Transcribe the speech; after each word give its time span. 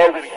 Elvis. 0.00 0.30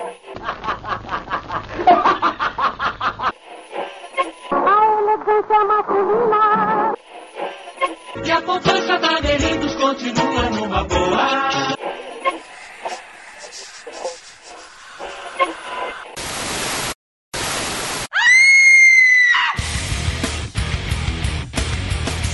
A 4.51 4.77
elegância 4.99 5.59
masculina. 5.65 6.93
E 8.25 8.31
a 8.31 8.41
poupança 8.41 8.99
da 8.99 9.19
Delitos 9.21 9.75
continua 9.75 10.49
numa 10.49 10.83
boa. 10.83 11.73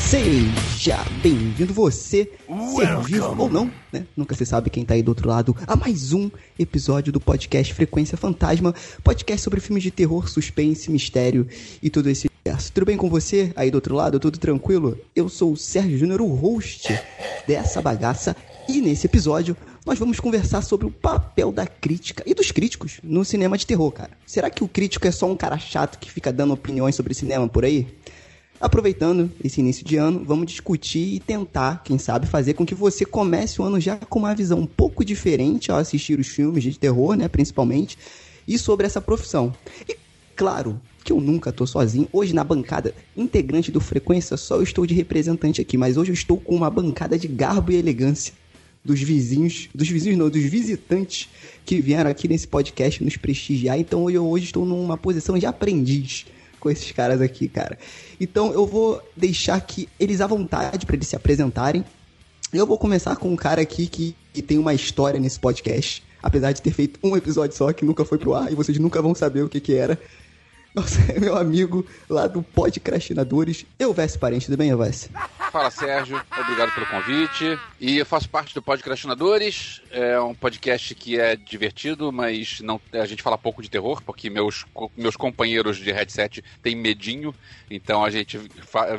Seja 0.09 0.97
bem-vindo 1.21 1.75
você, 1.75 2.31
ser 2.75 2.97
vivo 3.01 3.35
ou 3.37 3.49
não, 3.49 3.71
né? 3.91 4.05
Nunca 4.15 4.35
se 4.35 4.45
sabe 4.45 4.69
quem 4.69 4.85
tá 4.85 4.93
aí 4.93 5.03
do 5.03 5.09
outro 5.09 5.27
lado, 5.27 5.55
a 5.65 5.75
mais 5.75 6.13
um 6.13 6.29
episódio 6.57 7.11
do 7.11 7.19
podcast 7.19 7.73
Frequência 7.73 8.17
Fantasma, 8.17 8.73
podcast 9.03 9.43
sobre 9.43 9.59
filmes 9.59 9.83
de 9.83 9.91
terror, 9.91 10.29
suspense, 10.29 10.91
mistério 10.91 11.47
e 11.81 11.89
tudo 11.89 12.09
esse 12.09 12.29
universo. 12.45 12.71
Tudo 12.71 12.85
bem 12.85 12.97
com 12.97 13.09
você 13.09 13.51
aí 13.55 13.71
do 13.71 13.75
outro 13.75 13.95
lado? 13.95 14.19
Tudo 14.19 14.37
tranquilo? 14.37 14.97
Eu 15.15 15.27
sou 15.29 15.53
o 15.53 15.57
Sérgio 15.57 15.97
Júnior, 15.97 16.21
o 16.21 16.27
host 16.27 16.99
dessa 17.47 17.81
bagaça, 17.81 18.35
e 18.67 18.81
nesse 18.81 19.07
episódio 19.07 19.57
nós 19.85 19.97
vamos 19.97 20.19
conversar 20.19 20.61
sobre 20.61 20.85
o 20.85 20.91
papel 20.91 21.51
da 21.51 21.65
crítica 21.65 22.23
e 22.25 22.33
dos 22.33 22.51
críticos 22.51 22.99
no 23.01 23.25
cinema 23.25 23.57
de 23.57 23.65
terror, 23.65 23.91
cara. 23.91 24.11
Será 24.25 24.49
que 24.49 24.63
o 24.63 24.67
crítico 24.67 25.07
é 25.07 25.11
só 25.11 25.25
um 25.25 25.35
cara 25.35 25.57
chato 25.57 25.97
que 25.97 26.11
fica 26.11 26.31
dando 26.31 26.53
opiniões 26.53 26.95
sobre 26.95 27.13
cinema 27.13 27.47
por 27.47 27.65
aí? 27.65 27.87
Aproveitando 28.59 29.31
esse 29.41 29.61
início 29.61 29.85
de 29.85 29.95
ano, 29.95 30.21
vamos 30.25 30.47
discutir 30.47 31.15
e 31.15 31.19
tentar, 31.19 31.81
quem 31.81 31.97
sabe, 31.97 32.27
fazer 32.27 32.55
com 32.55 32.65
que 32.65 32.75
você 32.75 33.05
comece 33.05 33.61
o 33.61 33.63
ano 33.63 33.79
já 33.79 33.95
com 33.95 34.19
uma 34.19 34.35
visão 34.35 34.59
um 34.59 34.65
pouco 34.65 35.05
diferente 35.05 35.71
ao 35.71 35.77
assistir 35.77 36.19
os 36.19 36.27
filmes 36.27 36.63
de 36.63 36.77
terror, 36.77 37.15
né, 37.15 37.29
principalmente, 37.29 37.97
e 38.45 38.57
sobre 38.57 38.85
essa 38.85 38.99
profissão. 38.99 39.55
E 39.87 39.95
claro 40.35 40.79
que 41.05 41.13
eu 41.13 41.21
nunca 41.21 41.53
tô 41.53 41.65
sozinho. 41.65 42.09
Hoje 42.11 42.33
na 42.33 42.43
bancada 42.43 42.93
integrante 43.15 43.71
do 43.71 43.79
Frequência, 43.79 44.35
só 44.35 44.57
eu 44.57 44.63
estou 44.63 44.85
de 44.85 44.93
representante 44.93 45.61
aqui, 45.61 45.77
mas 45.77 45.95
hoje 45.95 46.11
eu 46.11 46.15
estou 46.15 46.37
com 46.37 46.53
uma 46.53 46.69
bancada 46.69 47.17
de 47.17 47.29
garbo 47.29 47.71
e 47.71 47.77
elegância 47.77 48.33
dos 48.83 49.01
vizinhos, 49.01 49.69
dos 49.73 49.87
vizinhos 49.87 50.17
não, 50.17 50.29
dos 50.29 50.43
visitantes 50.43 51.29
que 51.65 51.79
vieram 51.79 52.11
aqui 52.11 52.27
nesse 52.27 52.47
podcast 52.47 53.01
nos 53.01 53.15
prestigiar. 53.15 53.79
Então 53.79 54.09
eu 54.09 54.27
hoje 54.27 54.45
estou 54.45 54.65
numa 54.65 54.97
posição 54.97 55.37
de 55.37 55.45
aprendiz 55.45 56.25
com 56.59 56.69
esses 56.69 56.91
caras 56.91 57.21
aqui, 57.21 57.47
cara. 57.47 57.77
Então 58.19 58.51
eu 58.51 58.65
vou 58.65 59.01
deixar 59.15 59.59
que 59.61 59.87
eles 59.99 60.21
à 60.21 60.27
vontade 60.27 60.85
para 60.85 60.95
eles 60.95 61.07
se 61.07 61.15
apresentarem. 61.15 61.83
Eu 62.51 62.65
vou 62.65 62.77
começar 62.77 63.15
com 63.15 63.31
um 63.31 63.35
cara 63.35 63.61
aqui 63.61 63.87
que, 63.87 64.15
que 64.33 64.41
tem 64.41 64.57
uma 64.57 64.73
história 64.73 65.19
nesse 65.19 65.39
podcast, 65.39 66.03
apesar 66.21 66.51
de 66.51 66.61
ter 66.61 66.71
feito 66.71 66.99
um 67.03 67.15
episódio 67.15 67.55
só 67.55 67.71
que 67.71 67.85
nunca 67.85 68.03
foi 68.03 68.17
pro 68.17 68.33
ar 68.33 68.51
e 68.51 68.55
vocês 68.55 68.77
nunca 68.79 69.01
vão 69.01 69.13
saber 69.13 69.43
o 69.43 69.49
que 69.49 69.59
que 69.59 69.73
era. 69.73 69.99
Meu 71.19 71.35
amigo 71.35 71.85
lá 72.07 72.27
do 72.27 72.43
Podcrastinadores, 72.43 73.65
Elvésio 73.79 74.19
Parente, 74.19 74.45
tudo 74.45 74.57
bem, 74.57 74.69
Elvésio? 74.69 75.09
Fala 75.51 75.71
Sérgio, 75.71 76.21
obrigado 76.39 76.71
pelo 76.75 76.85
convite. 76.85 77.59
E 77.79 77.97
eu 77.97 78.05
faço 78.05 78.29
parte 78.29 78.53
do 78.53 78.61
Podcrastinadores, 78.61 79.81
é 79.89 80.19
um 80.19 80.35
podcast 80.35 80.93
que 80.93 81.19
é 81.19 81.35
divertido, 81.35 82.11
mas 82.11 82.59
não, 82.61 82.79
a 82.93 83.05
gente 83.07 83.23
fala 83.23 83.35
pouco 83.35 83.63
de 83.63 83.69
terror, 83.69 84.03
porque 84.03 84.29
meus, 84.29 84.65
meus 84.95 85.15
companheiros 85.15 85.77
de 85.77 85.91
headset 85.91 86.43
têm 86.61 86.75
medinho, 86.75 87.33
então 87.69 88.05
a 88.05 88.11
gente 88.11 88.39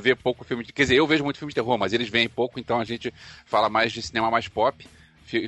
vê 0.01 0.17
pouco 0.17 0.45
filme 0.45 0.65
de. 0.65 0.73
Quer 0.73 0.83
dizer, 0.83 0.97
eu 0.97 1.07
vejo 1.07 1.23
muito 1.23 1.39
filme 1.39 1.53
de 1.53 1.55
terror, 1.55 1.79
mas 1.79 1.93
eles 1.93 2.09
veem 2.09 2.29
pouco, 2.29 2.59
então 2.59 2.81
a 2.81 2.85
gente 2.85 3.15
fala 3.47 3.69
mais 3.69 3.93
de 3.93 4.03
cinema 4.03 4.29
mais 4.29 4.49
pop, 4.49 4.85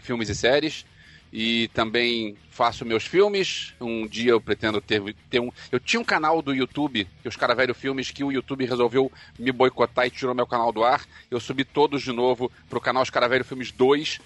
filmes 0.00 0.28
e 0.28 0.34
séries 0.36 0.84
e 1.32 1.68
também 1.68 2.36
faço 2.50 2.84
meus 2.84 3.06
filmes. 3.06 3.72
Um 3.80 4.06
dia 4.06 4.32
eu 4.32 4.40
pretendo 4.40 4.80
ter, 4.80 5.02
ter 5.30 5.40
um. 5.40 5.50
Eu 5.70 5.80
tinha 5.80 5.98
um 5.98 6.04
canal 6.04 6.42
do 6.42 6.54
YouTube, 6.54 7.08
que 7.22 7.28
os 7.28 7.36
caras 7.36 7.56
velho 7.56 7.74
filmes, 7.74 8.10
que 8.10 8.22
o 8.22 8.30
YouTube 8.30 8.66
resolveu 8.66 9.10
me 9.38 9.50
boicotar 9.50 10.06
e 10.06 10.10
tirou 10.10 10.34
meu 10.34 10.46
canal 10.46 10.70
do 10.70 10.84
ar. 10.84 11.04
Eu 11.30 11.40
subi 11.40 11.64
todos 11.64 12.02
de 12.02 12.12
novo 12.12 12.52
pro 12.68 12.80
canal 12.80 13.02
Os 13.02 13.10
Cara 13.10 13.28
Velho 13.28 13.44
Filmes 13.44 13.70
2. 13.72 14.20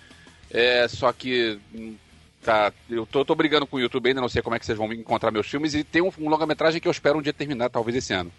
É, 0.50 0.88
só 0.88 1.12
que. 1.12 1.58
Tá, 2.42 2.72
eu 2.88 3.04
tô, 3.04 3.24
tô 3.24 3.34
brigando 3.34 3.66
com 3.66 3.76
o 3.76 3.80
YouTube 3.80 4.08
ainda, 4.08 4.20
não 4.20 4.28
sei 4.28 4.40
como 4.40 4.54
é 4.54 4.58
que 4.58 4.64
vocês 4.66 4.78
vão 4.78 4.92
encontrar 4.92 5.32
meus 5.32 5.48
filmes. 5.48 5.74
E 5.74 5.82
tem 5.82 6.02
um, 6.02 6.12
um 6.18 6.28
longa-metragem 6.28 6.80
que 6.80 6.86
eu 6.86 6.92
espero 6.92 7.18
um 7.18 7.22
dia 7.22 7.32
terminar, 7.32 7.70
talvez 7.70 7.96
esse 7.96 8.12
ano. 8.12 8.32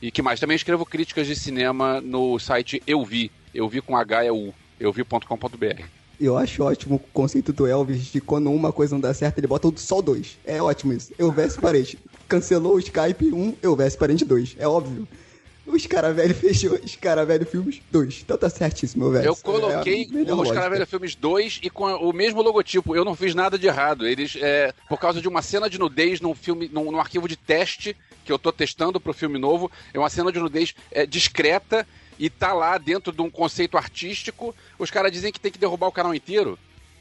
E 0.00 0.10
que 0.10 0.22
mais? 0.22 0.40
Também 0.40 0.54
escrevo 0.54 0.86
críticas 0.86 1.26
de 1.26 1.36
cinema 1.36 2.00
no 2.00 2.38
site 2.38 2.82
Eu 2.86 3.04
Vi. 3.04 3.30
Eu 3.52 3.68
vi 3.68 3.80
com 3.80 3.96
H 3.96 4.24
é 4.24 4.32
U. 4.32 4.54
euvi.com.br. 4.78 5.99
Eu 6.20 6.36
acho 6.36 6.62
ótimo 6.62 6.96
o 6.96 6.98
conceito 6.98 7.52
do 7.52 7.66
Elvis 7.66 8.04
de 8.04 8.20
quando 8.20 8.50
uma 8.50 8.72
coisa 8.72 8.94
não 8.94 9.00
dá 9.00 9.14
certo, 9.14 9.38
ele 9.38 9.46
bota 9.46 9.72
só 9.76 10.02
dois. 10.02 10.38
É 10.44 10.60
ótimo 10.60 10.92
isso. 10.92 11.12
Elvis 11.18 11.56
Parente. 11.56 11.98
Cancelou 12.28 12.74
o 12.74 12.78
Skype 12.78 13.32
1, 13.32 13.36
um, 13.36 13.56
Elvis 13.62 13.96
Parente 13.96 14.24
2. 14.24 14.56
É 14.58 14.68
óbvio. 14.68 15.08
Os 15.66 15.86
cara 15.86 16.12
velho 16.12 16.34
fechou 16.34 16.78
os 16.82 16.96
cara 16.96 17.24
velho 17.24 17.46
filmes 17.46 17.80
2. 17.90 18.22
Então 18.24 18.36
tá 18.36 18.50
certíssimo, 18.50 19.04
meu 19.04 19.12
velho. 19.12 19.26
Eu 19.26 19.36
coloquei 19.36 20.08
é 20.26 20.34
os 20.34 20.50
cara 20.50 20.68
velho 20.68 20.86
filmes 20.86 21.14
2 21.14 21.60
e 21.62 21.70
com 21.70 21.84
o 21.84 22.12
mesmo 22.12 22.42
logotipo. 22.42 22.94
Eu 22.94 23.04
não 23.04 23.14
fiz 23.14 23.34
nada 23.34 23.58
de 23.58 23.66
errado. 23.66 24.06
Eles, 24.06 24.36
é, 24.40 24.74
por 24.88 24.98
causa 24.98 25.20
de 25.20 25.28
uma 25.28 25.42
cena 25.42 25.70
de 25.70 25.78
nudez 25.78 26.20
num 26.20 26.34
filme, 26.34 26.68
num, 26.72 26.90
num 26.90 27.00
arquivo 27.00 27.28
de 27.28 27.36
teste 27.36 27.96
que 28.24 28.32
eu 28.32 28.38
tô 28.38 28.52
testando 28.52 29.00
pro 29.00 29.14
filme 29.14 29.38
novo, 29.38 29.70
é 29.94 29.98
uma 29.98 30.10
cena 30.10 30.30
de 30.30 30.38
nudez 30.38 30.74
é, 30.90 31.06
discreta 31.06 31.86
e 32.20 32.28
tá 32.28 32.52
lá 32.52 32.76
dentro 32.76 33.10
de 33.12 33.22
um 33.22 33.30
conceito 33.30 33.78
artístico, 33.78 34.54
os 34.78 34.90
caras 34.90 35.10
dizem 35.10 35.32
que 35.32 35.40
tem 35.40 35.50
que 35.50 35.58
derrubar 35.58 35.88
o 35.88 35.92
canal 35.92 36.14
inteiro. 36.14 36.58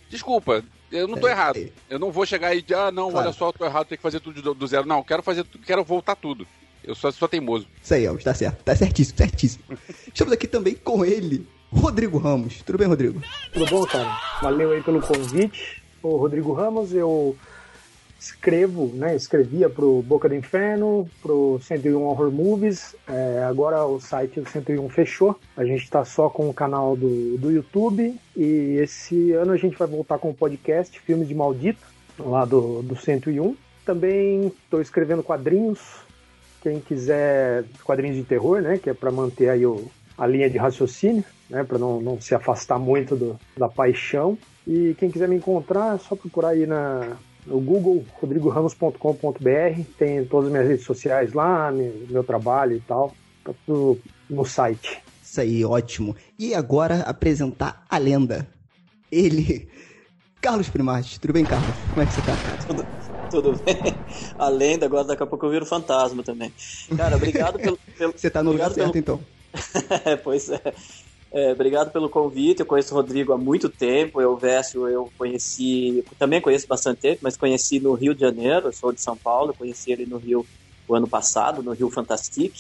Desculpa, 0.10 0.64
eu 0.90 1.10
não 1.10 1.18
tô 1.18 1.28
é, 1.28 1.32
errado. 1.32 1.58
É. 1.58 1.70
Eu 1.90 2.00
não 2.00 2.10
vou 2.10 2.26
chegar 2.26 2.56
e 2.56 2.66
ah, 2.74 2.90
não, 2.90 3.12
claro. 3.12 3.28
olha 3.28 3.38
só, 3.38 3.50
eu 3.50 3.54
tô 3.54 3.66
errado, 3.66 3.88
tem 3.88 3.98
que 3.98 4.02
fazer 4.02 4.22
tudo 4.22 4.42
do, 4.42 4.54
do 4.54 4.66
zero. 4.66 4.88
Não, 4.88 5.04
quero 5.04 5.22
fazer, 5.22 5.46
quero 5.66 5.84
voltar 5.84 6.16
tudo. 6.16 6.48
Eu 6.82 6.96
sou, 6.96 7.12
sou 7.12 7.28
teimoso. 7.28 7.68
Isso 7.84 7.94
aí, 7.94 8.06
Elvis, 8.06 8.24
tá 8.24 8.34
certo. 8.34 8.64
Tá 8.64 8.74
certíssimo, 8.74 9.18
certíssimo. 9.18 9.64
Estamos 10.08 10.32
aqui 10.32 10.48
também 10.48 10.74
com 10.74 11.04
ele, 11.04 11.46
Rodrigo 11.70 12.18
Ramos. 12.18 12.62
Tudo 12.64 12.78
bem, 12.78 12.88
Rodrigo? 12.88 13.22
Tudo 13.52 13.66
bom, 13.66 13.86
cara? 13.86 14.18
Valeu 14.42 14.72
aí 14.72 14.82
pelo 14.82 15.02
convite. 15.02 15.84
O 16.02 16.16
Rodrigo 16.16 16.54
Ramos, 16.54 16.94
eu 16.94 17.36
escrevo, 18.20 18.92
né, 18.94 19.16
escrevia 19.16 19.70
pro 19.70 20.02
Boca 20.02 20.28
do 20.28 20.36
Inferno, 20.36 21.10
pro 21.22 21.60
101 21.64 22.04
Horror 22.04 22.30
Movies, 22.30 22.96
é, 23.08 23.44
agora 23.48 23.86
o 23.86 24.00
site 24.00 24.42
do 24.42 24.50
101 24.50 24.90
fechou, 24.90 25.40
a 25.56 25.64
gente 25.64 25.84
está 25.84 26.04
só 26.04 26.30
com 26.30 26.50
o 26.50 26.54
canal 26.54 26.98
do, 26.98 27.38
do 27.38 27.50
YouTube 27.50 28.14
e 28.36 28.78
esse 28.82 29.32
ano 29.32 29.54
a 29.54 29.58
gente 29.58 29.78
vai 29.78 29.88
voltar 29.88 30.20
com 30.20 30.30
o 30.30 30.34
podcast 30.34 31.00
Filmes 31.00 31.30
de 31.30 31.34
Maldito, 31.34 31.88
lá 32.20 32.44
do, 32.44 32.82
do 32.82 32.96
101. 32.96 33.56
Também 33.86 34.48
estou 34.48 34.82
escrevendo 34.82 35.24
quadrinhos, 35.24 35.80
quem 36.62 36.82
quiser 36.82 37.64
quadrinhos 37.86 38.18
de 38.18 38.24
terror, 38.24 38.62
né, 38.62 38.78
que 38.78 38.90
é 38.90 38.94
para 38.94 39.12
manter 39.12 39.50
aí 39.50 39.66
o, 39.66 39.90
a 40.18 40.28
linha 40.28 40.50
de 40.50 40.58
raciocínio, 40.58 41.24
né, 41.50 41.64
para 41.64 41.78
não, 41.78 42.02
não 42.02 42.20
se 42.20 42.36
afastar 42.36 42.78
muito 42.78 43.16
do, 43.16 43.40
da 43.58 43.70
paixão. 43.70 44.38
E 44.68 44.94
quem 45.00 45.10
quiser 45.10 45.28
me 45.30 45.38
encontrar, 45.38 45.96
é 45.96 45.98
só 45.98 46.16
procurar 46.16 46.50
aí 46.50 46.68
na, 46.68 47.18
no 47.50 47.60
Google, 47.60 48.06
rodrigoramos.com.br, 48.22 49.82
tem 49.98 50.24
todas 50.26 50.46
as 50.46 50.52
minhas 50.52 50.68
redes 50.70 50.86
sociais 50.86 51.34
lá, 51.34 51.72
meu 51.72 52.24
trabalho 52.24 52.78
e 52.78 52.82
tal, 52.82 53.14
tá 53.44 53.52
tudo 53.66 54.00
no 54.30 54.46
site. 54.46 55.02
Isso 55.24 55.42
aí, 55.42 55.66
ótimo. 55.66 56.16
E 56.38 56.54
agora 56.54 57.02
apresentar 57.02 57.86
a 57.90 57.98
lenda. 57.98 58.48
Ele, 59.12 59.68
Carlos 60.40 60.70
Primati. 60.70 61.20
Tudo 61.20 61.34
bem, 61.34 61.44
Carlos? 61.44 61.76
Como 61.90 62.02
é 62.02 62.06
que 62.06 62.14
você 62.14 62.22
tá, 62.22 62.38
cara? 62.38 62.58
Tudo, 62.68 62.86
tudo 63.30 63.64
bem. 63.64 63.96
A 64.38 64.50
lenda, 64.50 64.86
agora 64.86 65.04
daqui 65.04 65.24
a 65.24 65.28
pouco 65.28 65.46
eu 65.46 65.52
viro 65.52 65.66
fantasma 65.66 66.24
também. 66.24 66.54
Cara, 66.96 67.16
obrigado 67.16 67.60
pelo... 67.60 67.78
pelo 67.98 68.14
você 68.16 68.30
tá 68.30 68.44
no 68.44 68.52
lugar 68.52 68.72
certo, 68.72 68.92
pelo... 68.92 69.00
então. 69.00 69.20
é, 70.06 70.16
pois 70.16 70.50
é. 70.50 70.62
É, 71.32 71.52
obrigado 71.52 71.92
pelo 71.92 72.10
convite. 72.10 72.62
Eu 72.62 72.66
conheço 72.66 72.94
o 72.94 72.98
Rodrigo 72.98 73.34
há 73.34 73.38
muito 73.38 73.70
tempo. 73.70 74.20
Eu, 74.20 74.36
Vécio, 74.36 74.88
eu 74.88 75.12
conheci, 75.18 76.04
também 76.18 76.42
conheço 76.42 76.68
bastante 76.68 77.02
tempo, 77.02 77.20
mas 77.22 77.38
conheci 77.38 77.80
no 77.80 77.94
Rio 77.94 78.16
de 78.16 78.22
Janeiro. 78.22 78.68
Eu 78.68 78.74
sou 78.74 78.92
de 78.92 79.02
São 79.02 79.16
Paulo. 79.16 79.54
Conheci 79.54 79.92
ele 79.92 80.06
no 80.06 80.18
Rio 80.18 80.46
o 80.88 80.96
ano 80.96 81.08
passado, 81.08 81.62
no 81.62 81.72
Rio 81.72 81.90
Fantastic. 81.90 82.54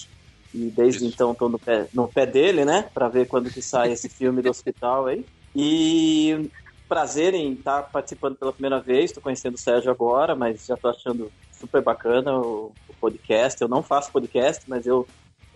E 0.53 0.57
desde 0.69 1.05
Isso. 1.05 1.13
então 1.13 1.31
estou 1.31 1.49
no 1.49 1.59
pé, 1.59 1.87
no 1.93 2.07
pé 2.07 2.25
dele, 2.25 2.63
né? 2.63 2.87
Para 2.93 3.07
ver 3.07 3.27
quando 3.27 3.51
que 3.51 3.61
sai 3.61 3.91
esse 3.91 4.07
filme 4.07 4.41
do 4.41 4.49
hospital 4.49 5.07
aí. 5.07 5.25
E 5.55 6.49
prazer 6.87 7.33
em 7.33 7.53
estar 7.53 7.83
participando 7.83 8.35
pela 8.35 8.53
primeira 8.53 8.79
vez. 8.79 9.05
Estou 9.05 9.23
conhecendo 9.23 9.55
o 9.55 9.59
Sérgio 9.59 9.91
agora, 9.91 10.35
mas 10.35 10.65
já 10.65 10.75
estou 10.75 10.91
achando 10.91 11.31
super 11.51 11.81
bacana 11.81 12.35
o, 12.35 12.71
o 12.87 12.93
podcast. 12.99 13.61
Eu 13.61 13.67
não 13.67 13.81
faço 13.81 14.11
podcast, 14.11 14.63
mas 14.67 14.85
eu 14.85 15.07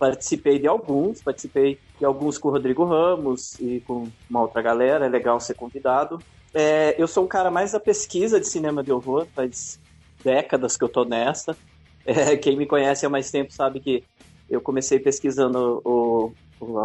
participei 0.04 0.58
de 0.58 0.66
alguns, 0.66 1.22
participei 1.22 1.78
de 1.98 2.04
alguns 2.04 2.36
com 2.36 2.48
o 2.48 2.50
Rodrigo 2.50 2.84
Ramos 2.84 3.58
e 3.58 3.80
com 3.86 4.06
uma 4.28 4.42
outra 4.42 4.60
galera, 4.60 5.06
é 5.06 5.08
legal 5.08 5.40
ser 5.40 5.54
convidado. 5.54 6.18
É, 6.52 6.94
eu 6.98 7.08
sou 7.08 7.24
um 7.24 7.26
cara 7.26 7.50
mais 7.50 7.72
da 7.72 7.80
pesquisa 7.80 8.38
de 8.38 8.46
cinema 8.46 8.82
de 8.82 8.92
horror, 8.92 9.26
faz 9.34 9.80
décadas 10.22 10.76
que 10.76 10.84
eu 10.84 10.88
tô 10.90 11.04
nessa. 11.04 11.56
É, 12.06 12.36
quem 12.36 12.54
me 12.54 12.66
conhece 12.66 13.06
há 13.06 13.08
mais 13.08 13.30
tempo 13.30 13.50
sabe 13.50 13.80
que 13.80 14.04
eu 14.50 14.60
comecei 14.60 14.98
pesquisando 14.98 15.80
o, 15.82 16.34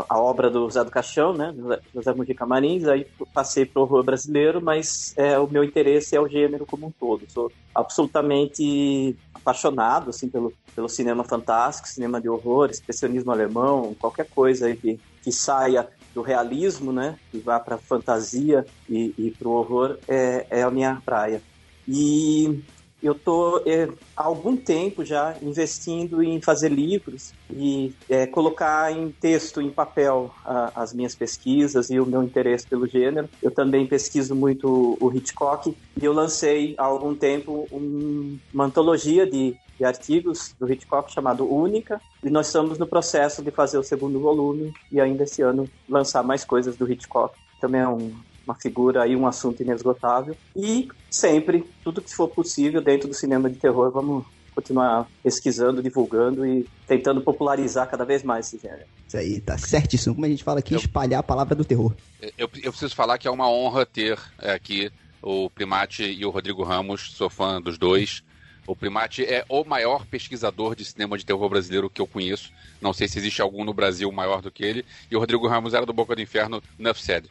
a 0.07 0.19
obra 0.19 0.49
do 0.49 0.69
Zé 0.69 0.83
do 0.83 0.91
Caixão, 0.91 1.33
né, 1.33 1.53
José 1.93 2.13
Mujica 2.13 2.45
Marins, 2.45 2.85
aí 2.87 3.05
passei 3.33 3.65
para 3.65 3.79
o 3.79 3.83
horror 3.83 4.03
brasileiro, 4.03 4.61
mas 4.61 5.13
é, 5.17 5.37
o 5.39 5.47
meu 5.47 5.63
interesse 5.63 6.15
é 6.15 6.19
o 6.21 6.27
gênero 6.27 6.65
como 6.65 6.87
um 6.87 6.91
todo. 6.91 7.23
Sou 7.29 7.51
absolutamente 7.73 9.15
apaixonado 9.33 10.09
assim 10.09 10.29
pelo, 10.29 10.53
pelo 10.75 10.89
cinema 10.89 11.23
fantástico, 11.23 11.87
cinema 11.87 12.21
de 12.21 12.29
horror, 12.29 12.69
expressionismo 12.69 13.31
alemão, 13.31 13.95
qualquer 13.99 14.27
coisa 14.29 14.75
que, 14.75 14.99
que 15.23 15.31
saia 15.31 15.87
do 16.13 16.21
realismo, 16.21 16.91
né, 16.91 17.17
que 17.31 17.39
vá 17.39 17.59
para 17.59 17.77
fantasia 17.77 18.65
e, 18.89 19.13
e 19.17 19.31
para 19.31 19.47
o 19.47 19.51
horror 19.51 19.97
é, 20.07 20.45
é 20.49 20.63
a 20.63 20.71
minha 20.71 21.01
praia. 21.05 21.41
E 21.87 22.61
eu 23.01 23.13
estou 23.13 23.63
é, 23.65 23.87
há 24.15 24.23
algum 24.23 24.55
tempo 24.55 25.05
já 25.05 25.35
investindo 25.41 26.21
em 26.21 26.41
fazer 26.41 26.69
livros 26.69 27.33
e 27.49 27.93
é, 28.09 28.27
colocar 28.27 28.91
em 28.91 29.09
texto, 29.11 29.61
em 29.61 29.69
papel, 29.69 30.33
a, 30.45 30.71
as 30.75 30.93
minhas 30.93 31.15
pesquisas 31.15 31.89
e 31.89 31.99
o 31.99 32.05
meu 32.05 32.21
interesse 32.21 32.67
pelo 32.67 32.87
gênero. 32.87 33.29
Eu 33.41 33.51
também 33.51 33.87
pesquiso 33.87 34.35
muito 34.35 34.97
o 34.99 35.11
Hitchcock 35.13 35.75
e 36.01 36.05
eu 36.05 36.13
lancei 36.13 36.75
há 36.77 36.83
algum 36.83 37.15
tempo 37.15 37.67
um, 37.71 38.37
uma 38.53 38.65
antologia 38.65 39.25
de, 39.25 39.55
de 39.77 39.85
artigos 39.85 40.53
do 40.59 40.71
Hitchcock 40.71 41.11
chamado 41.11 41.49
Única 41.49 42.01
e 42.23 42.29
nós 42.29 42.47
estamos 42.47 42.77
no 42.77 42.85
processo 42.85 43.41
de 43.41 43.51
fazer 43.51 43.77
o 43.77 43.83
segundo 43.83 44.19
volume 44.19 44.73
e 44.91 44.99
ainda 44.99 45.23
esse 45.23 45.41
ano 45.41 45.69
lançar 45.87 46.23
mais 46.23 46.43
coisas 46.43 46.75
do 46.75 46.91
Hitchcock. 46.91 47.37
Também 47.61 47.81
é 47.81 47.87
um, 47.87 48.13
uma 48.49 48.55
figura 48.55 49.07
e 49.07 49.15
um 49.15 49.27
assunto 49.27 49.61
inesgotável. 49.61 50.35
E 50.55 50.89
sempre, 51.09 51.63
tudo 51.83 52.01
que 52.01 52.13
for 52.13 52.27
possível 52.27 52.81
dentro 52.81 53.07
do 53.07 53.13
cinema 53.13 53.49
de 53.49 53.57
terror, 53.57 53.91
vamos 53.91 54.25
continuar 54.55 55.07
pesquisando, 55.23 55.81
divulgando 55.81 56.45
e 56.45 56.67
tentando 56.87 57.21
popularizar 57.21 57.87
cada 57.87 58.03
vez 58.03 58.23
mais 58.23 58.47
esse 58.47 58.57
gênero. 58.57 58.85
Isso 59.07 59.17
aí, 59.17 59.39
tá 59.39 59.57
certíssimo. 59.57 60.15
Como 60.15 60.25
a 60.25 60.29
gente 60.29 60.43
fala 60.43 60.59
aqui, 60.59 60.73
eu, 60.73 60.79
espalhar 60.79 61.19
a 61.19 61.23
palavra 61.23 61.55
do 61.55 61.63
terror. 61.63 61.93
Eu, 62.37 62.49
eu 62.61 62.71
preciso 62.71 62.95
falar 62.95 63.17
que 63.17 63.27
é 63.27 63.31
uma 63.31 63.49
honra 63.49 63.85
ter 63.85 64.19
é, 64.39 64.51
aqui 64.51 64.91
o 65.21 65.49
Primate 65.49 66.03
e 66.03 66.25
o 66.25 66.29
Rodrigo 66.29 66.63
Ramos, 66.63 67.11
sou 67.11 67.29
fã 67.29 67.61
dos 67.61 67.77
dois. 67.77 68.23
O 68.65 68.75
Primate 68.75 69.23
é 69.23 69.45
o 69.49 69.63
maior 69.63 70.05
pesquisador 70.05 70.75
de 70.75 70.85
cinema 70.85 71.17
de 71.17 71.25
terror 71.25 71.49
brasileiro 71.49 71.89
que 71.89 72.01
eu 72.01 72.07
conheço. 72.07 72.51
Não 72.81 72.93
sei 72.93 73.07
se 73.07 73.17
existe 73.17 73.41
algum 73.41 73.63
no 73.63 73.73
Brasil 73.73 74.11
maior 74.11 74.41
do 74.41 74.51
que 74.51 74.63
ele. 74.63 74.85
E 75.09 75.15
o 75.15 75.19
Rodrigo 75.19 75.47
Ramos 75.47 75.73
era 75.73 75.85
do 75.85 75.93
Boca 75.93 76.15
do 76.15 76.21
Inferno, 76.21 76.61
Nuff 76.77 77.01
Said. 77.01 77.27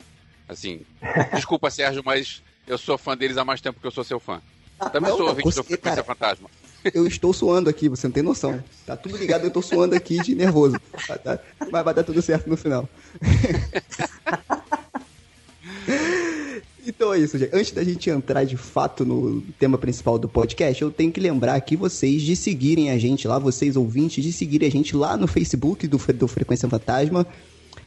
Assim, 0.49 0.81
desculpa, 1.35 1.71
Sérgio, 1.71 2.03
mas 2.05 2.43
eu 2.67 2.79
sou 2.79 2.97
fã 2.97 3.17
deles 3.17 3.37
há 3.37 3.45
mais 3.45 3.61
tempo 3.61 3.81
que 3.81 3.87
eu 3.87 3.91
sou 3.91 4.03
seu 4.03 4.19
fã. 4.19 4.41
Também 4.93 5.11
não, 5.11 5.19
sou 5.19 5.29
ouvinte 5.29 5.55
do 5.55 5.65
Frequência 5.65 6.03
Fantasma. 6.03 6.49
Eu 6.95 7.07
estou 7.07 7.33
suando 7.33 7.69
aqui, 7.69 7.89
você 7.89 8.07
não 8.07 8.13
tem 8.13 8.23
noção. 8.23 8.63
Tá 8.87 8.97
tudo 8.97 9.17
ligado, 9.17 9.43
eu 9.43 9.49
estou 9.49 9.63
suando 9.63 9.95
aqui 9.95 10.23
de 10.23 10.35
nervoso. 10.35 10.81
Tá, 11.07 11.19
tá, 11.19 11.39
vai, 11.71 11.83
vai 11.83 11.93
dar 11.93 12.05
tudo 12.05 12.23
certo 12.23 12.49
no 12.49 12.57
final. 12.57 12.89
Então 16.89 17.13
é 17.13 17.19
isso, 17.19 17.37
gente. 17.37 17.55
Antes 17.55 17.71
da 17.73 17.85
gente 17.85 18.09
entrar 18.09 18.45
de 18.45 18.57
fato 18.57 19.05
no 19.05 19.43
tema 19.59 19.77
principal 19.77 20.19
do 20.19 20.27
podcast, 20.27 20.81
eu 20.81 20.91
tenho 20.91 21.13
que 21.13 21.21
lembrar 21.21 21.55
aqui 21.55 21.77
vocês 21.77 22.23
de 22.23 22.35
seguirem 22.35 22.91
a 22.91 22.97
gente 22.97 23.29
lá, 23.29 23.39
vocês 23.39 23.77
ouvintes, 23.77 24.25
de 24.25 24.33
seguirem 24.33 24.67
a 24.67 24.71
gente 24.71 24.97
lá 24.97 25.15
no 25.15 25.27
Facebook 25.27 25.87
do, 25.87 25.99
do 26.15 26.27
Frequência 26.27 26.67
Fantasma 26.67 27.27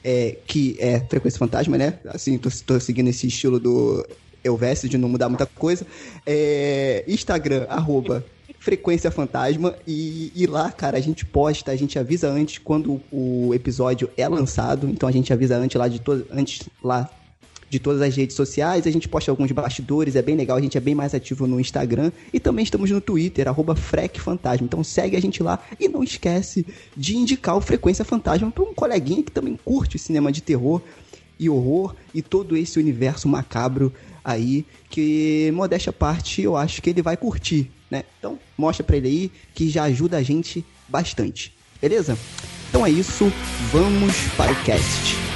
é, 0.03 0.37
que 0.45 0.75
é 0.79 0.99
Frequência 0.99 1.37
Fantasma, 1.37 1.77
né? 1.77 1.99
Assim, 2.07 2.37
tô, 2.37 2.49
tô 2.65 2.79
seguindo 2.79 3.09
esse 3.09 3.27
estilo 3.27 3.59
do 3.59 4.05
Elvésio 4.43 4.89
de 4.89 4.97
não 4.97 5.09
mudar 5.09 5.29
muita 5.29 5.45
coisa. 5.45 5.85
É, 6.25 7.03
Instagram, 7.07 7.65
arroba 7.69 8.23
Frequência 8.59 9.11
Fantasma. 9.11 9.75
E, 9.87 10.31
e, 10.35 10.45
lá, 10.45 10.71
cara, 10.71 10.97
a 10.97 11.01
gente 11.01 11.25
posta, 11.25 11.71
a 11.71 11.75
gente 11.75 11.97
avisa 11.97 12.29
antes 12.29 12.57
quando 12.57 13.01
o 13.11 13.53
episódio 13.53 14.09
é 14.17 14.27
lançado. 14.27 14.87
Então 14.87 15.07
a 15.07 15.11
gente 15.11 15.31
avisa 15.31 15.57
antes 15.57 15.77
lá 15.79 15.87
de 15.87 15.99
todo, 15.99 16.25
antes 16.31 16.67
lá 16.83 17.09
de 17.71 17.79
todas 17.79 18.01
as 18.01 18.13
redes 18.13 18.35
sociais. 18.35 18.85
A 18.85 18.91
gente 18.91 19.07
posta 19.07 19.31
alguns 19.31 19.49
bastidores, 19.53 20.17
é 20.17 20.21
bem 20.21 20.35
legal. 20.35 20.57
A 20.57 20.61
gente 20.61 20.77
é 20.77 20.81
bem 20.81 20.93
mais 20.93 21.15
ativo 21.15 21.47
no 21.47 21.57
Instagram. 21.57 22.11
E 22.33 22.39
também 22.39 22.63
estamos 22.63 22.91
no 22.91 22.99
Twitter, 22.99 23.47
arroba 23.47 23.73
FrecFantasma. 23.73 24.65
Então 24.65 24.83
segue 24.83 25.15
a 25.15 25.21
gente 25.21 25.41
lá 25.41 25.57
e 25.79 25.87
não 25.87 26.03
esquece 26.03 26.67
de 26.95 27.15
indicar 27.15 27.55
o 27.55 27.61
Frequência 27.61 28.03
Fantasma 28.03 28.51
para 28.51 28.63
um 28.65 28.73
coleguinha 28.73 29.23
que 29.23 29.31
também 29.31 29.57
curte 29.63 29.97
cinema 29.97 30.33
de 30.33 30.41
terror 30.41 30.81
e 31.39 31.49
horror 31.49 31.95
e 32.13 32.21
todo 32.21 32.57
esse 32.57 32.77
universo 32.77 33.29
macabro 33.29 33.93
aí 34.23 34.65
que, 34.89 35.49
modéstia 35.53 35.91
à 35.91 35.93
parte, 35.93 36.41
eu 36.41 36.57
acho 36.57 36.81
que 36.81 36.89
ele 36.89 37.01
vai 37.01 37.15
curtir, 37.15 37.71
né? 37.89 38.03
Então, 38.19 38.37
mostra 38.57 38.83
para 38.83 38.97
ele 38.97 39.07
aí 39.07 39.31
que 39.55 39.69
já 39.69 39.83
ajuda 39.83 40.17
a 40.17 40.21
gente 40.21 40.65
bastante. 40.89 41.53
Beleza? 41.81 42.17
Então 42.69 42.85
é 42.85 42.89
isso, 42.89 43.31
vamos 43.71 44.13
para 44.35 44.51
o 44.51 44.63
cast. 44.63 45.30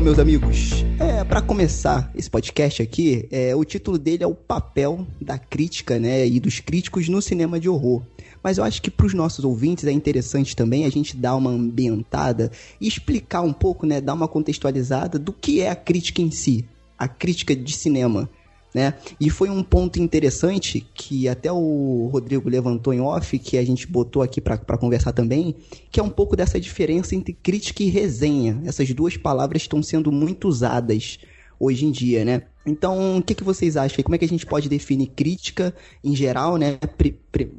Então, 0.00 0.06
meus 0.06 0.18
amigos, 0.18 0.82
é, 0.98 1.22
para 1.24 1.42
começar 1.42 2.10
esse 2.14 2.30
podcast 2.30 2.80
aqui, 2.80 3.28
é, 3.30 3.54
o 3.54 3.62
título 3.66 3.98
dele 3.98 4.24
é 4.24 4.26
o 4.26 4.34
papel 4.34 5.06
da 5.20 5.38
crítica, 5.38 5.98
né, 5.98 6.26
e 6.26 6.40
dos 6.40 6.58
críticos 6.58 7.06
no 7.10 7.20
cinema 7.20 7.60
de 7.60 7.68
horror. 7.68 8.00
Mas 8.42 8.56
eu 8.56 8.64
acho 8.64 8.80
que 8.80 8.90
para 8.90 9.04
os 9.04 9.12
nossos 9.12 9.44
ouvintes 9.44 9.84
é 9.84 9.92
interessante 9.92 10.56
também 10.56 10.86
a 10.86 10.88
gente 10.88 11.14
dar 11.14 11.36
uma 11.36 11.50
ambientada 11.50 12.50
e 12.80 12.88
explicar 12.88 13.42
um 13.42 13.52
pouco, 13.52 13.84
né, 13.84 14.00
dar 14.00 14.14
uma 14.14 14.26
contextualizada 14.26 15.18
do 15.18 15.34
que 15.34 15.60
é 15.60 15.68
a 15.68 15.76
crítica 15.76 16.22
em 16.22 16.30
si, 16.30 16.64
a 16.98 17.06
crítica 17.06 17.54
de 17.54 17.76
cinema 17.76 18.26
né? 18.74 18.94
E 19.20 19.28
foi 19.28 19.50
um 19.50 19.62
ponto 19.62 20.00
interessante 20.00 20.86
que 20.94 21.28
até 21.28 21.50
o 21.50 22.08
Rodrigo 22.12 22.48
levantou 22.48 22.92
em 22.92 23.00
off, 23.00 23.38
que 23.38 23.58
a 23.58 23.64
gente 23.64 23.86
botou 23.86 24.22
aqui 24.22 24.40
para 24.40 24.78
conversar 24.78 25.12
também, 25.12 25.56
que 25.90 25.98
é 25.98 26.02
um 26.02 26.10
pouco 26.10 26.36
dessa 26.36 26.60
diferença 26.60 27.14
entre 27.14 27.32
crítica 27.32 27.82
e 27.82 27.88
resenha. 27.88 28.60
Essas 28.64 28.92
duas 28.92 29.16
palavras 29.16 29.62
estão 29.62 29.82
sendo 29.82 30.12
muito 30.12 30.48
usadas 30.48 31.18
hoje 31.58 31.84
em 31.84 31.90
dia, 31.90 32.24
né? 32.24 32.42
Então, 32.64 33.18
o 33.18 33.22
que, 33.22 33.34
que 33.34 33.44
vocês 33.44 33.76
acham? 33.76 34.02
Como 34.02 34.14
é 34.14 34.18
que 34.18 34.24
a 34.24 34.28
gente 34.28 34.46
pode 34.46 34.68
definir 34.68 35.08
crítica 35.08 35.74
em 36.02 36.14
geral, 36.14 36.56
né? 36.56 36.78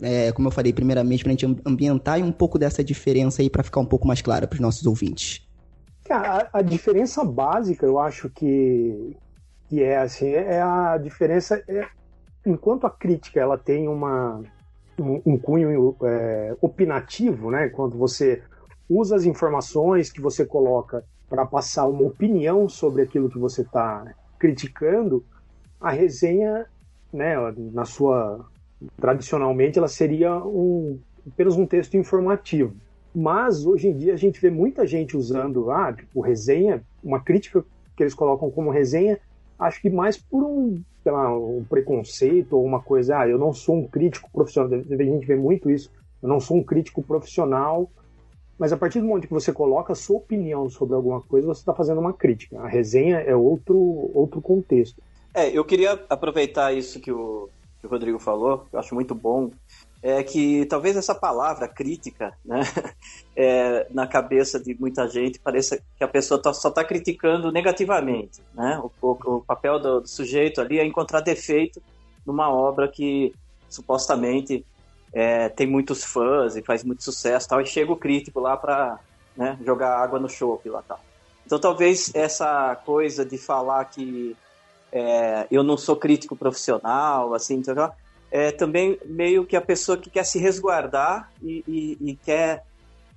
É, 0.02 0.32
como 0.32 0.48
eu 0.48 0.52
falei, 0.52 0.74
primeiramente, 0.74 1.24
para 1.24 1.32
a 1.32 1.36
gente 1.36 1.62
ambientar 1.66 2.20
e 2.20 2.24
um 2.24 2.32
pouco 2.32 2.58
dessa 2.58 2.84
diferença 2.84 3.42
aí 3.42 3.50
para 3.50 3.64
ficar 3.64 3.80
um 3.80 3.86
pouco 3.86 4.08
mais 4.08 4.22
clara 4.22 4.48
para 4.48 4.56
os 4.56 4.60
nossos 4.60 4.86
ouvintes. 4.86 5.42
A, 6.10 6.50
a 6.54 6.62
diferença 6.62 7.24
básica, 7.24 7.86
eu 7.86 7.98
acho 7.98 8.30
que, 8.30 9.16
que 9.72 9.82
é 9.82 10.00
assim, 10.00 10.28
é 10.28 10.62
a 10.62 10.98
diferença. 10.98 11.64
É, 11.66 11.88
enquanto 12.46 12.86
a 12.86 12.90
crítica 12.90 13.40
ela 13.40 13.58
tem 13.58 13.88
uma, 13.88 14.44
um, 15.00 15.22
um 15.26 15.38
cunho 15.38 15.96
é, 16.04 16.54
opinativo, 16.60 17.50
né? 17.50 17.70
Quando 17.70 17.98
você 17.98 18.44
usa 18.90 19.16
as 19.16 19.24
informações 19.24 20.12
que 20.12 20.20
você 20.20 20.46
coloca 20.46 21.06
para 21.30 21.46
passar 21.46 21.88
uma 21.88 22.04
opinião 22.04 22.68
sobre 22.68 23.04
aquilo 23.04 23.30
que 23.30 23.40
você 23.40 23.62
está 23.62 24.14
criticando, 24.38 25.24
a 25.80 25.90
resenha, 25.90 26.66
né, 27.14 27.36
na 27.72 27.86
sua 27.86 28.46
tradicionalmente 29.00 29.78
ela 29.78 29.88
seria 29.88 30.36
um, 30.36 31.00
apenas 31.26 31.56
um 31.56 31.66
texto 31.66 31.96
informativo. 31.96 32.76
Mas 33.16 33.66
hoje 33.66 33.88
em 33.88 33.96
dia 33.96 34.16
a 34.16 34.18
gente 34.18 34.42
vê 34.42 34.50
muita 34.50 34.86
gente 34.86 35.16
usando 35.16 35.72
ah, 35.72 35.94
tipo, 35.94 36.20
resenha, 36.20 36.84
uma 37.02 37.22
crítica 37.22 37.64
que 37.96 38.04
eles 38.04 38.14
colocam 38.14 38.52
como 38.52 38.70
resenha 38.70 39.18
acho 39.62 39.80
que 39.80 39.90
mais 39.90 40.18
por 40.18 40.44
um, 40.44 40.82
lá, 41.06 41.38
um 41.38 41.64
preconceito 41.64 42.58
ou 42.58 42.66
uma 42.66 42.82
coisa, 42.82 43.20
ah, 43.20 43.28
eu 43.28 43.38
não 43.38 43.54
sou 43.54 43.78
um 43.78 43.88
crítico 43.88 44.30
profissional, 44.32 44.74
a 44.74 45.04
gente 45.04 45.26
vê 45.26 45.36
muito 45.36 45.70
isso, 45.70 45.92
eu 46.22 46.28
não 46.28 46.40
sou 46.40 46.58
um 46.58 46.64
crítico 46.64 47.04
profissional, 47.04 47.90
mas 48.58 48.74
a 48.74 48.78
partir 48.78 49.00
do 49.00 49.08
momento 49.08 49.28
que 49.28 49.34
você 49.34 49.54
coloca 49.54 49.94
a 49.94 49.96
sua 49.96 50.18
opinião 50.18 50.70
sobre 50.70 50.96
alguma 50.96 51.22
coisa, 51.22 51.48
você 51.48 51.62
está 51.62 51.74
fazendo 51.74 52.00
uma 52.00 52.14
crítica. 52.14 52.60
A 52.60 52.68
resenha 52.68 53.18
é 53.18 53.36
outro, 53.36 53.78
outro 54.14 54.42
contexto. 54.42 55.02
É, 55.34 55.50
eu 55.50 55.64
queria 55.64 56.00
aproveitar 56.10 56.74
isso 56.74 57.00
que 57.00 57.12
o, 57.12 57.50
que 57.80 57.88
o 57.88 57.90
Rodrigo 57.90 58.20
falou, 58.20 58.66
eu 58.72 58.80
acho 58.80 58.94
muito 58.94 59.16
bom, 59.16 59.52
é 60.02 60.24
que 60.24 60.66
talvez 60.66 60.98
essa 60.98 61.14
palavra 61.14 61.68
crítica, 61.68 62.34
né, 62.44 62.62
é, 63.36 63.88
na 63.92 64.08
cabeça 64.08 64.60
de 64.60 64.76
muita 64.80 65.08
gente, 65.08 65.40
pareça 65.40 65.82
que 65.96 66.04
a 66.04 66.08
pessoa 66.08 66.42
tá, 66.42 66.52
só 66.54 66.70
está 66.70 66.84
criticando 66.84 67.52
negativamente. 67.52 68.42
Né? 68.54 68.82
O, 68.84 69.08
o, 69.08 69.36
o 69.38 69.42
papel 69.42 69.80
do, 69.80 70.02
do, 70.02 70.08
sujeito 70.08 70.60
ali 70.60 70.80
é 70.80 70.86
encontrar 70.86 71.22
defeito 71.22 71.82
numa 72.26 72.50
obra 72.50 72.88
que 72.88 73.34
supostamente 73.70 74.66
é, 75.14 75.50
tem 75.50 75.68
muitos 75.68 76.04
fãs 76.04 76.56
e 76.56 76.64
faz 76.64 76.84
muito 76.84 77.04
sucesso 77.04 77.48
tal, 77.48 77.62
e 77.62 77.66
chega 77.66 77.92
o 77.92 77.98
crítico 77.98 78.40
lá 78.40 78.58
para 78.58 79.00
né, 79.38 79.58
jogar 79.64 79.98
água 79.98 80.20
no 80.20 80.28
chope 80.28 80.68
lá 80.68 80.82
tal. 80.82 81.00
Então 81.46 81.60
talvez 81.60 82.12
essa 82.16 82.76
coisa 82.86 83.24
de 83.24 83.38
falar 83.38 83.86
que 83.86 84.36
é, 84.92 85.48
eu 85.52 85.64
não 85.64 85.78
sou 85.78 85.96
crítico 85.96 86.36
profissional, 86.36 87.34
assim, 87.34 87.56
então, 87.56 87.92
é 88.32 88.52
também 88.52 88.98
meio 89.06 89.46
que 89.46 89.58
a 89.58 89.62
pessoa 89.62 89.98
que 89.98 90.10
quer 90.10 90.24
se 90.24 90.40
resguardar 90.40 91.30
e, 91.42 91.64
e, 91.68 92.12
e 92.12 92.16
quer 92.16 92.64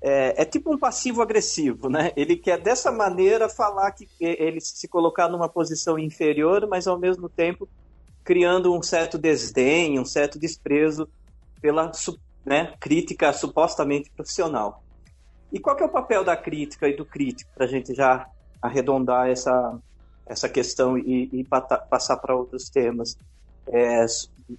é, 0.03 0.43
é 0.43 0.45
tipo 0.45 0.75
um 0.75 0.79
passivo 0.79 1.23
agressivo, 1.23 1.89
né? 1.89 2.13
Ele 2.15 2.37
quer 2.37 2.61
dessa 2.61 2.93
maneira 2.93 3.49
falar 3.49 3.91
que 3.93 4.09
ele 4.21 4.61
se 4.61 4.87
colocar 4.87 5.29
numa 5.29 5.49
posição 5.49 5.99
inferior, 5.99 6.67
mas 6.69 6.87
ao 6.87 6.99
mesmo 6.99 7.29
tempo 7.29 7.67
criando 8.23 8.75
um 8.75 8.83
certo 8.83 9.17
desdém, 9.17 9.99
um 9.99 10.05
certo 10.05 10.39
desprezo 10.39 11.09
pela 11.61 11.91
né, 12.45 12.75
crítica 12.81 13.33
supostamente 13.33 14.11
profissional. 14.11 14.83
E 15.53 15.59
qual 15.59 15.79
é 15.79 15.85
o 15.85 15.89
papel 15.89 16.25
da 16.25 16.37
crítica 16.37 16.89
e 16.89 16.97
do 16.97 17.05
crítico, 17.07 17.51
para 17.55 17.65
a 17.65 17.69
gente 17.69 17.95
já 17.95 18.27
arredondar 18.61 19.29
essa, 19.29 19.79
essa 20.27 20.49
questão 20.49 20.99
e, 20.99 21.31
e 21.33 21.45
passar 21.45 22.17
para 22.17 22.35
outros 22.35 22.69
temas, 22.69 23.17
é, 23.69 24.05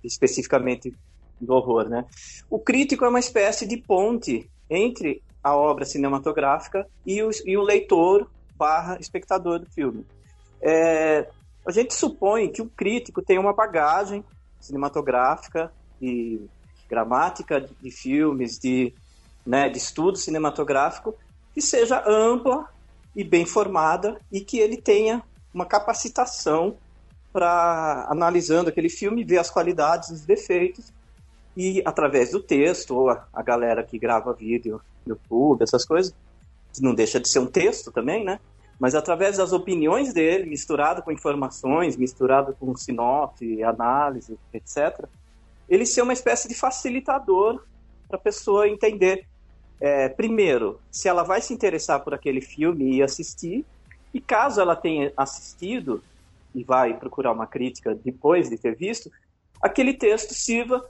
especificamente 0.04 0.94
do 1.40 1.54
horror, 1.54 1.90
né? 1.90 2.06
O 2.50 2.60
crítico 2.60 3.06
é 3.06 3.10
uma 3.10 3.20
espécie 3.20 3.68
de 3.68 3.78
ponte 3.78 4.50
entre 4.70 5.22
a 5.44 5.56
obra 5.56 5.86
cinematográfica 5.86 6.88
e 7.06 7.22
o, 7.22 7.30
e 7.46 7.58
o 7.58 7.62
leitor 7.62 8.30
barra 8.58 8.98
espectador 9.00 9.60
do 9.60 9.70
filme. 9.70 10.06
É, 10.62 11.28
a 11.66 11.72
gente 11.72 11.94
supõe 11.94 12.52
que 12.52 12.62
o 12.62 12.70
crítico 12.70 13.22
tem 13.22 13.38
uma 13.38 13.54
bagagem 13.54 14.24
cinematográfica 14.60 15.72
e 16.02 16.42
gramática 16.90 17.62
de 17.62 17.92
filmes, 17.92 18.58
de, 18.58 18.94
né, 19.46 19.70
de 19.70 19.78
estudo 19.78 20.18
cinematográfico, 20.18 21.16
que 21.54 21.62
seja 21.62 22.04
ampla 22.08 22.70
e 23.16 23.24
bem 23.24 23.46
formada 23.46 24.20
e 24.32 24.42
que 24.42 24.60
ele 24.60 24.78
tenha 24.78 25.24
uma 25.54 25.66
capacitação 25.66 26.78
para, 27.36 28.08
analisando 28.10 28.70
aquele 28.70 28.88
filme, 28.88 29.26
ver 29.26 29.40
as 29.40 29.52
qualidades 29.52 30.08
e 30.08 30.14
os 30.14 30.22
defeitos 30.22 30.94
e, 31.58 31.82
através 31.84 32.32
do 32.32 32.42
texto, 32.42 32.96
ou 32.96 33.10
a, 33.10 33.28
a 33.34 33.44
galera 33.44 33.84
que 33.84 34.00
grava 34.00 34.32
vídeo 34.32 34.80
no 35.06 35.16
YouTube, 35.16 35.62
essas 35.62 35.84
coisas, 35.84 36.16
não 36.80 36.96
deixa 36.96 37.20
de 37.20 37.28
ser 37.28 37.40
um 37.40 37.46
texto 37.46 37.92
também, 37.92 38.24
né? 38.24 38.40
Mas 38.80 38.96
através 38.96 39.36
das 39.36 39.52
opiniões 39.52 40.14
dele, 40.14 40.50
misturado 40.50 41.02
com 41.02 41.12
informações, 41.12 41.98
misturado 41.98 42.56
com 42.58 42.74
sinopse, 42.74 43.62
análise, 43.62 44.40
etc., 44.54 45.06
ele 45.68 45.86
ser 45.86 46.04
uma 46.04 46.14
espécie 46.14 46.48
de 46.48 46.56
facilitador 46.56 47.62
para 48.08 48.16
a 48.16 48.22
pessoa 48.22 48.66
entender, 48.66 49.28
é, 49.82 50.08
primeiro, 50.08 50.80
se 50.90 51.10
ela 51.10 51.24
vai 51.24 51.42
se 51.42 51.54
interessar 51.54 52.00
por 52.02 52.14
aquele 52.14 52.40
filme 52.40 52.96
e 52.96 53.04
assistir, 53.04 53.66
e 54.14 54.22
caso 54.22 54.62
ela 54.62 54.76
tenha 54.76 55.12
assistido 55.18 56.02
e 56.56 56.64
vai 56.64 56.98
procurar 56.98 57.34
uma 57.34 57.46
crítica 57.46 57.94
depois 57.94 58.50
de 58.50 58.58
ter 58.58 58.76
visto, 58.76 59.12
aquele 59.62 59.94
texto 59.94 60.34
sirva 60.34 60.84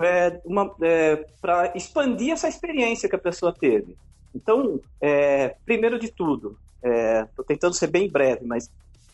é, 0.00 0.40
é, 0.82 1.16
para 1.40 1.72
expandir 1.76 2.32
essa 2.32 2.48
experiência 2.48 3.08
que 3.08 3.16
a 3.16 3.20
pessoa 3.20 3.52
teve. 3.52 3.96
Então, 4.34 4.80
é, 5.00 5.56
primeiro 5.64 5.98
de 5.98 6.10
tudo, 6.10 6.58
estou 6.76 7.44
é, 7.44 7.46
tentando 7.46 7.74
ser 7.74 7.88
bem 7.88 8.08
breve, 8.08 8.46
mas 8.46 8.70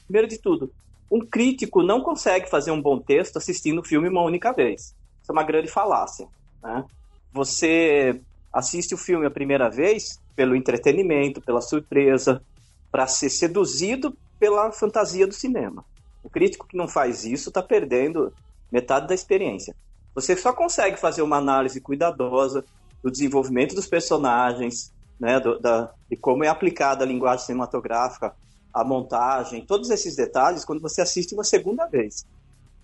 primeiro 0.07 0.29
de 0.29 0.39
tudo, 0.39 0.73
um 1.11 1.21
crítico 1.21 1.83
não 1.83 2.01
consegue 2.01 2.49
fazer 2.49 2.71
um 2.71 2.81
bom 2.81 2.99
texto 2.99 3.37
assistindo 3.37 3.81
o 3.81 3.85
filme 3.85 4.09
uma 4.09 4.23
única 4.23 4.53
vez. 4.53 4.95
Isso 5.23 5.31
é 5.31 5.33
uma 5.33 5.43
grande 5.43 5.69
falácia. 5.69 6.27
Né? 6.63 6.85
Você 7.33 8.21
assiste 8.53 8.95
o 8.95 8.99
filme 8.99 9.27
a 9.27 9.31
primeira 9.31 9.69
vez 9.69 10.21
pelo 10.37 10.55
entretenimento, 10.55 11.41
pela 11.41 11.61
surpresa, 11.61 12.43
para 12.91 13.07
ser 13.07 13.31
seduzido 13.31 14.17
pela 14.39 14.73
fantasia 14.73 15.27
do 15.27 15.35
cinema. 15.35 15.85
O 16.23 16.31
crítico 16.31 16.67
que 16.67 16.77
não 16.77 16.89
faz 16.89 17.25
isso 17.25 17.51
está 17.51 17.63
perdendo 17.63 18.33
metade 18.71 19.07
da 19.07 19.15
experiência. 19.15 19.75
Você 20.15 20.37
só 20.37 20.53
consegue 20.53 20.97
fazer 20.97 21.23
uma 21.23 21.37
análise 21.37 21.81
cuidadosa 21.81 22.65
do 23.03 23.11
desenvolvimento 23.11 23.75
dos 23.75 23.87
personagens, 23.87 24.93
né, 25.19 25.39
do, 25.39 25.59
da, 25.59 25.93
de 26.09 26.17
como 26.17 26.45
é 26.45 26.49
aplicada 26.49 27.05
a 27.05 27.07
linguagem 27.07 27.47
cinematográfica, 27.47 28.35
a 28.73 28.83
montagem, 28.83 29.65
todos 29.65 29.91
esses 29.91 30.17
detalhes 30.17 30.65
quando 30.65 30.81
você 30.81 31.01
assiste 31.01 31.35
uma 31.35 31.45
segunda 31.45 31.87
vez. 31.87 32.27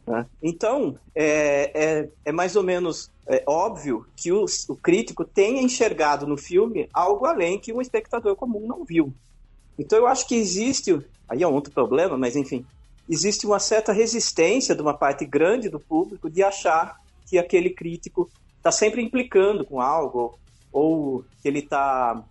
Né? 0.07 0.27
Então, 0.43 0.99
é, 1.15 1.71
é, 1.75 2.09
é, 2.25 2.33
mais 2.33 2.57
ou 2.57 2.63
menos 2.63 3.11
é, 3.27 3.43
óbvio 3.47 4.07
que 4.17 4.33
o, 4.33 4.45
o 4.69 4.77
crítico 4.77 5.25
tenha 5.25 5.63
enxergado 5.63 6.27
no 6.27 6.37
filme 6.37 6.89
algo 6.93 7.27
além 7.27 7.59
que 7.59 7.73
um 7.73 7.81
espectador 7.81 8.37
comum 8.37 8.67
não 8.67 8.85
viu. 8.85 9.13
Então 9.81 9.99
eu 9.99 10.07
acho 10.07 10.29
que 10.29 10.35
existe, 10.35 11.01
aí 11.27 11.43
é 11.43 11.49
um 11.49 11.55
outro 11.55 11.73
problema, 11.73 12.19
mas 12.19 12.37
enfim, 12.37 12.67
existe 13.09 13.47
uma 13.47 13.59
certa 13.59 13.93
resistência 13.95 14.75
de 14.75 14.83
uma 14.83 14.93
parte 14.93 15.25
grande 15.25 15.71
do 15.71 15.81
público 15.81 16.29
de 16.29 16.43
achar 16.43 17.01
que 17.27 17.39
aquele 17.39 17.71
crítico 17.71 18.31
está 18.59 18.71
sempre 18.71 19.01
implicando 19.03 19.65
com 19.65 19.81
algo, 19.81 20.39
ou 20.71 21.25
que 21.41 21.49
ele 21.49 21.61
está 21.61 22.23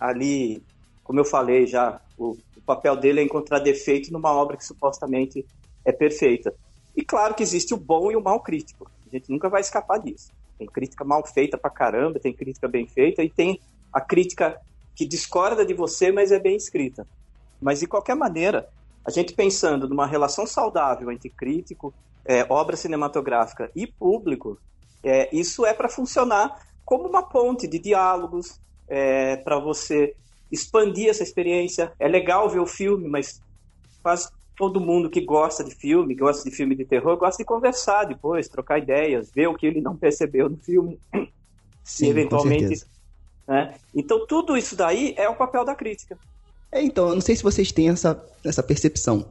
ali, 0.00 0.60
como 1.04 1.20
eu 1.20 1.24
falei 1.24 1.64
já, 1.64 2.00
o, 2.18 2.36
o, 2.56 2.60
papel 2.66 2.96
dele 2.96 3.20
é 3.20 3.22
encontrar 3.22 3.60
defeito 3.60 4.12
numa 4.12 4.32
obra 4.32 4.56
que 4.56 4.64
supostamente 4.64 5.46
é 5.84 5.92
perfeita. 5.92 6.52
E 6.96 7.04
claro 7.04 7.34
que 7.34 7.42
existe 7.44 7.72
o 7.72 7.76
bom 7.76 8.10
e 8.10 8.16
o 8.16 8.20
mau 8.20 8.40
crítico. 8.40 8.90
A 9.06 9.16
gente 9.16 9.30
nunca 9.30 9.48
vai 9.48 9.60
escapar 9.60 9.98
disso. 9.98 10.32
Tem 10.58 10.66
crítica 10.66 11.04
mal 11.04 11.24
feita 11.24 11.56
pra 11.56 11.70
caramba, 11.70 12.18
tem 12.18 12.32
crítica 12.32 12.66
bem 12.66 12.84
feita 12.84 13.22
e 13.22 13.30
tem 13.30 13.60
a 13.92 14.00
crítica 14.00 14.60
que 14.96 15.06
discorda 15.06 15.64
de 15.64 15.74
você, 15.74 16.10
mas 16.10 16.32
é 16.32 16.40
bem 16.40 16.56
escrita. 16.56 17.06
Mas, 17.60 17.80
de 17.80 17.86
qualquer 17.86 18.16
maneira, 18.16 18.66
a 19.04 19.10
gente 19.10 19.34
pensando 19.34 19.86
numa 19.86 20.06
relação 20.06 20.46
saudável 20.46 21.12
entre 21.12 21.28
crítico, 21.28 21.94
é, 22.24 22.44
obra 22.48 22.76
cinematográfica 22.76 23.70
e 23.76 23.86
público, 23.86 24.58
é, 25.04 25.28
isso 25.36 25.64
é 25.66 25.74
para 25.74 25.88
funcionar 25.88 26.58
como 26.84 27.06
uma 27.06 27.22
ponte 27.22 27.68
de 27.68 27.78
diálogos, 27.78 28.58
é, 28.88 29.36
para 29.36 29.58
você 29.58 30.14
expandir 30.50 31.10
essa 31.10 31.22
experiência. 31.22 31.92
É 31.98 32.08
legal 32.08 32.48
ver 32.48 32.60
o 32.60 32.66
filme, 32.66 33.06
mas 33.06 33.40
quase 34.02 34.30
todo 34.56 34.80
mundo 34.80 35.10
que 35.10 35.20
gosta 35.20 35.62
de 35.62 35.74
filme, 35.74 36.14
gosta 36.14 36.48
de 36.48 36.56
filme 36.56 36.74
de 36.74 36.86
terror, 36.86 37.18
gosta 37.18 37.42
de 37.42 37.46
conversar 37.46 38.04
depois, 38.04 38.48
trocar 38.48 38.78
ideias, 38.78 39.30
ver 39.30 39.48
o 39.48 39.54
que 39.54 39.66
ele 39.66 39.82
não 39.82 39.94
percebeu 39.94 40.48
no 40.48 40.56
filme. 40.56 40.98
Sim, 41.84 42.06
e 42.06 42.08
eventualmente 42.08 42.86
né? 43.46 43.74
Então, 43.94 44.26
tudo 44.26 44.56
isso 44.56 44.74
daí 44.76 45.14
é 45.16 45.28
o 45.28 45.36
papel 45.36 45.64
da 45.64 45.74
crítica. 45.74 46.18
É, 46.72 46.82
então, 46.82 47.08
eu 47.08 47.14
não 47.14 47.20
sei 47.20 47.36
se 47.36 47.42
vocês 47.42 47.70
têm 47.72 47.88
essa, 47.88 48.22
essa 48.44 48.62
percepção, 48.62 49.26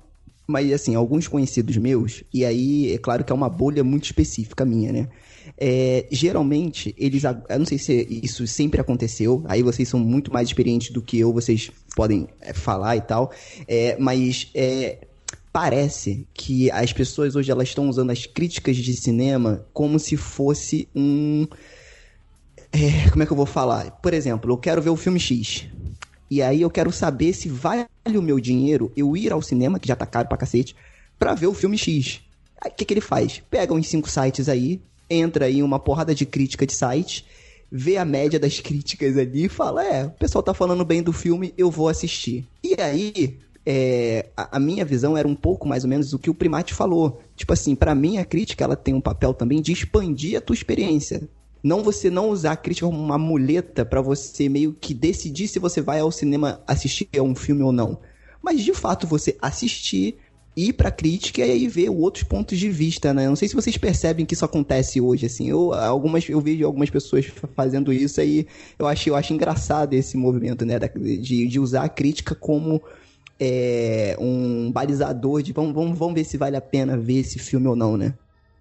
mas, 0.47 0.71
assim, 0.71 0.95
alguns 0.95 1.27
conhecidos 1.27 1.75
meus, 1.77 2.23
e 2.33 2.45
aí 2.45 2.93
é 2.93 2.97
claro 2.97 3.23
que 3.23 3.31
é 3.31 3.35
uma 3.35 3.49
bolha 3.49 3.83
muito 3.83 4.05
específica 4.05 4.63
minha, 4.63 4.91
né? 4.91 5.09
É, 5.57 6.05
geralmente, 6.11 6.95
eles. 6.97 7.23
Eu 7.23 7.59
não 7.59 7.65
sei 7.65 7.77
se 7.77 8.07
isso 8.23 8.45
sempre 8.47 8.81
aconteceu, 8.81 9.43
aí 9.47 9.61
vocês 9.61 9.87
são 9.87 9.99
muito 9.99 10.31
mais 10.33 10.47
experientes 10.47 10.91
do 10.91 11.01
que 11.01 11.19
eu, 11.19 11.31
vocês 11.31 11.71
podem 11.95 12.27
é, 12.41 12.53
falar 12.53 12.95
e 12.95 13.01
tal, 13.01 13.31
é, 13.67 13.95
mas 13.99 14.49
é, 14.53 14.97
parece 15.53 16.27
que 16.33 16.69
as 16.71 16.91
pessoas 16.91 17.35
hoje 17.35 17.51
elas 17.51 17.69
estão 17.69 17.87
usando 17.87 18.11
as 18.11 18.25
críticas 18.25 18.75
de 18.75 18.93
cinema 18.93 19.65
como 19.71 19.99
se 19.99 20.17
fosse 20.17 20.87
um 20.95 21.47
é, 22.75 23.09
como 23.09 23.23
é 23.23 23.25
que 23.25 23.31
eu 23.31 23.37
vou 23.37 23.45
falar? 23.45 23.91
Por 24.01 24.13
exemplo, 24.13 24.51
eu 24.51 24.57
quero 24.57 24.81
ver 24.81 24.89
o 24.89 24.97
filme 24.97 25.19
X. 25.19 25.65
E 26.29 26.41
aí 26.41 26.61
eu 26.61 26.69
quero 26.69 26.91
saber 26.91 27.33
se 27.33 27.47
vale 27.47 27.87
o 28.05 28.21
meu 28.21 28.39
dinheiro 28.39 28.91
eu 28.97 29.15
ir 29.15 29.31
ao 29.31 29.41
cinema, 29.41 29.79
que 29.79 29.87
já 29.87 29.95
tá 29.95 30.05
caro 30.05 30.27
pra 30.27 30.37
cacete, 30.37 30.75
pra 31.17 31.33
ver 31.33 31.47
o 31.47 31.53
filme 31.53 31.77
X. 31.77 32.21
Aí 32.61 32.71
o 32.71 32.73
que, 32.73 32.83
que 32.83 32.93
ele 32.93 33.01
faz? 33.01 33.41
Pega 33.49 33.73
uns 33.73 33.87
cinco 33.87 34.09
sites 34.09 34.49
aí, 34.49 34.81
entra 35.09 35.49
em 35.49 35.63
uma 35.63 35.79
porrada 35.79 36.13
de 36.13 36.25
crítica 36.25 36.65
de 36.65 36.73
site, 36.73 37.25
vê 37.71 37.97
a 37.97 38.03
média 38.03 38.39
das 38.39 38.59
críticas 38.59 39.17
ali 39.17 39.45
e 39.45 39.49
fala: 39.49 39.83
é, 39.85 40.05
o 40.05 40.11
pessoal 40.11 40.43
tá 40.43 40.53
falando 40.53 40.83
bem 40.83 41.01
do 41.01 41.13
filme, 41.13 41.53
eu 41.57 41.71
vou 41.71 41.87
assistir. 41.87 42.45
E 42.63 42.75
aí, 42.81 43.37
é, 43.65 44.27
a, 44.35 44.57
a, 44.57 44.59
minha 44.59 44.83
visão 44.83 45.15
era 45.15 45.27
um 45.27 45.35
pouco 45.35 45.67
mais 45.67 45.83
ou 45.83 45.89
menos 45.89 46.11
o 46.13 46.19
que 46.19 46.29
o 46.29 46.35
Primate 46.35 46.73
falou. 46.73 47.21
Tipo 47.35 47.53
assim, 47.53 47.75
para 47.75 47.95
mim 47.95 48.17
a 48.17 48.25
crítica 48.25 48.63
ela 48.63 48.75
tem 48.75 48.93
um 48.93 49.01
papel 49.01 49.33
também 49.33 49.61
de 49.61 49.71
expandir 49.71 50.37
a 50.37 50.41
tua 50.41 50.53
experiência. 50.53 51.27
Não 51.65 51.81
você 51.81 52.11
não 52.11 52.29
usar 52.29 52.51
a 52.51 52.55
crítica 52.55 52.85
como 52.85 53.01
uma 53.01 53.17
muleta 53.17 53.83
para 53.83 53.99
você 53.99 54.47
meio 54.47 54.71
que 54.79 54.93
decidir 54.93 55.47
se 55.47 55.57
você 55.57 55.81
vai 55.81 55.99
ao 55.99 56.11
cinema 56.11 56.61
assistir 56.67 57.09
a 57.17 57.23
um 57.23 57.33
filme 57.33 57.63
ou 57.63 57.71
não. 57.71 57.97
Mas 58.39 58.61
de 58.61 58.71
fato 58.71 59.07
você 59.07 59.35
assistir, 59.41 60.15
ir 60.55 60.73
pra 60.73 60.91
crítica 60.91 61.43
e 61.43 61.49
aí 61.49 61.67
ver 61.67 61.89
outros 61.89 62.23
pontos 62.23 62.59
de 62.59 62.69
vista, 62.69 63.15
né? 63.15 63.27
Não 63.27 63.35
sei 63.35 63.47
se 63.47 63.55
vocês 63.55 63.75
percebem 63.79 64.27
que 64.27 64.35
isso 64.35 64.45
acontece 64.45 65.01
hoje, 65.01 65.25
assim. 65.25 65.49
Eu, 65.49 65.73
algumas, 65.73 66.29
eu 66.29 66.39
vejo 66.39 66.63
algumas 66.63 66.91
pessoas 66.91 67.25
fazendo 67.55 67.91
isso 67.91 68.21
aí. 68.21 68.45
Eu 68.77 68.85
acho, 68.85 69.09
eu 69.09 69.15
acho 69.15 69.33
engraçado 69.33 69.95
esse 69.95 70.15
movimento, 70.15 70.67
né? 70.67 70.77
De, 70.77 71.47
de 71.47 71.59
usar 71.59 71.85
a 71.85 71.89
crítica 71.89 72.35
como 72.35 72.79
é, 73.39 74.15
um 74.19 74.71
balizador 74.71 75.41
de 75.41 75.51
vamos, 75.51 75.73
vamos, 75.73 75.97
vamos 75.97 76.13
ver 76.13 76.25
se 76.25 76.37
vale 76.37 76.57
a 76.57 76.61
pena 76.61 76.95
ver 76.95 77.21
esse 77.21 77.39
filme 77.39 77.65
ou 77.65 77.75
não, 77.75 77.97
né? 77.97 78.13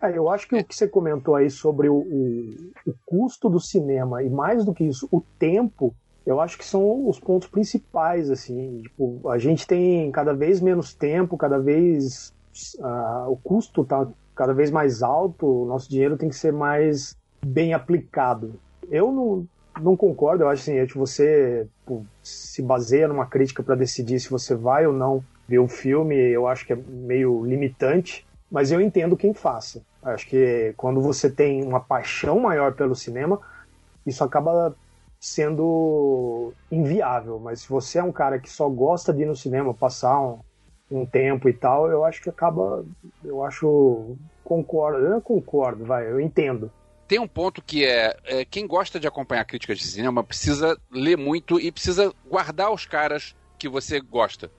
É, 0.05 0.19
eu 0.19 0.29
acho 0.29 0.47
que 0.47 0.57
o 0.57 0.65
que 0.65 0.75
você 0.75 0.87
comentou 0.87 1.35
aí 1.35 1.49
sobre 1.49 1.89
o, 1.89 1.97
o, 1.97 2.55
o, 2.87 2.95
custo 3.07 3.49
do 3.49 3.59
cinema 3.59 4.23
e 4.23 4.29
mais 4.29 4.65
do 4.65 4.75
que 4.75 4.85
isso, 4.85 5.09
o 5.11 5.23
tempo, 5.39 5.95
eu 6.27 6.41
acho 6.41 6.59
que 6.59 6.65
são 6.65 7.09
os 7.09 7.19
pontos 7.19 7.49
principais, 7.49 8.31
assim. 8.31 8.83
Tipo, 8.83 9.29
a 9.29 9.39
gente 9.39 9.67
tem 9.67 10.11
cada 10.11 10.35
vez 10.35 10.61
menos 10.61 10.95
tempo, 10.95 11.37
cada 11.37 11.59
vez 11.59 12.35
uh, 12.79 13.31
o 13.31 13.37
custo 13.37 13.85
tá 13.85 14.07
cada 14.35 14.53
vez 14.53 14.71
mais 14.71 15.03
alto, 15.03 15.47
o 15.47 15.65
nosso 15.65 15.89
dinheiro 15.89 16.17
tem 16.17 16.29
que 16.29 16.35
ser 16.37 16.53
mais 16.53 17.17
bem 17.45 17.73
aplicado. 17.73 18.59
Eu 18.91 19.13
não, 19.13 19.47
não 19.81 19.97
concordo. 19.97 20.45
Eu 20.45 20.49
acho 20.49 20.63
assim, 20.63 20.79
é 20.79 20.87
que 20.87 20.99
você 20.99 21.67
pô, 21.87 22.03
se 22.23 22.61
baseia 22.61 23.07
numa 23.07 23.27
crítica 23.27 23.63
para 23.63 23.77
decidir 23.77 24.19
se 24.19 24.31
você 24.31 24.55
vai 24.55 24.87
ou 24.87 24.93
não 24.93 25.23
ver 25.49 25.61
o 25.61 25.69
filme. 25.69 26.17
Eu 26.17 26.49
acho 26.49 26.67
que 26.67 26.73
é 26.73 26.77
meio 26.77 27.45
limitante, 27.45 28.27
mas 28.55 28.71
eu 28.71 28.81
entendo 28.81 29.17
quem 29.17 29.35
faça. 29.35 29.83
Acho 30.01 30.29
que 30.29 30.73
quando 30.77 31.01
você 31.01 31.29
tem 31.29 31.65
uma 31.65 31.81
paixão 31.81 32.39
maior 32.39 32.73
pelo 32.73 32.95
cinema, 32.95 33.41
isso 34.07 34.23
acaba 34.23 34.77
sendo 35.19 36.53
inviável. 36.71 37.41
Mas 37.41 37.63
se 37.63 37.69
você 37.69 37.99
é 37.99 38.03
um 38.05 38.13
cara 38.13 38.39
que 38.39 38.49
só 38.49 38.69
gosta 38.69 39.13
de 39.13 39.23
ir 39.23 39.27
no 39.27 39.35
cinema, 39.35 39.75
passar 39.75 40.21
um, 40.21 40.39
um 40.89 41.05
tempo 41.05 41.49
e 41.49 41.53
tal, 41.53 41.91
eu 41.91 42.05
acho 42.05 42.23
que 42.23 42.31
acaba. 42.31 42.85
Eu 43.25 43.43
acho. 43.43 44.17
Concordo, 44.45 44.99
eu 44.99 45.21
concordo, 45.21 45.85
vai, 45.85 46.09
eu 46.09 46.21
entendo 46.21 46.71
tem 47.09 47.19
um 47.19 47.29
ponto 47.29 47.63
que 47.63 47.85
é, 47.85 48.17
é, 48.25 48.45
quem 48.47 48.67
gosta 48.67 48.99
de 48.99 49.07
acompanhar 49.07 49.45
críticas 49.45 49.79
de 49.79 49.87
cinema 49.87 50.25
precisa 50.25 50.79
ler 50.91 51.19
muito 51.19 51.61
e 51.61 51.71
precisa 51.71 52.13
guardar 52.27 52.73
os 52.73 52.87
caras 52.87 53.37
que 53.59 53.69
você 53.69 54.01
gosta. 54.01 54.51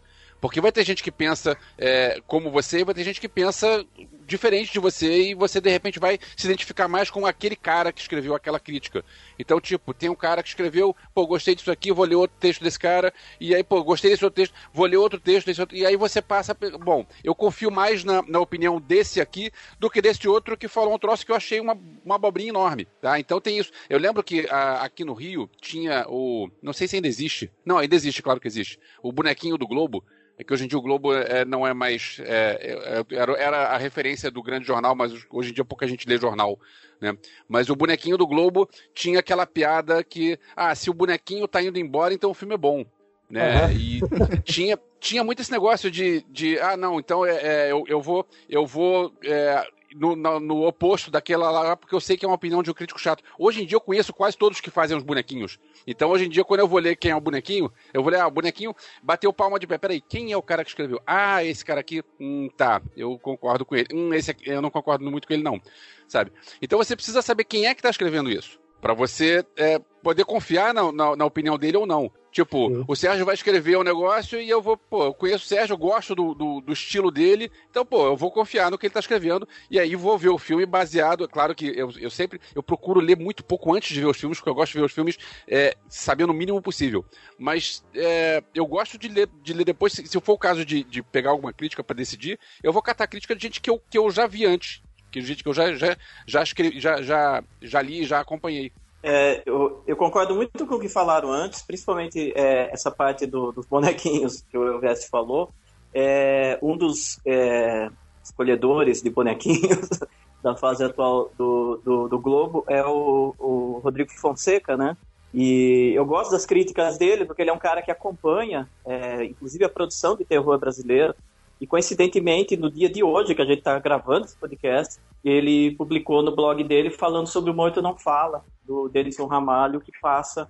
Porque 0.45 0.61
vai 0.61 0.71
ter 0.71 0.85
gente 0.85 1.01
que 1.01 1.11
pensa 1.11 1.57
é, 1.75 2.21
como 2.27 2.51
você 2.51 2.81
e 2.81 2.83
vai 2.83 2.93
ter 2.93 3.03
gente 3.03 3.19
que 3.19 3.27
pensa 3.27 3.83
diferente 4.27 4.71
de 4.71 4.79
você 4.79 5.29
e 5.29 5.33
você 5.33 5.59
de 5.59 5.71
repente 5.71 5.99
vai 5.99 6.19
se 6.37 6.45
identificar 6.45 6.87
mais 6.87 7.09
com 7.09 7.25
aquele 7.25 7.55
cara 7.55 7.91
que 7.91 7.99
escreveu 7.99 8.35
aquela 8.35 8.59
crítica. 8.59 9.03
Então, 9.39 9.59
tipo, 9.59 9.91
tem 9.91 10.07
um 10.07 10.15
cara 10.15 10.43
que 10.43 10.49
escreveu, 10.49 10.95
pô, 11.15 11.25
gostei 11.25 11.55
disso 11.55 11.71
aqui, 11.71 11.91
vou 11.91 12.05
ler 12.05 12.13
outro 12.13 12.37
texto 12.39 12.63
desse 12.63 12.77
cara, 12.77 13.11
e 13.39 13.55
aí, 13.55 13.63
pô, 13.63 13.83
gostei 13.83 14.11
desse 14.11 14.23
outro 14.23 14.35
texto, 14.35 14.53
vou 14.71 14.85
ler 14.85 14.97
outro 14.97 15.19
texto 15.19 15.47
desse 15.47 15.61
outro, 15.61 15.75
e 15.75 15.83
aí 15.83 15.95
você 15.95 16.21
passa. 16.21 16.55
Bom, 16.79 17.07
eu 17.23 17.33
confio 17.33 17.71
mais 17.71 18.03
na, 18.03 18.21
na 18.21 18.39
opinião 18.39 18.79
desse 18.79 19.19
aqui 19.19 19.51
do 19.79 19.89
que 19.89 19.99
desse 19.99 20.27
outro 20.27 20.55
que 20.55 20.67
falou 20.67 20.93
um 20.93 20.99
troço 20.99 21.25
que 21.25 21.31
eu 21.31 21.35
achei 21.35 21.59
uma, 21.59 21.75
uma 22.03 22.15
abobrinha 22.15 22.49
enorme, 22.49 22.87
tá? 23.01 23.19
Então 23.19 23.41
tem 23.41 23.57
isso. 23.57 23.71
Eu 23.89 23.97
lembro 23.97 24.23
que 24.23 24.47
a, 24.49 24.83
aqui 24.83 25.03
no 25.03 25.13
Rio 25.13 25.49
tinha 25.59 26.05
o. 26.07 26.49
Não 26.61 26.71
sei 26.71 26.87
se 26.87 26.95
ainda 26.95 27.07
existe. 27.07 27.51
Não, 27.65 27.79
ainda 27.79 27.95
existe, 27.95 28.21
claro 28.21 28.39
que 28.39 28.47
existe. 28.47 28.79
O 29.01 29.11
bonequinho 29.11 29.57
do 29.57 29.67
Globo 29.67 30.03
é 30.37 30.43
que 30.43 30.53
hoje 30.53 30.65
em 30.65 30.67
dia 30.67 30.77
o 30.77 30.81
Globo 30.81 31.13
é, 31.13 31.45
não 31.45 31.65
é 31.65 31.73
mais. 31.73 32.19
É, 32.23 33.03
é, 33.09 33.15
era, 33.15 33.67
a 33.67 33.77
referência 33.77 34.29
do 34.29 34.43
grande 34.43 34.67
jornal, 34.67 34.95
mas 34.95 35.13
hoje 35.29 35.51
em 35.51 35.53
dia 35.53 35.63
pouca 35.63 35.87
gente 35.87 36.07
lê 36.07 36.17
jornal. 36.17 36.59
Né? 36.99 37.17
Mas 37.47 37.69
o 37.69 37.75
bonequinho 37.75 38.17
do 38.17 38.27
Globo 38.27 38.69
tinha 38.93 39.19
aquela 39.19 39.45
piada 39.45 40.03
que, 40.03 40.37
ah, 40.55 40.75
se 40.75 40.89
o 40.89 40.93
bonequinho 40.93 41.47
tá 41.47 41.61
indo 41.61 41.79
embora, 41.79 42.13
então 42.13 42.31
o 42.31 42.33
filme 42.33 42.53
é 42.53 42.57
bom. 42.57 42.85
Né? 43.29 43.65
Uhum. 43.65 43.71
E 43.71 43.99
tinha, 44.43 44.77
tinha 44.99 45.23
muito 45.23 45.41
esse 45.41 45.51
negócio 45.51 45.89
de, 45.89 46.23
de 46.29 46.59
ah, 46.59 46.75
não, 46.77 46.99
então 46.99 47.25
é, 47.25 47.67
é 47.67 47.71
eu, 47.71 47.83
eu 47.87 48.01
vou, 48.01 48.27
eu 48.49 48.65
vou 48.65 49.13
é, 49.23 49.65
no, 49.95 50.15
no, 50.15 50.39
no, 50.39 50.67
oposto 50.67 51.09
daquela 51.09 51.49
lá, 51.49 51.75
porque 51.75 51.95
eu 51.95 51.99
sei 51.99 52.17
que 52.17 52.25
é 52.25 52.27
uma 52.27 52.35
opinião 52.35 52.61
de 52.61 52.69
um 52.69 52.73
crítico 52.73 52.99
chato. 52.99 53.23
Hoje 53.39 53.63
em 53.63 53.65
dia 53.65 53.77
eu 53.77 53.81
conheço 53.81 54.13
quase 54.13 54.37
todos 54.37 54.59
que 54.59 54.69
fazem 54.69 54.97
os 54.97 55.03
bonequinhos. 55.03 55.57
Então 55.87 56.09
hoje 56.09 56.25
em 56.25 56.29
dia, 56.29 56.43
quando 56.43 56.59
eu 56.59 56.67
vou 56.67 56.79
ler 56.79 56.95
quem 56.95 57.11
é 57.11 57.15
o 57.15 57.21
bonequinho, 57.21 57.71
eu 57.93 58.03
vou 58.03 58.11
ler, 58.11 58.19
ah, 58.19 58.27
o 58.27 58.31
bonequinho 58.31 58.75
bateu 59.01 59.31
palma 59.31 59.57
de 59.57 59.65
pé. 59.65 59.77
Peraí, 59.77 60.01
quem 60.01 60.31
é 60.31 60.37
o 60.37 60.41
cara 60.41 60.63
que 60.63 60.69
escreveu? 60.69 61.01
Ah, 61.07 61.43
esse 61.43 61.63
cara 61.63 61.79
aqui, 61.79 62.03
hum, 62.19 62.49
tá, 62.55 62.81
eu 62.95 63.17
concordo 63.17 63.65
com 63.65 63.75
ele. 63.75 63.87
Hum, 63.93 64.13
esse 64.13 64.31
aqui, 64.31 64.49
eu 64.49 64.61
não 64.61 64.69
concordo 64.69 65.09
muito 65.09 65.27
com 65.27 65.33
ele, 65.33 65.43
não. 65.43 65.61
Sabe? 66.07 66.31
Então 66.61 66.77
você 66.77 66.95
precisa 66.95 67.21
saber 67.21 67.45
quem 67.45 67.65
é 67.65 67.73
que 67.73 67.79
está 67.79 67.89
escrevendo 67.89 68.29
isso. 68.29 68.59
para 68.81 68.93
você 68.93 69.43
é, 69.57 69.79
poder 70.03 70.25
confiar 70.25 70.73
na, 70.73 70.91
na, 70.91 71.15
na 71.15 71.25
opinião 71.25 71.57
dele 71.57 71.77
ou 71.77 71.87
não. 71.87 72.11
Tipo, 72.35 72.67
Sim. 72.67 72.83
o 72.85 72.95
Sérgio 72.97 73.25
vai 73.25 73.33
escrever 73.33 73.77
um 73.77 73.83
negócio 73.83 74.41
e 74.41 74.49
eu 74.49 74.61
vou, 74.61 74.75
pô, 74.75 75.05
eu 75.05 75.13
conheço 75.13 75.45
o 75.45 75.47
Sérgio, 75.47 75.71
eu 75.71 75.77
gosto 75.77 76.13
do, 76.13 76.33
do, 76.33 76.59
do, 76.59 76.73
estilo 76.73 77.09
dele, 77.09 77.49
então, 77.69 77.85
pô, 77.85 78.07
eu 78.07 78.17
vou 78.17 78.29
confiar 78.29 78.69
no 78.69 78.77
que 78.77 78.87
ele 78.87 78.93
tá 78.93 78.99
escrevendo 78.99 79.47
e 79.71 79.79
aí 79.79 79.95
vou 79.95 80.17
ver 80.17 80.27
o 80.27 80.37
filme 80.37 80.65
baseado. 80.65 81.29
Claro 81.29 81.55
que 81.55 81.67
eu, 81.67 81.89
eu 81.97 82.09
sempre 82.09 82.41
eu 82.53 82.61
procuro 82.61 82.99
ler 82.99 83.17
muito 83.17 83.41
pouco 83.41 83.73
antes 83.73 83.93
de 83.93 84.01
ver 84.01 84.07
os 84.07 84.17
filmes, 84.17 84.37
porque 84.37 84.49
eu 84.49 84.53
gosto 84.53 84.73
de 84.73 84.79
ver 84.79 84.83
os 84.83 84.91
filmes 84.91 85.17
é, 85.47 85.77
sabendo 85.87 86.31
o 86.31 86.33
mínimo 86.33 86.61
possível. 86.61 87.05
Mas 87.39 87.85
é, 87.95 88.43
eu 88.53 88.65
gosto 88.65 88.97
de 88.97 89.07
ler, 89.07 89.29
de 89.41 89.53
ler 89.53 89.63
depois, 89.63 89.93
se, 89.93 90.05
se 90.05 90.19
for 90.19 90.33
o 90.33 90.37
caso 90.37 90.65
de, 90.65 90.83
de 90.83 91.01
pegar 91.01 91.29
alguma 91.29 91.53
crítica 91.53 91.85
para 91.85 91.95
decidir, 91.95 92.37
eu 92.61 92.73
vou 92.73 92.81
catar 92.81 93.07
crítica 93.07 93.33
de 93.33 93.43
gente 93.43 93.61
que 93.61 93.69
eu, 93.69 93.81
que 93.89 93.97
eu 93.97 94.11
já 94.11 94.27
vi 94.27 94.45
antes. 94.45 94.83
Que 95.09 95.21
gente 95.21 95.41
que 95.41 95.47
eu 95.47 95.53
já, 95.53 95.73
já, 95.73 95.95
já, 96.27 96.43
escrevi, 96.43 96.81
já, 96.81 97.01
já, 97.01 97.41
já 97.61 97.81
li 97.81 98.01
e 98.01 98.05
já 98.05 98.19
acompanhei. 98.19 98.73
É, 99.07 99.43
eu, 99.45 99.83
eu, 99.85 99.95
concordo 99.95 100.33
muito 100.33 100.65
com 100.65 100.75
o 100.75 100.79
que 100.79 100.89
falaram 100.89 101.31
antes, 101.31 101.61
principalmente 101.61 102.33
é, 102.35 102.73
essa 102.73 102.89
parte 102.89 103.27
do, 103.27 103.51
dos 103.51 103.67
bonequinhos 103.67 104.43
que 104.49 104.57
o 104.57 104.67
Elveste 104.67 105.07
falou. 105.09 105.51
É, 105.93 106.57
um 106.59 106.75
dos 106.75 107.19
é, 107.23 107.87
escolhedores 108.23 109.03
de 109.03 109.11
bonequinhos 109.11 109.87
da 110.41 110.55
fase 110.55 110.83
atual 110.83 111.31
do, 111.37 111.79
do, 111.85 112.07
do 112.07 112.19
Globo 112.19 112.65
é 112.67 112.83
o, 112.83 113.35
o, 113.37 113.79
Rodrigo 113.83 114.09
Fonseca, 114.09 114.75
né? 114.75 114.97
E 115.31 115.93
eu 115.93 116.03
gosto 116.03 116.31
das 116.31 116.47
críticas 116.47 116.97
dele 116.97 117.25
porque 117.25 117.43
ele 117.43 117.51
é 117.51 117.53
um 117.53 117.59
cara 117.59 117.83
que 117.83 117.91
acompanha, 117.91 118.67
é, 118.83 119.23
inclusive, 119.23 119.65
a 119.65 119.69
produção 119.69 120.15
de 120.17 120.25
terror 120.25 120.57
brasileiro. 120.57 121.13
E 121.59 121.65
coincidentemente, 121.65 122.57
no 122.57 122.69
dia 122.69 122.89
de 122.89 123.03
hoje 123.03 123.33
que 123.33 123.41
a 123.41 123.45
gente 123.45 123.59
está 123.59 123.79
gravando 123.79 124.25
esse 124.25 124.37
podcast, 124.37 124.99
ele 125.23 125.71
publicou 125.75 126.21
no 126.21 126.35
blog 126.35 126.63
dele 126.63 126.89
falando 126.89 127.27
sobre 127.27 127.49
o 127.49 127.53
Morto 127.53 127.81
Não 127.81 127.97
Fala, 127.97 128.43
do 128.63 128.89
Denison 128.89 129.25
Ramalho, 129.25 129.79
que 129.79 129.91
passa 130.01 130.49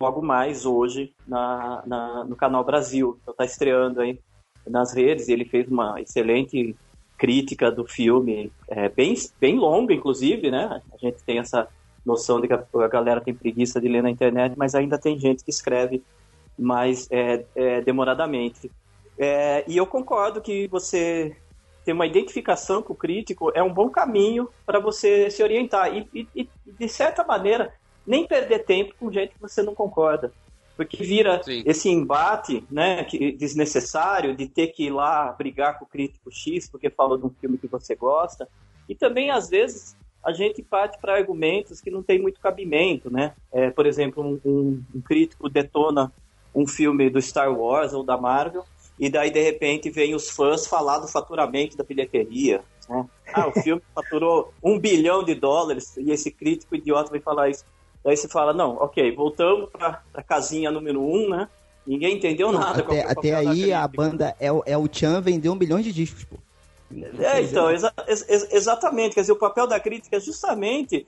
logo 0.00 0.22
mais 0.22 0.66
hoje 0.66 1.14
na, 1.26 1.82
na, 1.86 2.24
no 2.24 2.36
canal 2.36 2.64
Brasil. 2.64 3.18
Então 3.22 3.34
tá 3.34 3.44
estreando 3.44 4.00
aí 4.00 4.18
nas 4.66 4.94
redes. 4.94 5.28
Ele 5.28 5.44
fez 5.44 5.68
uma 5.68 6.00
excelente 6.00 6.74
crítica 7.16 7.70
do 7.70 7.84
filme, 7.84 8.52
é, 8.68 8.88
bem, 8.88 9.14
bem 9.40 9.58
longa, 9.58 9.92
inclusive, 9.92 10.50
né? 10.50 10.80
A 10.92 10.96
gente 10.98 11.22
tem 11.24 11.38
essa 11.38 11.68
noção 12.06 12.40
de 12.40 12.46
que 12.46 12.54
a 12.54 12.88
galera 12.88 13.20
tem 13.20 13.34
preguiça 13.34 13.80
de 13.80 13.88
ler 13.88 14.02
na 14.02 14.10
internet, 14.10 14.54
mas 14.56 14.74
ainda 14.74 14.96
tem 14.96 15.18
gente 15.18 15.44
que 15.44 15.50
escreve 15.50 16.02
mais 16.56 17.08
é, 17.10 17.44
é, 17.54 17.80
demoradamente. 17.80 18.70
É, 19.18 19.64
e 19.66 19.76
eu 19.76 19.86
concordo 19.86 20.40
que 20.40 20.68
você 20.68 21.36
ter 21.84 21.92
uma 21.92 22.06
identificação 22.06 22.82
com 22.82 22.92
o 22.92 22.96
crítico 22.96 23.50
é 23.54 23.62
um 23.62 23.72
bom 23.72 23.88
caminho 23.88 24.48
para 24.64 24.78
você 24.78 25.30
se 25.30 25.42
orientar. 25.42 25.92
E, 25.94 26.06
e, 26.14 26.28
e, 26.36 26.48
de 26.66 26.88
certa 26.88 27.24
maneira, 27.24 27.72
nem 28.06 28.26
perder 28.26 28.64
tempo 28.64 28.94
com 29.00 29.10
gente 29.10 29.34
que 29.34 29.40
você 29.40 29.62
não 29.62 29.74
concorda. 29.74 30.30
Porque 30.76 31.02
vira 31.02 31.42
Sim. 31.42 31.62
esse 31.66 31.88
embate 31.88 32.62
né, 32.70 33.04
que, 33.04 33.32
desnecessário 33.32 34.36
de 34.36 34.46
ter 34.46 34.68
que 34.68 34.84
ir 34.84 34.90
lá 34.90 35.32
brigar 35.32 35.78
com 35.78 35.84
o 35.84 35.88
crítico 35.88 36.30
X 36.30 36.68
porque 36.68 36.88
falou 36.88 37.18
de 37.18 37.26
um 37.26 37.30
filme 37.30 37.58
que 37.58 37.66
você 37.66 37.96
gosta. 37.96 38.46
E 38.88 38.94
também, 38.94 39.30
às 39.30 39.48
vezes, 39.48 39.96
a 40.22 40.32
gente 40.32 40.62
parte 40.62 40.98
para 41.00 41.16
argumentos 41.16 41.80
que 41.80 41.90
não 41.90 42.02
tem 42.02 42.20
muito 42.20 42.38
cabimento. 42.38 43.10
Né? 43.10 43.34
É, 43.50 43.70
por 43.70 43.86
exemplo, 43.86 44.22
um, 44.22 44.40
um, 44.44 44.84
um 44.94 45.00
crítico 45.00 45.48
detona 45.48 46.12
um 46.54 46.66
filme 46.66 47.08
do 47.08 47.20
Star 47.20 47.50
Wars 47.50 47.92
ou 47.92 48.04
da 48.04 48.16
Marvel 48.16 48.64
e 48.98 49.08
daí 49.10 49.30
de 49.30 49.40
repente 49.40 49.90
vem 49.90 50.14
os 50.14 50.30
fãs 50.30 50.66
falar 50.66 50.98
do 50.98 51.08
faturamento 51.08 51.76
da 51.76 51.84
bilheteria. 51.84 52.62
Né? 52.88 53.06
Ah, 53.32 53.48
o 53.48 53.52
filme 53.52 53.82
faturou 53.94 54.52
um 54.62 54.78
bilhão 54.78 55.22
de 55.22 55.34
dólares 55.34 55.96
e 55.96 56.10
esse 56.10 56.30
crítico 56.30 56.74
idiota 56.74 57.10
vai 57.10 57.20
falar 57.20 57.48
isso. 57.48 57.64
Daí 58.04 58.16
você 58.16 58.28
fala, 58.28 58.52
não, 58.52 58.76
ok, 58.76 59.14
voltamos 59.14 59.70
para 59.70 60.02
a 60.14 60.22
casinha 60.22 60.70
número 60.70 61.00
um, 61.00 61.28
né? 61.28 61.48
Ninguém 61.86 62.16
entendeu 62.16 62.52
nada. 62.52 62.80
Até, 62.82 63.00
até 63.02 63.34
aí 63.34 63.72
a 63.72 63.86
banda 63.88 64.36
é, 64.38 64.46
é 64.46 64.76
o 64.76 64.88
Chan 64.90 65.20
vendeu 65.20 65.52
um 65.52 65.56
bilhão 65.56 65.80
de 65.80 65.92
discos, 65.92 66.24
pô. 66.24 66.36
É, 67.18 67.42
então, 67.42 67.70
exa 67.70 67.92
ex 68.06 68.50
exatamente. 68.50 69.14
Quer 69.14 69.20
dizer, 69.20 69.32
o 69.32 69.36
papel 69.36 69.66
da 69.66 69.78
crítica 69.78 70.16
é 70.16 70.20
justamente 70.20 71.06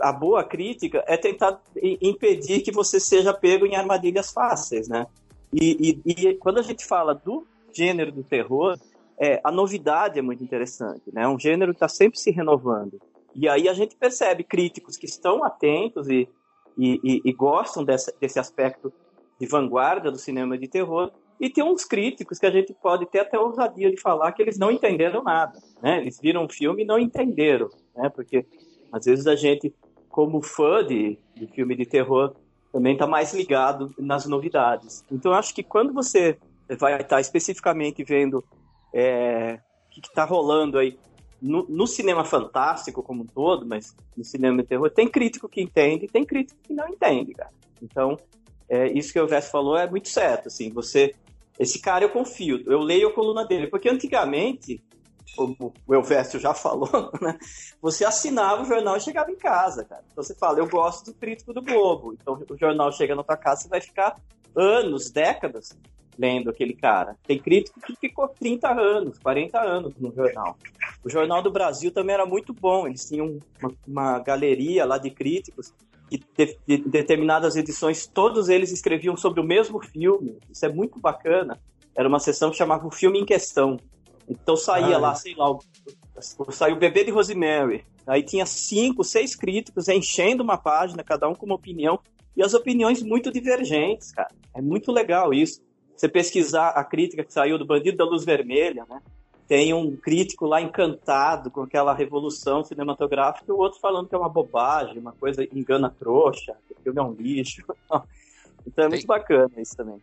a 0.00 0.12
boa 0.12 0.42
crítica 0.44 1.04
é 1.06 1.16
tentar 1.16 1.60
impedir 2.00 2.60
que 2.62 2.72
você 2.72 2.98
seja 2.98 3.32
pego 3.32 3.66
em 3.66 3.76
armadilhas 3.76 4.32
fáceis, 4.32 4.88
né? 4.88 5.06
E, 5.52 6.00
e, 6.04 6.12
e, 6.12 6.34
quando 6.34 6.58
a 6.58 6.62
gente 6.62 6.84
fala 6.84 7.14
do 7.14 7.46
gênero 7.72 8.12
do 8.12 8.22
terror, 8.22 8.78
é, 9.18 9.40
a 9.42 9.50
novidade 9.50 10.18
é 10.18 10.22
muito 10.22 10.42
interessante, 10.42 11.02
né? 11.12 11.22
É 11.22 11.28
um 11.28 11.38
gênero 11.38 11.72
que 11.72 11.76
está 11.76 11.88
sempre 11.88 12.18
se 12.18 12.30
renovando. 12.30 13.00
E 13.34 13.48
aí 13.48 13.68
a 13.68 13.72
gente 13.72 13.96
percebe 13.96 14.44
críticos 14.44 14.96
que 14.96 15.06
estão 15.06 15.44
atentos 15.44 16.08
e, 16.08 16.28
e, 16.76 17.22
e 17.24 17.32
gostam 17.32 17.84
dessa, 17.84 18.12
desse 18.20 18.38
aspecto 18.38 18.92
de 19.38 19.46
vanguarda 19.46 20.10
do 20.10 20.18
cinema 20.18 20.58
de 20.58 20.68
terror, 20.68 21.12
e 21.40 21.48
tem 21.48 21.62
uns 21.62 21.84
críticos 21.84 22.38
que 22.38 22.46
a 22.46 22.50
gente 22.50 22.74
pode 22.74 23.06
ter 23.06 23.20
até 23.20 23.38
ousadia 23.38 23.90
de 23.90 24.00
falar 24.00 24.32
que 24.32 24.42
eles 24.42 24.58
não 24.58 24.72
entenderam 24.72 25.22
nada, 25.22 25.58
né? 25.80 25.98
Eles 26.00 26.18
viram 26.20 26.44
um 26.44 26.48
filme 26.48 26.82
e 26.82 26.86
não 26.86 26.98
entenderam, 26.98 27.68
né? 27.94 28.08
Porque 28.08 28.44
às 28.90 29.04
vezes 29.04 29.26
a 29.26 29.36
gente, 29.36 29.72
como 30.08 30.42
fã 30.42 30.84
de, 30.84 31.16
de 31.36 31.46
filme 31.46 31.76
de 31.76 31.86
terror, 31.86 32.34
também 32.72 32.92
está 32.92 33.06
mais 33.06 33.32
ligado 33.32 33.94
nas 33.98 34.26
novidades. 34.26 35.04
Então, 35.10 35.32
acho 35.32 35.54
que 35.54 35.62
quando 35.62 35.92
você 35.92 36.38
vai 36.78 36.94
estar 36.94 37.16
tá 37.16 37.20
especificamente 37.20 38.04
vendo 38.04 38.44
é, 38.92 39.58
o 39.86 39.90
que 39.90 40.00
está 40.00 40.24
rolando 40.24 40.78
aí 40.78 40.98
no, 41.40 41.66
no, 41.68 41.86
cinema 41.86 42.24
fantástico 42.24 43.02
como 43.02 43.22
um 43.22 43.26
todo, 43.26 43.64
mas 43.64 43.94
no 44.16 44.24
cinema 44.24 44.62
de 44.62 44.68
terror, 44.68 44.90
tem 44.90 45.08
crítico 45.08 45.48
que 45.48 45.62
entende 45.62 46.04
e 46.04 46.08
tem 46.08 46.24
crítico 46.24 46.60
que 46.62 46.74
não 46.74 46.88
entende, 46.88 47.32
cara. 47.32 47.52
Então, 47.80 48.18
é, 48.68 48.88
isso 48.92 49.12
que 49.12 49.20
o 49.20 49.26
Vess 49.26 49.50
falou 49.50 49.76
é 49.76 49.88
muito 49.88 50.08
certo, 50.08 50.48
assim, 50.48 50.70
você... 50.70 51.14
Esse 51.58 51.80
cara 51.80 52.04
eu 52.04 52.10
confio, 52.10 52.62
eu 52.66 52.78
leio 52.78 53.08
a 53.08 53.12
coluna 53.12 53.44
dele, 53.44 53.66
porque 53.66 53.88
antigamente 53.88 54.80
como 55.36 55.72
o 55.86 55.94
Elvésio 55.94 56.40
já 56.40 56.54
falou, 56.54 57.10
né? 57.20 57.38
Você 57.80 58.04
assinava 58.04 58.62
o 58.62 58.66
jornal 58.66 58.96
e 58.96 59.00
chegava 59.00 59.30
em 59.30 59.36
casa, 59.36 59.84
cara. 59.84 60.04
Então 60.10 60.22
você 60.22 60.34
fala, 60.34 60.58
eu 60.58 60.68
gosto 60.68 61.06
do 61.06 61.14
crítico 61.14 61.52
do 61.52 61.62
Globo. 61.62 62.12
Então 62.12 62.34
o 62.48 62.56
jornal 62.56 62.90
chega 62.92 63.14
na 63.14 63.22
tua 63.22 63.36
casa, 63.36 63.62
você 63.62 63.68
vai 63.68 63.80
ficar 63.80 64.16
anos, 64.54 65.10
décadas 65.10 65.76
lendo 66.18 66.50
aquele 66.50 66.74
cara. 66.74 67.16
Tem 67.24 67.38
crítico 67.38 67.80
que 67.80 67.94
ficou 67.94 68.28
30 68.28 68.68
anos, 68.68 69.18
40 69.18 69.60
anos 69.60 69.94
no 69.96 70.12
jornal. 70.12 70.58
O 71.04 71.08
Jornal 71.08 71.40
do 71.42 71.50
Brasil 71.50 71.92
também 71.92 72.14
era 72.14 72.26
muito 72.26 72.52
bom. 72.52 72.88
Eles 72.88 73.06
tinham 73.08 73.38
uma, 73.62 73.72
uma 73.86 74.18
galeria 74.18 74.84
lá 74.84 74.98
de 74.98 75.10
críticos 75.10 75.72
que 76.10 76.18
de, 76.36 76.58
de, 76.66 76.78
determinadas 76.88 77.54
edições 77.54 78.06
todos 78.06 78.48
eles 78.48 78.72
escreviam 78.72 79.16
sobre 79.16 79.40
o 79.40 79.44
mesmo 79.44 79.80
filme. 79.80 80.38
Isso 80.50 80.66
é 80.66 80.68
muito 80.68 80.98
bacana. 80.98 81.60
Era 81.94 82.08
uma 82.08 82.18
sessão 82.18 82.50
que 82.50 82.56
chamava 82.56 82.86
o 82.86 82.90
filme 82.90 83.20
em 83.20 83.24
questão. 83.24 83.78
Então 84.28 84.56
saía 84.56 84.96
ah, 84.96 84.98
lá, 84.98 85.14
sei 85.14 85.34
lá, 85.34 85.56
saiu 86.50 86.76
o 86.76 86.78
Bebê 86.78 87.04
de 87.04 87.10
Rosemary. 87.10 87.84
Aí 88.06 88.22
tinha 88.22 88.46
cinco, 88.46 89.04
seis 89.04 89.34
críticos 89.34 89.88
enchendo 89.88 90.42
uma 90.42 90.56
página, 90.56 91.04
cada 91.04 91.28
um 91.28 91.34
com 91.34 91.46
uma 91.46 91.54
opinião, 91.54 91.98
e 92.36 92.42
as 92.42 92.54
opiniões 92.54 93.02
muito 93.02 93.30
divergentes, 93.30 94.12
cara. 94.12 94.30
É 94.54 94.62
muito 94.62 94.92
legal 94.92 95.34
isso. 95.34 95.60
Você 95.96 96.08
pesquisar 96.08 96.68
a 96.70 96.84
crítica 96.84 97.24
que 97.24 97.32
saiu 97.32 97.58
do 97.58 97.66
Bandido 97.66 97.96
da 97.96 98.04
Luz 98.04 98.24
Vermelha, 98.24 98.86
né? 98.88 99.00
Tem 99.48 99.72
um 99.72 99.96
crítico 99.96 100.46
lá 100.46 100.60
encantado 100.60 101.50
com 101.50 101.62
aquela 101.62 101.94
revolução 101.94 102.62
cinematográfica 102.62 103.46
e 103.48 103.52
o 103.52 103.56
outro 103.56 103.80
falando 103.80 104.06
que 104.06 104.14
é 104.14 104.18
uma 104.18 104.28
bobagem, 104.28 104.98
uma 104.98 105.12
coisa 105.12 105.42
engana 105.52 105.90
trouxa, 105.98 106.54
que 106.66 106.74
o 106.74 106.76
filme 106.82 106.98
é 106.98 107.02
um 107.02 107.12
lixo. 107.12 107.64
Então 108.66 108.84
é 108.84 108.88
muito 108.88 109.06
bacana 109.06 109.50
isso 109.56 109.74
também. 109.74 109.98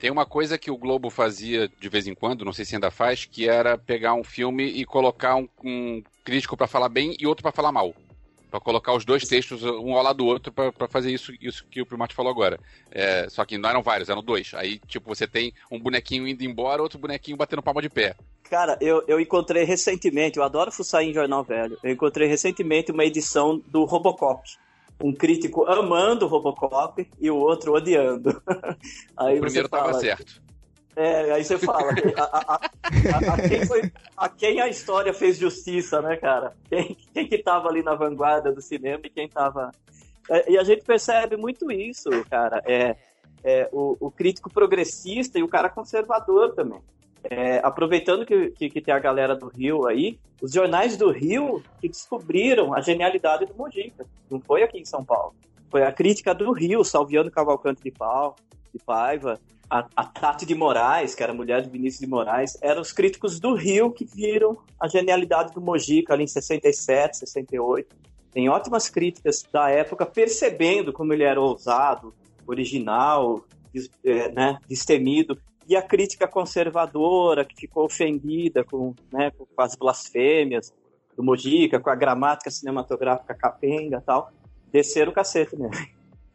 Tem 0.00 0.10
uma 0.10 0.24
coisa 0.24 0.56
que 0.56 0.70
o 0.70 0.78
Globo 0.78 1.10
fazia 1.10 1.70
de 1.78 1.88
vez 1.90 2.06
em 2.06 2.14
quando, 2.14 2.42
não 2.42 2.54
sei 2.54 2.64
se 2.64 2.74
ainda 2.74 2.90
faz, 2.90 3.26
que 3.26 3.46
era 3.46 3.76
pegar 3.76 4.14
um 4.14 4.24
filme 4.24 4.64
e 4.64 4.86
colocar 4.86 5.36
um, 5.36 5.46
um 5.62 6.02
crítico 6.24 6.56
para 6.56 6.66
falar 6.66 6.88
bem 6.88 7.14
e 7.20 7.26
outro 7.26 7.42
para 7.42 7.52
falar 7.52 7.70
mal. 7.70 7.94
Pra 8.50 8.58
colocar 8.58 8.94
os 8.94 9.04
dois 9.04 9.28
textos 9.28 9.62
um 9.62 9.94
ao 9.94 10.02
lado 10.02 10.16
do 10.16 10.26
outro 10.26 10.50
para 10.50 10.88
fazer 10.88 11.12
isso, 11.12 11.32
isso 11.38 11.66
que 11.70 11.82
o 11.82 11.86
Primate 11.86 12.14
falou 12.14 12.32
agora. 12.32 12.58
É, 12.90 13.28
só 13.28 13.44
que 13.44 13.58
não 13.58 13.68
eram 13.68 13.82
vários, 13.82 14.08
eram 14.08 14.22
dois. 14.22 14.52
Aí, 14.54 14.80
tipo, 14.88 15.14
você 15.14 15.26
tem 15.26 15.52
um 15.70 15.78
bonequinho 15.78 16.26
indo 16.26 16.42
embora, 16.42 16.82
outro 16.82 16.98
bonequinho 16.98 17.36
batendo 17.36 17.62
palma 17.62 17.82
de 17.82 17.90
pé. 17.90 18.16
Cara, 18.44 18.78
eu, 18.80 19.04
eu 19.06 19.20
encontrei 19.20 19.64
recentemente, 19.64 20.38
eu 20.38 20.42
adoro 20.42 20.72
fuçar 20.72 21.02
em 21.02 21.12
jornal 21.12 21.44
velho, 21.44 21.78
eu 21.84 21.92
encontrei 21.92 22.26
recentemente 22.26 22.90
uma 22.90 23.04
edição 23.04 23.62
do 23.68 23.84
Robocop 23.84 24.42
um 25.02 25.12
crítico 25.12 25.64
amando 25.64 26.26
o 26.26 26.28
Robocop 26.28 27.08
e 27.18 27.30
o 27.30 27.36
outro 27.36 27.72
odiando. 27.74 28.42
Aí 29.16 29.38
o 29.38 29.40
primeiro 29.40 29.68
fala, 29.68 29.84
tava 29.84 30.00
certo. 30.00 30.42
É, 30.96 31.32
aí 31.32 31.44
você 31.44 31.56
fala, 31.56 31.92
a, 32.16 32.22
a, 32.22 32.54
a, 32.54 33.34
a, 33.34 33.48
quem 33.48 33.64
foi, 33.64 33.92
a 34.16 34.28
quem 34.28 34.60
a 34.60 34.68
história 34.68 35.14
fez 35.14 35.38
justiça, 35.38 36.02
né, 36.02 36.16
cara? 36.16 36.52
Quem, 36.68 36.96
quem 37.14 37.28
que 37.28 37.38
tava 37.38 37.68
ali 37.68 37.82
na 37.82 37.94
vanguarda 37.94 38.52
do 38.52 38.60
cinema 38.60 39.00
e 39.04 39.08
quem 39.08 39.28
tava... 39.28 39.70
É, 40.28 40.52
e 40.52 40.58
a 40.58 40.64
gente 40.64 40.84
percebe 40.84 41.36
muito 41.36 41.70
isso, 41.70 42.10
cara. 42.28 42.60
É, 42.66 42.96
é 43.42 43.68
o, 43.72 43.96
o 44.00 44.10
crítico 44.10 44.50
progressista 44.52 45.38
e 45.38 45.42
o 45.42 45.48
cara 45.48 45.70
conservador 45.70 46.54
também. 46.54 46.80
É, 47.24 47.58
aproveitando 47.58 48.24
que, 48.24 48.50
que, 48.50 48.70
que, 48.70 48.80
tem 48.80 48.94
a 48.94 48.98
galera 48.98 49.36
do 49.36 49.48
Rio 49.48 49.86
aí, 49.86 50.18
os 50.40 50.52
jornais 50.52 50.96
do 50.96 51.10
Rio 51.10 51.62
que 51.80 51.88
descobriram 51.88 52.74
a 52.74 52.80
genialidade 52.80 53.44
do 53.44 53.54
Mojica. 53.54 54.06
Não 54.30 54.40
foi 54.40 54.62
aqui 54.62 54.78
em 54.78 54.84
São 54.84 55.04
Paulo. 55.04 55.34
Foi 55.70 55.82
a 55.82 55.92
crítica 55.92 56.34
do 56.34 56.50
Rio, 56.52 56.82
Salviano 56.82 57.30
Cavalcante 57.30 57.82
de, 57.82 57.90
Pau, 57.90 58.36
de 58.72 58.82
Paiva, 58.82 59.38
a, 59.70 59.86
a 59.94 60.04
Tati 60.04 60.44
de 60.44 60.54
Moraes, 60.54 61.14
que 61.14 61.22
era 61.22 61.32
mulher 61.32 61.62
de 61.62 61.70
Vinícius 61.70 62.00
de 62.00 62.06
Moraes, 62.08 62.58
eram 62.60 62.80
os 62.82 62.92
críticos 62.92 63.38
do 63.38 63.54
Rio 63.54 63.92
que 63.92 64.04
viram 64.04 64.58
a 64.80 64.88
genialidade 64.88 65.54
do 65.54 65.60
Mojica 65.60 66.12
ali 66.12 66.24
em 66.24 66.26
67, 66.26 67.18
68. 67.18 67.94
Tem 68.32 68.48
ótimas 68.48 68.88
críticas 68.88 69.44
da 69.52 69.70
época, 69.70 70.04
percebendo 70.04 70.92
como 70.92 71.12
ele 71.12 71.22
era 71.22 71.40
ousado, 71.40 72.12
original, 72.46 73.44
des, 73.72 73.88
é, 74.04 74.30
né, 74.32 74.58
destemido 74.68 75.38
e 75.70 75.76
a 75.76 75.82
crítica 75.82 76.26
conservadora 76.26 77.44
que 77.44 77.54
ficou 77.54 77.84
ofendida 77.84 78.64
com, 78.64 78.92
né, 79.12 79.30
com 79.30 79.46
as 79.56 79.76
blasfêmias 79.76 80.74
do 81.16 81.22
Mojica, 81.22 81.78
com 81.78 81.88
a 81.88 81.94
gramática 81.94 82.50
cinematográfica 82.50 83.32
capenga 83.34 83.98
e 83.98 84.00
tal, 84.00 84.32
desceram 84.72 85.12
o 85.12 85.14
cacete 85.14 85.56
mesmo. 85.56 85.76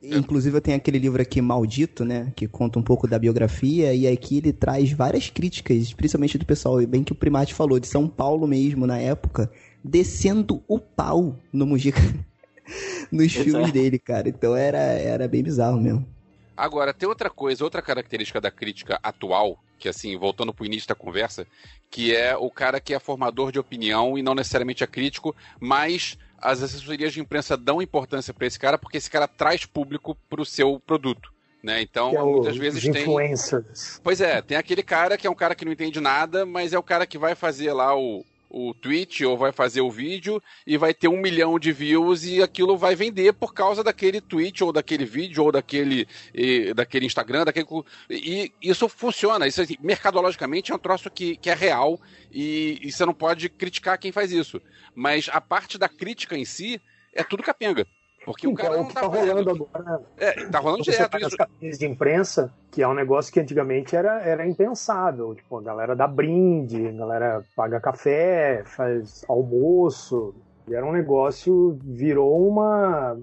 Inclusive, 0.02 0.56
eu 0.56 0.62
tenho 0.62 0.78
aquele 0.78 1.00
livro 1.00 1.21
aqui, 1.21 1.41
Maldito, 1.41 2.06
né? 2.06 2.32
Que 2.36 2.48
conta 2.48 2.80
um 2.80 2.84
pouco 2.84 3.08
da 3.08 3.19
biografia, 3.19 3.93
e 3.93 4.08
aqui 4.08 4.38
ele 4.38 4.54
traz 4.54 4.91
várias 4.93 5.30
críticas, 5.30 5.91
principalmente 5.91 6.38
do 6.38 6.45
pessoal, 6.45 6.78
bem 6.88 7.04
que 7.04 7.12
o 7.12 7.15
Primate 7.15 7.54
falou, 7.54 7.78
de 7.78 7.88
São 7.88 8.08
Paulo 8.08 8.48
mesmo, 8.48 8.88
na 8.88 9.00
época, 9.00 9.52
descendo 9.84 10.63
o 10.65 10.80
pau 10.80 11.39
no 11.52 11.65
Mujica, 11.65 12.00
nos 13.12 13.34
Exato. 13.34 13.43
filmes 13.43 13.71
dele, 13.71 14.00
cara. 14.00 14.30
Então 14.30 14.56
era, 14.56 14.78
era 14.78 15.28
bem 15.28 15.43
bizarro 15.43 15.82
mesmo. 15.82 16.14
Agora, 16.56 16.94
tem 16.94 17.08
outra 17.08 17.30
coisa, 17.30 17.63
outra 17.63 17.82
característica 17.82 18.39
da 18.39 18.50
crítica 18.50 19.00
atual, 19.04 19.60
que 19.78 19.89
assim, 19.89 20.18
voltando 20.18 20.54
pro 20.54 20.65
início 20.65 20.88
da 20.88 20.96
conversa, 20.96 21.46
que 21.89 22.15
é 22.15 22.36
o 22.36 22.50
cara 22.50 22.80
que 22.80 22.94
é 22.94 23.00
formador 23.00 23.52
de 23.52 23.60
opinião 23.60 24.18
e 24.18 24.24
não 24.24 24.34
necessariamente 24.34 24.84
é 24.84 24.88
crítico, 24.88 25.36
mas 25.60 26.18
as 26.38 26.62
assessorias 26.62 27.13
de 27.13 27.20
imprensa 27.20 27.58
dão 27.58 27.82
importância 27.82 28.34
para 28.34 28.48
esse 28.48 28.60
cara 28.60 28.78
porque 28.78 28.98
esse 28.98 29.10
cara 29.10 29.28
traz 29.28 29.65
público 29.65 30.15
pro 30.30 30.46
seu 30.46 30.80
produto. 30.80 31.34
Né? 31.63 31.82
Então, 31.82 32.15
é 32.15 32.24
muitas 32.24 32.56
vezes 32.58 32.84
tem. 32.84 33.02
Influencers. 33.02 34.00
Pois 34.04 34.22
é, 34.22 34.39
tem 34.39 34.56
aquele 34.56 34.84
cara 34.84 35.18
que 35.18 35.26
é 35.26 35.30
um 35.30 35.36
cara 35.36 35.56
que 35.56 35.65
não 35.65 35.72
entende 35.72 36.00
nada, 36.00 36.46
mas 36.46 36.74
é 36.74 36.78
o 36.78 36.84
cara 36.84 37.08
que 37.08 37.18
vai 37.18 37.34
fazer 37.34 37.74
lá 37.74 37.98
o, 37.98 38.24
o 38.58 38.74
tweet 38.74 39.26
ou 39.26 39.38
vai 39.38 39.52
fazer 39.52 39.82
o 39.82 39.91
vídeo 39.91 40.41
e 40.65 40.78
vai 40.78 40.94
ter 40.94 41.10
um 41.10 41.20
milhão 41.20 41.60
de 41.60 41.74
views 41.74 42.24
e 42.24 42.41
aquilo 42.41 42.78
vai 42.78 42.96
vender 42.96 43.34
por 43.34 43.54
causa 43.54 43.84
daquele 43.84 44.22
tweet 44.22 44.63
ou 44.63 44.72
daquele 44.72 45.04
vídeo 45.04 45.44
ou 45.44 45.52
daquele, 45.52 46.08
e, 46.34 46.74
daquele 46.74 47.06
Instagram, 47.06 47.44
daquele. 47.44 47.68
E 48.10 48.54
isso 48.62 48.88
funciona. 48.88 49.46
Isso 49.46 49.62
assim, 49.62 49.76
mercadologicamente 49.82 50.72
é 50.72 50.76
um 50.76 50.80
troço 50.80 51.12
que, 51.12 51.36
que 51.36 51.50
é 51.50 51.54
real 51.54 52.00
e, 52.32 52.80
e 52.82 52.89
você 52.94 53.06
não 53.06 53.13
pode 53.13 53.50
criticar 53.50 53.98
quem 53.98 54.13
faz 54.13 54.32
isso. 54.32 54.62
Mas 54.96 55.28
a 55.30 55.41
parte 55.41 55.78
da 55.78 55.89
crítica 55.89 56.38
em 56.38 56.46
si 56.46 56.82
é 57.13 57.26
tudo 57.26 57.44
capenga. 57.44 57.86
Porque 58.26 58.48
então, 58.48 58.54
o 58.54 58.56
cara 58.56 58.78
não 58.78 58.88
que 58.88 58.94
tá, 58.96 59.02
tá 59.02 59.08
rolando 59.08 59.50
agora. 59.52 60.02
É, 60.18 60.46
tá 60.48 60.60
rolando 60.60 60.84
você 60.84 60.92
direto 60.92 61.18
isso. 61.62 61.80
De 61.80 61.86
imprensa, 61.86 62.52
que 62.72 62.82
é 62.82 62.88
um 62.88 62.94
negócio 62.96 63.32
que 63.32 63.40
antigamente 63.40 63.96
era, 63.96 64.20
era 64.22 64.48
impensável. 64.48 65.36
Tipo, 65.36 65.60
a 65.60 65.62
galera 65.62 65.96
dá 65.96 66.08
brinde, 66.08 66.88
a 66.88 66.92
galera 66.92 67.44
paga 67.56 67.80
café, 67.80 68.64
faz 68.66 69.24
almoço. 69.30 70.34
E 70.68 70.74
era 70.74 70.84
um 70.84 70.92
negócio, 70.92 71.78
virou 71.84 72.48
uma. 72.48 73.16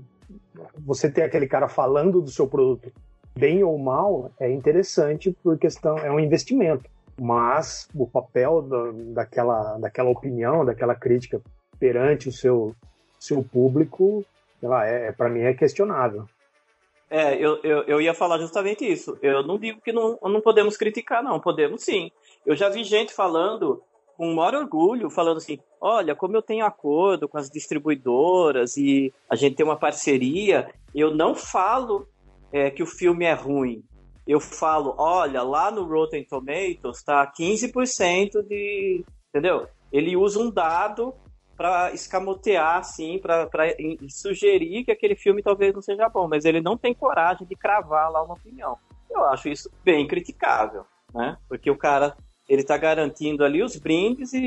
Você 0.86 1.10
ter 1.10 1.22
aquele 1.22 1.48
cara 1.48 1.66
falando 1.66 2.22
do 2.22 2.30
seu 2.30 2.46
produto 2.46 2.92
bem 3.34 3.64
ou 3.64 3.76
mal 3.78 4.30
é 4.38 4.52
interessante 4.52 5.36
por 5.42 5.58
questão, 5.58 5.98
é 5.98 6.12
um 6.12 6.20
investimento. 6.20 6.88
Mas 7.20 7.88
o 7.94 8.06
papel 8.06 8.62
da, 8.62 8.92
daquela, 9.14 9.78
daquela 9.78 10.10
opinião, 10.10 10.64
daquela 10.64 10.94
crítica 10.94 11.40
perante 11.78 12.28
o 12.28 12.32
seu, 12.32 12.74
seu 13.18 13.42
público 13.42 14.24
sei 14.62 14.68
lá, 14.68 14.86
é, 14.86 15.08
é 15.08 15.12
para 15.12 15.28
mim 15.28 15.40
é 15.40 15.52
questionável. 15.52 16.24
É, 17.10 17.34
eu, 17.34 17.58
eu, 17.64 17.82
eu 17.82 18.00
ia 18.00 18.14
falar 18.14 18.38
justamente 18.38 18.90
isso. 18.90 19.18
Eu 19.20 19.42
não 19.42 19.58
digo 19.58 19.80
que 19.80 19.92
não, 19.92 20.16
não 20.22 20.40
podemos 20.40 20.76
criticar, 20.76 21.20
não. 21.22 21.40
Podemos 21.40 21.82
sim. 21.82 22.12
Eu 22.46 22.54
já 22.54 22.68
vi 22.68 22.84
gente 22.84 23.12
falando 23.12 23.82
com 24.16 24.32
o 24.32 24.36
maior 24.36 24.54
orgulho, 24.54 25.10
falando 25.10 25.38
assim: 25.38 25.58
olha, 25.80 26.14
como 26.14 26.36
eu 26.36 26.42
tenho 26.42 26.64
acordo 26.64 27.28
com 27.28 27.36
as 27.36 27.50
distribuidoras 27.50 28.76
e 28.76 29.12
a 29.28 29.34
gente 29.34 29.56
tem 29.56 29.66
uma 29.66 29.76
parceria, 29.76 30.70
eu 30.94 31.12
não 31.12 31.34
falo 31.34 32.06
é, 32.52 32.70
que 32.70 32.84
o 32.84 32.86
filme 32.86 33.24
é 33.24 33.34
ruim. 33.34 33.82
Eu 34.24 34.38
falo: 34.38 34.94
olha, 34.96 35.42
lá 35.42 35.72
no 35.72 35.84
Rotten 35.84 36.24
Tomatoes 36.24 36.98
está 36.98 37.26
15% 37.26 38.46
de. 38.46 39.04
Entendeu? 39.28 39.66
Ele 39.92 40.16
usa 40.16 40.38
um 40.38 40.50
dado 40.50 41.12
para 41.56 41.92
escamotear, 41.92 42.78
assim, 42.78 43.18
para 43.18 43.48
sugerir 44.08 44.84
que 44.84 44.90
aquele 44.90 45.14
filme 45.14 45.42
talvez 45.42 45.74
não 45.74 45.82
seja 45.82 46.08
bom, 46.08 46.28
mas 46.28 46.44
ele 46.44 46.60
não 46.60 46.76
tem 46.76 46.94
coragem 46.94 47.46
de 47.46 47.54
cravar 47.54 48.10
lá 48.10 48.22
uma 48.22 48.34
opinião. 48.34 48.76
Eu 49.10 49.24
acho 49.26 49.48
isso 49.48 49.70
bem 49.84 50.06
criticável, 50.06 50.84
né? 51.14 51.36
Porque 51.48 51.70
o 51.70 51.76
cara, 51.76 52.16
ele 52.48 52.64
tá 52.64 52.76
garantindo 52.76 53.44
ali 53.44 53.62
os 53.62 53.76
brindes 53.76 54.32
e, 54.32 54.38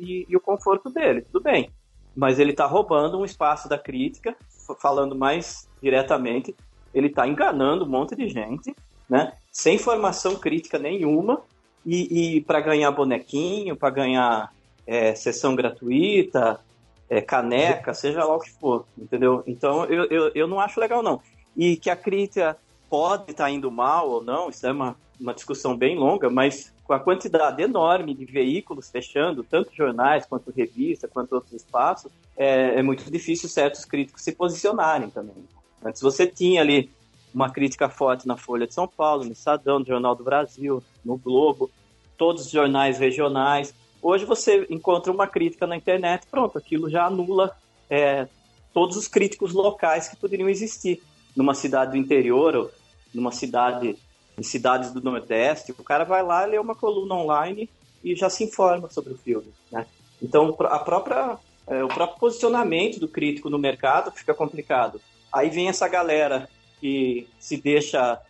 e, 0.00 0.26
e 0.28 0.36
o 0.36 0.40
conforto 0.40 0.90
dele, 0.90 1.22
tudo 1.22 1.42
bem. 1.42 1.70
Mas 2.16 2.38
ele 2.38 2.52
tá 2.52 2.64
roubando 2.64 3.18
um 3.18 3.24
espaço 3.24 3.68
da 3.68 3.78
crítica, 3.78 4.34
falando 4.80 5.14
mais 5.14 5.68
diretamente, 5.82 6.54
ele 6.94 7.10
tá 7.10 7.26
enganando 7.26 7.84
um 7.84 7.88
monte 7.88 8.16
de 8.16 8.28
gente, 8.28 8.74
né? 9.08 9.32
Sem 9.50 9.78
formação 9.78 10.36
crítica 10.36 10.78
nenhuma, 10.78 11.42
e, 11.84 12.36
e 12.36 12.40
para 12.40 12.60
ganhar 12.60 12.90
bonequinho, 12.90 13.76
para 13.76 13.90
ganhar 13.90 14.53
é, 14.86 15.14
sessão 15.14 15.54
gratuita, 15.54 16.60
é, 17.08 17.20
caneca, 17.20 17.94
seja 17.94 18.24
lá 18.24 18.36
o 18.36 18.40
que 18.40 18.50
for, 18.52 18.86
entendeu? 18.96 19.42
Então 19.46 19.84
eu, 19.84 20.04
eu, 20.06 20.32
eu 20.34 20.46
não 20.46 20.60
acho 20.60 20.80
legal 20.80 21.02
não. 21.02 21.20
E 21.56 21.76
que 21.76 21.90
a 21.90 21.96
crítica 21.96 22.56
pode 22.88 23.30
estar 23.30 23.44
tá 23.44 23.50
indo 23.50 23.70
mal 23.70 24.10
ou 24.10 24.22
não, 24.22 24.48
isso 24.48 24.66
é 24.66 24.72
uma, 24.72 24.96
uma 25.20 25.34
discussão 25.34 25.76
bem 25.76 25.96
longa, 25.96 26.30
mas 26.30 26.72
com 26.84 26.92
a 26.92 27.00
quantidade 27.00 27.62
enorme 27.62 28.14
de 28.14 28.24
veículos 28.24 28.90
fechando, 28.90 29.42
tanto 29.42 29.74
jornais 29.74 30.26
quanto 30.26 30.50
revista, 30.50 31.08
quanto 31.08 31.34
outros 31.34 31.54
espaços, 31.54 32.12
é, 32.36 32.78
é 32.78 32.82
muito 32.82 33.10
difícil 33.10 33.48
certos 33.48 33.84
críticos 33.84 34.22
se 34.22 34.32
posicionarem 34.32 35.08
também. 35.08 35.34
Antes 35.82 36.02
você 36.02 36.26
tinha 36.26 36.60
ali 36.60 36.90
uma 37.32 37.50
crítica 37.50 37.88
forte 37.88 38.28
na 38.28 38.36
Folha 38.36 38.66
de 38.66 38.74
São 38.74 38.86
Paulo, 38.86 39.24
no 39.24 39.32
Estadão, 39.32 39.78
no 39.78 39.86
Jornal 39.86 40.14
do 40.14 40.22
Brasil, 40.22 40.82
no 41.04 41.16
Globo, 41.16 41.70
todos 42.16 42.46
os 42.46 42.50
jornais 42.50 42.98
regionais. 42.98 43.74
Hoje 44.04 44.26
você 44.26 44.66
encontra 44.68 45.10
uma 45.10 45.26
crítica 45.26 45.66
na 45.66 45.78
internet, 45.78 46.26
pronto, 46.30 46.58
aquilo 46.58 46.90
já 46.90 47.06
anula 47.06 47.56
é, 47.88 48.28
todos 48.74 48.98
os 48.98 49.08
críticos 49.08 49.54
locais 49.54 50.08
que 50.08 50.16
poderiam 50.16 50.46
existir 50.46 51.02
numa 51.34 51.54
cidade 51.54 51.92
do 51.92 51.96
interior 51.96 52.54
ou 52.54 52.70
numa 53.14 53.32
cidade 53.32 53.96
em 54.36 54.42
cidades 54.42 54.92
do 54.92 55.00
Nordeste. 55.00 55.72
O 55.72 55.82
cara 55.82 56.04
vai 56.04 56.22
lá, 56.22 56.44
lê 56.44 56.58
uma 56.58 56.74
coluna 56.74 57.14
online 57.14 57.70
e 58.04 58.14
já 58.14 58.28
se 58.28 58.44
informa 58.44 58.90
sobre 58.90 59.14
o 59.14 59.16
filme, 59.16 59.50
né? 59.72 59.86
Então 60.22 60.54
a 60.60 60.78
própria 60.80 61.38
é, 61.66 61.82
o 61.82 61.88
próprio 61.88 62.18
posicionamento 62.18 63.00
do 63.00 63.08
crítico 63.08 63.48
no 63.48 63.58
mercado 63.58 64.10
fica 64.10 64.34
complicado. 64.34 65.00
Aí 65.32 65.48
vem 65.48 65.70
essa 65.70 65.88
galera 65.88 66.46
que 66.78 67.26
se 67.40 67.56
deixa 67.56 68.20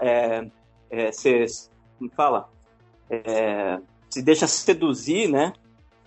é, 0.00 0.46
é, 0.88 1.10
ser, 1.10 1.44
como 1.98 2.08
fala, 2.10 2.48
é, 3.10 3.80
se 4.10 4.22
deixa 4.22 4.46
seduzir, 4.46 5.28
né? 5.28 5.52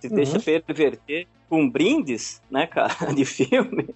Se 0.00 0.08
uhum. 0.08 0.16
deixa 0.16 0.40
perverter 0.40 1.26
com 1.48 1.68
brindes, 1.68 2.40
né, 2.50 2.66
cara, 2.66 2.94
de 3.14 3.24
filme, 3.24 3.94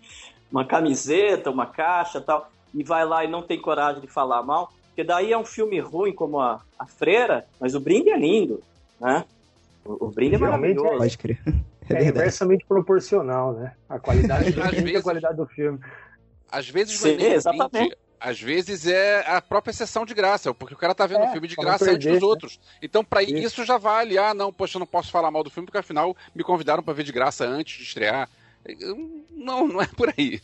uma 0.50 0.64
camiseta, 0.64 1.50
uma 1.50 1.66
caixa, 1.66 2.20
tal, 2.20 2.50
e 2.74 2.84
vai 2.84 3.04
lá 3.04 3.24
e 3.24 3.30
não 3.30 3.42
tem 3.42 3.60
coragem 3.60 4.00
de 4.00 4.06
falar 4.06 4.42
mal, 4.42 4.72
porque 4.88 5.02
daí 5.02 5.32
é 5.32 5.38
um 5.38 5.44
filme 5.44 5.80
ruim 5.80 6.12
como 6.12 6.38
a, 6.38 6.60
a 6.78 6.86
Freira, 6.86 7.46
mas 7.60 7.74
o 7.74 7.80
brinde 7.80 8.10
é 8.10 8.18
lindo, 8.18 8.62
né? 9.00 9.24
O, 9.84 10.06
o 10.06 10.10
brinde 10.10 10.34
é 10.34 10.38
maravilhoso. 10.38 10.94
É, 10.94 10.98
Pode 10.98 11.18
crer. 11.18 11.40
É, 11.88 12.02
é 12.02 12.08
inversamente 12.08 12.64
proporcional, 12.66 13.52
né? 13.52 13.72
A 13.88 13.98
qualidade 13.98 14.50
do 14.52 14.62
filme 14.62 14.92
e 14.92 14.96
a 14.96 15.02
qualidade 15.02 15.36
do 15.36 15.46
filme. 15.46 15.78
Às 16.50 16.68
vezes 16.68 16.98
Sim, 16.98 17.16
não 17.16 17.24
é 17.24 17.34
exatamente. 17.34 17.96
Às 18.18 18.40
vezes 18.40 18.86
é 18.86 19.24
a 19.26 19.40
própria 19.40 19.72
sessão 19.72 20.06
de 20.06 20.14
graça, 20.14 20.52
porque 20.54 20.74
o 20.74 20.78
cara 20.78 20.94
tá 20.94 21.06
vendo 21.06 21.20
o 21.20 21.24
é, 21.24 21.32
filme 21.32 21.48
de 21.48 21.56
graça 21.56 21.84
perder, 21.84 21.94
antes 21.94 22.06
dos 22.12 22.20
né? 22.20 22.26
outros. 22.26 22.60
Então, 22.80 23.04
para 23.04 23.22
isso. 23.22 23.36
isso 23.36 23.64
já 23.64 23.78
vale. 23.78 24.18
Ah, 24.18 24.32
não, 24.32 24.52
poxa, 24.52 24.76
eu 24.76 24.80
não 24.80 24.86
posso 24.86 25.10
falar 25.10 25.30
mal 25.30 25.44
do 25.44 25.50
filme, 25.50 25.66
porque 25.66 25.78
afinal 25.78 26.16
me 26.34 26.42
convidaram 26.42 26.82
para 26.82 26.94
ver 26.94 27.02
de 27.02 27.12
graça 27.12 27.46
antes 27.46 27.76
de 27.76 27.82
estrear. 27.82 28.28
Não, 29.30 29.68
não 29.68 29.80
é 29.80 29.86
por 29.86 30.12
aí. 30.16 30.40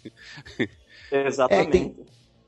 Exatamente. 1.10 1.68
É, 1.68 1.70
tem, 1.70 1.96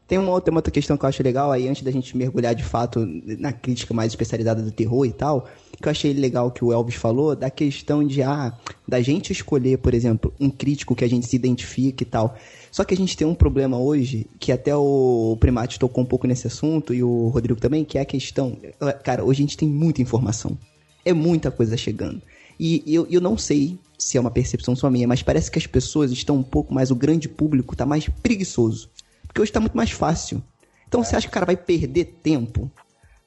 tem 0.06 0.18
uma 0.18 0.30
outra, 0.30 0.50
uma 0.50 0.58
outra 0.58 0.70
questão 0.70 0.96
que 0.96 1.04
eu 1.04 1.08
acho 1.08 1.22
legal 1.22 1.50
aí, 1.50 1.66
antes 1.66 1.82
da 1.82 1.90
gente 1.90 2.16
mergulhar 2.16 2.54
de 2.54 2.62
fato 2.62 3.06
na 3.38 3.52
crítica 3.52 3.94
mais 3.94 4.12
especializada 4.12 4.60
do 4.60 4.70
terror 4.70 5.06
e 5.06 5.12
tal, 5.12 5.48
que 5.80 5.88
eu 5.88 5.90
achei 5.90 6.12
legal 6.12 6.50
que 6.50 6.62
o 6.62 6.72
Elvis 6.72 6.96
falou, 6.96 7.34
da 7.34 7.48
questão 7.48 8.06
de, 8.06 8.22
ah, 8.22 8.52
da 8.86 9.00
gente 9.00 9.32
escolher, 9.32 9.78
por 9.78 9.94
exemplo, 9.94 10.32
um 10.38 10.50
crítico 10.50 10.94
que 10.94 11.04
a 11.04 11.08
gente 11.08 11.26
se 11.26 11.34
identifique 11.34 12.02
e 12.02 12.06
tal. 12.06 12.36
Só 12.70 12.84
que 12.84 12.92
a 12.92 12.96
gente 12.96 13.16
tem 13.16 13.26
um 13.26 13.34
problema 13.34 13.78
hoje, 13.78 14.26
que 14.38 14.52
até 14.52 14.76
o 14.76 15.36
Primate 15.40 15.78
tocou 15.78 16.04
um 16.04 16.06
pouco 16.06 16.26
nesse 16.26 16.46
assunto, 16.46 16.92
e 16.92 17.02
o 17.02 17.28
Rodrigo 17.28 17.58
também, 17.58 17.84
que 17.84 17.96
é 17.96 18.02
a 18.02 18.04
questão, 18.04 18.58
cara, 19.02 19.24
hoje 19.24 19.42
a 19.42 19.44
gente 19.44 19.56
tem 19.56 19.68
muita 19.68 20.02
informação. 20.02 20.56
É 21.04 21.12
muita 21.12 21.50
coisa 21.50 21.76
chegando. 21.76 22.20
E 22.58 22.82
eu, 22.86 23.06
eu 23.10 23.20
não 23.20 23.36
sei 23.36 23.78
se 23.98 24.16
é 24.18 24.20
uma 24.20 24.30
percepção 24.30 24.76
só 24.76 24.90
minha, 24.90 25.08
mas 25.08 25.22
parece 25.22 25.50
que 25.50 25.58
as 25.58 25.66
pessoas 25.66 26.10
estão 26.10 26.36
um 26.36 26.42
pouco 26.42 26.74
mais, 26.74 26.90
o 26.90 26.94
grande 26.94 27.28
público 27.28 27.74
está 27.74 27.86
mais 27.86 28.08
preguiçoso. 28.22 28.90
Porque 29.34 29.42
hoje 29.42 29.52
tá 29.52 29.58
muito 29.58 29.76
mais 29.76 29.90
fácil. 29.90 30.40
Então 30.86 31.00
é. 31.00 31.04
você 31.04 31.16
acha 31.16 31.26
que 31.26 31.30
o 31.30 31.34
cara 31.34 31.44
vai 31.44 31.56
perder 31.56 32.04
tempo 32.22 32.70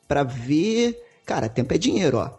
para 0.08 0.24
ver. 0.24 0.98
Cara, 1.26 1.50
tempo 1.50 1.74
é 1.74 1.78
dinheiro, 1.78 2.20
ó. 2.20 2.32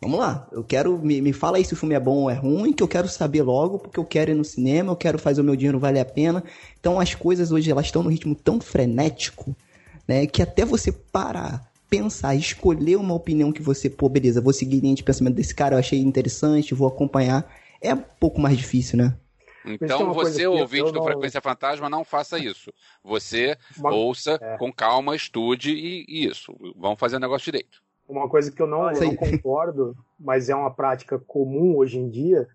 Vamos 0.00 0.18
lá, 0.18 0.48
eu 0.50 0.64
quero. 0.64 0.98
Me, 0.98 1.22
me 1.22 1.32
fala 1.32 1.58
aí 1.58 1.64
se 1.64 1.72
o 1.72 1.76
filme 1.76 1.94
é 1.94 2.00
bom 2.00 2.22
ou 2.22 2.30
é 2.30 2.34
ruim, 2.34 2.72
que 2.72 2.82
eu 2.82 2.88
quero 2.88 3.08
saber 3.08 3.42
logo, 3.42 3.78
porque 3.78 4.00
eu 4.00 4.04
quero 4.04 4.32
ir 4.32 4.34
no 4.34 4.44
cinema, 4.44 4.90
eu 4.90 4.96
quero 4.96 5.20
fazer 5.20 5.40
o 5.40 5.44
meu 5.44 5.54
dinheiro 5.54 5.78
valer 5.78 6.00
a 6.00 6.04
pena. 6.04 6.42
Então 6.80 6.98
as 6.98 7.14
coisas 7.14 7.52
hoje 7.52 7.70
elas 7.70 7.86
estão 7.86 8.02
no 8.02 8.10
ritmo 8.10 8.34
tão 8.34 8.60
frenético, 8.60 9.54
né? 10.08 10.26
Que 10.26 10.42
até 10.42 10.64
você 10.64 10.90
parar, 10.90 11.70
pensar, 11.88 12.34
escolher 12.34 12.96
uma 12.96 13.14
opinião 13.14 13.52
que 13.52 13.62
você, 13.62 13.88
pô, 13.88 14.08
beleza, 14.08 14.40
vou 14.40 14.52
seguir 14.52 14.80
linha 14.80 14.96
de 14.96 15.04
pensamento 15.04 15.36
desse 15.36 15.54
cara, 15.54 15.76
eu 15.76 15.78
achei 15.78 16.00
interessante, 16.00 16.74
vou 16.74 16.88
acompanhar. 16.88 17.48
É 17.80 17.94
um 17.94 18.02
pouco 18.18 18.40
mais 18.40 18.58
difícil, 18.58 18.98
né? 18.98 19.14
Então, 19.64 20.12
você, 20.12 20.46
ouvinte 20.46 20.92
do 20.92 20.98
não... 20.98 21.04
Frequência 21.04 21.40
Fantasma, 21.40 21.88
não 21.88 22.04
faça 22.04 22.38
isso. 22.38 22.72
Você 23.02 23.56
Uma... 23.78 23.94
ouça 23.94 24.38
é. 24.40 24.56
com 24.58 24.72
calma, 24.72 25.14
estude 25.14 25.72
e, 25.72 26.04
e, 26.08 26.26
isso. 26.26 26.54
Vamos 26.76 26.98
fazer 26.98 27.16
o 27.16 27.20
negócio 27.20 27.44
direito. 27.44 27.82
Uma 28.08 28.28
coisa 28.28 28.50
que 28.50 28.60
eu 28.60 28.66
não, 28.66 28.90
não 28.90 29.16
concordo, 29.16 29.96
mas 30.18 30.48
é 30.48 30.54
uma 30.54 30.72
prática 30.72 31.18
comum 31.18 31.76
hoje 31.76 31.98
em 31.98 32.10
dia, 32.10 32.48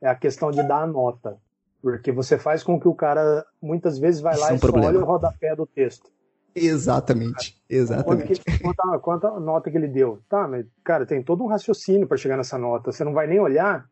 é 0.00 0.08
a 0.08 0.14
questão 0.14 0.50
de 0.50 0.62
dar 0.62 0.82
a 0.82 0.86
nota. 0.86 1.36
Porque 1.82 2.12
você 2.12 2.38
faz 2.38 2.62
com 2.62 2.78
que 2.78 2.86
o 2.86 2.94
cara, 2.94 3.44
muitas 3.60 3.98
vezes, 3.98 4.20
vai 4.20 4.36
lá 4.36 4.54
isso 4.54 4.66
é 4.66 4.70
um 4.70 4.78
e 4.78 4.82
só 4.82 4.88
olha 4.88 5.00
o 5.00 5.04
rodapé 5.04 5.54
do 5.56 5.66
texto. 5.66 6.10
Exatamente, 6.54 7.60
exatamente. 7.68 8.40
Quanto, 8.62 8.74
quanto, 8.76 9.00
quanto 9.00 9.40
nota 9.40 9.70
que 9.70 9.76
ele 9.76 9.88
deu? 9.88 10.20
Tá, 10.28 10.46
mas, 10.46 10.66
cara, 10.84 11.06
tem 11.06 11.22
todo 11.22 11.42
um 11.42 11.48
raciocínio 11.48 12.06
para 12.06 12.16
chegar 12.16 12.36
nessa 12.36 12.58
nota. 12.58 12.92
Você 12.92 13.02
não 13.04 13.12
vai 13.12 13.26
nem 13.26 13.40
olhar, 13.40 13.88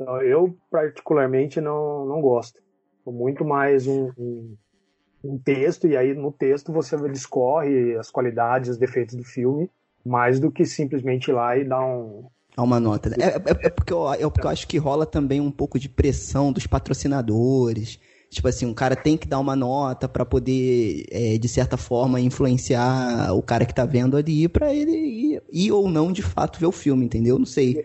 então, 0.00 0.22
eu, 0.22 0.56
particularmente, 0.70 1.60
não, 1.60 2.06
não 2.06 2.22
gosto. 2.22 2.58
Muito 3.06 3.44
mais 3.44 3.86
um, 3.86 4.10
um, 4.16 4.56
um, 5.22 5.38
texto, 5.38 5.86
e 5.86 5.96
aí 5.96 6.14
no 6.14 6.32
texto 6.32 6.72
você 6.72 6.96
discorre 7.10 7.96
as 7.96 8.10
qualidades, 8.10 8.70
os 8.70 8.78
defeitos 8.78 9.14
do 9.14 9.24
filme, 9.24 9.68
mais 10.04 10.40
do 10.40 10.50
que 10.50 10.64
simplesmente 10.64 11.28
ir 11.28 11.34
lá 11.34 11.56
e 11.56 11.64
dar 11.64 11.84
um. 11.84 12.26
Uma 12.56 12.80
nota. 12.80 13.10
Né? 13.10 13.16
É, 13.20 13.26
é, 13.26 13.66
é, 13.66 13.70
porque 13.70 13.92
eu, 13.92 14.10
é 14.12 14.18
porque 14.30 14.46
eu 14.46 14.50
acho 14.50 14.66
que 14.66 14.78
rola 14.78 15.04
também 15.04 15.40
um 15.40 15.50
pouco 15.50 15.78
de 15.78 15.88
pressão 15.88 16.52
dos 16.52 16.66
patrocinadores. 16.66 17.98
Tipo 18.30 18.48
assim, 18.48 18.64
um 18.64 18.74
cara 18.74 18.94
tem 18.94 19.16
que 19.16 19.26
dar 19.26 19.40
uma 19.40 19.56
nota 19.56 20.08
para 20.08 20.24
poder, 20.24 21.04
é, 21.10 21.36
de 21.36 21.48
certa 21.48 21.76
forma, 21.76 22.20
influenciar 22.20 23.34
o 23.34 23.42
cara 23.42 23.66
que 23.66 23.74
tá 23.74 23.84
vendo 23.84 24.16
ali 24.16 24.48
para 24.48 24.72
ele 24.72 24.92
ir, 24.92 25.42
ir, 25.52 25.72
ou 25.72 25.88
não 25.88 26.12
de 26.12 26.22
fato 26.22 26.60
ver 26.60 26.66
o 26.66 26.72
filme, 26.72 27.04
entendeu? 27.04 27.38
Não 27.38 27.46
sei. 27.46 27.84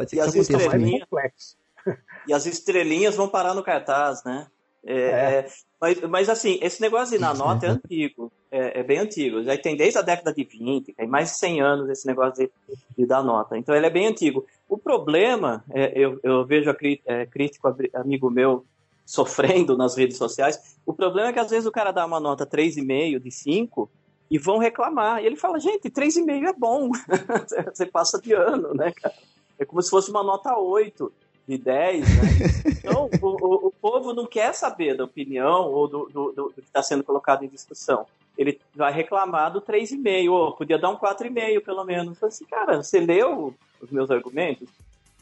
Pode 0.00 0.10
ser 0.10 0.16
e 0.16 0.18
que 0.18 0.24
as 0.26 0.34
estrelinhas, 0.34 1.56
E 2.26 2.32
as 2.32 2.46
estrelinhas 2.46 3.16
vão 3.16 3.28
parar 3.28 3.54
no 3.54 3.62
cartaz, 3.62 4.24
né? 4.24 4.46
É, 4.84 4.94
é. 4.94 5.08
é. 5.10 5.46
Mas, 5.78 6.00
mas, 6.02 6.28
assim, 6.28 6.58
esse 6.62 6.80
negócio 6.80 7.10
de 7.10 7.16
ir 7.16 7.20
na 7.20 7.34
nota 7.34 7.66
é 7.66 7.70
antigo, 7.70 8.32
é, 8.50 8.80
é, 8.80 8.82
bem 8.82 8.98
antigo. 8.98 9.42
Já 9.42 9.56
tem 9.56 9.76
desde 9.76 9.98
a 9.98 10.02
década 10.02 10.32
de 10.32 10.44
20, 10.44 10.94
tem 10.94 11.06
mais 11.06 11.32
de 11.32 11.38
100 11.38 11.60
anos 11.60 11.90
esse 11.90 12.06
negócio 12.06 12.44
de, 12.44 12.50
de 12.96 13.06
dar 13.06 13.22
nota. 13.22 13.58
Então 13.58 13.74
ele 13.74 13.86
é 13.86 13.90
bem 13.90 14.06
antigo. 14.06 14.46
O 14.68 14.78
problema, 14.78 15.64
é, 15.70 15.92
eu, 15.94 16.18
eu, 16.22 16.44
vejo 16.46 16.70
a 16.70 16.76
é, 17.06 17.26
crítico 17.26 17.74
amigo 17.94 18.30
meu 18.30 18.64
sofrendo 19.04 19.76
nas 19.76 19.96
redes 19.96 20.16
sociais, 20.16 20.76
o 20.86 20.92
problema 20.92 21.28
é 21.28 21.32
que 21.32 21.40
às 21.40 21.50
vezes 21.50 21.66
o 21.66 21.72
cara 21.72 21.90
dá 21.90 22.06
uma 22.06 22.20
nota 22.20 22.46
3,5 22.46 23.18
de 23.18 23.30
5 23.30 23.90
e 24.30 24.38
vão 24.38 24.58
reclamar. 24.58 25.22
E 25.22 25.26
ele 25.26 25.36
fala, 25.36 25.58
gente, 25.58 25.90
3,5 25.90 26.48
é 26.48 26.52
bom. 26.52 26.90
Você 27.74 27.86
passa 27.86 28.20
de 28.20 28.32
ano, 28.32 28.72
né, 28.74 28.92
cara? 28.92 29.14
É 29.60 29.64
como 29.66 29.82
se 29.82 29.90
fosse 29.90 30.10
uma 30.10 30.22
nota 30.22 30.56
8 30.56 31.12
de 31.46 31.58
10, 31.58 32.00
né? 32.00 32.22
Então, 32.80 33.10
o, 33.20 33.66
o, 33.68 33.70
povo 33.70 34.14
não 34.14 34.26
quer 34.26 34.54
saber 34.54 34.96
da 34.96 35.04
opinião 35.04 35.70
ou 35.70 35.86
do, 35.86 36.08
do, 36.08 36.32
do, 36.32 36.52
que 36.52 36.60
está 36.60 36.82
sendo 36.82 37.04
colocado 37.04 37.44
em 37.44 37.48
discussão. 37.48 38.06
Ele 38.38 38.58
vai 38.74 38.90
reclamar 38.90 39.52
do 39.52 39.60
3,5, 39.60 40.30
ou 40.30 40.56
podia 40.56 40.78
dar 40.78 40.88
um 40.88 40.96
4,5 40.96 41.62
pelo 41.62 41.84
menos. 41.84 42.20
Eu 42.22 42.28
assim, 42.28 42.46
cara, 42.46 42.82
você 42.82 42.98
leu 43.00 43.54
os 43.82 43.90
meus 43.90 44.10
argumentos? 44.10 44.66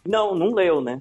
Não, 0.06 0.36
não 0.36 0.54
leu, 0.54 0.80
né? 0.80 1.00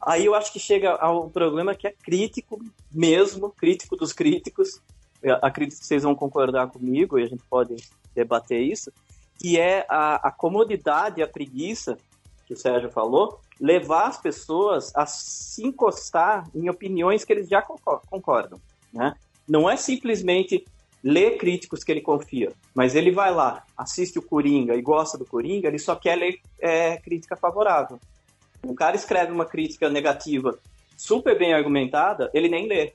Aí 0.00 0.24
eu 0.24 0.34
acho 0.36 0.52
que 0.52 0.60
chega 0.60 0.92
ao 0.92 1.28
problema 1.28 1.74
que 1.74 1.88
é 1.88 1.90
crítico 1.90 2.60
mesmo, 2.92 3.50
crítico 3.50 3.96
dos 3.96 4.12
críticos. 4.12 4.80
Eu 5.20 5.38
acredito 5.42 5.80
que 5.80 5.86
vocês 5.86 6.04
vão 6.04 6.14
concordar 6.14 6.68
comigo 6.68 7.18
e 7.18 7.24
a 7.24 7.26
gente 7.26 7.42
pode 7.50 7.74
debater 8.14 8.62
isso, 8.62 8.92
que 9.40 9.58
é 9.58 9.84
a, 9.88 10.28
a 10.28 10.30
comodidade 10.30 11.20
a 11.20 11.26
preguiça 11.26 11.98
que 12.46 12.54
o 12.54 12.56
Sérgio 12.56 12.90
falou, 12.90 13.40
levar 13.60 14.06
as 14.06 14.20
pessoas 14.20 14.92
a 14.94 15.04
se 15.04 15.66
encostar 15.66 16.48
em 16.54 16.70
opiniões 16.70 17.24
que 17.24 17.32
eles 17.32 17.48
já 17.48 17.60
concordam. 17.60 18.60
Né? 18.92 19.14
Não 19.48 19.68
é 19.68 19.76
simplesmente 19.76 20.64
ler 21.02 21.36
críticos 21.38 21.84
que 21.84 21.92
ele 21.92 22.00
confia, 22.00 22.52
mas 22.74 22.94
ele 22.94 23.10
vai 23.10 23.32
lá, 23.32 23.64
assiste 23.76 24.18
o 24.18 24.22
Coringa 24.22 24.74
e 24.74 24.82
gosta 24.82 25.18
do 25.18 25.24
Coringa, 25.24 25.68
ele 25.68 25.78
só 25.78 25.94
quer 25.94 26.16
ler 26.16 26.40
é, 26.60 26.96
crítica 26.96 27.36
favorável. 27.36 27.98
O 28.64 28.74
cara 28.74 28.96
escreve 28.96 29.32
uma 29.32 29.44
crítica 29.44 29.88
negativa 29.88 30.58
super 30.96 31.38
bem 31.38 31.52
argumentada, 31.52 32.30
ele 32.32 32.48
nem 32.48 32.66
lê. 32.66 32.92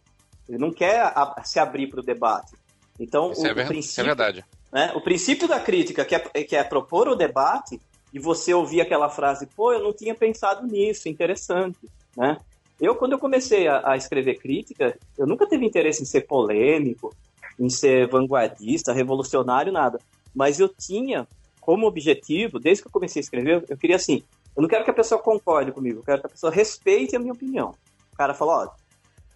Ele 0.50 0.58
não 0.58 0.72
quer 0.72 1.02
a, 1.02 1.42
se 1.44 1.60
abrir 1.60 1.88
para 1.88 2.02
o 2.02 2.04
debate. 2.04 2.54
Então, 3.00 3.32
isso, 3.32 3.44
o, 3.44 3.48
é, 3.48 3.54
ver... 3.54 3.68
princípio, 3.68 3.92
isso 3.92 4.02
é 4.02 4.04
verdade. 4.04 4.46
Né, 4.72 4.92
o 4.96 5.02
princípio 5.02 5.48
da 5.48 5.60
crítica, 5.60 6.04
que 6.04 6.16
é, 6.16 6.20
que 6.44 6.56
é 6.56 6.64
propor 6.64 7.08
o 7.08 7.16
debate, 7.16 7.80
e 8.13 8.19
você 8.19 8.54
ouvir 8.54 8.82
aquela 8.82 9.10
frase, 9.10 9.47
pô, 9.47 9.74
eu 9.74 9.82
não 9.82 9.93
tinha 9.93 10.13
pensado 10.13 10.65
nisso, 10.67 11.08
interessante, 11.08 11.80
né? 12.15 12.38
Eu, 12.80 12.95
quando 12.95 13.12
eu 13.13 13.19
comecei 13.19 13.67
a, 13.67 13.91
a 13.91 13.95
escrever 13.95 14.39
crítica, 14.39 14.97
eu 15.17 15.28
nunca 15.28 15.45
tive 15.45 15.65
interesse 15.65 16.02
em 16.02 16.06
ser 16.06 16.21
polêmico, 16.21 17.15
em 17.60 17.69
ser 17.69 18.08
vanguardista, 18.08 18.91
revolucionário, 18.91 19.71
nada. 19.71 20.00
Mas 20.34 20.60
eu 20.60 20.67
tinha 20.67 21.28
como 21.60 21.86
objetivo, 21.86 22.60
desde 22.60 22.82
que 22.82 22.88
eu 22.88 22.91
comecei 22.91 23.19
a 23.19 23.24
escrever, 23.24 23.63
eu 23.69 23.78
queria 23.78 23.97
assim, 23.97 24.24
eu 24.56 24.62
não 24.62 24.67
quero 24.67 24.84
que 24.84 24.89
a 24.89 24.95
pessoa 24.95 25.21
concorde 25.21 25.71
comigo, 25.71 26.00
eu 26.00 26.04
quero 26.04 26.21
que 26.21 26.28
a 26.28 26.32
pessoa 26.32 26.52
respeite 26.52 27.15
a 27.15 27.19
minha 27.19 27.34
opinião. 27.34 27.76
O 28.12 28.17
cara 28.17 28.34
falou, 28.34 28.56
ó, 28.56 28.69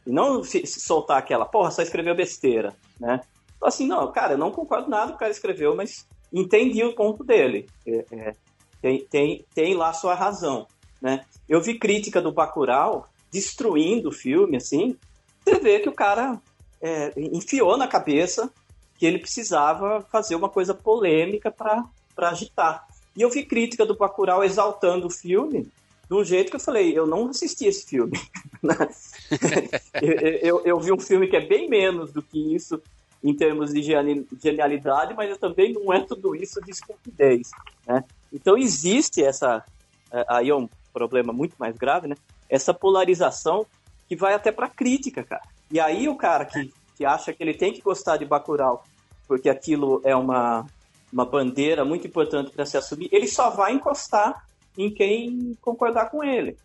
não 0.05 0.43
soltar 0.43 1.17
aquela, 1.17 1.45
porra, 1.45 1.69
só 1.71 1.81
escreveu 1.81 2.15
besteira, 2.15 2.75
né? 2.99 3.21
Então, 3.55 3.67
assim, 3.67 3.87
não, 3.87 4.11
cara, 4.11 4.33
eu 4.33 4.37
não 4.37 4.51
concordo 4.51 4.89
nada 4.89 5.11
com 5.11 5.15
o 5.15 5.19
cara 5.19 5.31
escreveu, 5.31 5.75
mas 5.75 6.07
entendi 6.33 6.83
o 6.83 6.95
ponto 6.95 7.23
dele. 7.23 7.67
É, 7.87 8.05
é, 8.11 8.35
tem, 8.81 9.05
tem, 9.05 9.45
tem 9.53 9.73
lá 9.73 9.93
sua 9.93 10.13
razão, 10.13 10.67
né? 11.01 11.25
Eu 11.47 11.61
vi 11.61 11.77
crítica 11.77 12.21
do 12.21 12.31
Bacurau 12.31 13.07
destruindo 13.31 14.09
o 14.09 14.13
filme, 14.13 14.57
assim, 14.57 14.97
você 15.43 15.59
vê 15.59 15.79
que 15.79 15.89
o 15.89 15.93
cara 15.93 16.41
é, 16.81 17.13
enfiou 17.17 17.77
na 17.77 17.87
cabeça 17.87 18.51
que 18.97 19.05
ele 19.05 19.19
precisava 19.19 20.01
fazer 20.11 20.35
uma 20.35 20.49
coisa 20.49 20.73
polêmica 20.73 21.51
para 21.51 21.85
agitar. 22.17 22.87
E 23.15 23.21
eu 23.21 23.29
vi 23.29 23.45
crítica 23.45 23.85
do 23.85 23.95
Bacurau 23.95 24.43
exaltando 24.43 25.07
o 25.07 25.11
filme 25.11 25.67
de 26.07 26.13
um 26.13 26.23
jeito 26.23 26.49
que 26.49 26.55
eu 26.55 26.59
falei, 26.59 26.97
eu 26.97 27.05
não 27.07 27.29
assisti 27.29 27.65
esse 27.65 27.85
filme. 27.85 28.19
eu, 30.01 30.11
eu, 30.41 30.61
eu, 30.65 30.79
vi 30.79 30.91
um 30.91 30.99
filme 30.99 31.27
que 31.27 31.35
é 31.35 31.45
bem 31.45 31.67
menos 31.67 32.11
do 32.11 32.21
que 32.21 32.55
isso 32.55 32.81
em 33.23 33.33
termos 33.33 33.73
de 33.73 33.81
genialidade, 33.81 35.15
mas 35.15 35.35
também 35.37 35.73
não 35.73 35.91
é 35.91 36.01
tudo 36.01 36.35
isso 36.35 36.61
de 36.61 36.71
estupidez. 36.71 37.49
Né? 37.87 38.03
Então 38.31 38.57
existe 38.57 39.23
essa, 39.23 39.63
é, 40.11 40.25
aí 40.27 40.49
é 40.49 40.55
um 40.55 40.69
problema 40.93 41.33
muito 41.33 41.55
mais 41.57 41.75
grave, 41.75 42.07
né? 42.07 42.15
essa 42.49 42.73
polarização 42.73 43.65
que 44.07 44.15
vai 44.15 44.33
até 44.33 44.51
para 44.51 44.69
crítica, 44.69 45.23
cara. 45.23 45.43
E 45.71 45.79
aí 45.79 46.07
o 46.07 46.15
cara 46.15 46.45
que, 46.45 46.71
que 46.95 47.05
acha 47.05 47.33
que 47.33 47.41
ele 47.41 47.53
tem 47.53 47.73
que 47.73 47.81
gostar 47.81 48.17
de 48.17 48.25
Bacurau 48.25 48.83
porque 49.27 49.49
aquilo 49.49 50.01
é 50.03 50.15
uma, 50.15 50.65
uma 51.11 51.25
bandeira 51.25 51.83
muito 51.83 52.07
importante 52.07 52.51
para 52.51 52.65
se 52.65 52.77
assumir, 52.77 53.09
ele 53.11 53.27
só 53.27 53.49
vai 53.49 53.73
encostar 53.73 54.47
em 54.77 54.93
quem 54.93 55.55
concordar 55.61 56.09
com 56.09 56.23
ele, 56.23 56.57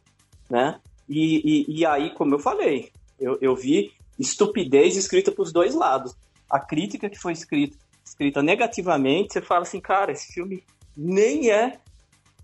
né? 0.48 0.80
E, 1.08 1.66
e, 1.68 1.80
e 1.80 1.86
aí, 1.86 2.10
como 2.10 2.34
eu 2.34 2.38
falei, 2.38 2.92
eu, 3.18 3.38
eu 3.40 3.54
vi 3.54 3.92
estupidez 4.18 4.96
escrita 4.96 5.32
para 5.32 5.42
os 5.42 5.52
dois 5.52 5.74
lados. 5.74 6.14
A 6.48 6.58
crítica 6.58 7.08
que 7.08 7.18
foi 7.18 7.32
escrita, 7.32 7.76
escrita 8.04 8.42
negativamente, 8.42 9.32
você 9.32 9.40
fala 9.40 9.62
assim, 9.62 9.80
cara, 9.80 10.12
esse 10.12 10.32
filme 10.32 10.62
nem 11.02 11.50
é, 11.50 11.78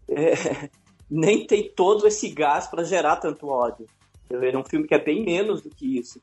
é 0.09 0.71
nem 1.11 1.47
tem 1.47 1.71
todo 1.71 2.07
esse 2.07 2.31
gás 2.31 2.67
para 2.67 2.83
gerar 2.83 3.17
tanto 3.17 3.49
ódio. 3.49 3.87
É 4.31 4.59
um 4.59 4.65
filme 4.65 4.89
que 4.89 4.95
é 4.95 4.99
bem 4.99 5.25
menos 5.25 5.61
do 5.63 5.71
que 5.71 5.99
isso. 5.99 6.21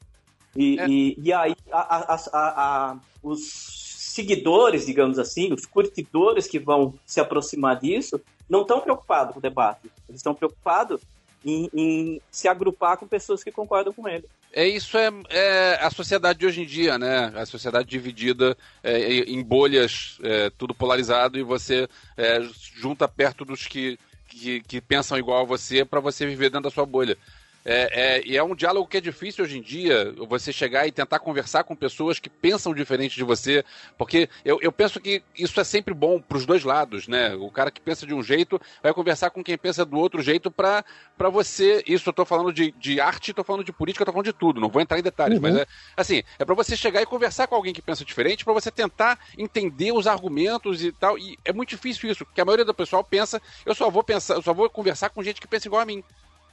E, 0.55 0.79
é. 0.79 0.87
e, 0.87 1.15
e, 1.17 1.31
aí 1.31 1.55
a, 1.71 2.13
a, 2.13 2.17
a, 2.33 2.99
os 3.21 4.11
seguidores, 4.13 4.85
digamos 4.85 5.17
assim, 5.17 5.53
os 5.53 5.65
curtidores 5.65 6.47
que 6.47 6.59
vão 6.59 6.93
se 7.05 7.19
aproximar 7.19 7.79
disso, 7.79 8.19
não 8.49 8.61
estão 8.61 8.81
preocupados 8.81 9.33
com 9.33 9.39
o 9.39 9.41
debate. 9.41 9.89
Eles 10.09 10.19
estão 10.19 10.35
preocupados 10.35 11.01
em, 11.45 11.69
em, 11.73 12.21
se 12.31 12.47
agrupar 12.47 12.97
com 12.97 13.07
pessoas 13.07 13.43
que 13.43 13.51
concordam 13.51 13.93
com 13.93 14.07
ele. 14.07 14.25
É 14.51 14.67
isso 14.67 14.97
é, 14.97 15.09
é, 15.29 15.79
a 15.81 15.89
sociedade 15.89 16.39
de 16.39 16.45
hoje 16.45 16.61
em 16.61 16.65
dia, 16.65 16.97
né? 16.97 17.31
A 17.35 17.45
sociedade 17.45 17.89
dividida 17.89 18.55
é, 18.83 18.99
em 19.21 19.43
bolhas, 19.43 20.19
é, 20.21 20.51
tudo 20.51 20.75
polarizado 20.75 21.39
e 21.39 21.43
você 21.43 21.87
é, 22.15 22.39
junta 22.75 23.07
perto 23.07 23.43
dos 23.43 23.65
que, 23.65 23.97
que, 24.27 24.61
que 24.61 24.79
pensam 24.79 25.17
igual 25.17 25.41
a 25.41 25.45
você 25.45 25.83
para 25.83 25.99
você 25.99 26.25
viver 26.25 26.49
dentro 26.49 26.69
da 26.69 26.71
sua 26.71 26.85
bolha. 26.85 27.17
É, 27.65 28.17
é, 28.17 28.21
e 28.25 28.35
é 28.35 28.43
um 28.43 28.55
diálogo 28.55 28.87
que 28.87 28.97
é 28.97 29.01
difícil 29.01 29.45
hoje 29.45 29.57
em 29.57 29.61
dia, 29.61 30.13
você 30.27 30.51
chegar 30.51 30.85
e 30.85 30.91
tentar 30.91 31.19
conversar 31.19 31.63
com 31.63 31.75
pessoas 31.75 32.19
que 32.19 32.29
pensam 32.29 32.73
diferente 32.73 33.15
de 33.15 33.23
você, 33.23 33.63
porque 33.97 34.29
eu, 34.43 34.59
eu 34.61 34.71
penso 34.71 34.99
que 34.99 35.23
isso 35.37 35.59
é 35.59 35.63
sempre 35.63 35.93
bom 35.93 36.19
para 36.19 36.37
os 36.37 36.45
dois 36.45 36.63
lados, 36.63 37.07
né? 37.07 37.33
O 37.35 37.49
cara 37.49 37.71
que 37.71 37.79
pensa 37.79 38.05
de 38.05 38.13
um 38.13 38.21
jeito 38.21 38.59
vai 38.81 38.93
conversar 38.93 39.29
com 39.29 39.43
quem 39.43 39.57
pensa 39.57 39.85
do 39.85 39.97
outro 39.97 40.21
jeito 40.21 40.51
para 40.51 40.83
você. 41.31 41.83
Isso 41.87 42.09
eu 42.09 42.11
estou 42.11 42.25
falando 42.25 42.51
de, 42.51 42.71
de 42.71 42.99
arte, 42.99 43.31
estou 43.31 43.45
falando 43.45 43.63
de 43.63 43.71
política, 43.71 44.03
estou 44.03 44.13
falando 44.13 44.25
de 44.25 44.33
tudo, 44.33 44.59
não 44.59 44.69
vou 44.69 44.81
entrar 44.81 44.99
em 44.99 45.03
detalhes, 45.03 45.37
uhum. 45.37 45.43
mas 45.43 45.55
é 45.55 45.65
assim, 45.95 46.23
é 46.37 46.43
para 46.43 46.55
você 46.55 46.75
chegar 46.75 47.01
e 47.01 47.05
conversar 47.05 47.47
com 47.47 47.55
alguém 47.55 47.73
que 47.73 47.81
pensa 47.81 48.03
diferente, 48.03 48.43
para 48.43 48.53
você 48.53 48.69
tentar 48.69 49.19
entender 49.37 49.93
os 49.93 50.05
argumentos 50.05 50.83
e 50.83 50.91
tal. 50.91 51.17
E 51.17 51.37
é 51.45 51.53
muito 51.53 51.69
difícil 51.69 52.11
isso, 52.11 52.25
porque 52.25 52.41
a 52.41 52.45
maioria 52.45 52.65
do 52.65 52.73
pessoal 52.73 53.03
pensa, 53.03 53.41
eu 53.65 53.73
só 53.73 53.89
vou 53.89 54.03
pensar, 54.03 54.35
eu 54.35 54.41
só 54.41 54.53
vou 54.53 54.69
conversar 54.69 55.09
com 55.09 55.23
gente 55.23 55.39
que 55.39 55.47
pensa 55.47 55.67
igual 55.67 55.81
a 55.81 55.85
mim 55.85 56.03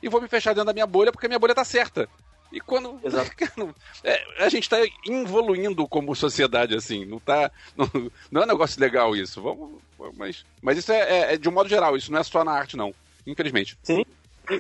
e 0.03 0.09
vou 0.09 0.21
me 0.21 0.29
fechar 0.29 0.53
dentro 0.53 0.67
da 0.67 0.73
minha 0.73 0.87
bolha 0.87 1.13
porque 1.13 1.27
a 1.27 1.29
minha 1.29 1.39
bolha 1.39 1.55
tá 1.55 1.65
certa. 1.65 2.09
E 2.53 2.61
quando. 2.61 2.99
É, 4.03 4.45
a 4.45 4.49
gente 4.49 4.63
está 4.63 4.79
evoluindo 5.07 5.87
como 5.87 6.17
sociedade, 6.17 6.75
assim. 6.75 7.05
Não 7.05 7.19
tá. 7.19 7.51
Não, 7.77 7.89
não 8.31 8.43
é 8.43 8.45
um 8.45 8.49
negócio 8.49 8.81
legal 8.81 9.15
isso. 9.15 9.43
Vamos. 9.43 9.73
Mas, 10.17 10.45
mas 10.63 10.79
isso 10.79 10.91
é, 10.91 11.01
é, 11.01 11.35
é, 11.35 11.37
de 11.37 11.49
um 11.49 11.53
modo 11.53 11.69
geral, 11.69 11.97
isso 11.97 12.11
não 12.11 12.19
é 12.19 12.23
só 12.23 12.43
na 12.43 12.53
arte, 12.53 12.77
não. 12.77 12.95
Infelizmente. 13.27 13.79
Sim. 13.83 14.05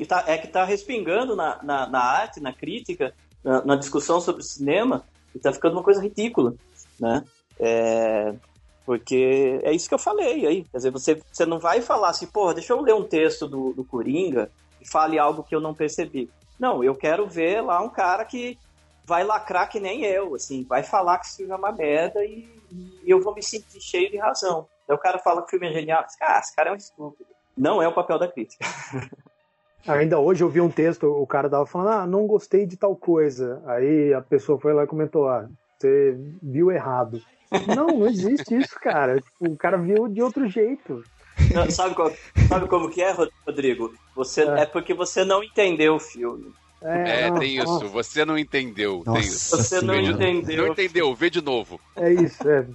Tá, 0.06 0.24
é 0.26 0.38
que 0.38 0.46
está 0.46 0.64
respingando 0.64 1.34
na, 1.34 1.60
na, 1.62 1.86
na, 1.88 2.00
arte, 2.00 2.38
na 2.38 2.52
crítica, 2.52 3.14
na, 3.42 3.64
na, 3.64 3.76
discussão 3.76 4.20
sobre 4.20 4.42
cinema, 4.44 5.02
e 5.34 5.38
está 5.38 5.52
ficando 5.52 5.72
uma 5.72 5.82
coisa 5.82 6.02
ridícula. 6.02 6.54
Né? 6.98 7.24
É, 7.58 8.34
porque 8.84 9.58
é 9.62 9.72
isso 9.72 9.88
que 9.88 9.94
eu 9.94 9.98
falei 9.98 10.46
aí. 10.46 10.64
Quer 10.70 10.76
dizer, 10.76 10.90
você, 10.90 11.20
você 11.32 11.46
não 11.46 11.58
vai 11.58 11.80
falar 11.80 12.10
assim, 12.10 12.26
pô, 12.26 12.52
deixa 12.52 12.72
eu 12.72 12.82
ler 12.82 12.94
um 12.94 13.02
texto 13.02 13.48
do, 13.48 13.72
do 13.72 13.82
Coringa 13.82 14.50
fale 14.84 15.18
algo 15.18 15.42
que 15.42 15.54
eu 15.54 15.60
não 15.60 15.74
percebi. 15.74 16.30
Não, 16.58 16.84
eu 16.84 16.94
quero 16.94 17.26
ver 17.26 17.62
lá 17.62 17.80
um 17.82 17.88
cara 17.88 18.24
que 18.24 18.58
vai 19.04 19.24
lacrar 19.24 19.68
que 19.68 19.80
nem 19.80 20.04
eu, 20.04 20.34
assim, 20.34 20.64
vai 20.68 20.82
falar 20.82 21.18
que 21.18 21.26
esse 21.26 21.38
filme 21.38 21.52
é 21.52 21.56
uma 21.56 21.72
merda 21.72 22.24
e, 22.24 22.46
e 23.04 23.10
eu 23.10 23.20
vou 23.20 23.34
me 23.34 23.42
sentir 23.42 23.80
cheio 23.80 24.10
de 24.10 24.18
razão. 24.18 24.66
Aí 24.88 24.94
o 24.94 24.98
cara 24.98 25.18
fala 25.18 25.40
que 25.42 25.48
o 25.48 25.50
filme 25.50 25.68
é 25.68 25.72
genial, 25.72 26.04
ah, 26.20 26.38
esse 26.38 26.54
cara 26.54 26.70
é 26.70 26.72
um 26.72 26.76
estúpido. 26.76 27.28
Não 27.56 27.82
é 27.82 27.88
o 27.88 27.94
papel 27.94 28.18
da 28.18 28.28
crítica. 28.28 28.64
Ainda 29.86 30.18
hoje 30.18 30.44
eu 30.44 30.48
vi 30.48 30.60
um 30.60 30.70
texto, 30.70 31.04
o 31.04 31.26
cara 31.26 31.48
tava 31.48 31.66
falando, 31.66 31.90
ah, 31.90 32.06
não 32.06 32.26
gostei 32.26 32.66
de 32.66 32.76
tal 32.76 32.94
coisa. 32.94 33.62
Aí 33.66 34.12
a 34.12 34.20
pessoa 34.20 34.60
foi 34.60 34.74
lá 34.74 34.84
e 34.84 34.86
comentou, 34.86 35.28
ah, 35.28 35.48
você 35.78 36.16
viu 36.42 36.70
errado. 36.70 37.20
não, 37.74 37.86
não 37.86 38.06
existe 38.06 38.54
isso, 38.56 38.78
cara. 38.78 39.20
Tipo, 39.20 39.52
o 39.52 39.56
cara 39.56 39.78
viu 39.78 40.06
de 40.06 40.22
outro 40.22 40.46
jeito. 40.46 41.02
Não, 41.54 41.70
sabe, 41.70 41.94
qual, 41.94 42.12
sabe 42.48 42.68
como 42.68 42.90
que 42.90 43.02
é, 43.02 43.14
Rodrigo? 43.46 43.92
Você, 44.14 44.42
é. 44.42 44.60
é 44.60 44.66
porque 44.66 44.94
você 44.94 45.24
não 45.24 45.42
entendeu 45.42 45.94
o 45.94 46.00
filme. 46.00 46.52
É, 46.82 47.26
é 47.26 47.30
tem 47.32 47.58
isso. 47.58 47.88
Você 47.88 48.24
não 48.24 48.38
entendeu. 48.38 49.02
Nossa, 49.04 49.20
tem 49.20 49.28
isso. 49.28 49.56
Você 49.56 49.80
não 49.80 49.94
entendeu. 49.94 50.64
Não 50.64 50.72
entendeu, 50.72 51.14
vê 51.14 51.28
de 51.28 51.42
novo. 51.42 51.80
É 51.96 52.12
isso, 52.12 52.48
é. 52.48 52.66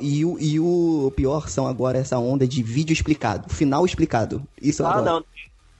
E 0.00 0.24
o, 0.24 0.38
e 0.38 0.60
o 0.60 1.12
pior 1.16 1.48
são 1.48 1.66
agora 1.66 1.98
essa 1.98 2.18
onda 2.18 2.46
de 2.46 2.62
vídeo 2.62 2.92
explicado, 2.92 3.52
final 3.52 3.86
explicado. 3.86 4.42
Isso 4.60 4.84
ah, 4.84 5.00
não. 5.00 5.24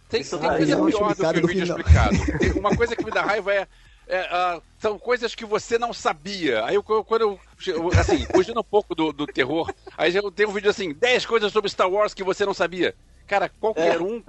Tem, 0.08 0.22
tem 0.22 0.40
coisa 0.40 0.76
pior 1.14 1.34
do 1.34 1.40
que 1.40 1.46
vídeo 1.46 1.66
final. 1.66 1.78
explicado. 1.78 2.16
Uma 2.58 2.74
coisa 2.74 2.96
que 2.96 3.04
me 3.04 3.10
dá 3.10 3.22
raiva 3.22 3.52
é 3.52 3.66
é, 4.08 4.56
uh, 4.56 4.62
são 4.78 4.98
coisas 4.98 5.34
que 5.34 5.44
você 5.44 5.78
não 5.78 5.92
sabia. 5.92 6.64
Aí 6.64 6.74
eu, 6.74 6.82
quando 6.82 7.22
eu, 7.22 7.40
assim, 7.98 8.24
fugindo 8.34 8.60
um 8.60 8.64
pouco 8.64 8.94
do, 8.94 9.12
do 9.12 9.26
terror, 9.26 9.72
aí 9.96 10.14
eu 10.14 10.30
tenho 10.30 10.48
um 10.48 10.52
vídeo 10.52 10.70
assim, 10.70 10.92
10 10.92 11.26
coisas 11.26 11.52
sobre 11.52 11.70
Star 11.70 11.90
Wars 11.90 12.14
que 12.14 12.24
você 12.24 12.46
não 12.46 12.54
sabia. 12.54 12.94
Cara, 13.28 13.50
qualquer 13.60 13.96
é. 13.96 14.00
um 14.00 14.22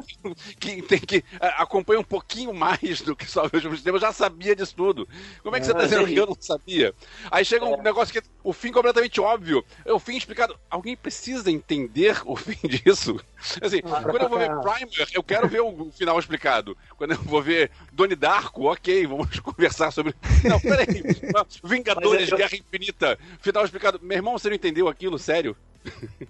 que, 0.60 0.82
tem 0.82 1.00
que 1.00 1.24
acompanha 1.40 2.02
um 2.02 2.04
pouquinho 2.04 2.54
mais 2.54 3.02
do 3.02 3.16
que 3.16 3.26
só 3.26 3.48
ver 3.48 3.66
os 3.66 3.76
sistemas 3.76 4.02
já 4.02 4.12
sabia 4.12 4.54
disso 4.54 4.76
tudo. 4.76 5.08
Como 5.42 5.56
é 5.56 5.60
que 5.60 5.66
é, 5.66 5.68
você 5.68 5.74
tá 5.74 5.84
dizendo 5.84 6.06
que 6.06 6.16
eu 6.16 6.26
não 6.26 6.36
sabia? 6.38 6.94
Aí 7.32 7.46
chega 7.46 7.66
um 7.66 7.76
é. 7.76 7.82
negócio 7.82 8.14
que 8.14 8.28
o 8.44 8.52
fim 8.52 8.74
completamente 8.74 9.22
óbvio. 9.22 9.64
É 9.86 9.94
o 9.94 10.00
fim 10.00 10.18
explicado. 10.18 10.60
Alguém 10.70 10.98
precisa 10.98 11.50
entender 11.50 12.22
o 12.26 12.36
fim 12.36 12.60
disso? 12.68 13.18
Assim, 13.62 13.80
ah, 13.86 14.02
quando 14.04 14.24
eu 14.24 14.30
vou 14.30 14.38
ver 14.38 14.50
Primer, 14.60 15.08
eu 15.14 15.24
quero 15.24 15.48
ver 15.48 15.62
o 15.62 15.92
final 15.92 16.20
explicado. 16.20 16.78
Quando 16.98 17.12
eu 17.12 17.22
vou 17.24 17.42
ver 17.42 17.72
Donnie 17.94 18.18
Darko, 18.18 18.70
ok, 18.70 19.08
vamos 19.08 19.40
conversar 19.40 19.92
sobre. 19.92 20.14
Não, 20.44 20.60
peraí. 20.60 21.04
Vingadores, 21.64 22.30
Guerra 22.30 22.58
Infinita, 22.58 23.18
final 23.40 23.64
explicado. 23.64 24.00
Meu 24.02 24.18
irmão, 24.18 24.38
você 24.38 24.50
não 24.50 24.56
entendeu 24.56 24.90
aquilo? 24.90 25.18
Sério? 25.18 25.56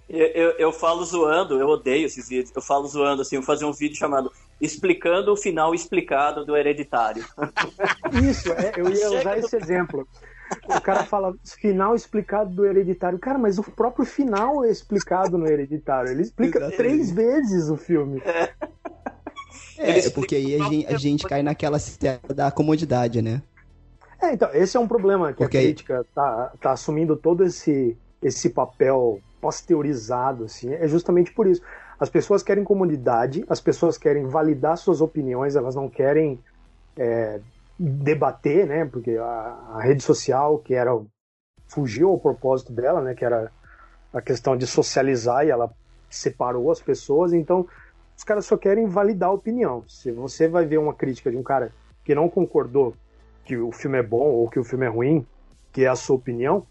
Eu, 0.07 0.27
eu, 0.27 0.49
eu, 0.51 0.71
falo 0.71 1.03
zoando, 1.03 1.59
eu 1.59 1.67
odeio 1.67 2.05
esses 2.05 2.29
vídeos. 2.29 2.51
Eu 2.55 2.61
falo 2.61 2.87
zoando, 2.87 3.21
assim, 3.21 3.35
eu 3.35 3.43
fazer 3.43 3.65
um 3.65 3.73
vídeo 3.73 3.97
chamado 3.97 4.31
Explicando 4.61 5.31
o 5.31 5.37
final 5.37 5.73
explicado 5.73 6.45
do 6.45 6.55
Hereditário. 6.55 7.25
Isso, 8.29 8.51
é, 8.51 8.73
eu 8.75 8.89
ia 8.89 9.19
usar 9.19 9.37
esse 9.37 9.55
exemplo. 9.55 10.07
O 10.65 10.81
cara 10.81 11.05
fala 11.05 11.33
final 11.45 11.95
explicado 11.95 12.49
do 12.49 12.65
Hereditário. 12.65 13.17
Cara, 13.19 13.37
mas 13.37 13.57
o 13.57 13.63
próprio 13.63 14.05
final 14.05 14.65
é 14.65 14.69
explicado 14.69 15.37
no 15.37 15.47
Hereditário. 15.47 16.11
Ele 16.11 16.23
explica 16.23 16.59
Exatamente. 16.59 16.77
três 16.77 17.11
vezes 17.11 17.69
o 17.69 17.77
filme. 17.77 18.21
É, 19.77 19.99
é 19.99 20.09
porque 20.09 20.35
aí 20.35 20.59
a 20.59 20.63
gente, 20.65 20.87
a 20.87 20.97
gente 20.97 21.27
cai 21.27 21.41
naquela 21.41 21.77
da 22.35 22.51
comodidade, 22.51 23.21
né? 23.21 23.41
É, 24.21 24.33
então, 24.33 24.49
esse 24.53 24.75
é 24.75 24.79
um 24.79 24.87
problema 24.87 25.31
que 25.31 25.37
porque 25.37 25.57
a 25.57 25.61
crítica 25.61 26.05
tá, 26.13 26.51
tá 26.59 26.71
assumindo 26.71 27.15
todo 27.15 27.45
esse, 27.45 27.97
esse 28.21 28.49
papel 28.49 29.21
pasteurizado, 29.41 30.45
assim, 30.45 30.71
é 30.73 30.87
justamente 30.87 31.33
por 31.33 31.47
isso. 31.47 31.61
As 31.99 32.09
pessoas 32.09 32.41
querem 32.41 32.63
comunidade, 32.63 33.45
as 33.49 33.59
pessoas 33.59 33.97
querem 33.97 34.25
validar 34.25 34.77
suas 34.77 35.01
opiniões, 35.01 35.55
elas 35.55 35.75
não 35.75 35.89
querem 35.89 36.39
é, 36.97 37.39
debater, 37.77 38.65
né? 38.67 38.85
Porque 38.85 39.17
a, 39.17 39.23
a, 39.75 39.81
rede 39.81 40.01
social, 40.03 40.59
que 40.59 40.73
era 40.73 40.91
fugiu 41.67 42.09
ao 42.09 42.19
propósito 42.19 42.71
dela, 42.71 43.01
né? 43.01 43.13
Que 43.13 43.25
era 43.25 43.51
a 44.13 44.21
questão 44.21 44.55
de 44.55 44.65
socializar 44.65 45.45
e 45.45 45.49
ela 45.49 45.71
separou 46.09 46.71
as 46.71 46.81
pessoas, 46.81 47.33
então 47.33 47.67
os 48.17 48.23
caras 48.23 48.45
só 48.45 48.57
querem 48.57 48.87
validar 48.87 49.29
a 49.29 49.33
opinião. 49.33 49.83
Se 49.87 50.11
você 50.11 50.47
vai 50.47 50.65
ver 50.65 50.77
uma 50.77 50.93
crítica 50.93 51.29
de 51.29 51.37
um 51.37 51.43
cara 51.43 51.71
que 52.03 52.15
não 52.15 52.27
concordou 52.29 52.93
que 53.45 53.55
o 53.55 53.71
filme 53.71 53.97
é 53.97 54.03
bom 54.03 54.25
ou 54.25 54.49
que 54.49 54.59
o 54.59 54.63
filme 54.63 54.85
é 54.85 54.89
ruim, 54.89 55.25
que 55.71 55.85
é 55.85 55.87
a 55.87 55.95
sua 55.95 56.15
opinião, 56.15 56.65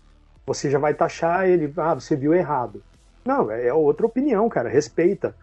você 0.49 0.71
já 0.71 0.79
vai 0.79 0.95
taxar 0.95 1.47
ele, 1.47 1.71
ah, 1.77 1.95
você 1.95 2.17
viu 2.17 2.33
errado. 2.33 2.83
Não, 3.25 3.51
é 3.51 3.73
outra 3.73 4.07
opinião, 4.07 4.49
cara, 4.49 4.69
respeita. 4.69 5.35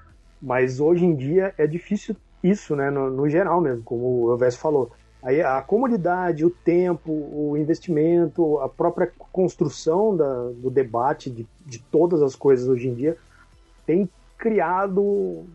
Mas 0.41 0.79
hoje 0.79 1.05
em 1.05 1.15
dia 1.15 1.53
é 1.57 1.67
difícil 1.67 2.15
isso, 2.43 2.75
né, 2.75 2.89
no, 2.89 3.09
no 3.11 3.29
geral 3.29 3.61
mesmo, 3.61 3.83
como 3.83 4.25
o 4.25 4.31
Elvésio 4.31 4.59
falou. 4.59 4.91
Aí 5.21 5.41
a 5.41 5.61
comunidade, 5.61 6.45
o 6.45 6.49
tempo, 6.49 7.11
o 7.11 7.55
investimento, 7.57 8.59
a 8.59 8.69
própria 8.69 9.11
construção 9.31 10.15
da, 10.15 10.49
do 10.55 10.69
debate 10.69 11.29
de, 11.29 11.47
de 11.65 11.79
todas 11.79 12.21
as 12.21 12.35
coisas 12.35 12.67
hoje 12.67 12.87
em 12.87 12.93
dia 12.93 13.17
tem 13.85 14.09
criado 14.37 15.45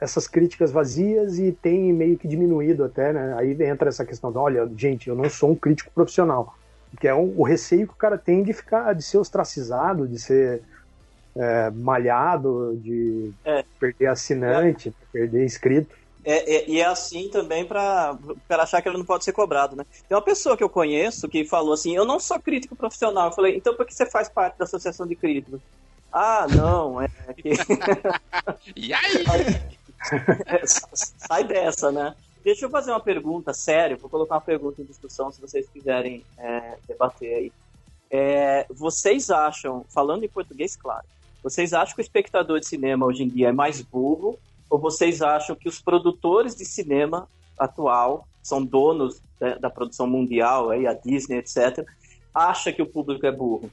essas 0.00 0.26
críticas 0.26 0.72
vazias 0.72 1.38
e 1.38 1.52
tem 1.52 1.92
meio 1.92 2.16
que 2.16 2.26
diminuído 2.26 2.84
até, 2.84 3.12
né? 3.12 3.34
Aí 3.36 3.56
entra 3.62 3.88
essa 3.88 4.04
questão 4.04 4.32
de, 4.32 4.38
olha, 4.38 4.68
gente, 4.76 5.08
eu 5.08 5.14
não 5.14 5.28
sou 5.28 5.50
um 5.50 5.54
crítico 5.54 5.92
profissional, 5.92 6.54
que 6.98 7.06
é 7.06 7.14
um, 7.14 7.34
o 7.36 7.42
receio 7.42 7.86
que 7.86 7.92
o 7.92 7.96
cara 7.96 8.18
tem 8.18 8.42
de 8.42 8.52
ficar, 8.52 8.94
de 8.94 9.02
ser 9.02 9.18
ostracizado, 9.18 10.08
de 10.08 10.18
ser 10.18 10.62
é, 11.36 11.70
malhado, 11.70 12.78
de 12.82 13.32
é. 13.44 13.64
perder 13.78 14.06
assinante, 14.06 14.88
é. 14.88 14.92
perder 15.12 15.44
inscrito. 15.44 15.94
É, 16.24 16.56
é, 16.56 16.68
e 16.68 16.80
é 16.80 16.84
assim 16.84 17.28
também 17.30 17.64
para 17.64 18.16
o 18.22 18.36
cara 18.48 18.64
achar 18.64 18.82
que 18.82 18.88
ele 18.88 18.98
não 18.98 19.04
pode 19.04 19.24
ser 19.24 19.32
cobrado, 19.32 19.74
né? 19.74 19.86
Tem 20.06 20.14
uma 20.14 20.22
pessoa 20.22 20.56
que 20.56 20.62
eu 20.62 20.68
conheço 20.68 21.28
que 21.28 21.46
falou 21.46 21.72
assim: 21.72 21.96
Eu 21.96 22.04
não 22.04 22.20
sou 22.20 22.38
crítico 22.38 22.76
profissional. 22.76 23.28
Eu 23.28 23.32
falei: 23.32 23.56
Então 23.56 23.74
por 23.74 23.86
que 23.86 23.94
você 23.94 24.04
faz 24.04 24.28
parte 24.28 24.58
da 24.58 24.64
associação 24.64 25.06
de 25.06 25.16
críticos? 25.16 25.60
Ah, 26.12 26.46
não, 26.54 27.00
é 27.00 27.08
que. 27.34 27.52
e 28.76 28.92
aí? 28.92 29.24
Sai 30.66 31.44
dessa, 31.44 31.90
né? 31.90 32.14
Deixa 32.42 32.64
eu 32.64 32.70
fazer 32.70 32.90
uma 32.90 33.00
pergunta 33.00 33.52
séria, 33.52 33.96
vou 33.96 34.08
colocar 34.08 34.36
uma 34.36 34.40
pergunta 34.40 34.80
em 34.80 34.84
discussão 34.84 35.30
se 35.30 35.40
vocês 35.40 35.68
quiserem 35.68 36.24
é, 36.38 36.78
debater 36.88 37.34
aí. 37.34 37.52
É, 38.10 38.66
vocês 38.70 39.30
acham, 39.30 39.84
falando 39.88 40.24
em 40.24 40.28
português, 40.28 40.74
claro, 40.74 41.04
vocês 41.42 41.72
acham 41.72 41.94
que 41.94 42.00
o 42.00 42.02
espectador 42.02 42.58
de 42.58 42.66
cinema 42.66 43.06
hoje 43.06 43.22
em 43.22 43.28
dia 43.28 43.48
é 43.48 43.52
mais 43.52 43.82
burro 43.82 44.38
ou 44.68 44.78
vocês 44.78 45.20
acham 45.20 45.56
que 45.56 45.68
os 45.68 45.80
produtores 45.80 46.54
de 46.54 46.64
cinema 46.64 47.28
atual 47.58 48.26
são 48.42 48.64
donos 48.64 49.20
da, 49.38 49.56
da 49.56 49.70
produção 49.70 50.06
mundial, 50.06 50.70
aí, 50.70 50.86
a 50.86 50.94
Disney, 50.94 51.38
etc., 51.38 51.84
acha 52.34 52.72
que 52.72 52.80
o 52.80 52.86
público 52.86 53.26
é 53.26 53.32
burro? 53.32 53.70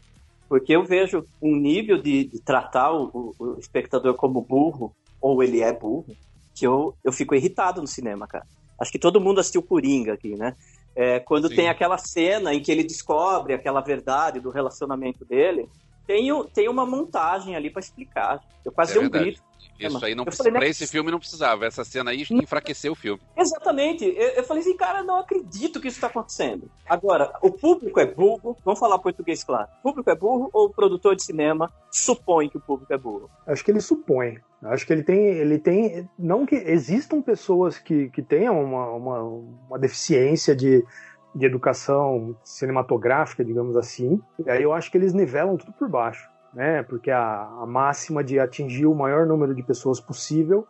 Porque 0.49 0.75
eu 0.75 0.83
vejo 0.83 1.25
um 1.41 1.55
nível 1.55 2.01
de, 2.01 2.25
de 2.25 2.39
tratar 2.39 2.93
o, 2.93 3.35
o, 3.37 3.57
espectador 3.59 4.13
como 4.15 4.41
burro, 4.41 4.93
ou 5.21 5.43
ele 5.43 5.61
é 5.61 5.71
burro, 5.71 6.15
que 6.57 6.65
eu, 6.65 6.95
eu 7.03 7.11
fico 7.11 7.35
irritado 7.35 7.79
no 7.79 7.87
cinema, 7.87 8.27
cara. 8.27 8.45
Acho 8.79 8.91
que 8.91 8.97
todo 8.97 9.21
mundo 9.21 9.39
assistiu 9.39 9.61
Coringa 9.61 10.13
aqui, 10.13 10.35
né? 10.35 10.55
É, 10.95 11.19
quando 11.19 11.47
Sim. 11.49 11.55
tem 11.55 11.69
aquela 11.69 11.97
cena 11.99 12.53
em 12.53 12.61
que 12.61 12.71
ele 12.71 12.83
descobre 12.83 13.53
aquela 13.53 13.81
verdade 13.81 14.39
do 14.39 14.49
relacionamento 14.49 15.23
dele, 15.23 15.69
tem, 16.07 16.29
tem 16.53 16.67
uma 16.67 16.85
montagem 16.85 17.55
ali 17.55 17.69
para 17.69 17.81
explicar. 17.81 18.43
Eu 18.65 18.71
quase 18.71 18.97
é 18.97 19.01
um 19.01 19.09
grito 19.09 19.41
isso 19.79 20.05
aí 20.05 20.15
não 20.15 20.25
precisa, 20.25 20.43
falei, 20.43 20.59
pra 20.59 20.69
esse 20.69 20.87
filme 20.87 21.11
não 21.11 21.19
precisava. 21.19 21.65
Essa 21.65 21.83
cena 21.83 22.11
aí 22.11 22.25
enfraqueceu 22.31 22.93
o 22.93 22.95
filme. 22.95 23.21
Exatamente. 23.35 24.05
Eu, 24.05 24.29
eu, 24.29 24.43
falei 24.43 24.61
assim, 24.61 24.75
cara, 24.75 25.03
não 25.03 25.19
acredito 25.19 25.79
que 25.79 25.87
isso 25.87 25.97
está 25.97 26.07
acontecendo. 26.07 26.69
Agora, 26.87 27.33
o 27.41 27.51
público 27.51 27.99
é 27.99 28.05
burro, 28.05 28.57
vamos 28.63 28.79
falar 28.79 28.99
português 28.99 29.43
claro. 29.43 29.67
O 29.79 29.83
público 29.83 30.09
é 30.09 30.15
burro 30.15 30.49
ou 30.53 30.65
o 30.65 30.69
produtor 30.69 31.15
de 31.15 31.23
cinema 31.23 31.71
supõe 31.91 32.49
que 32.49 32.57
o 32.57 32.61
público 32.61 32.93
é 32.93 32.97
burro? 32.97 33.29
Acho 33.45 33.63
que 33.63 33.71
ele 33.71 33.81
supõe. 33.81 34.39
Acho 34.63 34.87
que 34.87 34.93
ele 34.93 35.03
tem, 35.03 35.19
ele 35.19 35.59
tem, 35.59 36.09
não 36.17 36.45
que 36.45 36.55
existam 36.55 37.21
pessoas 37.21 37.77
que, 37.77 38.09
que 38.09 38.23
tenham 38.23 38.59
uma, 38.59 38.89
uma, 38.89 39.21
uma 39.21 39.79
deficiência 39.79 40.55
de, 40.55 40.83
de 41.35 41.45
educação 41.45 42.35
cinematográfica, 42.43 43.45
digamos 43.45 43.77
assim. 43.77 44.19
E 44.43 44.49
aí 44.49 44.63
eu 44.63 44.73
acho 44.73 44.89
que 44.89 44.97
eles 44.97 45.13
nivelam 45.13 45.57
tudo 45.57 45.73
por 45.73 45.87
baixo 45.87 46.27
né? 46.57 46.81
Porque 46.81 47.11
a, 47.11 47.43
a 47.61 47.65
máxima 47.67 48.23
de 48.23 48.39
atingir 48.39 48.87
o 48.87 48.95
maior 48.95 49.27
número 49.27 49.53
de 49.53 49.61
pessoas 49.61 49.99
possível, 49.99 50.67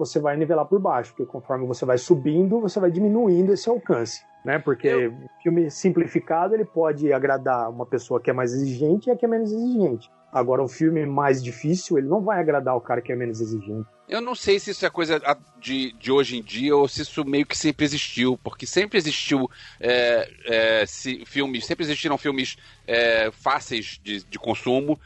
você 0.00 0.18
vai 0.18 0.36
nivelar 0.36 0.64
por 0.64 0.80
baixo, 0.80 1.12
porque 1.12 1.30
conforme 1.30 1.66
você 1.66 1.84
vai 1.84 1.98
subindo, 1.98 2.60
você 2.60 2.80
vai 2.80 2.90
diminuindo 2.90 3.52
esse 3.52 3.68
alcance, 3.68 4.24
né? 4.44 4.58
Porque 4.58 4.88
Eu... 4.88 5.14
filme 5.42 5.70
simplificado 5.70 6.54
ele 6.54 6.64
pode 6.64 7.12
agradar 7.12 7.70
uma 7.70 7.84
pessoa 7.84 8.20
que 8.20 8.30
é 8.30 8.32
mais 8.32 8.52
exigente 8.52 9.08
e 9.08 9.12
a 9.12 9.16
que 9.16 9.24
é 9.24 9.28
menos 9.28 9.52
exigente. 9.52 10.10
Agora, 10.32 10.62
um 10.62 10.68
filme 10.68 11.04
mais 11.04 11.42
difícil, 11.42 11.98
ele 11.98 12.06
não 12.06 12.20
vai 12.20 12.40
agradar 12.40 12.76
o 12.76 12.80
cara 12.80 13.02
que 13.02 13.12
é 13.12 13.16
menos 13.16 13.40
exigente. 13.40 13.88
Eu 14.08 14.20
não 14.20 14.34
sei 14.34 14.58
se 14.58 14.70
isso 14.70 14.86
é 14.86 14.90
coisa 14.90 15.20
de, 15.58 15.92
de 15.92 16.10
hoje 16.10 16.38
em 16.38 16.42
dia 16.42 16.74
ou 16.74 16.88
se 16.88 17.02
isso 17.02 17.24
meio 17.24 17.44
que 17.44 17.56
sempre 17.56 17.84
existiu, 17.84 18.38
porque 18.42 18.66
sempre 18.66 18.96
existiu 18.96 19.50
é, 19.78 20.28
é, 20.46 20.86
se, 20.86 21.24
filmes, 21.26 21.66
sempre 21.66 21.84
existiram 21.84 22.16
filmes 22.16 22.56
é, 22.86 23.30
fáceis 23.32 24.00
de, 24.02 24.24
de 24.24 24.38
consumo 24.38 24.98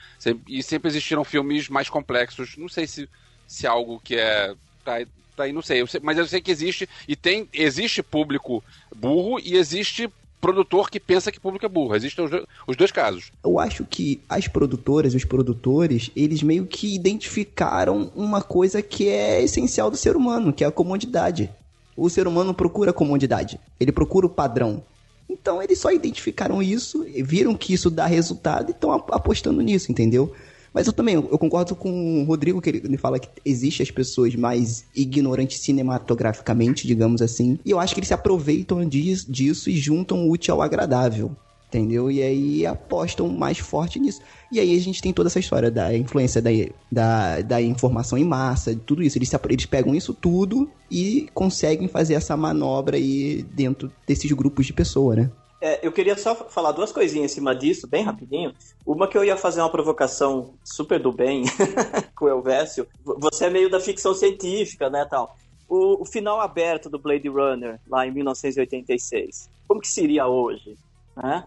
e 0.49 0.63
sempre 0.63 0.89
existiram 0.89 1.25
filmes 1.25 1.69
mais 1.69 1.91
complexos. 1.91 2.57
Não 2.57 2.69
sei 2.69 2.87
se, 2.87 3.09
se 3.47 3.67
é 3.67 3.69
algo 3.69 4.01
que 4.01 4.17
é. 4.17 4.55
Tá, 4.85 5.05
tá 5.37 5.45
aí, 5.45 5.53
não 5.53 5.63
sei, 5.63 5.81
eu 5.81 5.87
sei, 5.87 6.01
mas 6.03 6.19
eu 6.19 6.27
sei 6.27 6.41
que 6.41 6.51
existe 6.51 6.89
e 7.09 7.17
tem 7.17 7.49
existe 7.53 8.03
público 8.03 8.63
burro 8.95 9.41
e 9.43 9.57
existe 9.57 10.11
produtor 10.45 10.91
que 10.91 11.01
pensa 11.01 11.33
que 11.33 11.41
público 11.41 11.65
é 11.65 11.69
burro. 11.71 11.97
Existem 11.97 12.23
os, 12.23 12.31
os 12.67 12.77
dois 12.77 12.93
casos. 12.93 13.33
Eu 13.43 13.59
acho 13.59 13.83
que 13.87 14.21
as 14.29 14.47
produtoras 14.47 15.15
e 15.15 15.17
os 15.17 15.25
produtores, 15.25 16.11
eles 16.15 16.43
meio 16.43 16.67
que 16.67 16.95
identificaram 16.95 18.13
uma 18.15 18.43
coisa 18.43 18.83
que 18.83 19.09
é 19.09 19.43
essencial 19.43 19.91
do 19.91 19.97
ser 19.97 20.15
humano, 20.15 20.53
que 20.53 20.63
é 20.63 20.67
a 20.67 20.73
comodidade. 20.73 21.49
O 21.97 22.11
ser 22.11 22.27
humano 22.27 22.53
procura 22.53 22.93
comodidade. 22.93 23.59
Ele 23.81 23.91
procura 23.91 24.27
o 24.27 24.31
padrão. 24.31 24.83
Então 25.31 25.63
eles 25.63 25.79
só 25.79 25.91
identificaram 25.91 26.63
isso, 26.63 27.07
viram 27.25 27.55
que 27.55 27.73
isso 27.73 27.89
dá 27.89 28.05
resultado 28.05 28.69
e 28.69 28.73
estão 28.73 28.93
apostando 28.93 29.63
nisso, 29.63 29.91
entendeu? 29.91 30.35
Mas 30.75 30.89
eu 30.89 30.93
também, 30.93 31.15
eu 31.15 31.39
concordo 31.39 31.77
com 31.77 32.21
o 32.21 32.25
Rodrigo, 32.25 32.61
que 32.61 32.69
ele 32.69 32.99
fala 32.99 33.21
que 33.21 33.29
existe 33.45 33.81
as 33.81 33.93
pessoas 33.93 34.35
mais 34.35 34.85
ignorantes 34.95 35.61
cinematograficamente, 35.61 36.85
digamos 36.85 37.23
assim. 37.23 37.61
E 37.65 37.71
eu 37.71 37.79
acho 37.79 37.95
que 37.95 38.01
eles 38.01 38.09
se 38.09 38.15
aproveitam 38.15 38.85
disso, 38.85 39.71
e 39.71 39.77
juntam 39.77 40.27
o 40.27 40.33
útil 40.33 40.55
ao 40.55 40.63
agradável 40.63 41.37
entendeu? 41.77 42.09
E 42.09 42.23
aí 42.23 42.65
apostam 42.65 43.29
mais 43.29 43.59
forte 43.59 43.99
nisso. 43.99 44.21
E 44.53 44.61
aí 44.61 44.77
a 44.77 44.81
gente 44.81 45.03
tem 45.03 45.13
toda 45.13 45.29
essa 45.29 45.41
história 45.41 45.73
da 45.73 45.97
influência 45.97 46.41
da, 46.41 46.51
da, 46.91 47.41
da 47.41 47.61
informação 47.61 48.17
em 48.17 48.25
massa, 48.25 48.73
de 48.73 48.81
tudo 48.81 49.03
isso. 49.03 49.19
Eles, 49.19 49.33
eles 49.51 49.67
pegam 49.67 49.93
isso 49.93 50.15
tudo 50.15 50.71
e 50.89 51.29
conseguem 51.35 51.89
fazer 51.89 52.15
essa 52.15 52.37
manobra 52.37 52.97
aí 52.97 53.45
dentro 53.53 53.91
desses 54.07 54.31
grupos 54.31 54.67
de 54.67 54.73
pessoa, 54.73 55.17
né? 55.17 55.31
É, 55.65 55.81
eu 55.83 55.91
queria 55.91 56.15
só 56.15 56.35
falar 56.35 56.73
duas 56.73 56.93
coisinhas 56.93 57.33
em 57.33 57.35
cima 57.37 57.55
disso, 57.55 57.87
bem 57.87 58.05
rapidinho. 58.05 58.53
Uma 58.85 59.09
que 59.09 59.17
eu 59.17 59.25
ia 59.25 59.35
fazer 59.35 59.63
uma 59.63 59.71
provocação 59.71 60.53
super 60.63 61.01
do 61.01 61.11
bem 61.11 61.45
com 62.15 62.27
o 62.27 62.29
Elvésio. 62.29 62.87
Você 63.03 63.47
é 63.47 63.51
meio 63.51 63.71
da 63.71 63.81
ficção 63.81 64.13
científica, 64.13 64.91
né, 64.91 65.07
tal. 65.07 65.39
O, 65.67 66.03
o, 66.03 66.05
final 66.05 66.39
aberto 66.39 66.91
do 66.91 66.99
Blade 66.99 67.31
Runner, 67.31 67.81
lá 67.89 68.07
em 68.07 68.11
1986, 68.11 69.49
como 69.67 69.81
que 69.81 69.89
seria 69.89 70.27
hoje? 70.27 70.77
Né? 71.17 71.43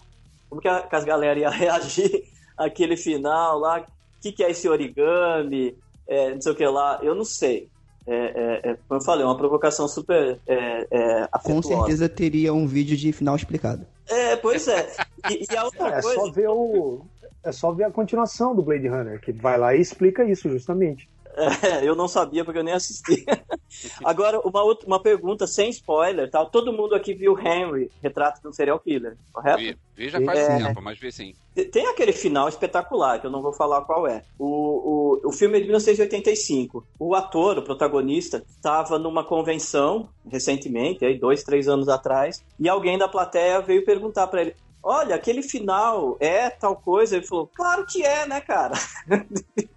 Como 0.49 0.59
que, 0.59 0.67
a, 0.67 0.81
que 0.81 0.95
as 0.95 1.03
galera 1.03 1.39
ia 1.39 1.49
reagir 1.53 2.23
àquele 2.57 2.97
final 2.97 3.59
lá? 3.59 3.81
O 3.81 3.85
que, 4.19 4.31
que 4.31 4.43
é 4.43 4.49
esse 4.49 4.67
origami? 4.67 5.77
É, 6.07 6.33
não 6.33 6.41
sei 6.41 6.51
o 6.53 6.55
que 6.55 6.65
lá. 6.65 6.99
Eu 7.03 7.13
não 7.13 7.23
sei. 7.23 7.69
É, 8.07 8.15
é, 8.15 8.71
é, 8.71 8.77
como 8.87 9.01
eu 9.01 9.03
falei, 9.03 9.25
uma 9.25 9.35
provocação 9.35 9.85
super 9.85 10.39
é, 10.47 10.87
é, 10.89 11.27
Com 11.43 11.61
certeza 11.61 12.07
teria 12.07 12.53
um 12.53 12.65
vídeo 12.65 12.95
de 12.95 13.11
final 13.11 13.35
explicado. 13.35 13.85
É, 14.07 14.37
pois 14.37 14.65
é. 14.69 14.89
E, 15.29 15.45
e 15.51 15.57
a 15.57 15.65
outra 15.65 15.89
é, 15.89 16.01
coisa... 16.01 16.15
só 16.15 16.31
ver 16.31 16.47
o 16.47 17.01
é 17.43 17.51
só 17.51 17.71
ver 17.71 17.85
a 17.85 17.91
continuação 17.91 18.55
do 18.55 18.61
Blade 18.61 18.87
Runner, 18.87 19.21
que 19.21 19.31
vai 19.31 19.57
lá 19.57 19.75
e 19.75 19.81
explica 19.81 20.23
isso 20.25 20.49
justamente. 20.49 21.09
É, 21.37 21.85
eu 21.87 21.95
não 21.95 22.07
sabia 22.07 22.43
porque 22.43 22.59
eu 22.59 22.63
nem 22.63 22.73
assisti. 22.73 23.23
Agora, 24.03 24.39
uma, 24.39 24.63
outra, 24.63 24.87
uma 24.87 25.01
pergunta 25.01 25.45
sem 25.45 25.69
spoiler, 25.69 26.29
tal. 26.29 26.49
Todo 26.49 26.73
mundo 26.73 26.95
aqui 26.95 27.13
viu 27.13 27.37
Henry, 27.37 27.91
retrato 28.01 28.41
de 28.41 28.47
um 28.47 28.51
serial 28.53 28.79
killer, 28.79 29.15
correto? 29.31 29.59
Vi, 29.59 29.77
vi 29.95 30.09
já 30.09 30.19
faz 30.21 30.39
é, 30.39 30.57
tempo, 30.57 30.81
mas 30.81 30.97
vi 30.97 31.11
sim. 31.11 31.35
Tem 31.71 31.87
aquele 31.87 32.11
final 32.11 32.49
espetacular, 32.49 33.19
que 33.19 33.27
eu 33.27 33.31
não 33.31 33.41
vou 33.41 33.53
falar 33.53 33.81
qual 33.81 34.07
é. 34.07 34.23
O, 34.37 35.21
o, 35.25 35.29
o 35.29 35.31
filme 35.31 35.57
é 35.57 35.59
de 35.59 35.65
1985. 35.65 36.85
O 36.99 37.13
ator, 37.13 37.59
o 37.59 37.63
protagonista, 37.63 38.43
estava 38.49 38.97
numa 38.97 39.23
convenção 39.23 40.09
recentemente, 40.29 41.05
aí 41.05 41.19
dois, 41.19 41.43
três 41.43 41.67
anos 41.67 41.87
atrás, 41.87 42.43
e 42.59 42.67
alguém 42.67 42.97
da 42.97 43.07
plateia 43.07 43.61
veio 43.61 43.85
perguntar 43.85 44.27
para 44.27 44.41
ele: 44.41 44.55
Olha, 44.81 45.15
aquele 45.15 45.43
final 45.43 46.15
é 46.19 46.49
tal 46.49 46.75
coisa? 46.75 47.17
Ele 47.17 47.25
falou: 47.25 47.47
Claro 47.47 47.85
que 47.85 48.03
é, 48.03 48.25
né, 48.25 48.41
cara? 48.41 48.73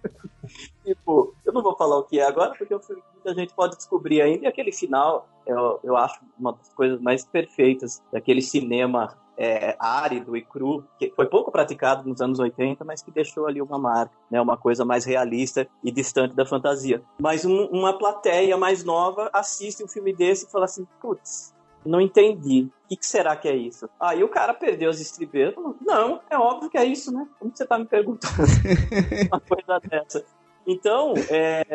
tipo, 0.83 1.33
Eu 1.45 1.53
não 1.53 1.61
vou 1.61 1.75
falar 1.75 1.97
o 1.97 2.03
que 2.03 2.19
é 2.19 2.25
agora, 2.25 2.53
porque 2.57 2.73
o 2.73 2.79
filme 2.79 3.01
a 3.25 3.33
gente 3.33 3.53
pode 3.53 3.75
descobrir 3.75 4.21
ainda. 4.21 4.45
E 4.45 4.47
aquele 4.47 4.71
final, 4.71 5.27
eu, 5.45 5.79
eu 5.83 5.97
acho 5.97 6.19
uma 6.39 6.53
das 6.53 6.73
coisas 6.73 6.99
mais 6.99 7.25
perfeitas 7.25 8.01
daquele 8.11 8.41
cinema 8.41 9.15
é, 9.37 9.75
árido 9.79 10.37
e 10.37 10.41
cru, 10.41 10.83
que 10.99 11.11
foi 11.15 11.25
pouco 11.25 11.51
praticado 11.51 12.07
nos 12.07 12.21
anos 12.21 12.39
80, 12.39 12.83
mas 12.85 13.01
que 13.01 13.09
deixou 13.09 13.47
ali 13.47 13.61
uma 13.61 13.79
marca, 13.79 14.13
né, 14.29 14.39
uma 14.39 14.55
coisa 14.55 14.85
mais 14.85 15.03
realista 15.05 15.67
e 15.83 15.91
distante 15.91 16.35
da 16.35 16.45
fantasia. 16.45 17.01
Mas 17.19 17.43
um, 17.43 17.65
uma 17.65 17.97
plateia 17.97 18.55
mais 18.55 18.83
nova 18.83 19.29
assiste 19.33 19.83
um 19.83 19.87
filme 19.87 20.13
desse 20.13 20.45
e 20.45 20.49
fala 20.49 20.65
assim, 20.65 20.85
putz, 21.01 21.53
não 21.83 21.99
entendi. 21.99 22.69
O 22.85 22.89
que, 22.89 22.97
que, 22.97 23.05
será 23.05 23.35
que 23.35 23.47
é 23.47 23.55
isso? 23.55 23.89
Aí 23.99 24.23
o 24.23 24.29
cara 24.29 24.53
perdeu 24.53 24.89
os 24.89 24.99
estribeiros. 24.99 25.55
Não, 25.81 26.21
é 26.29 26.37
óbvio 26.37 26.69
que 26.69 26.77
é 26.77 26.85
isso, 26.85 27.11
né? 27.11 27.27
Como 27.39 27.51
você 27.55 27.65
tá 27.65 27.79
me 27.79 27.85
perguntando 27.85 28.33
uma 29.31 29.39
coisa 29.39 29.79
dessa? 29.79 30.23
Então, 30.71 31.13
é, 31.29 31.65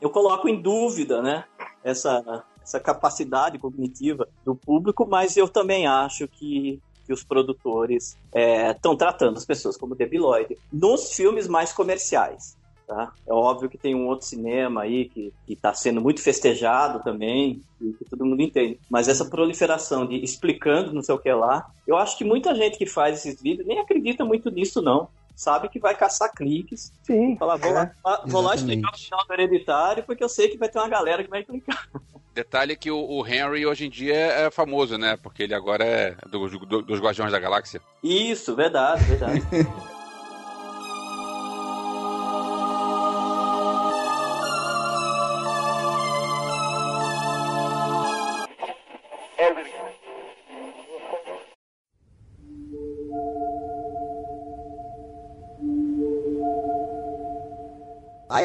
eu 0.00 0.08
coloco 0.08 0.48
em 0.48 0.60
dúvida, 0.60 1.20
né? 1.20 1.44
Essa, 1.82 2.44
essa 2.62 2.78
capacidade 2.78 3.58
cognitiva 3.58 4.28
do 4.44 4.54
público, 4.54 5.06
mas 5.06 5.36
eu 5.36 5.48
também 5.48 5.86
acho 5.86 6.28
que 6.28 6.80
que 7.06 7.12
os 7.12 7.22
produtores 7.22 8.16
estão 8.72 8.94
é, 8.94 8.96
tratando 8.96 9.36
as 9.36 9.44
pessoas 9.44 9.76
como 9.76 9.94
debiloide 9.94 10.56
nos 10.72 11.12
filmes 11.12 11.46
mais 11.46 11.70
comerciais. 11.70 12.56
Tá? 12.86 13.12
É 13.26 13.32
óbvio 13.32 13.68
que 13.70 13.78
tem 13.78 13.94
um 13.94 14.06
outro 14.06 14.26
cinema 14.26 14.82
aí 14.82 15.08
que 15.08 15.32
está 15.48 15.72
sendo 15.72 16.02
muito 16.02 16.22
festejado 16.22 17.02
também, 17.02 17.62
e 17.80 17.92
que 17.92 18.04
todo 18.04 18.26
mundo 18.26 18.42
entende. 18.42 18.78
Mas 18.90 19.08
essa 19.08 19.24
proliferação 19.24 20.06
de 20.06 20.16
explicando 20.22 20.92
não 20.92 21.02
sei 21.02 21.14
o 21.14 21.18
que 21.18 21.32
lá, 21.32 21.66
eu 21.86 21.96
acho 21.96 22.16
que 22.18 22.24
muita 22.24 22.54
gente 22.54 22.76
que 22.76 22.86
faz 22.86 23.18
esses 23.18 23.40
vídeos 23.40 23.66
nem 23.66 23.78
acredita 23.78 24.24
muito 24.24 24.50
nisso, 24.50 24.82
não. 24.82 25.08
Sabe 25.34 25.68
que 25.68 25.78
vai 25.80 25.96
caçar 25.96 26.30
cliques. 26.32 26.92
Sim. 27.02 27.36
Falar, 27.36 27.56
vou, 27.56 27.76
é, 27.76 27.92
lá, 28.04 28.22
vou 28.24 28.40
lá 28.40 28.54
explicar 28.54 28.92
o 28.92 28.98
final 28.98 29.26
do 29.26 29.32
hereditário, 29.32 30.04
porque 30.04 30.22
eu 30.22 30.28
sei 30.28 30.48
que 30.48 30.56
vai 30.56 30.68
ter 30.68 30.78
uma 30.78 30.88
galera 30.88 31.24
que 31.24 31.30
vai 31.30 31.42
clicar. 31.42 31.88
Detalhe 32.32 32.76
que 32.76 32.90
o, 32.90 32.98
o, 32.98 33.26
Henry 33.26 33.64
hoje 33.64 33.86
em 33.86 33.90
dia 33.90 34.14
é 34.14 34.50
famoso, 34.50 34.98
né? 34.98 35.16
Porque 35.16 35.44
ele 35.44 35.54
agora 35.54 35.84
é 35.84 36.16
do, 36.28 36.48
do, 36.48 36.82
dos 36.82 37.00
Guardiões 37.00 37.30
da 37.30 37.38
Galáxia. 37.38 37.80
Isso, 38.02 38.56
verdade, 38.56 39.04
verdade. 39.04 39.42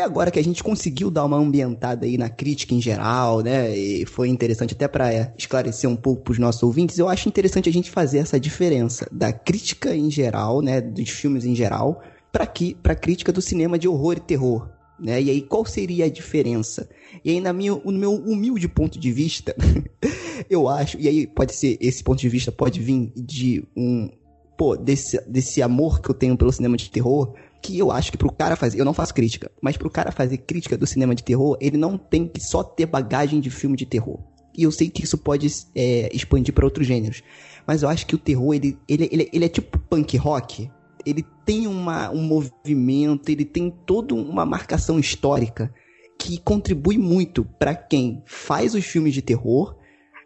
agora 0.10 0.32
que 0.32 0.40
a 0.40 0.44
gente 0.44 0.64
conseguiu 0.64 1.12
dar 1.12 1.24
uma 1.24 1.38
ambientada 1.38 2.06
aí 2.06 2.18
na 2.18 2.30
crítica 2.30 2.74
em 2.74 2.82
geral, 2.82 3.42
né? 3.42 3.78
E 3.78 4.06
foi 4.06 4.28
interessante 4.28 4.74
até 4.74 4.88
para 4.88 5.32
esclarecer 5.38 5.90
um 5.90 5.96
pouco 5.96 6.24
para 6.24 6.32
os 6.32 6.40
nossos 6.40 6.64
ouvintes. 6.64 6.98
Eu 6.98 7.08
acho 7.08 7.30
interessante 7.30 7.70
a 7.70 7.72
gente 7.72 7.92
fazer 7.92 8.18
essa 8.18 8.40
diferença 8.40 9.08
da 9.12 9.32
crítica 9.32 9.96
em 9.96 10.10
geral, 10.10 10.62
né? 10.62 10.82
Dos 10.82 11.10
filmes 11.10 11.46
em 11.46 11.56
geral, 11.56 12.02
para 12.32 12.44
aqui, 12.44 12.76
para 12.82 12.96
crítica 12.96 13.32
do 13.32 13.42
cinema 13.42 13.78
de 13.78 13.88
horror 13.88 14.18
e 14.18 14.22
terror. 14.22 14.70
Né? 15.00 15.22
E 15.22 15.30
aí, 15.30 15.42
qual 15.42 15.66
seria 15.66 16.06
a 16.06 16.10
diferença? 16.10 16.90
E 17.24 17.30
aí, 17.30 17.40
na 17.40 17.54
minha, 17.54 17.74
no 17.74 17.92
meu 17.92 18.14
humilde 18.14 18.68
ponto 18.68 19.00
de 19.00 19.12
vista, 19.12 19.56
eu 20.50 20.68
acho, 20.68 21.00
e 21.00 21.08
aí 21.08 21.26
pode 21.26 21.56
ser, 21.56 21.78
esse 21.80 22.04
ponto 22.04 22.20
de 22.20 22.28
vista 22.28 22.52
pode 22.52 22.82
vir 22.82 23.12
de 23.16 23.64
um, 23.78 24.10
pô, 24.58 24.76
desse, 24.76 25.18
desse 25.26 25.62
amor 25.62 26.02
que 26.02 26.10
eu 26.10 26.14
tenho 26.14 26.36
pelo 26.36 26.52
cinema 26.52 26.76
de 26.76 26.90
terror, 26.90 27.34
que 27.62 27.78
eu 27.78 27.92
acho 27.92 28.12
que 28.12 28.18
pro 28.18 28.32
cara 28.32 28.56
fazer, 28.56 28.80
eu 28.80 28.86
não 28.86 28.94
faço 28.94 29.14
crítica, 29.14 29.52
mas 29.62 29.78
pro 29.78 29.90
cara 29.90 30.12
fazer 30.12 30.38
crítica 30.38 30.78
do 30.78 30.88
cinema 30.88 31.14
de 31.14 31.24
terror, 31.24 31.58
ele 31.60 31.78
não 31.78 31.98
tem 31.98 32.28
que 32.28 32.42
só 32.42 32.64
ter 32.64 32.86
bagagem 32.86 33.40
de 33.40 33.50
filme 33.50 33.76
de 33.76 33.86
terror. 33.86 34.20
E 34.58 34.64
eu 34.64 34.72
sei 34.72 34.90
que 34.90 35.04
isso 35.04 35.18
pode 35.18 35.48
é, 35.76 36.10
expandir 36.14 36.54
para 36.54 36.66
outros 36.66 36.86
gêneros. 36.86 37.24
Mas 37.66 37.84
eu 37.84 37.90
acho 37.90 38.06
que 38.06 38.16
o 38.16 38.18
terror, 38.18 38.54
ele, 38.54 38.78
ele, 38.88 39.08
ele, 39.12 39.30
ele 39.32 39.46
é 39.46 39.50
tipo 39.50 39.78
punk 39.78 40.18
rock. 40.18 40.70
Ele 41.06 41.26
tem 41.46 41.68
uma, 41.68 42.10
um 42.10 42.22
movimento, 42.22 43.30
ele 43.30 43.46
tem 43.46 43.70
toda 43.86 44.14
uma 44.14 44.46
marcação 44.46 45.00
histórica 45.00 45.74
que 46.18 46.38
contribui 46.40 46.98
muito 46.98 47.46
para 47.58 47.74
quem 47.74 48.22
faz 48.26 48.76
os 48.76 48.84
filmes 48.84 49.14
de 49.14 49.22
terror 49.22 49.79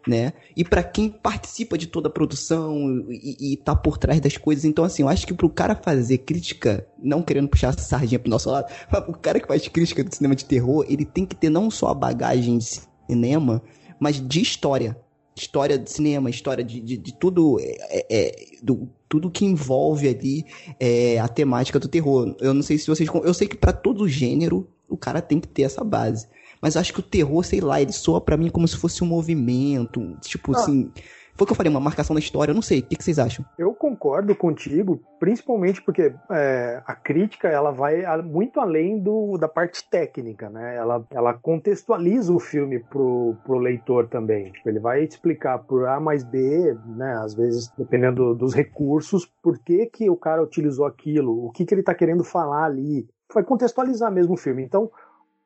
né? 0.06 0.32
E 0.56 0.64
para 0.64 0.82
quem 0.82 1.08
participa 1.08 1.78
de 1.78 1.86
toda 1.86 2.08
a 2.08 2.12
produção 2.12 3.06
e, 3.10 3.52
e 3.52 3.56
tá 3.56 3.74
por 3.74 3.96
trás 3.98 4.20
das 4.20 4.36
coisas. 4.36 4.64
Então, 4.64 4.84
assim, 4.84 5.02
eu 5.02 5.08
acho 5.08 5.26
que 5.26 5.34
pro 5.34 5.48
cara 5.48 5.74
fazer 5.74 6.18
crítica, 6.18 6.86
não 7.02 7.22
querendo 7.22 7.48
puxar 7.48 7.68
essa 7.68 7.80
sardinha 7.80 8.18
pro 8.18 8.30
nosso 8.30 8.50
lado, 8.50 8.70
mas 8.90 9.04
pro 9.04 9.18
cara 9.18 9.40
que 9.40 9.46
faz 9.46 9.66
crítica 9.68 10.04
do 10.04 10.14
cinema 10.14 10.34
de 10.34 10.44
terror, 10.44 10.84
ele 10.88 11.04
tem 11.04 11.24
que 11.24 11.34
ter 11.34 11.50
não 11.50 11.70
só 11.70 11.88
a 11.88 11.94
bagagem 11.94 12.58
de 12.58 12.80
cinema, 13.08 13.62
mas 13.98 14.20
de 14.20 14.40
história. 14.40 14.96
História 15.36 15.76
de 15.76 15.90
cinema, 15.90 16.30
história 16.30 16.62
de, 16.62 16.80
de, 16.80 16.96
de 16.96 17.12
tudo, 17.12 17.58
é, 17.60 18.06
é, 18.08 18.46
do, 18.62 18.88
tudo 19.08 19.30
que 19.30 19.44
envolve 19.44 20.08
ali 20.08 20.44
é, 20.78 21.18
a 21.18 21.26
temática 21.26 21.80
do 21.80 21.88
terror. 21.88 22.36
Eu 22.38 22.54
não 22.54 22.62
sei 22.62 22.78
se 22.78 22.86
vocês. 22.86 23.08
Eu 23.12 23.34
sei 23.34 23.48
que 23.48 23.56
para 23.56 23.72
todo 23.72 24.08
gênero 24.08 24.68
o 24.88 24.96
cara 24.96 25.20
tem 25.20 25.40
que 25.40 25.48
ter 25.48 25.62
essa 25.62 25.82
base. 25.82 26.28
Mas 26.64 26.78
acho 26.78 26.94
que 26.94 27.00
o 27.00 27.02
terror, 27.02 27.44
sei 27.44 27.60
lá, 27.60 27.78
ele 27.78 27.92
soa 27.92 28.22
para 28.22 28.38
mim 28.38 28.48
como 28.48 28.66
se 28.66 28.78
fosse 28.78 29.04
um 29.04 29.06
movimento. 29.06 30.16
Tipo 30.22 30.56
ah. 30.56 30.58
assim. 30.58 30.90
Foi 31.36 31.44
o 31.44 31.46
que 31.46 31.52
eu 31.52 31.56
falei, 31.56 31.68
uma 31.68 31.80
marcação 31.80 32.14
da 32.14 32.20
história, 32.20 32.52
eu 32.52 32.54
não 32.54 32.62
sei. 32.62 32.78
O 32.78 32.82
que, 32.84 32.96
que 32.96 33.04
vocês 33.04 33.18
acham? 33.18 33.44
Eu 33.58 33.74
concordo 33.74 34.34
contigo, 34.36 35.00
principalmente 35.18 35.82
porque 35.82 36.14
é, 36.30 36.80
a 36.86 36.94
crítica 36.94 37.48
ela 37.48 37.70
vai 37.70 38.02
muito 38.22 38.60
além 38.60 39.00
do, 39.00 39.36
da 39.36 39.48
parte 39.48 39.86
técnica, 39.90 40.48
né? 40.48 40.76
Ela, 40.76 41.04
ela 41.10 41.34
contextualiza 41.34 42.32
o 42.32 42.38
filme 42.38 42.78
pro, 42.78 43.36
pro 43.44 43.58
leitor 43.58 44.08
também. 44.08 44.52
Tipo, 44.52 44.68
ele 44.70 44.78
vai 44.78 45.02
explicar 45.02 45.58
por 45.58 45.86
A 45.86 46.00
mais 46.00 46.24
B, 46.24 46.78
né? 46.86 47.14
Às 47.16 47.34
vezes, 47.34 47.70
dependendo 47.76 48.34
dos 48.34 48.54
recursos, 48.54 49.26
por 49.42 49.58
que, 49.58 49.84
que 49.86 50.08
o 50.08 50.16
cara 50.16 50.42
utilizou 50.42 50.86
aquilo, 50.86 51.46
o 51.46 51.50
que, 51.50 51.66
que 51.66 51.74
ele 51.74 51.82
tá 51.82 51.94
querendo 51.94 52.24
falar 52.24 52.64
ali. 52.64 53.06
Vai 53.34 53.42
contextualizar 53.42 54.12
mesmo 54.12 54.34
o 54.34 54.38
filme. 54.38 54.62
Então, 54.62 54.88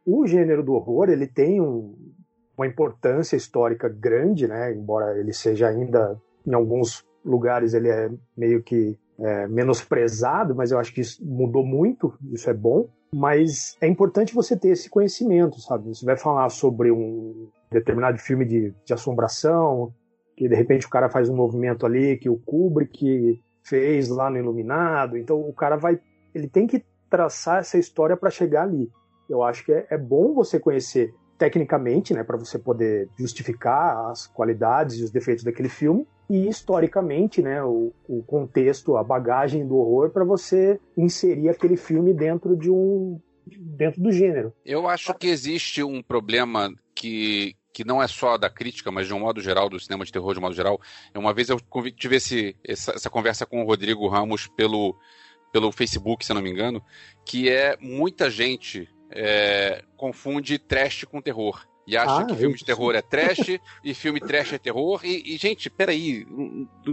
o 0.07 0.26
gênero 0.26 0.62
do 0.62 0.72
horror 0.72 1.09
ele 1.09 1.26
tem 1.26 1.61
um, 1.61 1.94
uma 2.57 2.66
importância 2.66 3.36
histórica 3.36 3.88
grande, 3.88 4.49
né? 4.49 4.72
Embora 4.72 5.18
ele 5.18 5.32
seja 5.32 5.68
ainda 5.68 6.20
em 6.46 6.55
alguns 6.55 7.05
lugares 7.24 7.74
ele 7.74 7.88
é 7.88 8.11
meio 8.36 8.62
que 8.62 8.99
é, 9.18 9.46
menosprezado, 9.49 10.55
mas 10.55 10.70
eu 10.70 10.78
acho 10.78 10.94
que 10.94 11.01
isso 11.01 11.24
mudou 11.24 11.64
muito, 11.64 12.14
isso 12.32 12.49
é 12.49 12.55
bom. 12.55 12.88
Mas 13.12 13.76
é 13.80 13.86
importante 13.86 14.34
você 14.34 14.57
ter 14.57 14.68
esse 14.68 14.90
conhecimento, 14.90 15.61
sabe? 15.61 15.88
Você 15.88 16.05
vai 16.05 16.16
falar 16.16 16.49
sobre 16.51 16.90
um 16.90 17.49
determinado 17.70 18.18
filme 18.18 18.44
de, 18.44 18.74
de 18.84 18.92
assombração, 18.92 19.92
que 20.36 20.49
de 20.49 20.55
repente 20.55 20.86
o 20.86 20.90
cara 20.90 21.09
faz 21.09 21.28
um 21.28 21.36
movimento 21.36 21.86
ali 21.86 22.16
que 22.16 22.28
o 22.28 22.38
Kubrick 22.38 23.40
fez 23.64 24.09
lá 24.09 24.30
no 24.30 24.38
Iluminado, 24.38 25.16
então 25.16 25.40
o 25.40 25.53
cara 25.53 25.76
vai, 25.76 26.01
ele 26.34 26.49
tem 26.49 26.66
que 26.66 26.84
traçar 27.11 27.59
essa 27.59 27.78
história 27.78 28.16
para 28.16 28.30
chegar 28.30 28.62
ali. 28.62 28.90
Eu 29.28 29.42
acho 29.42 29.64
que 29.64 29.72
é, 29.72 29.86
é 29.90 29.98
bom 29.98 30.34
você 30.34 30.58
conhecer 30.58 31.14
tecnicamente, 31.38 32.12
né, 32.12 32.24
para 32.24 32.36
você 32.36 32.58
poder 32.58 33.08
justificar 33.16 34.10
as 34.10 34.26
qualidades 34.26 34.96
e 34.96 35.04
os 35.04 35.10
defeitos 35.10 35.44
daquele 35.44 35.68
filme, 35.68 36.06
e 36.28 36.48
historicamente, 36.48 37.40
né, 37.40 37.62
o, 37.62 37.92
o 38.08 38.22
contexto, 38.24 38.96
a 38.96 39.04
bagagem 39.04 39.66
do 39.66 39.76
horror 39.76 40.10
para 40.10 40.24
você 40.24 40.78
inserir 40.96 41.48
aquele 41.48 41.76
filme 41.76 42.12
dentro 42.12 42.56
de 42.56 42.70
um 42.70 43.20
dentro 43.56 44.02
do 44.02 44.12
gênero. 44.12 44.52
Eu 44.62 44.86
acho 44.86 45.14
que 45.14 45.28
existe 45.28 45.82
um 45.82 46.02
problema 46.02 46.70
que 46.94 47.56
que 47.72 47.84
não 47.84 48.02
é 48.02 48.08
só 48.08 48.36
da 48.36 48.50
crítica, 48.50 48.90
mas 48.90 49.06
de 49.06 49.14
um 49.14 49.20
modo 49.20 49.40
geral, 49.40 49.68
do 49.68 49.78
cinema 49.78 50.04
de 50.04 50.10
terror 50.10 50.32
de 50.32 50.40
um 50.40 50.42
modo 50.42 50.54
geral. 50.54 50.80
Uma 51.14 51.32
vez 51.32 51.48
eu 51.48 51.60
tive 51.96 52.16
esse, 52.16 52.56
essa, 52.66 52.90
essa 52.90 53.08
conversa 53.08 53.46
com 53.46 53.62
o 53.62 53.64
Rodrigo 53.64 54.08
Ramos 54.08 54.48
pelo, 54.48 54.98
pelo 55.52 55.70
Facebook, 55.70 56.26
se 56.26 56.34
não 56.34 56.42
me 56.42 56.50
engano, 56.50 56.82
que 57.24 57.48
é 57.48 57.76
muita 57.80 58.28
gente 58.28 58.88
é, 59.11 59.84
confunde 59.96 60.59
trash 60.59 61.04
com 61.04 61.20
terror. 61.20 61.66
E 61.88 61.96
acha 61.96 62.20
ah, 62.20 62.26
que 62.26 62.36
filme 62.36 62.54
de 62.54 62.66
terror 62.66 62.94
é 62.94 63.00
trash 63.00 63.59
e 63.82 63.94
filme 63.94 64.20
trash 64.20 64.52
é 64.52 64.59
terror. 64.59 65.00
E, 65.02 65.34
e 65.34 65.38
gente, 65.38 65.70
peraí, 65.70 66.26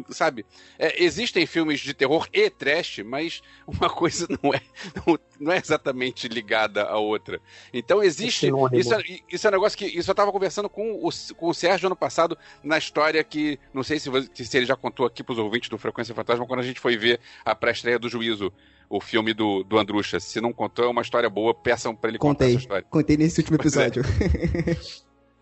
sabe? 0.10 0.46
É, 0.80 1.04
existem 1.04 1.46
filmes 1.46 1.82
de 1.82 1.94
terror 1.94 2.30
e 2.32 2.50
trash, 2.50 3.00
mas 3.00 3.42
uma 3.68 3.90
coisa 3.90 4.26
não 4.42 4.54
é, 4.54 4.62
não, 5.06 5.20
não 5.38 5.52
é 5.52 5.58
exatamente 5.58 6.30
ligada 6.30 6.84
à 6.84 6.98
outra. 6.98 7.42
Então 7.74 8.02
existe. 8.02 8.50
Isso 8.72 8.94
é, 8.94 9.02
isso 9.30 9.46
é 9.46 9.50
um 9.50 9.54
negócio 9.54 9.78
que. 9.78 9.86
Isso 9.86 10.10
eu 10.10 10.14
estava 10.14 10.32
conversando 10.32 10.70
com 10.70 10.94
o, 10.94 11.10
com 11.36 11.50
o 11.50 11.54
Sérgio 11.54 11.88
ano 11.88 11.96
passado 11.96 12.38
na 12.64 12.78
história 12.78 13.22
que. 13.22 13.60
Não 13.74 13.84
sei 13.84 14.00
se, 14.00 14.10
se 14.34 14.58
ele 14.58 14.66
já 14.66 14.78
contou 14.78 15.06
aqui 15.06 15.22
para 15.22 15.34
os 15.34 15.40
ouvintes 15.40 15.68
do 15.68 15.78
Frequência 15.78 16.16
Fantasma 16.16 16.48
quando 16.48 16.62
a 16.62 16.66
gente 16.66 16.80
foi 16.80 16.96
ver 16.96 17.20
a 17.44 17.54
pré-estreia 17.54 18.00
do 18.00 18.08
Juízo 18.08 18.54
o 18.90 19.00
filme 19.02 19.34
do, 19.34 19.64
do 19.64 19.78
Andrucha. 19.78 20.20
Se 20.20 20.40
não 20.40 20.54
contou, 20.54 20.86
é 20.86 20.88
uma 20.88 21.02
história 21.02 21.30
boa, 21.30 21.54
peçam 21.54 21.96
para 21.96 22.10
ele 22.10 22.18
Contei. 22.18 22.34
contar 22.34 22.46
essa 22.46 22.58
história. 22.58 22.88
Contei 22.90 23.18
nesse 23.18 23.40
último 23.42 23.58
episódio. 23.58 24.04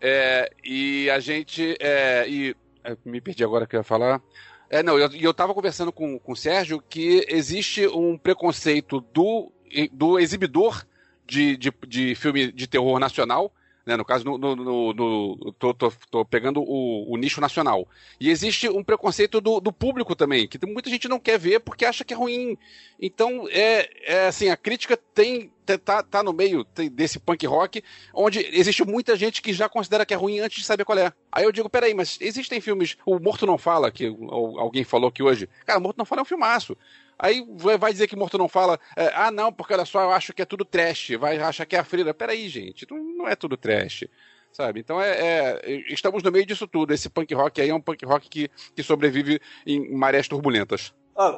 é, 0.44 0.50
e 0.64 1.10
a 1.10 1.18
gente. 1.20 1.76
É, 1.80 2.28
e, 2.28 2.56
é, 2.82 2.96
me 3.04 3.20
perdi 3.20 3.44
agora 3.44 3.66
que 3.66 3.76
eu 3.76 3.80
ia 3.80 3.84
falar. 3.84 4.20
É, 4.68 4.82
não, 4.82 4.98
e 4.98 5.02
eu, 5.02 5.10
eu 5.12 5.34
tava 5.34 5.54
conversando 5.54 5.92
com, 5.92 6.18
com 6.18 6.32
o 6.32 6.36
Sérgio 6.36 6.82
que 6.88 7.24
existe 7.28 7.86
um 7.86 8.18
preconceito 8.18 9.00
do, 9.12 9.52
do 9.92 10.18
exibidor 10.18 10.84
de, 11.26 11.56
de, 11.56 11.72
de 11.86 12.14
filme 12.14 12.50
de 12.52 12.66
terror 12.66 12.98
nacional, 12.98 13.52
né? 13.86 13.96
No 13.96 14.04
caso, 14.04 14.24
no, 14.24 14.38
no, 14.38 14.56
no, 14.56 14.92
no 14.94 15.52
tô, 15.58 15.74
tô, 15.74 15.92
tô, 16.10 16.24
pegando 16.24 16.60
o, 16.60 17.12
o, 17.12 17.16
nicho 17.16 17.40
nacional. 17.40 17.86
E 18.18 18.30
existe 18.30 18.68
um 18.68 18.82
preconceito 18.82 19.40
do, 19.40 19.60
do, 19.60 19.72
público 19.72 20.14
também, 20.14 20.48
que 20.48 20.58
muita 20.66 20.90
gente 20.90 21.08
não 21.08 21.20
quer 21.20 21.38
ver 21.38 21.60
porque 21.60 21.84
acha 21.84 22.04
que 22.04 22.14
é 22.14 22.16
ruim. 22.16 22.56
Então, 23.00 23.46
é, 23.50 23.88
é 24.04 24.26
assim, 24.26 24.48
a 24.48 24.56
crítica 24.56 24.96
tem 24.96 25.52
tá, 25.64 26.02
tá 26.02 26.22
no 26.22 26.32
meio 26.32 26.64
desse 26.92 27.18
punk 27.18 27.46
rock, 27.46 27.82
onde 28.12 28.40
existe 28.52 28.84
muita 28.84 29.16
gente 29.16 29.42
que 29.42 29.52
já 29.52 29.68
considera 29.68 30.06
que 30.06 30.14
é 30.14 30.16
ruim 30.16 30.40
antes 30.40 30.58
de 30.58 30.66
saber 30.66 30.84
qual 30.84 30.98
é. 30.98 31.12
Aí 31.32 31.44
eu 31.44 31.52
digo, 31.52 31.68
peraí, 31.68 31.94
mas 31.94 32.18
existem 32.20 32.60
filmes. 32.60 32.96
O 33.04 33.18
Morto 33.18 33.46
Não 33.46 33.58
Fala, 33.58 33.90
que 33.90 34.06
alguém 34.58 34.84
falou 34.84 35.08
aqui 35.08 35.22
hoje. 35.22 35.48
Cara, 35.66 35.80
Morto 35.80 35.98
Não 35.98 36.04
Fala 36.04 36.20
é 36.20 36.22
um 36.22 36.26
filmaço. 36.26 36.76
Aí 37.18 37.46
vai 37.78 37.92
dizer 37.92 38.08
que 38.08 38.16
Morto 38.16 38.36
não 38.36 38.48
fala, 38.48 38.78
é, 38.96 39.10
ah 39.14 39.30
não, 39.30 39.52
porque 39.52 39.72
olha 39.72 39.84
só, 39.84 40.02
eu 40.02 40.10
acho 40.10 40.32
que 40.32 40.42
é 40.42 40.44
tudo 40.44 40.64
trash, 40.64 41.10
vai 41.18 41.38
achar 41.38 41.64
que 41.64 41.76
é 41.76 41.78
a 41.78 41.84
Frida. 41.84 42.12
Peraí, 42.12 42.48
gente, 42.48 42.86
não, 42.90 42.98
não 43.02 43.28
é 43.28 43.36
tudo 43.36 43.56
trash. 43.56 44.04
Sabe? 44.52 44.78
Então 44.78 45.00
é, 45.00 45.10
é, 45.10 45.84
estamos 45.92 46.22
no 46.22 46.30
meio 46.30 46.46
disso 46.46 46.68
tudo. 46.68 46.94
Esse 46.94 47.10
punk 47.10 47.34
rock 47.34 47.60
aí 47.60 47.70
é 47.70 47.74
um 47.74 47.80
punk 47.80 48.04
rock 48.04 48.28
que, 48.28 48.48
que 48.74 48.84
sobrevive 48.84 49.40
em 49.66 49.92
marés 49.96 50.28
turbulentas. 50.28 50.94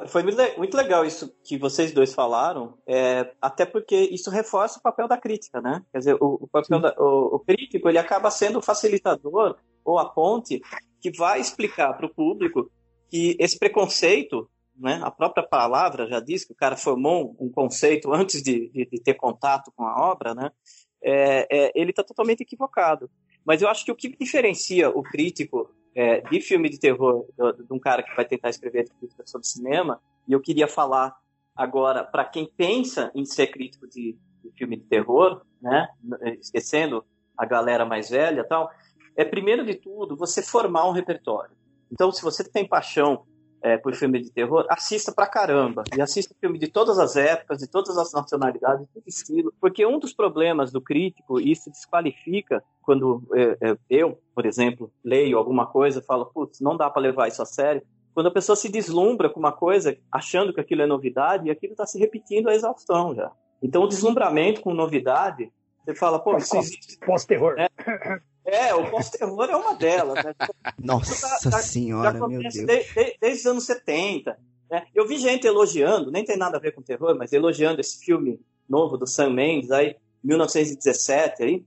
Foi 0.07 0.23
muito 0.23 0.75
legal 0.75 1.05
isso 1.05 1.31
que 1.43 1.57
vocês 1.57 1.91
dois 1.91 2.13
falaram, 2.13 2.77
é, 2.87 3.31
até 3.41 3.65
porque 3.65 3.95
isso 3.95 4.31
reforça 4.31 4.79
o 4.79 4.81
papel 4.81 5.07
da 5.07 5.17
crítica, 5.17 5.61
né? 5.61 5.83
Quer 5.91 5.99
dizer, 5.99 6.13
o, 6.15 6.39
o 6.41 6.47
papel 6.47 6.79
da, 6.79 6.95
o, 6.97 7.35
o, 7.35 7.39
crítico 7.39 7.87
ele 7.87 7.99
acaba 7.99 8.31
sendo 8.31 8.59
o 8.59 8.61
facilitador 8.61 9.55
ou 9.85 9.99
a 9.99 10.09
ponte 10.09 10.61
que 10.99 11.11
vai 11.15 11.39
explicar 11.39 11.93
para 11.93 12.07
o 12.07 12.13
público 12.13 12.71
que 13.09 13.37
esse 13.39 13.57
preconceito 13.57 14.49
né? 14.79 14.99
A 15.03 15.09
própria 15.09 15.45
palavra 15.45 16.07
já 16.07 16.19
diz 16.19 16.45
que 16.45 16.53
o 16.53 16.55
cara 16.55 16.77
formou 16.77 17.35
um 17.39 17.49
conceito 17.49 18.13
antes 18.13 18.41
de, 18.43 18.69
de, 18.69 18.85
de 18.85 19.01
ter 19.01 19.15
contato 19.15 19.71
com 19.75 19.83
a 19.83 20.11
obra, 20.11 20.35
né? 20.35 20.51
É, 21.09 21.47
é, 21.49 21.71
ele 21.73 21.91
está 21.91 22.03
totalmente 22.03 22.41
equivocado. 22.41 23.09
Mas 23.45 23.61
eu 23.61 23.69
acho 23.69 23.85
que 23.85 23.91
o 23.91 23.95
que 23.95 24.09
diferencia 24.09 24.89
o 24.89 25.01
crítico 25.01 25.73
é, 25.95 26.19
de 26.19 26.41
filme 26.41 26.69
de 26.69 26.77
terror 26.77 27.25
de 27.37 27.73
um 27.73 27.79
cara 27.79 28.03
que 28.03 28.13
vai 28.13 28.25
tentar 28.25 28.49
escrever 28.49 28.89
crítica 28.99 29.23
sobre 29.25 29.47
cinema, 29.47 30.01
e 30.27 30.33
eu 30.33 30.41
queria 30.41 30.67
falar 30.67 31.15
agora 31.55 32.03
para 32.03 32.25
quem 32.25 32.51
pensa 32.57 33.09
em 33.15 33.23
ser 33.23 33.47
crítico 33.47 33.87
de, 33.87 34.17
de, 34.43 34.51
filme 34.51 34.75
de 34.75 34.83
terror, 34.83 35.41
né? 35.61 35.87
Esquecendo 36.41 37.05
a 37.37 37.45
galera 37.45 37.85
mais 37.85 38.09
velha, 38.09 38.43
tal, 38.43 38.69
é 39.15 39.23
primeiro 39.23 39.65
de 39.65 39.75
tudo 39.75 40.17
você 40.17 40.41
formar 40.43 40.87
um 40.87 40.91
repertório. 40.91 41.55
Então, 41.89 42.11
se 42.11 42.21
você 42.21 42.43
tem 42.43 42.67
paixão 42.67 43.25
é, 43.61 43.77
por 43.77 43.93
filme 43.93 44.21
de 44.21 44.31
terror, 44.31 44.65
assista 44.69 45.11
pra 45.11 45.27
caramba. 45.27 45.83
E 45.95 46.01
assista 46.01 46.35
filme 46.39 46.57
de 46.57 46.67
todas 46.67 46.99
as 46.99 47.15
épocas, 47.15 47.59
de 47.59 47.67
todas 47.67 47.97
as 47.97 48.11
nacionalidades, 48.11 48.85
de 48.85 48.93
todo 48.93 49.03
estilo. 49.07 49.53
Porque 49.59 49.85
um 49.85 49.99
dos 49.99 50.13
problemas 50.13 50.71
do 50.71 50.81
crítico, 50.81 51.39
e 51.39 51.51
isso 51.51 51.69
desqualifica 51.69 52.63
quando 52.81 53.23
é, 53.33 53.69
é, 53.71 53.77
eu, 53.89 54.19
por 54.33 54.45
exemplo, 54.45 54.91
leio 55.03 55.37
alguma 55.37 55.65
coisa 55.65 55.99
e 55.99 56.03
falo, 56.03 56.25
putz, 56.25 56.59
não 56.61 56.77
dá 56.77 56.89
para 56.89 57.01
levar 57.01 57.27
isso 57.27 57.41
a 57.41 57.45
sério. 57.45 57.81
Quando 58.13 58.27
a 58.27 58.31
pessoa 58.31 58.55
se 58.55 58.69
deslumbra 58.69 59.29
com 59.29 59.39
uma 59.39 59.51
coisa, 59.51 59.97
achando 60.11 60.53
que 60.53 60.59
aquilo 60.59 60.81
é 60.81 60.87
novidade, 60.87 61.47
e 61.47 61.51
aquilo 61.51 61.73
está 61.73 61.85
se 61.85 61.99
repetindo 61.99 62.49
a 62.49 62.55
exaustão 62.55 63.13
já. 63.13 63.31
Então, 63.61 63.83
o 63.83 63.87
deslumbramento 63.87 64.61
com 64.61 64.73
novidade, 64.73 65.51
você 65.83 65.95
fala, 65.95 66.19
pô, 66.19 66.37
isso 66.37 66.57
existe. 66.57 66.97
Pós-terror. 67.05 67.55
É, 67.57 67.69
é, 68.47 68.73
o 68.73 68.89
pós-terror 68.89 69.49
é 69.49 69.55
uma 69.55 69.75
delas. 69.75 70.23
Né? 70.23 70.33
Nossa 70.79 71.49
já, 71.49 71.59
senhora, 71.59 72.17
já 72.17 72.27
meu 72.27 72.39
Deus. 72.39 72.53
Desde, 72.53 73.17
desde, 73.19 73.39
os 73.39 73.45
anos 73.45 73.65
70. 73.65 74.39
Né? 74.71 74.85
Eu 74.95 75.05
vi 75.05 75.17
gente 75.17 75.45
elogiando, 75.45 76.09
nem 76.09 76.23
tem 76.23 76.37
nada 76.37 76.57
a 76.57 76.59
ver 76.59 76.73
com 76.73 76.81
terror, 76.81 77.15
mas 77.17 77.33
elogiando 77.33 77.81
esse 77.81 77.99
filme 78.03 78.39
novo 78.67 78.97
do 78.97 79.05
Sam 79.05 79.31
Mendes, 79.31 79.69
aí, 79.69 79.97
1917, 80.23 81.43
aí, 81.43 81.65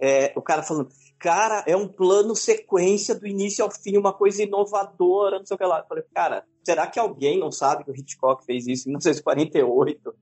é, 0.00 0.32
o 0.34 0.40
cara 0.40 0.62
falando, 0.62 0.88
cara, 1.18 1.64
é 1.66 1.76
um 1.76 1.86
plano 1.86 2.34
sequência 2.34 3.14
do 3.14 3.26
início 3.26 3.62
ao 3.62 3.70
fim, 3.70 3.98
uma 3.98 4.12
coisa 4.12 4.42
inovadora, 4.42 5.38
não 5.38 5.46
sei 5.46 5.54
o 5.54 5.58
que 5.58 5.64
lá. 5.64 5.80
Eu 5.80 5.86
falei, 5.86 6.04
cara, 6.14 6.44
será 6.64 6.86
que 6.86 6.98
alguém 6.98 7.38
não 7.38 7.52
sabe 7.52 7.84
que 7.84 7.90
o 7.90 7.94
Hitchcock 7.94 8.44
fez 8.44 8.66
isso 8.66 8.88
em 8.88 8.92
1948? 8.92 10.14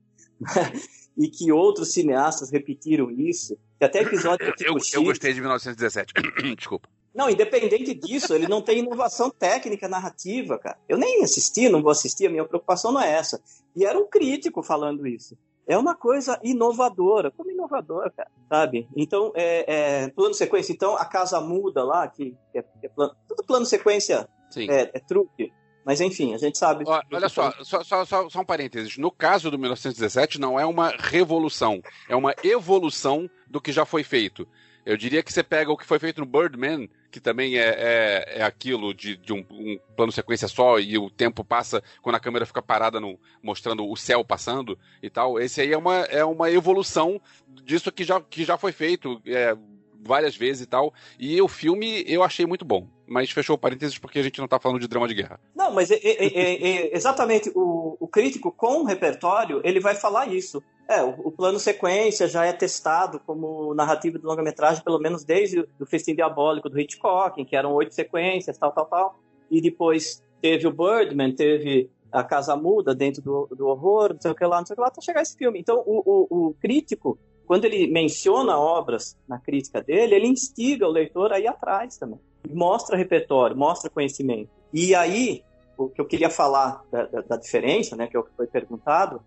e 1.17 1.29
que 1.29 1.51
outros 1.51 1.93
cineastas 1.93 2.51
repetiram 2.51 3.09
isso, 3.11 3.57
que 3.81 3.85
até 3.85 4.01
episódio 4.01 4.45
eu, 4.61 4.77
eu 4.93 5.03
gostei 5.03 5.33
de 5.33 5.39
1917. 5.41 6.13
Desculpa. 6.55 6.87
Não, 7.13 7.29
independente 7.29 7.93
disso, 7.95 8.33
ele 8.33 8.47
não 8.47 8.61
tem 8.61 8.79
inovação 8.79 9.29
técnica 9.29 9.87
narrativa, 9.87 10.57
cara. 10.57 10.77
Eu 10.87 10.97
nem 10.97 11.23
assisti, 11.23 11.67
não 11.67 11.81
vou 11.81 11.91
assistir, 11.91 12.27
a 12.27 12.29
minha 12.29 12.45
preocupação 12.45 12.91
não 12.91 13.01
é 13.01 13.11
essa. 13.11 13.41
E 13.75 13.83
era 13.83 13.97
um 13.97 14.07
crítico 14.07 14.63
falando 14.63 15.05
isso. 15.07 15.35
É 15.67 15.77
uma 15.77 15.95
coisa 15.95 16.39
inovadora. 16.43 17.31
Como 17.31 17.51
inovadora, 17.51 18.11
cara, 18.11 18.29
sabe? 18.47 18.87
Então, 18.95 19.33
é, 19.35 20.03
é, 20.03 20.07
plano 20.09 20.33
sequência. 20.33 20.71
Então, 20.71 20.95
a 20.95 21.03
casa 21.03 21.41
muda 21.41 21.83
lá, 21.83 22.07
que, 22.07 22.35
que 22.51 22.59
é, 22.59 22.65
é 22.83 22.87
plano, 22.87 23.13
tudo 23.27 23.43
plano 23.43 23.65
sequência 23.65 24.29
é, 24.55 24.91
é 24.93 24.99
truque. 24.99 25.51
Mas 25.85 25.99
enfim, 25.99 26.33
a 26.33 26.37
gente 26.37 26.57
sabe. 26.57 26.85
Olha 26.87 27.29
só, 27.29 27.51
só, 27.63 27.83
só, 27.83 28.05
só, 28.05 28.29
só 28.29 28.39
um 28.39 28.45
parênteses. 28.45 28.97
No 28.97 29.11
caso 29.11 29.49
do 29.49 29.57
1917, 29.57 30.39
não 30.39 30.59
é 30.59 30.65
uma 30.65 30.89
revolução, 30.97 31.81
é 32.07 32.15
uma 32.15 32.35
evolução 32.43 33.29
do 33.47 33.59
que 33.59 33.71
já 33.71 33.85
foi 33.85 34.03
feito. 34.03 34.47
Eu 34.85 34.97
diria 34.97 35.21
que 35.21 35.31
você 35.31 35.43
pega 35.43 35.71
o 35.71 35.77
que 35.77 35.85
foi 35.85 35.99
feito 35.99 36.21
no 36.21 36.25
Birdman, 36.25 36.89
que 37.11 37.19
também 37.19 37.57
é, 37.57 37.69
é, 37.69 38.39
é 38.39 38.43
aquilo 38.43 38.93
de, 38.93 39.15
de 39.15 39.31
um, 39.31 39.45
um, 39.51 39.79
plano 39.95 40.11
sequência 40.11 40.47
só 40.47 40.79
e 40.79 40.97
o 40.97 41.09
tempo 41.09 41.43
passa 41.43 41.83
quando 42.01 42.15
a 42.15 42.19
câmera 42.19 42.47
fica 42.47 42.63
parada 42.63 42.99
no, 42.99 43.19
mostrando 43.43 43.87
o 43.87 43.95
céu 43.95 44.23
passando 44.25 44.77
e 45.03 45.09
tal. 45.09 45.39
Esse 45.39 45.61
aí 45.61 45.71
é 45.71 45.77
uma, 45.77 45.97
é 46.05 46.25
uma 46.25 46.49
evolução 46.49 47.21
disso 47.63 47.91
que 47.91 48.03
já, 48.03 48.19
que 48.19 48.43
já 48.43 48.57
foi 48.57 48.71
feito. 48.71 49.21
É, 49.27 49.55
várias 50.03 50.35
vezes 50.35 50.63
e 50.63 50.65
tal. 50.65 50.93
E 51.19 51.39
o 51.41 51.47
filme 51.47 52.03
eu 52.07 52.23
achei 52.23 52.45
muito 52.45 52.65
bom. 52.65 52.87
Mas 53.11 53.29
fechou 53.29 53.57
o 53.57 53.59
parênteses 53.59 53.97
porque 53.97 54.19
a 54.19 54.23
gente 54.23 54.39
não 54.39 54.47
tá 54.47 54.57
falando 54.57 54.79
de 54.79 54.87
drama 54.87 55.05
de 55.05 55.13
guerra. 55.13 55.37
Não, 55.53 55.69
mas 55.69 55.91
é, 55.91 55.95
é, 55.95 56.27
é, 56.27 56.63
é 56.63 56.95
exatamente 56.95 57.51
o, 57.53 57.97
o, 57.99 58.07
crítico 58.07 58.53
com 58.53 58.81
o 58.81 58.83
repertório, 58.85 59.59
ele 59.65 59.81
vai 59.81 59.95
falar 59.95 60.29
isso. 60.29 60.63
É, 60.87 61.03
o, 61.03 61.27
o, 61.27 61.31
plano 61.31 61.59
sequência 61.59 62.25
já 62.25 62.45
é 62.45 62.53
testado 62.53 63.19
como 63.19 63.73
narrativa 63.73 64.17
de 64.17 64.25
longa-metragem, 64.25 64.81
pelo 64.81 64.97
menos 64.97 65.25
desde 65.25 65.59
o 65.59 65.85
Festim 65.85 66.15
Diabólico 66.15 66.69
do 66.69 66.79
Hitchcock, 66.79 67.41
em 67.41 67.43
que 67.43 67.53
eram 67.53 67.73
oito 67.73 67.93
sequências, 67.93 68.57
tal, 68.57 68.71
tal, 68.71 68.85
tal. 68.85 69.19
E 69.49 69.59
depois 69.59 70.23
teve 70.41 70.65
o 70.65 70.71
Birdman, 70.71 71.35
teve 71.35 71.89
a 72.09 72.23
Casa 72.23 72.55
Muda 72.55 72.95
dentro 72.95 73.21
do, 73.21 73.45
do 73.47 73.67
horror, 73.67 74.13
não 74.13 74.21
sei 74.21 74.31
o 74.31 74.35
que 74.35 74.45
lá, 74.45 74.59
não 74.59 74.65
sei 74.65 74.73
o 74.73 74.77
que 74.77 74.81
lá, 74.81 74.87
até 74.87 75.01
chegar 75.01 75.21
esse 75.21 75.35
filme. 75.35 75.59
Então, 75.59 75.83
o, 75.85 76.27
o, 76.29 76.47
o 76.47 76.53
crítico 76.53 77.19
quando 77.45 77.65
ele 77.65 77.91
menciona 77.91 78.57
obras 78.57 79.17
na 79.27 79.37
crítica 79.37 79.81
dele, 79.81 80.15
ele 80.15 80.27
instiga 80.27 80.87
o 80.87 80.89
leitor 80.89 81.33
a 81.33 81.39
ir 81.41 81.47
atrás 81.47 81.97
também. 81.97 82.17
Mostra 82.49 82.97
repertório, 82.97 83.55
mostra 83.55 83.89
conhecimento. 83.89 84.49
E 84.73 84.95
aí, 84.95 85.43
o 85.77 85.89
que 85.89 85.99
eu 85.99 86.05
queria 86.05 86.29
falar 86.29 86.83
da, 86.91 87.05
da, 87.05 87.21
da 87.21 87.37
diferença, 87.37 87.95
né, 87.95 88.07
que 88.07 88.15
é 88.15 88.19
o 88.19 88.23
que 88.23 88.35
foi 88.35 88.47
perguntado, 88.47 89.21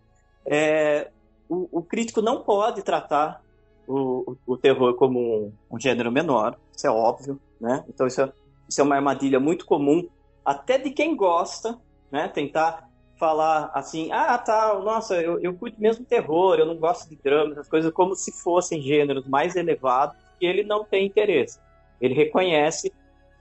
é 0.47 1.11
o, 1.49 1.69
o 1.79 1.83
crítico 1.83 2.21
não 2.21 2.43
pode 2.43 2.83
tratar 2.83 3.43
o, 3.87 4.37
o, 4.47 4.57
terror 4.57 4.95
como 4.95 5.21
um, 5.21 5.53
um, 5.71 5.79
gênero 5.79 6.11
menor, 6.11 6.57
isso 6.75 6.87
é 6.87 6.91
óbvio, 6.91 7.39
né? 7.61 7.85
Então 7.89 8.07
isso 8.07 8.21
é, 8.23 8.33
isso 8.69 8.81
é 8.81 8.85
uma 8.85 8.97
armadilha 8.97 9.39
muito 9.39 9.67
comum, 9.67 10.09
até 10.45 10.79
de 10.79 10.91
quem 10.91 11.15
gosta, 11.15 11.79
né? 12.11 12.29
Tentar 12.29 12.89
falar 13.19 13.71
assim, 13.75 14.11
ah, 14.11 14.37
tá, 14.39 14.79
nossa, 14.81 15.21
eu, 15.21 15.39
eu 15.41 15.55
curto 15.55 15.81
mesmo 15.81 16.05
terror, 16.05 16.59
eu 16.59 16.67
não 16.67 16.77
gosto 16.77 17.09
de 17.09 17.17
drama, 17.17 17.53
essas 17.53 17.69
coisas, 17.69 17.93
como 17.93 18.15
se 18.15 18.33
fossem 18.33 18.83
gêneros 18.83 19.27
mais 19.27 19.55
elevados 19.55 20.17
que 20.39 20.47
ele 20.47 20.65
não 20.65 20.85
tem 20.85 21.07
interesse. 21.07 21.59
Ele 22.01 22.15
reconhece 22.15 22.93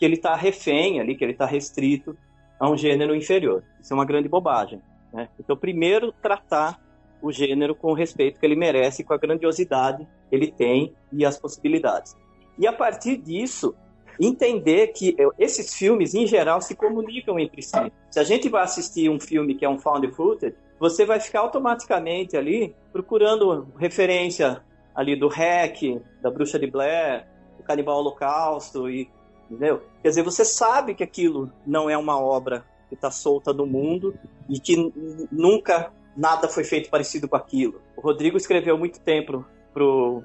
que 0.03 0.07
ele 0.07 0.15
está 0.15 0.35
refém 0.35 0.99
ali, 0.99 1.15
que 1.15 1.23
ele 1.23 1.31
está 1.31 1.45
restrito 1.45 2.13
a 2.59 2.69
um 2.69 2.75
gênero 2.75 3.15
inferior. 3.15 3.63
Isso 3.79 3.93
é 3.93 3.95
uma 3.95 4.03
grande 4.03 4.27
bobagem. 4.27 4.81
Né? 5.13 5.29
Então, 5.39 5.55
primeiro, 5.55 6.11
tratar 6.11 6.77
o 7.21 7.31
gênero 7.31 7.73
com 7.73 7.87
o 7.87 7.93
respeito 7.93 8.37
que 8.37 8.45
ele 8.45 8.57
merece, 8.57 9.01
com 9.01 9.13
a 9.13 9.17
grandiosidade 9.17 10.05
que 10.29 10.35
ele 10.35 10.51
tem 10.51 10.93
e 11.09 11.25
as 11.25 11.39
possibilidades. 11.39 12.17
E 12.59 12.67
a 12.67 12.73
partir 12.73 13.15
disso, 13.15 13.73
entender 14.19 14.87
que 14.87 15.15
esses 15.39 15.73
filmes, 15.73 16.13
em 16.13 16.27
geral, 16.27 16.59
se 16.59 16.75
comunicam 16.75 17.39
entre 17.39 17.61
si. 17.61 17.89
Se 18.11 18.19
a 18.19 18.25
gente 18.25 18.49
vai 18.49 18.63
assistir 18.63 19.09
um 19.09 19.21
filme 19.21 19.55
que 19.55 19.63
é 19.63 19.69
um 19.69 19.79
found 19.79 20.05
footage, 20.11 20.53
você 20.77 21.05
vai 21.05 21.21
ficar 21.21 21.39
automaticamente 21.39 22.35
ali 22.35 22.75
procurando 22.91 23.69
referência 23.77 24.61
ali 24.93 25.15
do 25.15 25.29
Hack, 25.29 25.79
da 26.21 26.29
Bruxa 26.29 26.59
de 26.59 26.67
Blair, 26.67 27.25
do 27.57 27.63
Canibal 27.63 27.99
Holocausto, 27.99 28.89
e, 28.89 29.09
entendeu? 29.53 29.81
Quer 30.01 30.09
dizer, 30.09 30.23
você 30.23 30.43
sabe 30.43 30.95
que 30.95 31.03
aquilo 31.03 31.51
não 31.65 31.89
é 31.89 31.97
uma 31.97 32.19
obra 32.19 32.65
que 32.89 32.95
está 32.95 33.11
solta 33.11 33.53
do 33.53 33.65
mundo 33.65 34.15
e 34.49 34.59
que 34.59 34.91
nunca 35.31 35.91
nada 36.15 36.47
foi 36.47 36.63
feito 36.63 36.89
parecido 36.89 37.27
com 37.27 37.35
aquilo. 37.35 37.81
O 37.95 38.01
Rodrigo 38.01 38.37
escreveu 38.37 38.77
muito 38.77 38.99
tempo 38.99 39.45
pro, 39.73 40.23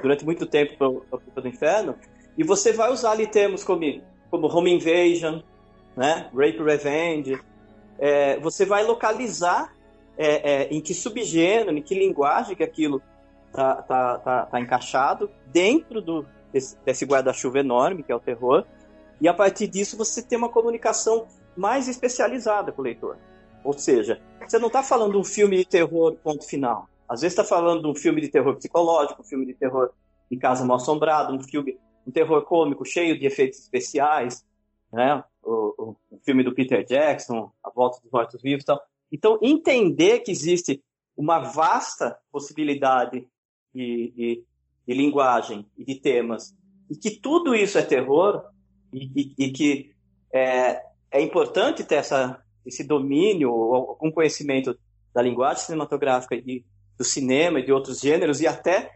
durante 0.00 0.24
muito 0.24 0.46
tempo 0.46 0.76
para 0.76 1.44
o 1.44 1.48
Inferno 1.48 1.96
e 2.36 2.44
você 2.44 2.72
vai 2.72 2.90
usar 2.90 3.12
ali 3.12 3.26
termos 3.26 3.62
como, 3.64 3.84
como 4.30 4.46
home 4.46 4.72
invasion, 4.72 5.40
né? 5.96 6.30
rape 6.34 6.62
revenge. 6.62 7.38
É, 7.98 8.38
você 8.40 8.64
vai 8.64 8.84
localizar 8.84 9.74
é, 10.16 10.52
é, 10.52 10.68
em 10.68 10.80
que 10.80 10.94
subgênero, 10.94 11.76
em 11.76 11.82
que 11.82 11.94
linguagem 11.94 12.56
que 12.56 12.62
aquilo 12.62 13.02
tá, 13.52 13.82
tá, 13.82 14.18
tá, 14.18 14.46
tá 14.46 14.60
encaixado 14.60 15.30
dentro 15.46 16.00
do, 16.00 16.26
desse, 16.52 16.76
desse 16.84 17.04
guarda-chuva 17.04 17.60
enorme 17.60 18.02
que 18.02 18.12
é 18.12 18.14
o 18.14 18.20
terror, 18.20 18.64
e 19.20 19.28
a 19.28 19.34
partir 19.34 19.66
disso 19.66 19.96
você 19.96 20.22
tem 20.22 20.38
uma 20.38 20.48
comunicação 20.48 21.26
mais 21.56 21.88
especializada 21.88 22.72
com 22.72 22.80
o 22.80 22.84
leitor. 22.84 23.16
Ou 23.62 23.72
seja, 23.72 24.20
você 24.46 24.58
não 24.58 24.68
está 24.68 24.82
falando 24.82 25.18
um 25.18 25.24
filme 25.24 25.58
de 25.58 25.64
terror, 25.64 26.16
ponto 26.22 26.46
final. 26.46 26.88
Às 27.08 27.20
vezes 27.20 27.36
está 27.36 27.44
falando 27.44 27.82
de 27.82 27.88
um 27.88 27.94
filme 27.94 28.20
de 28.20 28.28
terror 28.28 28.56
psicológico, 28.56 29.20
um 29.20 29.24
filme 29.24 29.44
de 29.44 29.54
terror 29.54 29.90
em 30.30 30.38
casa 30.38 30.64
mal 30.64 30.76
assombrado, 30.76 31.34
um 31.34 31.42
filme, 31.42 31.78
um 32.06 32.10
terror 32.10 32.42
cômico 32.42 32.84
cheio 32.84 33.18
de 33.18 33.26
efeitos 33.26 33.58
especiais, 33.58 34.44
né? 34.92 35.22
O, 35.42 35.74
o, 35.76 35.96
o 36.10 36.18
filme 36.24 36.42
do 36.42 36.54
Peter 36.54 36.84
Jackson, 36.84 37.50
A 37.62 37.70
Volta 37.70 38.00
dos 38.00 38.10
Mortos 38.10 38.40
Vivos, 38.40 38.64
tal. 38.64 38.80
Então 39.10 39.38
entender 39.42 40.20
que 40.20 40.30
existe 40.30 40.82
uma 41.16 41.40
vasta 41.40 42.16
possibilidade 42.30 43.28
de, 43.74 44.12
de, 44.16 44.44
de 44.86 44.94
linguagem 44.94 45.66
e 45.76 45.84
de 45.84 45.94
temas 45.96 46.54
e 46.90 46.96
que 46.96 47.10
tudo 47.10 47.54
isso 47.54 47.78
é 47.78 47.82
terror 47.82 48.42
e, 48.92 49.10
e, 49.14 49.46
e 49.46 49.50
que 49.52 49.92
é, 50.32 50.82
é 51.10 51.22
importante 51.22 51.84
ter 51.84 51.96
essa, 51.96 52.42
esse 52.66 52.84
domínio, 52.84 53.50
algum 53.50 54.10
conhecimento 54.10 54.76
da 55.14 55.22
linguagem 55.22 55.64
cinematográfica 55.64 56.34
e 56.34 56.64
do 56.98 57.04
cinema 57.04 57.60
e 57.60 57.64
de 57.64 57.72
outros 57.72 58.00
gêneros 58.00 58.40
e 58.40 58.46
até 58.46 58.90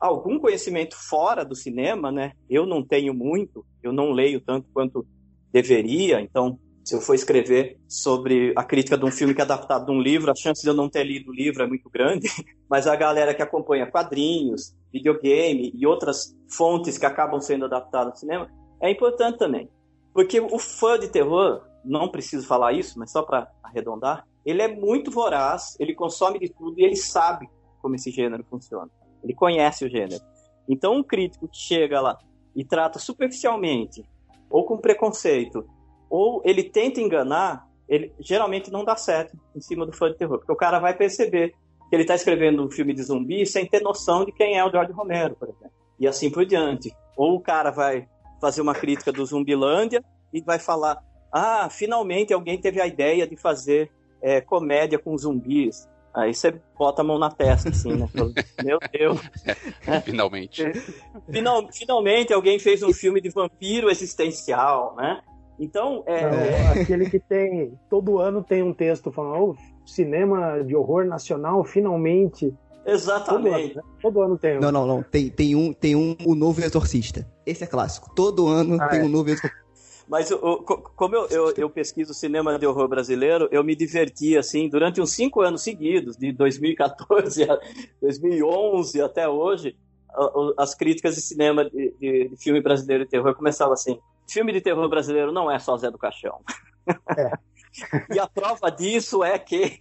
algum 0.00 0.38
conhecimento 0.38 0.96
fora 0.96 1.44
do 1.44 1.54
cinema, 1.54 2.10
né? 2.10 2.32
Eu 2.48 2.66
não 2.66 2.82
tenho 2.84 3.14
muito, 3.14 3.64
eu 3.82 3.92
não 3.92 4.10
leio 4.10 4.40
tanto 4.40 4.68
quanto 4.72 5.06
deveria, 5.52 6.20
então 6.20 6.58
se 6.84 6.94
eu 6.94 7.00
for 7.00 7.14
escrever 7.14 7.80
sobre 7.88 8.52
a 8.54 8.62
crítica 8.62 8.98
de 8.98 9.04
um 9.06 9.10
filme 9.10 9.34
que 9.34 9.40
é 9.40 9.44
adaptado 9.44 9.86
de 9.86 9.90
um 9.90 10.00
livro, 10.00 10.30
a 10.30 10.34
chance 10.34 10.62
de 10.62 10.68
eu 10.68 10.74
não 10.74 10.88
ter 10.88 11.02
lido 11.02 11.30
o 11.30 11.34
livro 11.34 11.62
é 11.62 11.66
muito 11.66 11.88
grande, 11.88 12.28
mas 12.68 12.86
a 12.86 12.94
galera 12.94 13.34
que 13.34 13.42
acompanha 13.42 13.90
quadrinhos, 13.90 14.76
videogame 14.92 15.72
e 15.74 15.86
outras 15.86 16.36
fontes 16.46 16.98
que 16.98 17.06
acabam 17.06 17.40
sendo 17.40 17.64
adaptadas 17.64 18.12
ao 18.12 18.16
cinema, 18.16 18.50
é 18.80 18.90
importante 18.90 19.38
também. 19.38 19.68
Porque 20.12 20.38
o 20.38 20.58
fã 20.58 20.98
de 20.98 21.08
terror, 21.08 21.62
não 21.82 22.08
preciso 22.08 22.46
falar 22.46 22.72
isso, 22.72 22.98
mas 22.98 23.10
só 23.10 23.22
para 23.22 23.50
arredondar, 23.62 24.26
ele 24.44 24.60
é 24.60 24.68
muito 24.68 25.10
voraz, 25.10 25.74
ele 25.80 25.94
consome 25.94 26.38
de 26.38 26.50
tudo 26.50 26.78
e 26.78 26.84
ele 26.84 26.96
sabe 26.96 27.48
como 27.80 27.94
esse 27.94 28.10
gênero 28.10 28.44
funciona. 28.44 28.90
Ele 29.22 29.34
conhece 29.34 29.86
o 29.86 29.88
gênero. 29.88 30.22
Então, 30.68 30.96
um 30.96 31.02
crítico 31.02 31.48
que 31.48 31.56
chega 31.56 32.00
lá 32.00 32.18
e 32.54 32.62
trata 32.62 32.98
superficialmente, 32.98 34.04
ou 34.50 34.64
com 34.64 34.76
preconceito, 34.76 35.66
ou 36.16 36.40
ele 36.44 36.62
tenta 36.62 37.00
enganar, 37.00 37.66
ele 37.88 38.14
geralmente 38.20 38.70
não 38.70 38.84
dá 38.84 38.94
certo 38.94 39.36
em 39.52 39.60
cima 39.60 39.84
do 39.84 39.92
fã 39.92 40.08
de 40.08 40.16
terror, 40.16 40.38
porque 40.38 40.52
o 40.52 40.56
cara 40.56 40.78
vai 40.78 40.96
perceber 40.96 41.52
que 41.90 41.96
ele 41.96 42.04
está 42.04 42.14
escrevendo 42.14 42.64
um 42.64 42.70
filme 42.70 42.94
de 42.94 43.02
zumbi 43.02 43.44
sem 43.44 43.66
ter 43.66 43.82
noção 43.82 44.24
de 44.24 44.30
quem 44.30 44.56
é 44.56 44.64
o 44.64 44.70
George 44.70 44.92
Romero, 44.92 45.34
por 45.34 45.48
exemplo. 45.48 45.72
E 45.98 46.06
assim 46.06 46.30
por 46.30 46.46
diante. 46.46 46.94
Ou 47.16 47.34
o 47.34 47.40
cara 47.40 47.72
vai 47.72 48.06
fazer 48.40 48.60
uma 48.62 48.76
crítica 48.76 49.10
do 49.10 49.26
Zumbilândia 49.26 50.04
e 50.32 50.40
vai 50.40 50.60
falar: 50.60 51.02
ah, 51.32 51.68
finalmente 51.68 52.32
alguém 52.32 52.60
teve 52.60 52.80
a 52.80 52.86
ideia 52.86 53.26
de 53.26 53.36
fazer 53.36 53.90
é, 54.22 54.40
comédia 54.40 55.00
com 55.00 55.18
zumbis. 55.18 55.88
Aí 56.14 56.32
você 56.32 56.54
bota 56.78 57.02
a 57.02 57.04
mão 57.04 57.18
na 57.18 57.28
testa, 57.28 57.70
assim, 57.70 57.92
né? 57.92 58.08
Meu 58.62 58.78
Deus. 58.92 59.20
É, 59.84 59.98
finalmente. 60.00 60.62
Final, 61.28 61.68
finalmente 61.72 62.32
alguém 62.32 62.56
fez 62.60 62.84
um 62.84 62.92
filme 62.92 63.20
de 63.20 63.30
vampiro 63.30 63.90
existencial, 63.90 64.94
né? 64.94 65.20
Então, 65.58 66.02
é, 66.06 66.20
é... 66.20 66.68
Aquele 66.82 67.08
que 67.08 67.18
tem. 67.18 67.78
Todo 67.88 68.18
ano 68.18 68.42
tem 68.42 68.62
um 68.62 68.72
texto 68.72 69.12
falando: 69.12 69.50
oh, 69.50 69.86
cinema 69.86 70.62
de 70.62 70.74
horror 70.74 71.04
nacional 71.04 71.64
finalmente 71.64 72.52
Exatamente. 72.86 73.74
Todo 73.74 73.80
ano, 73.80 73.86
né? 73.86 73.98
Todo 74.02 74.22
ano 74.22 74.38
tem 74.38 74.58
um. 74.58 74.60
Não, 74.60 74.72
não, 74.72 74.86
não. 74.86 75.02
Tem, 75.02 75.30
tem 75.30 75.54
um, 75.54 75.72
tem 75.72 75.96
um, 75.96 76.16
o 76.24 76.34
novo 76.34 76.62
Exorcista. 76.62 77.26
Esse 77.46 77.64
é 77.64 77.66
clássico. 77.66 78.14
Todo 78.14 78.46
ano 78.46 78.80
ah, 78.80 78.88
tem 78.88 79.00
é. 79.00 79.02
um 79.02 79.08
novo 79.08 79.30
Exorcista. 79.30 79.64
Mas 80.06 80.30
eu, 80.30 80.38
como 80.38 81.16
eu, 81.16 81.26
eu, 81.28 81.54
eu, 81.56 81.70
pesquiso 81.70 82.12
cinema 82.12 82.58
de 82.58 82.66
horror 82.66 82.86
brasileiro, 82.86 83.48
eu 83.50 83.64
me 83.64 83.74
diverti 83.74 84.36
assim 84.36 84.68
durante 84.68 85.00
uns 85.00 85.12
cinco 85.12 85.40
anos 85.40 85.62
seguidos, 85.62 86.14
de 86.14 86.30
2014 86.30 87.44
a 87.44 87.58
2011 88.02 89.00
até 89.00 89.26
hoje. 89.26 89.74
As 90.58 90.74
críticas 90.74 91.14
de 91.14 91.22
cinema 91.22 91.64
de, 91.64 91.94
de, 91.98 92.28
de 92.28 92.36
filme 92.36 92.60
brasileiro 92.60 93.04
de 93.04 93.10
terror 93.10 93.34
começavam 93.34 93.72
assim: 93.72 93.98
filme 94.28 94.52
de 94.52 94.60
terror 94.60 94.88
brasileiro 94.88 95.32
não 95.32 95.50
é 95.50 95.58
só 95.58 95.76
Zé 95.76 95.90
do 95.90 95.98
Caixão. 95.98 96.40
É. 97.16 97.30
e 98.14 98.18
a 98.18 98.26
prova 98.26 98.70
disso 98.70 99.24
é 99.24 99.38
que 99.38 99.78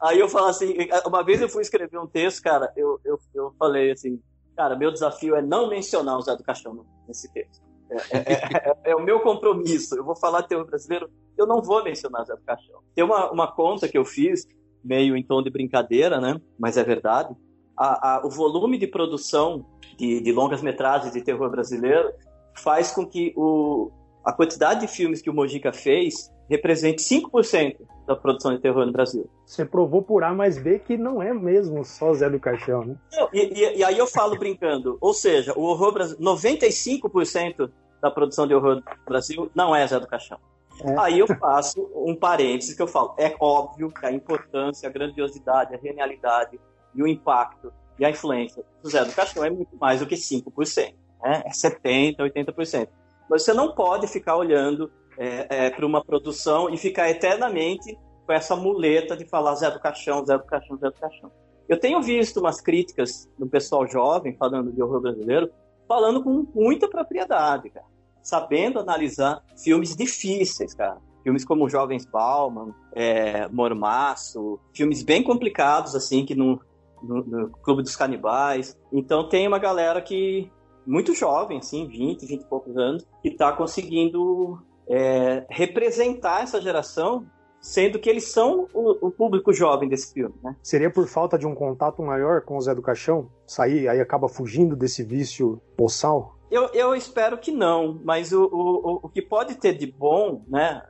Aí 0.00 0.18
eu 0.20 0.28
falo 0.28 0.46
assim, 0.46 0.76
uma 1.06 1.24
vez 1.24 1.40
eu 1.40 1.48
fui 1.48 1.62
escrever 1.62 1.98
um 1.98 2.06
texto, 2.06 2.42
cara, 2.42 2.70
eu, 2.76 3.00
eu, 3.04 3.18
eu 3.34 3.54
falei 3.58 3.92
assim, 3.92 4.20
cara, 4.54 4.76
meu 4.76 4.92
desafio 4.92 5.34
é 5.34 5.42
não 5.42 5.68
mencionar 5.68 6.18
o 6.18 6.22
Zé 6.22 6.36
do 6.36 6.44
Caixão 6.44 6.84
nesse 7.08 7.32
texto. 7.32 7.64
É, 7.90 7.96
é, 7.96 8.32
é, 8.32 8.90
é, 8.90 8.96
o 8.96 9.02
meu 9.02 9.20
compromisso. 9.20 9.96
Eu 9.96 10.04
vou 10.04 10.16
falar 10.16 10.42
de 10.42 10.48
terror 10.48 10.66
brasileiro, 10.66 11.08
eu 11.36 11.46
não 11.46 11.62
vou 11.62 11.82
mencionar 11.82 12.26
Zé 12.26 12.34
do 12.34 12.42
Caixão. 12.42 12.80
Tem 12.94 13.04
uma, 13.04 13.30
uma 13.30 13.50
conta 13.50 13.88
que 13.88 13.96
eu 13.96 14.04
fiz, 14.04 14.46
meio 14.84 15.16
em 15.16 15.22
tom 15.22 15.42
de 15.42 15.50
brincadeira, 15.50 16.20
né? 16.20 16.40
Mas 16.58 16.76
é 16.76 16.84
verdade. 16.84 17.34
A, 17.76 18.16
a, 18.16 18.26
o 18.26 18.30
volume 18.30 18.78
de 18.78 18.86
produção 18.86 19.66
de, 19.98 20.20
de 20.20 20.32
longas 20.32 20.62
metragens 20.62 21.12
de 21.12 21.22
terror 21.22 21.50
brasileiro 21.50 22.12
faz 22.56 22.92
com 22.92 23.06
que 23.06 23.32
o, 23.36 23.90
a 24.24 24.32
quantidade 24.32 24.80
de 24.80 24.88
filmes 24.88 25.22
que 25.22 25.30
o 25.30 25.34
Mojica 25.34 25.72
fez 25.72 26.32
represente 26.48 27.02
5% 27.02 27.76
da 28.06 28.14
produção 28.14 28.54
de 28.54 28.60
terror 28.60 28.86
no 28.86 28.92
Brasil. 28.92 29.28
Você 29.44 29.64
provou 29.64 30.00
por 30.02 30.22
A 30.22 30.32
mais 30.32 30.58
B 30.58 30.78
que 30.78 30.96
não 30.96 31.20
é 31.22 31.34
mesmo 31.34 31.84
só 31.84 32.14
Zé 32.14 32.30
do 32.30 32.38
Caixão, 32.38 32.84
né? 32.84 32.96
e, 33.32 33.40
e, 33.40 33.78
e, 33.78 33.84
aí 33.84 33.98
eu 33.98 34.06
falo 34.06 34.38
brincando, 34.38 34.96
ou 35.00 35.12
seja, 35.12 35.52
o 35.56 35.62
horror 35.62 35.92
Brasil, 35.92 36.16
95% 36.18 37.70
da 38.00 38.10
produção 38.10 38.46
de 38.46 38.54
horror 38.54 38.76
no 38.76 38.82
Brasil 39.04 39.50
não 39.54 39.74
é 39.74 39.86
Zé 39.86 39.98
do 39.98 40.06
Caixão. 40.06 40.38
É. 40.84 40.98
Aí 40.98 41.18
eu 41.18 41.26
faço 41.26 41.90
um 41.94 42.14
parênteses 42.14 42.74
que 42.74 42.82
eu 42.82 42.86
falo, 42.86 43.14
é 43.18 43.34
óbvio 43.40 43.90
que 43.90 44.04
a 44.06 44.12
importância, 44.12 44.88
a 44.88 44.92
grandiosidade, 44.92 45.74
a 45.74 45.78
genialidade 45.78 46.60
e 46.94 47.02
o 47.02 47.06
impacto 47.06 47.72
e 47.98 48.04
a 48.04 48.10
influência 48.10 48.62
do 48.82 48.90
Zé 48.90 49.04
do 49.04 49.12
Caixão 49.12 49.44
é 49.44 49.50
muito 49.50 49.74
mais 49.76 50.00
do 50.00 50.06
que 50.06 50.14
5%, 50.14 50.94
né? 51.26 51.42
é 51.44 51.50
70%, 51.50 52.18
80%. 52.18 52.88
Mas 53.28 53.42
você 53.42 53.52
não 53.52 53.74
pode 53.74 54.06
ficar 54.06 54.36
olhando 54.36 54.90
é, 55.18 55.66
é, 55.66 55.70
para 55.70 55.86
uma 55.86 56.04
produção 56.04 56.68
e 56.70 56.76
ficar 56.76 57.10
eternamente 57.10 57.98
com 58.24 58.32
essa 58.32 58.54
muleta 58.54 59.16
de 59.16 59.24
falar 59.24 59.54
Zé 59.54 59.70
do 59.70 59.80
Caixão, 59.80 60.24
Zé 60.24 60.36
do 60.36 60.44
Caixão, 60.44 60.76
Zé 60.76 60.86
do 60.86 61.00
Caixão. 61.00 61.30
Eu 61.68 61.78
tenho 61.78 62.00
visto 62.00 62.38
umas 62.38 62.60
críticas 62.60 63.28
do 63.38 63.46
pessoal 63.46 63.86
jovem 63.86 64.36
falando 64.36 64.72
de 64.72 64.80
horror 64.80 65.00
brasileiro, 65.00 65.50
falando 65.88 66.22
com 66.22 66.46
muita 66.54 66.88
propriedade, 66.88 67.70
cara. 67.70 67.86
Sabendo 68.22 68.78
analisar 68.78 69.42
filmes 69.62 69.96
difíceis, 69.96 70.74
cara. 70.74 70.98
Filmes 71.22 71.44
como 71.44 71.68
Jovens 71.68 72.06
Bauman, 72.06 72.72
é, 72.92 73.48
Mormaço, 73.48 74.60
filmes 74.72 75.02
bem 75.02 75.24
complicados, 75.24 75.96
assim, 75.96 76.24
que 76.24 76.36
no, 76.36 76.60
no, 77.02 77.24
no 77.24 77.50
Clube 77.50 77.82
dos 77.82 77.96
Canibais. 77.96 78.78
Então 78.92 79.28
tem 79.28 79.46
uma 79.46 79.58
galera 79.58 80.00
que, 80.00 80.50
muito 80.86 81.14
jovem, 81.14 81.58
assim, 81.58 81.86
20, 81.86 82.24
20 82.24 82.40
e 82.40 82.44
poucos 82.44 82.76
anos, 82.76 83.06
que 83.20 83.28
está 83.28 83.52
conseguindo 83.52 84.58
é, 84.88 85.44
representar 85.50 86.42
essa 86.42 86.60
geração, 86.60 87.26
sendo 87.60 87.98
que 87.98 88.08
eles 88.08 88.24
são 88.24 88.68
o, 88.72 89.06
o, 89.08 89.10
público 89.10 89.52
jovem 89.52 89.88
desse 89.88 90.12
filme, 90.12 90.34
né? 90.42 90.54
Seria 90.62 90.90
por 90.90 91.08
falta 91.08 91.36
de 91.36 91.46
um 91.46 91.54
contato 91.54 92.02
maior 92.02 92.42
com 92.42 92.56
o 92.56 92.60
Zé 92.60 92.74
do 92.74 92.82
Caixão? 92.82 93.28
Sair, 93.46 93.88
aí 93.88 94.00
acaba 94.00 94.28
fugindo 94.28 94.76
desse 94.76 95.02
vício 95.02 95.60
boçal? 95.76 96.36
Eu, 96.50 96.66
eu 96.72 96.94
espero 96.94 97.38
que 97.38 97.50
não, 97.50 98.00
mas 98.04 98.32
o, 98.32 98.44
o, 98.44 99.00
o 99.02 99.08
que 99.08 99.20
pode 99.20 99.56
ter 99.56 99.76
de 99.76 99.86
bom, 99.86 100.42
né? 100.46 100.84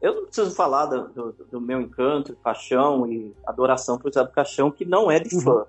Eu 0.00 0.14
não 0.14 0.24
preciso 0.26 0.54
falar 0.54 0.86
do, 0.86 1.08
do, 1.08 1.32
do 1.50 1.60
meu 1.60 1.80
encanto, 1.80 2.34
paixão 2.42 3.06
e 3.06 3.34
adoração 3.44 3.98
por 3.98 4.12
Zé 4.12 4.22
do 4.22 4.30
Caixão, 4.30 4.70
que 4.70 4.84
não 4.84 5.10
é 5.10 5.18
de 5.18 5.34
uhum. 5.34 5.64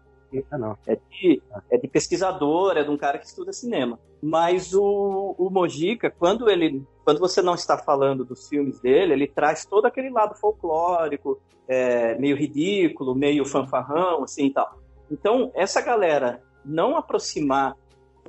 Não. 0.51 0.77
É, 0.87 0.95
de, 0.95 1.41
é 1.69 1.77
de 1.77 1.87
pesquisador, 1.87 2.77
é 2.77 2.83
de 2.83 2.89
um 2.89 2.97
cara 2.97 3.17
que 3.17 3.25
estuda 3.25 3.51
cinema. 3.51 3.99
Mas 4.21 4.73
o, 4.73 5.35
o 5.37 5.49
Mojica, 5.49 6.09
quando 6.09 6.49
ele. 6.49 6.83
Quando 7.03 7.19
você 7.19 7.41
não 7.41 7.55
está 7.55 7.77
falando 7.77 8.23
dos 8.23 8.47
filmes 8.47 8.79
dele, 8.79 9.13
ele 9.13 9.27
traz 9.27 9.65
todo 9.65 9.85
aquele 9.85 10.09
lado 10.09 10.35
folclórico, 10.35 11.41
é, 11.67 12.15
meio 12.17 12.37
ridículo, 12.37 13.15
meio 13.15 13.43
fanfarrão, 13.43 14.23
assim 14.23 14.45
e 14.45 14.53
tal. 14.53 14.79
Então, 15.09 15.51
essa 15.55 15.81
galera 15.81 16.41
não 16.63 16.95
aproximar 16.95 17.75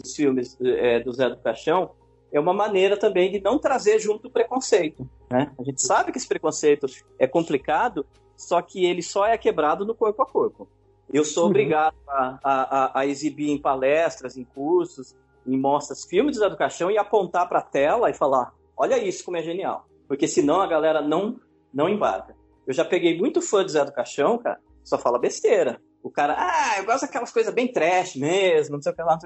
os 0.03 0.17
filmes 0.17 0.59
é, 0.61 1.01
do 1.01 1.13
Zé 1.13 1.29
do 1.29 1.37
Caixão 1.37 1.91
é 2.33 2.41
uma 2.41 2.55
maneira 2.55 2.97
também 2.97 3.31
de 3.31 3.41
não 3.41 3.59
trazer 3.59 3.99
junto 3.99 4.29
o 4.29 4.31
preconceito. 4.31 5.09
Né? 5.31 5.53
A 5.59 5.63
gente 5.63 5.83
sabe 5.83 6.11
que 6.11 6.19
esse 6.19 6.27
preconceito 6.27 6.87
é 7.19 7.27
complicado, 7.27 8.07
só 8.37 8.61
que 8.63 8.85
ele 8.85 9.03
só 9.03 9.27
é 9.27 9.37
quebrado 9.37 9.85
no 9.85 9.95
corpo 9.95 10.23
a 10.23 10.27
corpo. 10.27 10.67
Eu 11.13 11.25
sou 11.25 11.45
uhum. 11.45 11.51
obrigado 11.51 11.95
a, 12.09 12.39
a, 12.43 13.01
a, 13.01 13.07
exibir 13.07 13.51
em 13.51 13.61
palestras, 13.61 14.37
em 14.37 14.45
cursos, 14.45 15.15
em 15.47 15.59
mostras, 15.59 16.05
filmes 16.05 16.39
do 16.39 16.57
Caixão 16.57 16.91
e 16.91 16.97
apontar 16.97 17.49
para 17.49 17.59
a 17.59 17.63
tela 17.63 18.09
e 18.09 18.15
falar: 18.15 18.53
olha 18.77 18.97
isso 18.97 19.25
como 19.25 19.37
é 19.37 19.43
genial. 19.43 19.87
Porque 20.09 20.27
senão 20.27 20.61
a 20.61 20.67
galera 20.67 21.03
não, 21.03 21.39
não 21.73 21.89
embarca. 21.89 22.35
Eu 22.67 22.73
já 22.73 22.85
peguei 22.85 23.19
muito 23.19 23.43
fã 23.43 23.65
de 23.65 23.73
Zé 23.73 23.85
do 23.85 23.93
Caixão, 23.93 24.39
cara, 24.39 24.59
só 24.85 24.99
fala 24.99 25.19
besteira. 25.19 25.81
o 26.03 26.11
cara, 26.11 26.37
ah, 26.39 26.79
eu 26.79 26.85
gosto 26.85 27.03
daquelas 27.03 27.33
coisas 27.33 27.53
bem 27.53 27.71
trash 27.71 28.17
mesmo, 28.17 28.77
não 28.77 28.83
sei 28.83 28.93
o 28.93 28.95
que 28.95 29.03
lá. 29.03 29.19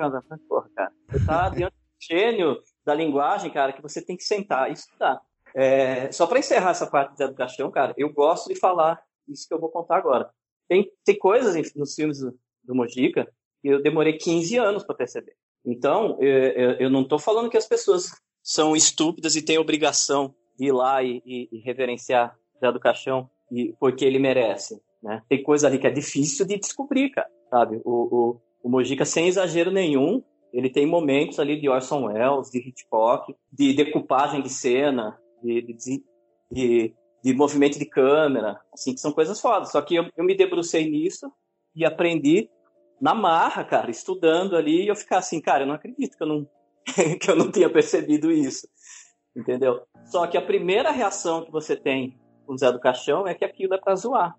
Porra, 0.48 0.70
cara, 0.74 0.92
você 1.08 1.24
tá 1.24 1.48
diante 1.54 1.74
do 1.74 2.06
gênio 2.16 2.58
da 2.84 2.94
linguagem, 2.94 3.50
cara, 3.50 3.72
que 3.72 3.82
você 3.82 4.00
tem 4.00 4.16
que 4.16 4.24
sentar 4.24 4.70
e 4.70 4.72
estudar. 4.72 5.20
É, 5.54 6.10
só 6.12 6.26
para 6.26 6.38
encerrar 6.38 6.70
essa 6.70 6.86
parte 6.86 7.16
da 7.16 7.26
educação, 7.26 7.70
cara, 7.70 7.94
eu 7.96 8.12
gosto 8.12 8.48
de 8.48 8.58
falar 8.58 9.00
isso 9.28 9.46
que 9.48 9.54
eu 9.54 9.60
vou 9.60 9.70
contar 9.70 9.96
agora. 9.96 10.30
Tem, 10.68 10.90
tem 11.04 11.18
coisas 11.18 11.74
nos 11.74 11.94
filmes 11.94 12.20
do, 12.20 12.74
Mojica 12.74 13.30
que 13.62 13.68
eu 13.68 13.82
demorei 13.82 14.14
15 14.14 14.58
anos 14.58 14.84
para 14.84 14.96
perceber. 14.96 15.34
Então, 15.64 16.16
eu, 16.20 16.72
eu 16.78 16.90
não 16.90 17.02
estou 17.02 17.18
falando 17.18 17.50
que 17.50 17.56
as 17.56 17.66
pessoas 17.66 18.10
são 18.42 18.76
estúpidas 18.76 19.34
e 19.34 19.42
têm 19.42 19.58
obrigação 19.58 20.34
de 20.58 20.66
ir 20.66 20.72
lá 20.72 21.02
e, 21.02 21.22
e, 21.24 21.48
e 21.52 21.58
reverenciar 21.60 22.36
Zé 22.60 22.70
do 22.72 22.80
Caixão 22.80 23.28
e, 23.50 23.74
porque 23.78 24.04
ele 24.04 24.18
merece. 24.18 24.80
Né? 25.02 25.22
Tem 25.28 25.42
coisa 25.42 25.66
ali 25.66 25.78
que 25.78 25.86
é 25.86 25.90
difícil 25.90 26.46
de 26.46 26.58
descobrir, 26.58 27.10
cara, 27.10 27.28
sabe? 27.50 27.80
O, 27.84 27.90
o, 27.90 28.40
o 28.62 28.68
Mojica, 28.68 29.04
sem 29.04 29.28
exagero 29.28 29.70
nenhum, 29.70 30.22
ele 30.52 30.70
tem 30.70 30.86
momentos 30.86 31.38
ali 31.38 31.60
de 31.60 31.68
Orson 31.68 32.06
Welles, 32.06 32.50
de 32.50 32.58
Hitchcock, 32.58 33.34
de 33.52 33.74
decupagem 33.74 34.42
de 34.42 34.48
cena, 34.48 35.18
de, 35.42 35.62
de, 35.62 36.04
de, 36.50 36.94
de 37.26 37.34
movimento 37.34 37.76
de 37.76 37.84
câmera, 37.84 38.60
assim, 38.72 38.94
que 38.94 39.00
são 39.00 39.10
coisas 39.10 39.40
fodas. 39.40 39.72
Só 39.72 39.82
que 39.82 39.96
eu, 39.96 40.04
eu 40.16 40.24
me 40.24 40.36
debrucei 40.36 40.88
nisso 40.88 41.28
e 41.74 41.84
aprendi 41.84 42.48
na 43.00 43.16
marra, 43.16 43.64
cara, 43.64 43.90
estudando 43.90 44.54
ali, 44.54 44.84
e 44.84 44.88
eu 44.88 44.94
ficar 44.94 45.18
assim, 45.18 45.40
cara, 45.40 45.64
eu 45.64 45.66
não 45.66 45.74
acredito 45.74 46.16
que 46.16 46.22
eu 46.22 46.28
não, 46.28 46.48
que 47.20 47.28
eu 47.28 47.34
não 47.34 47.50
tinha 47.50 47.68
percebido 47.68 48.30
isso, 48.30 48.68
entendeu? 49.36 49.82
Só 50.04 50.24
que 50.28 50.38
a 50.38 50.40
primeira 50.42 50.92
reação 50.92 51.44
que 51.44 51.50
você 51.50 51.74
tem 51.74 52.16
com 52.46 52.54
o 52.54 52.58
Zé 52.58 52.70
do 52.70 52.78
Caixão 52.78 53.26
é 53.26 53.34
que 53.34 53.44
aquilo 53.44 53.74
é 53.74 53.78
para 53.78 53.96
zoar, 53.96 54.36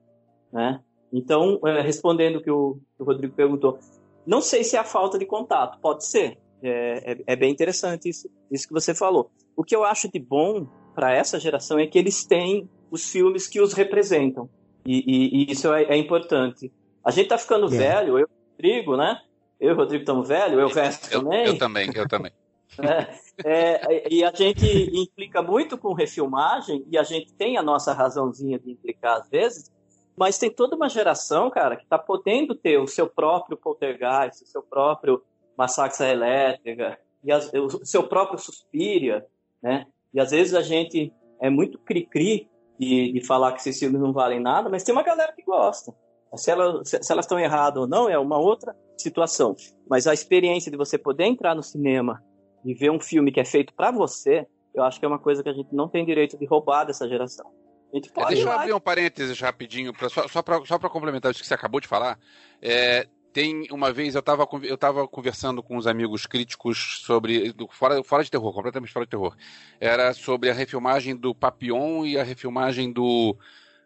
né? 0.49 0.81
Então, 1.11 1.59
é, 1.65 1.81
respondendo 1.81 2.37
o 2.37 2.41
que 2.41 2.49
o, 2.49 2.79
o, 2.97 3.03
Rodrigo 3.03 3.35
perguntou, 3.35 3.79
não 4.25 4.39
sei 4.39 4.63
se 4.63 4.77
é 4.77 4.79
a 4.79 4.85
falta 4.85 5.19
de 5.19 5.25
contato, 5.25 5.77
pode 5.81 6.05
ser, 6.05 6.39
é, 6.63 7.11
é, 7.11 7.17
é 7.27 7.35
bem 7.35 7.51
interessante 7.51 8.07
isso, 8.07 8.29
isso 8.49 8.65
que 8.65 8.73
você 8.73 8.95
falou. 8.95 9.29
O 9.57 9.63
que 9.63 9.75
eu 9.75 9.83
acho 9.83 10.09
de 10.09 10.19
bom 10.19 10.65
para 10.95 11.13
essa 11.13 11.37
geração 11.37 11.77
é 11.77 11.85
que 11.85 11.99
eles 11.99 12.25
têm 12.25 12.67
os 12.89 13.09
filmes 13.09 13.47
que 13.47 13.61
os 13.61 13.73
representam, 13.73 14.49
e, 14.85 15.03
e, 15.05 15.43
e 15.43 15.51
isso 15.51 15.71
é, 15.73 15.83
é 15.83 15.97
importante. 15.97 16.71
A 17.03 17.11
gente 17.11 17.27
tá 17.27 17.37
ficando 17.37 17.67
yeah. 17.67 17.99
velho, 17.99 18.19
eu 18.19 18.27
Rodrigo, 18.57 18.97
né? 18.97 19.21
Eu 19.59 19.69
e 19.69 19.73
o 19.73 19.75
Rodrigo 19.75 20.01
estamos 20.01 20.27
velhos, 20.27 20.59
eu 20.59 20.69
Verso 20.69 21.09
também. 21.09 21.45
Eu 21.45 21.57
também, 21.57 21.91
eu 21.93 22.07
também. 22.07 22.31
É, 23.45 24.07
é, 24.07 24.07
e 24.11 24.23
a 24.23 24.31
gente 24.33 24.65
implica 24.91 25.43
muito 25.43 25.77
com 25.77 25.93
refilmagem, 25.93 26.83
e 26.89 26.97
a 26.97 27.03
gente 27.03 27.31
tem 27.33 27.55
a 27.55 27.61
nossa 27.61 27.93
razãozinha 27.93 28.57
de 28.57 28.71
implicar 28.71 29.17
às 29.17 29.29
vezes, 29.29 29.71
mas 30.15 30.39
tem 30.39 30.49
toda 30.49 30.75
uma 30.75 30.89
geração, 30.89 31.47
cara, 31.51 31.75
que 31.75 31.83
está 31.83 31.99
podendo 31.99 32.55
ter 32.55 32.79
o 32.79 32.87
seu 32.87 33.07
próprio 33.07 33.55
poltergeist, 33.55 34.43
o 34.43 34.47
seu 34.47 34.63
próprio 34.63 35.21
massacre 35.55 36.03
elétrica, 36.07 36.97
e 37.23 37.31
as, 37.31 37.53
o 37.53 37.85
seu 37.85 38.07
próprio 38.07 38.39
Suspiria, 38.39 39.23
né? 39.61 39.85
E 40.11 40.19
às 40.19 40.31
vezes 40.31 40.55
a 40.55 40.63
gente 40.63 41.13
é 41.39 41.47
muito 41.47 41.77
cri-cri 41.77 42.49
de, 42.79 43.13
de 43.13 43.25
falar 43.25 43.53
que 43.53 43.59
esses 43.59 43.79
filmes 43.79 44.01
não 44.01 44.13
valem 44.13 44.39
nada, 44.39 44.69
mas 44.69 44.83
tem 44.83 44.93
uma 44.93 45.03
galera 45.03 45.33
que 45.33 45.43
gosta. 45.43 45.93
Se, 46.35 46.51
ela, 46.51 46.83
se, 46.83 47.01
se 47.01 47.11
elas 47.11 47.25
estão 47.25 47.39
erradas 47.39 47.81
ou 47.81 47.87
não 47.87 48.09
é 48.09 48.17
uma 48.19 48.37
outra 48.37 48.75
situação. 48.97 49.55
Mas 49.89 50.07
a 50.07 50.13
experiência 50.13 50.69
de 50.69 50.77
você 50.77 50.97
poder 50.97 51.25
entrar 51.25 51.55
no 51.55 51.63
cinema 51.63 52.21
e 52.65 52.73
ver 52.73 52.91
um 52.91 52.99
filme 52.99 53.31
que 53.31 53.39
é 53.39 53.45
feito 53.45 53.73
para 53.73 53.91
você, 53.91 54.45
eu 54.75 54.83
acho 54.83 54.99
que 54.99 55.05
é 55.05 55.07
uma 55.07 55.19
coisa 55.19 55.41
que 55.41 55.49
a 55.49 55.53
gente 55.53 55.73
não 55.73 55.87
tem 55.87 56.05
direito 56.05 56.37
de 56.37 56.45
roubar 56.45 56.85
dessa 56.85 57.07
geração. 57.07 57.49
É, 57.93 58.25
deixa 58.27 58.43
eu 58.43 58.51
abrir 58.51 58.73
um 58.73 58.79
parênteses 58.79 59.39
rapidinho, 59.39 59.93
pra, 59.93 60.09
só, 60.09 60.27
só 60.27 60.41
para 60.43 60.89
complementar 60.89 61.31
isso 61.31 61.41
que 61.41 61.47
você 61.47 61.53
acabou 61.53 61.79
de 61.79 61.87
falar. 61.87 62.19
É, 62.61 63.07
tem 63.37 63.67
uma 63.69 63.93
vez 63.93 64.15
eu 64.15 64.19
estava 64.19 64.47
eu 64.63 64.75
tava 64.75 65.07
conversando 65.07 65.61
com 65.61 65.77
uns 65.77 65.85
amigos 65.85 66.25
críticos 66.25 67.01
sobre 67.05 67.53
fora, 67.69 68.03
fora 68.03 68.23
de 68.23 68.31
terror, 68.31 68.51
completamente 68.51 68.91
fora 68.91 69.05
de 69.05 69.11
terror. 69.11 69.37
Era 69.79 70.11
sobre 70.11 70.49
a 70.49 70.53
refilmagem 70.55 71.15
do 71.15 71.35
Papillon 71.35 72.03
e 72.03 72.17
a 72.17 72.23
refilmagem 72.23 72.91
do 72.91 73.37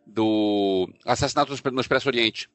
do 0.07 0.89
assassinato 1.05 1.53
no 1.69 1.81
Expresso 1.81 2.07
Oriente. 2.07 2.49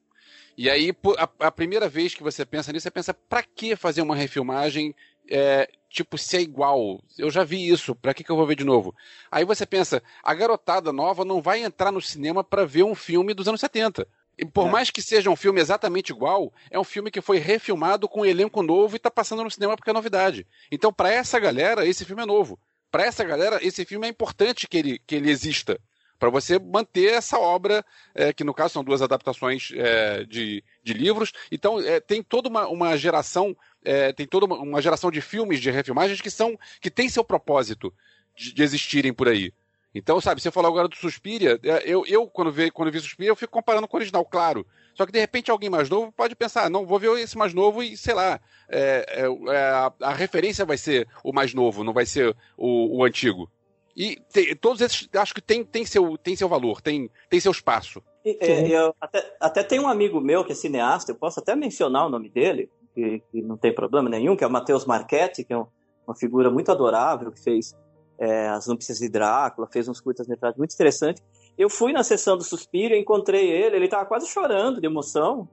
E 0.57 0.71
aí, 0.71 0.91
a, 1.19 1.45
a, 1.45 1.51
primeira 1.51 1.87
vez 1.87 2.15
que 2.15 2.23
você 2.23 2.43
pensa 2.43 2.73
nisso, 2.73 2.85
você 2.85 2.89
pensa, 2.89 3.13
pra 3.13 3.43
que 3.43 3.75
fazer 3.75 4.01
uma 4.01 4.15
refilmagem, 4.15 4.95
é, 5.29 5.69
tipo, 5.87 6.17
se 6.17 6.35
é 6.35 6.41
igual? 6.41 6.99
Eu 7.15 7.29
já 7.29 7.43
vi 7.43 7.69
isso, 7.69 7.93
pra 7.93 8.11
que, 8.11 8.23
que 8.23 8.31
eu 8.31 8.35
vou 8.35 8.47
ver 8.47 8.55
de 8.55 8.63
novo? 8.63 8.95
Aí 9.31 9.45
você 9.45 9.67
pensa, 9.67 10.01
a 10.23 10.33
garotada 10.33 10.91
nova 10.91 11.23
não 11.23 11.43
vai 11.43 11.61
entrar 11.61 11.91
no 11.91 12.01
cinema 12.01 12.43
para 12.43 12.65
ver 12.65 12.81
um 12.81 12.95
filme 12.95 13.35
dos 13.35 13.47
anos 13.47 13.61
70. 13.61 14.07
Por 14.53 14.67
é. 14.67 14.71
mais 14.71 14.91
que 14.91 15.01
seja 15.01 15.29
um 15.29 15.35
filme 15.35 15.59
exatamente 15.59 16.11
igual, 16.11 16.53
é 16.69 16.79
um 16.79 16.83
filme 16.83 17.09
que 17.09 17.21
foi 17.21 17.39
refilmado 17.39 18.07
com 18.07 18.21
um 18.21 18.25
elenco 18.25 18.61
novo 18.61 18.95
e 18.95 18.99
tá 18.99 19.09
passando 19.09 19.43
no 19.43 19.49
cinema 19.49 19.75
porque 19.75 19.89
é 19.89 19.93
novidade. 19.93 20.45
Então, 20.71 20.93
para 20.93 21.11
essa 21.11 21.39
galera, 21.39 21.85
esse 21.85 22.05
filme 22.05 22.21
é 22.21 22.25
novo. 22.25 22.59
Para 22.91 23.05
essa 23.05 23.23
galera, 23.23 23.59
esse 23.65 23.83
filme 23.83 24.05
é 24.05 24.09
importante 24.09 24.67
que 24.67 24.77
ele, 24.77 24.99
que 24.99 25.15
ele 25.15 25.29
exista 25.29 25.79
para 26.19 26.29
você 26.29 26.57
manter 26.59 27.13
essa 27.13 27.37
obra, 27.37 27.85
é, 28.13 28.33
que 28.33 28.43
no 28.43 28.53
caso 28.53 28.73
são 28.73 28.83
duas 28.83 29.01
adaptações 29.01 29.69
é, 29.75 30.23
de, 30.23 30.63
de 30.83 30.93
livros. 30.93 31.31
Então, 31.51 31.79
é, 31.79 31.99
tem 31.99 32.23
toda 32.23 32.49
uma, 32.49 32.67
uma 32.67 32.97
geração, 32.97 33.55
é, 33.83 34.11
tem 34.11 34.25
toda 34.25 34.45
uma, 34.45 34.57
uma, 34.57 34.81
geração 34.81 35.11
de 35.11 35.21
filmes 35.21 35.59
de 35.59 35.69
refilmagens 35.69 36.19
que 36.19 36.31
são 36.31 36.57
que 36.81 36.89
tem 36.89 37.09
seu 37.09 37.23
propósito 37.23 37.93
de, 38.35 38.53
de 38.53 38.63
existirem 38.63 39.13
por 39.13 39.27
aí. 39.27 39.53
Então, 39.97 40.21
sabe, 40.21 40.41
você 40.41 40.51
falou 40.51 40.69
agora 40.69 40.87
do 40.87 40.95
Suspiria, 40.95 41.59
é, 41.63 41.83
eu, 41.85 42.05
eu 42.05 42.27
quando, 42.27 42.51
vi, 42.51 42.69
quando 42.69 42.91
vi 42.91 42.99
Suspiria, 42.99 43.31
eu 43.31 43.35
fico 43.35 43.51
comparando 43.51 43.87
com 43.87 43.97
o 43.97 43.99
original, 43.99 44.23
claro. 44.23 44.65
Só 44.93 45.05
que 45.05 45.11
de 45.11 45.19
repente 45.19 45.51
alguém 45.51 45.69
mais 45.69 45.89
novo 45.89 46.11
pode 46.11 46.35
pensar, 46.35 46.65
ah, 46.65 46.69
não, 46.69 46.85
vou 46.85 46.99
ver 46.99 47.11
esse 47.19 47.37
mais 47.37 47.53
novo 47.53 47.81
e, 47.81 47.97
sei 47.97 48.13
lá, 48.13 48.39
é, 48.69 49.05
é, 49.07 49.57
a, 49.57 49.93
a, 50.01 50.13
referência 50.13 50.65
vai 50.65 50.77
ser 50.77 51.07
o 51.23 51.33
mais 51.33 51.53
novo, 51.53 51.83
não 51.83 51.93
vai 51.93 52.05
ser 52.05 52.35
o, 52.55 52.97
o 52.97 53.03
antigo. 53.03 53.49
E 53.95 54.17
te, 54.31 54.53
todos 54.55 54.81
esses 54.81 55.09
acho 55.15 55.33
que 55.33 55.41
tem, 55.41 55.63
tem, 55.63 55.83
seu, 55.83 56.17
tem 56.17 56.35
seu 56.35 56.47
valor, 56.47 56.81
tem, 56.81 57.09
tem 57.29 57.39
seu 57.39 57.51
espaço. 57.51 58.01
É, 58.23 58.67
eu, 58.67 58.93
até, 59.01 59.35
até 59.39 59.63
tem 59.63 59.79
um 59.79 59.87
amigo 59.87 60.21
meu 60.21 60.45
que 60.45 60.51
é 60.51 60.55
cineasta, 60.55 61.11
eu 61.11 61.15
posso 61.15 61.39
até 61.39 61.55
mencionar 61.55 62.05
o 62.05 62.09
nome 62.09 62.29
dele, 62.29 62.69
que, 62.93 63.21
que 63.31 63.41
não 63.41 63.57
tem 63.57 63.73
problema 63.73 64.09
nenhum, 64.09 64.35
que 64.35 64.43
é 64.43 64.47
o 64.47 64.51
Matheus 64.51 64.85
Marchetti, 64.85 65.43
que 65.43 65.53
é 65.53 65.57
um, 65.57 65.65
uma 66.05 66.15
figura 66.15 66.51
muito 66.51 66.71
adorável, 66.71 67.31
que 67.31 67.41
fez 67.41 67.75
é, 68.19 68.47
As 68.49 68.67
Núpcias 68.67 68.99
de 68.99 69.09
Drácula, 69.09 69.67
fez 69.67 69.87
uns 69.87 69.99
curtas-metragens 69.99 70.57
muito 70.57 70.73
interessantes. 70.73 71.23
Eu 71.57 71.69
fui 71.69 71.91
na 71.91 72.03
sessão 72.03 72.37
do 72.37 72.43
Suspiro, 72.43 72.95
encontrei 72.95 73.49
ele, 73.49 73.75
ele 73.75 73.85
estava 73.85 74.05
quase 74.05 74.27
chorando 74.27 74.79
de 74.79 74.87
emoção, 74.87 75.47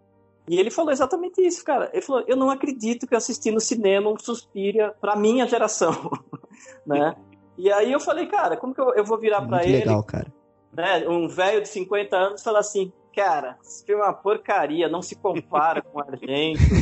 e 0.47 0.59
ele 0.61 0.71
falou 0.71 0.93
exatamente 0.93 1.41
isso, 1.41 1.65
cara. 1.65 1.91
Ele 1.93 2.03
falou: 2.03 2.23
Eu 2.27 2.37
não 2.37 2.51
acredito 2.51 3.07
que 3.07 3.15
eu 3.15 3.19
assisti 3.19 3.51
no 3.51 3.61
cinema 3.61 4.11
um 4.11 4.19
Suspiria 4.19 4.93
para 5.01 5.17
minha 5.17 5.47
geração, 5.47 6.11
né? 6.87 7.15
E 7.57 7.71
aí 7.73 7.93
eu 7.93 8.01
falei, 8.01 8.27
cara, 8.27 8.57
como 8.57 8.75
que 8.75 8.81
eu, 8.81 8.95
eu 8.95 9.05
vou 9.05 9.19
virar 9.19 9.43
é 9.43 9.47
para 9.47 9.65
ele? 9.65 9.79
legal, 9.79 10.03
cara. 10.03 10.27
Né, 10.73 11.09
um 11.09 11.29
velho 11.29 11.62
de 11.62 11.69
50 11.69 12.17
anos 12.17 12.43
falar 12.43 12.59
assim, 12.59 12.93
cara, 13.15 13.57
esse 13.62 13.85
filme 13.85 14.03
é 14.03 14.05
uma 14.05 14.12
porcaria, 14.12 14.89
não 14.89 15.01
se 15.01 15.15
compara 15.15 15.81
com 15.81 16.01
Argento. 16.01 16.61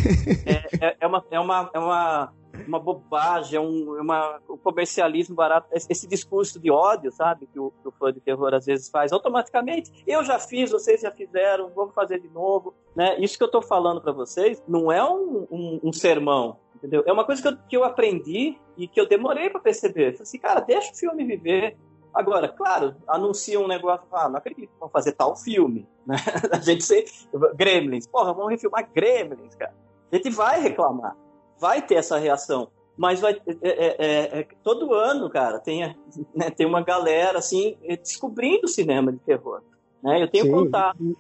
É, 0.45 0.87
é, 0.87 0.97
é, 1.01 1.07
uma, 1.07 1.25
é, 1.31 1.39
uma, 1.39 1.71
é 1.75 1.79
uma, 1.79 2.33
uma 2.67 2.79
bobagem, 2.79 3.57
é 3.57 3.61
um, 3.61 3.97
é 3.97 4.01
uma, 4.01 4.41
um 4.49 4.57
comercialismo 4.57 5.35
barato. 5.35 5.69
Esse 5.73 6.07
discurso 6.07 6.61
de 6.61 6.71
ódio, 6.71 7.11
sabe, 7.11 7.47
que 7.47 7.59
o, 7.59 7.73
que 7.83 7.89
o 7.89 7.93
fã 7.93 8.13
de 8.13 8.21
terror 8.21 8.55
às 8.55 8.67
vezes 8.67 8.89
faz 8.89 9.13
automaticamente. 9.13 9.91
Eu 10.07 10.25
já 10.25 10.39
fiz, 10.39 10.71
vocês 10.71 11.01
já 11.01 11.11
fizeram, 11.11 11.71
vamos 11.75 11.95
fazer 11.95 12.21
de 12.21 12.29
novo. 12.29 12.75
Né? 12.95 13.19
Isso 13.19 13.39
que 13.39 13.45
eu 13.45 13.51
tô 13.51 13.63
falando 13.63 14.01
para 14.01 14.13
vocês 14.13 14.63
não 14.69 14.93
é 14.93 15.03
um, 15.03 15.47
um, 15.51 15.81
um 15.85 15.93
sermão, 15.93 16.59
entendeu? 16.77 17.03
É 17.07 17.13
uma 17.13 17.25
coisa 17.25 17.41
que 17.41 17.49
eu, 17.49 17.57
que 17.69 17.77
eu 17.77 17.85
aprendi 17.85 18.59
e 18.77 18.87
que 18.87 19.01
eu 19.01 19.09
demorei 19.09 19.51
para 19.51 19.61
perceber. 19.61 20.13
Falei 20.13 20.23
assim, 20.23 20.39
cara, 20.39 20.61
deixa 20.61 20.93
o 20.93 20.97
filme 20.97 21.25
viver. 21.25 21.77
Agora, 22.15 22.49
claro, 22.49 22.95
anuncia 23.09 23.59
um 23.59 23.67
negócio, 23.67 24.07
ah, 24.13 24.29
não 24.29 24.37
acredito, 24.37 24.71
vão 24.79 24.89
fazer 24.91 25.13
tal 25.13 25.35
filme, 25.35 25.89
né? 26.07 26.17
A 26.53 26.59
gente 26.59 26.85
sei, 26.85 27.07
Gremlins, 27.55 28.07
porra, 28.07 28.35
vamos 28.35 28.51
refilmar 28.51 28.87
Gremlins, 28.93 29.55
cara. 29.55 29.75
A 30.13 30.17
gente 30.17 30.29
vai 30.29 30.61
reclamar, 30.61 31.17
vai 31.63 31.81
ter 31.81 31.95
essa 31.95 32.19
reação, 32.19 32.67
mas 32.97 33.21
vai 33.21 33.41
é, 33.47 33.55
é, 33.63 33.97
é, 33.99 34.41
é 34.41 34.47
todo 34.65 34.93
ano, 34.93 35.31
cara, 35.31 35.61
tem, 35.61 35.95
né, 36.35 36.51
tem 36.51 36.67
uma 36.67 36.83
galera 36.83 37.39
assim 37.39 37.77
descobrindo 38.03 38.65
o 38.65 38.69
cinema 38.69 39.13
de 39.13 39.21
terror, 39.21 39.63
né? 40.03 40.21
Eu 40.21 40.29
tenho 40.29 40.47
Sim. 40.47 40.51
contato 40.51 41.17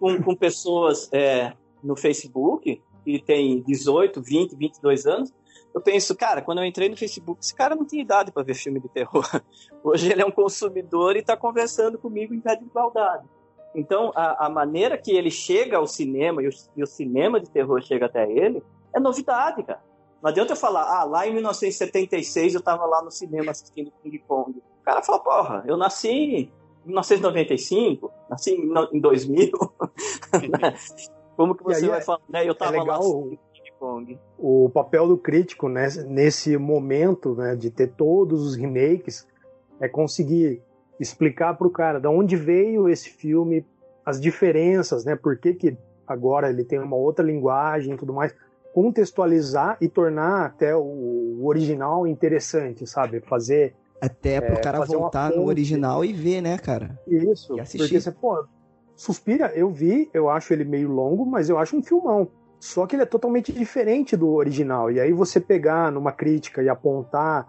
com, 0.00 0.20
com 0.20 0.34
pessoas 0.34 1.08
é, 1.12 1.52
no 1.80 1.96
Facebook 1.96 2.82
que 3.04 3.22
tem 3.22 3.62
18, 3.62 4.20
20, 4.20 4.56
22 4.56 5.06
anos, 5.06 5.32
eu 5.72 5.80
penso, 5.80 6.16
cara, 6.16 6.42
quando 6.42 6.58
eu 6.58 6.64
entrei 6.64 6.88
no 6.88 6.96
Facebook, 6.96 7.40
esse 7.40 7.54
cara 7.54 7.76
não 7.76 7.84
tinha 7.84 8.02
idade 8.02 8.32
para 8.32 8.42
ver 8.42 8.54
filme 8.54 8.80
de 8.80 8.88
terror. 8.88 9.24
Hoje 9.84 10.10
ele 10.10 10.22
é 10.22 10.26
um 10.26 10.30
consumidor 10.30 11.14
e 11.14 11.20
está 11.20 11.36
conversando 11.36 11.98
comigo 11.98 12.34
em 12.34 12.40
pé 12.40 12.56
de 12.56 12.64
igualdade. 12.64 13.24
Então, 13.74 14.12
a, 14.14 14.46
a, 14.46 14.48
maneira 14.48 14.96
que 14.96 15.10
ele 15.10 15.30
chega 15.30 15.76
ao 15.76 15.86
cinema 15.86 16.42
e 16.42 16.48
o, 16.48 16.50
e 16.76 16.82
o, 16.82 16.86
cinema 16.86 17.40
de 17.40 17.50
terror 17.50 17.82
chega 17.82 18.06
até 18.06 18.30
ele 18.30 18.62
é 18.94 19.00
novidade, 19.00 19.62
cara. 19.62 19.82
Não 20.22 20.30
adianta 20.30 20.52
eu 20.52 20.56
falar, 20.56 20.84
ah, 20.84 21.04
lá 21.04 21.26
em 21.26 21.34
1976 21.34 22.54
eu 22.54 22.60
estava 22.60 22.86
lá 22.86 23.02
no 23.02 23.10
cinema 23.10 23.50
assistindo 23.50 23.92
King 24.02 24.18
Kong. 24.20 24.58
O 24.58 24.84
cara 24.84 25.02
fala, 25.02 25.18
porra, 25.18 25.64
eu 25.66 25.76
nasci 25.76 26.08
em 26.08 26.50
1995, 26.86 28.10
nasci 28.30 28.52
em 28.54 29.00
2000. 29.00 29.50
Como 31.36 31.54
que 31.54 31.62
você 31.62 31.84
aí 31.84 31.90
vai 31.90 31.98
é- 31.98 32.02
falar, 32.02 32.20
né? 32.28 32.48
Eu 32.48 32.54
tava 32.54 32.76
é 32.76 32.82
lá 32.82 32.96
assistindo 32.96 33.38
King 33.52 33.72
Kong. 33.78 34.18
o 34.38 34.70
papel 34.70 35.08
do 35.08 35.18
crítico 35.18 35.68
né, 35.68 35.88
nesse 36.06 36.56
momento 36.56 37.34
né, 37.34 37.54
de 37.54 37.70
ter 37.70 37.88
todos 37.88 38.46
os 38.46 38.56
remakes 38.56 39.26
é 39.78 39.88
conseguir 39.88 40.62
explicar 40.98 41.54
para 41.54 41.66
o 41.66 41.70
cara 41.70 41.98
de 41.98 42.08
onde 42.08 42.34
veio 42.34 42.88
esse 42.88 43.10
filme, 43.10 43.66
as 44.06 44.18
diferenças, 44.20 45.04
né, 45.04 45.16
por 45.16 45.36
que, 45.36 45.52
que 45.52 45.76
agora 46.06 46.48
ele 46.48 46.64
tem 46.64 46.78
uma 46.78 46.96
outra 46.96 47.24
linguagem 47.24 47.94
e 47.94 47.96
tudo 47.96 48.14
mais, 48.14 48.34
contextualizar 48.74 49.78
e 49.80 49.88
tornar 49.88 50.46
até 50.46 50.74
o, 50.74 51.40
original 51.44 52.06
interessante, 52.08 52.84
sabe? 52.86 53.20
Fazer 53.20 53.74
Até 54.00 54.40
pro 54.40 54.56
É, 54.56 54.60
cara 54.60 54.78
fazer 54.78 54.96
uma 54.96 55.02
voltar 55.02 55.30
no 55.30 55.44
original 55.46 56.04
e 56.04 56.12
ver, 56.12 56.40
né, 56.42 56.58
cara? 56.58 56.98
isso, 57.06 57.56
E 57.56 57.60
assistir. 57.60 57.78
porque 57.78 58.00
você, 58.00 58.10
pô, 58.10 58.44
Suspira, 58.96 59.52
eu 59.54 59.70
vi, 59.70 60.10
eu 60.12 60.28
acho 60.28 60.52
ele 60.52 60.64
meio 60.64 60.88
longo, 60.90 61.24
mas 61.24 61.48
eu 61.48 61.56
acho 61.56 61.76
um 61.76 61.82
filmão. 61.82 62.28
Só 62.58 62.86
que 62.86 62.96
ele 62.96 63.02
é 63.02 63.06
totalmente 63.06 63.52
diferente 63.52 64.16
do 64.16 64.32
original. 64.32 64.90
E 64.90 64.98
aí 65.00 65.12
você 65.12 65.38
pegar 65.40 65.92
numa 65.92 66.10
crítica 66.12 66.62
e 66.62 66.68
apontar 66.68 67.46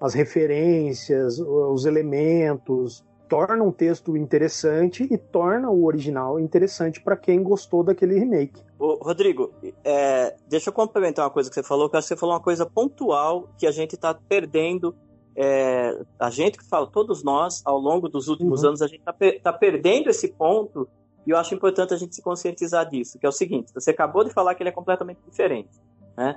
as 0.00 0.14
referências, 0.14 1.38
os 1.38 1.84
elementos, 1.84 3.04
torna 3.32 3.64
um 3.64 3.72
texto 3.72 4.14
interessante 4.14 5.08
e 5.10 5.16
torna 5.16 5.70
o 5.70 5.86
original 5.86 6.38
interessante 6.38 7.00
para 7.00 7.16
quem 7.16 7.42
gostou 7.42 7.82
daquele 7.82 8.18
remake. 8.18 8.60
Ô, 8.78 8.96
Rodrigo, 9.02 9.50
é, 9.82 10.36
deixa 10.46 10.68
eu 10.68 10.72
complementar 10.74 11.24
uma 11.24 11.30
coisa 11.30 11.48
que 11.48 11.54
você 11.54 11.62
falou, 11.62 11.88
que 11.88 11.96
eu 11.96 11.98
acho 11.98 12.08
que 12.08 12.14
você 12.14 12.20
falou 12.20 12.34
uma 12.34 12.42
coisa 12.42 12.66
pontual 12.66 13.48
que 13.56 13.66
a 13.66 13.70
gente 13.70 13.94
está 13.94 14.12
perdendo. 14.12 14.94
é, 15.34 15.98
a 16.18 16.28
gente 16.28 16.58
que 16.58 16.68
fala, 16.68 16.86
todos 16.86 17.24
nós, 17.24 17.62
ao 17.64 17.78
longo 17.78 18.06
dos 18.06 18.28
últimos 18.28 18.60
Uhum. 18.60 18.68
anos, 18.68 18.82
a 18.82 18.86
gente 18.86 19.00
está 19.18 19.50
perdendo 19.50 20.10
esse 20.10 20.28
ponto 20.28 20.86
e 21.26 21.30
eu 21.30 21.38
acho 21.38 21.54
importante 21.54 21.94
a 21.94 21.96
gente 21.96 22.14
se 22.14 22.20
conscientizar 22.20 22.86
disso, 22.86 23.18
que 23.18 23.24
é 23.24 23.28
o 23.30 23.32
seguinte, 23.32 23.72
você 23.72 23.92
acabou 23.92 24.24
de 24.24 24.30
falar 24.30 24.54
que 24.54 24.62
ele 24.62 24.68
é 24.68 24.72
completamente 24.72 25.20
diferente. 25.26 25.70
Né? 26.18 26.36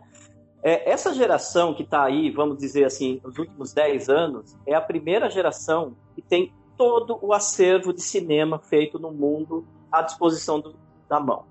É, 0.64 0.90
essa 0.90 1.14
geração 1.14 1.74
que 1.74 1.84
está 1.84 2.06
aí, 2.06 2.32
vamos 2.32 2.58
dizer 2.58 2.86
assim, 2.86 3.20
nos 3.22 3.38
últimos 3.38 3.74
10 3.74 4.08
anos, 4.08 4.56
é 4.66 4.74
a 4.74 4.80
primeira 4.80 5.30
geração 5.30 5.94
que 6.16 6.22
tem 6.22 6.54
todo 6.78 7.18
o 7.22 7.34
acervo 7.34 7.94
de 7.94 8.02
cinema 8.02 8.60
feito 8.60 9.00
no 9.00 9.12
mundo 9.12 9.66
à 9.92 10.02
disposição 10.02 10.60
do- 10.60 10.76
da 11.08 11.20
mão. 11.20 11.46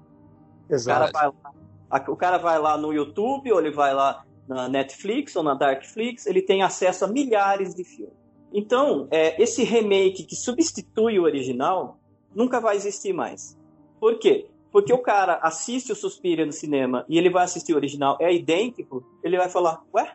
O 0.64 0.84
cara, 0.84 1.06
Exato. 1.06 1.12
vai 1.12 1.26
lá, 1.26 2.04
o 2.08 2.16
cara 2.16 2.38
vai 2.38 2.58
lá 2.58 2.76
no 2.76 2.92
YouTube, 2.92 3.52
ou 3.52 3.60
ele 3.60 3.70
vai 3.70 3.94
lá 3.94 4.24
na 4.48 4.68
Netflix 4.68 5.34
ou 5.36 5.42
na 5.42 5.54
Darkflix, 5.54 6.26
ele 6.26 6.42
tem 6.42 6.62
acesso 6.62 7.04
a 7.04 7.08
milhares 7.08 7.74
de 7.74 7.84
filmes. 7.84 8.14
Então, 8.52 9.08
é, 9.10 9.40
esse 9.42 9.64
remake 9.64 10.24
que 10.24 10.36
substitui 10.36 11.18
o 11.18 11.24
original 11.24 11.98
nunca 12.34 12.60
vai 12.60 12.76
existir 12.76 13.12
mais. 13.12 13.58
Por 13.98 14.18
quê? 14.18 14.48
Porque 14.70 14.92
o 14.92 14.98
cara 14.98 15.38
assiste 15.42 15.92
o 15.92 15.96
Suspiria 15.96 16.44
no 16.44 16.52
cinema 16.52 17.04
e 17.08 17.16
ele 17.16 17.30
vai 17.30 17.44
assistir 17.44 17.72
o 17.72 17.76
original, 17.76 18.16
é 18.20 18.32
idêntico, 18.32 19.04
ele 19.22 19.36
vai 19.36 19.48
falar, 19.48 19.82
ué, 19.94 20.12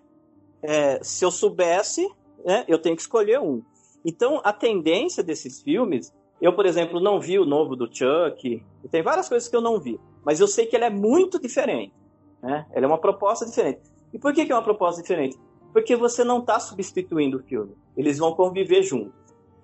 é, 0.62 1.03
se 1.03 1.24
eu 1.24 1.32
soubesse, 1.32 2.07
né, 2.45 2.66
eu 2.68 2.78
tenho 2.78 2.95
que 2.95 3.01
escolher 3.01 3.39
um. 3.39 3.62
Então, 4.06 4.41
a 4.43 4.54
tendência 4.54 5.24
desses 5.24 5.62
filmes, 5.62 6.14
eu, 6.41 6.54
por 6.54 6.66
exemplo, 6.66 7.00
não 7.00 7.20
vi 7.20 7.38
o 7.38 7.45
novo 7.45 7.76
do 7.76 7.86
Chuck, 7.86 8.64
tem 8.89 9.04
várias 9.04 9.28
coisas 9.28 9.50
que 9.50 9.56
eu 9.56 9.62
não 9.62 9.80
vi, 9.80 10.00
mas 10.24 10.39
eu 10.39 10.47
sei 10.47 10.66
que 10.66 10.76
ele 10.76 10.86
é 10.86 10.89
muito 10.89 11.39
diferente. 11.39 11.93
Né? 12.41 12.66
Ele 12.74 12.86
é 12.86 12.88
uma 12.88 12.97
proposta 12.97 13.45
diferente. 13.45 13.82
E 14.14 14.18
por 14.18 14.34
que, 14.34 14.45
que 14.45 14.52
é 14.52 14.56
uma 14.56 14.64
proposta 14.64 15.02
diferente? 15.02 15.38
Porque 15.74 15.95
você 15.95 16.24
não 16.24 16.39
está 16.39 16.60
substituindo 16.60 17.38
o 17.38 17.43
filme. 17.43 17.76
Eles 17.95 18.18
vão 18.18 18.34
conviver 18.34 18.82
juntos. 18.82 19.14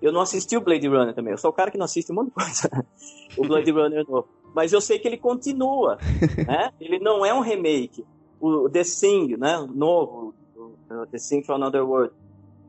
Eu 0.00 0.12
não 0.12 0.20
assisti 0.20 0.56
o 0.56 0.60
Blade 0.60 0.86
Runner 0.86 1.14
também. 1.14 1.32
Eu 1.32 1.38
sou 1.38 1.50
o 1.50 1.52
cara 1.52 1.70
que 1.70 1.78
não 1.78 1.84
assiste 1.84 2.12
um 2.12 2.16
monte 2.16 2.26
de 2.26 2.32
coisa. 2.32 2.86
o 3.36 3.46
Blade 3.46 3.70
Runner 3.70 4.04
novo. 4.08 4.28
Mas 4.54 4.72
eu 4.72 4.80
sei 4.80 4.98
que 4.98 5.08
ele 5.08 5.16
continua. 5.16 5.98
né? 6.46 6.70
Ele 6.80 6.98
não 6.98 7.24
é 7.24 7.32
um 7.32 7.40
remake. 7.40 8.04
O 8.40 8.68
The 8.68 8.82
Thing, 8.82 9.36
né? 9.36 9.58
o 9.58 9.66
novo, 9.66 10.34
o 10.54 11.06
The 11.06 11.18
Thing 11.18 11.42
from 11.42 11.54
Another 11.54 11.84
World, 11.84 12.14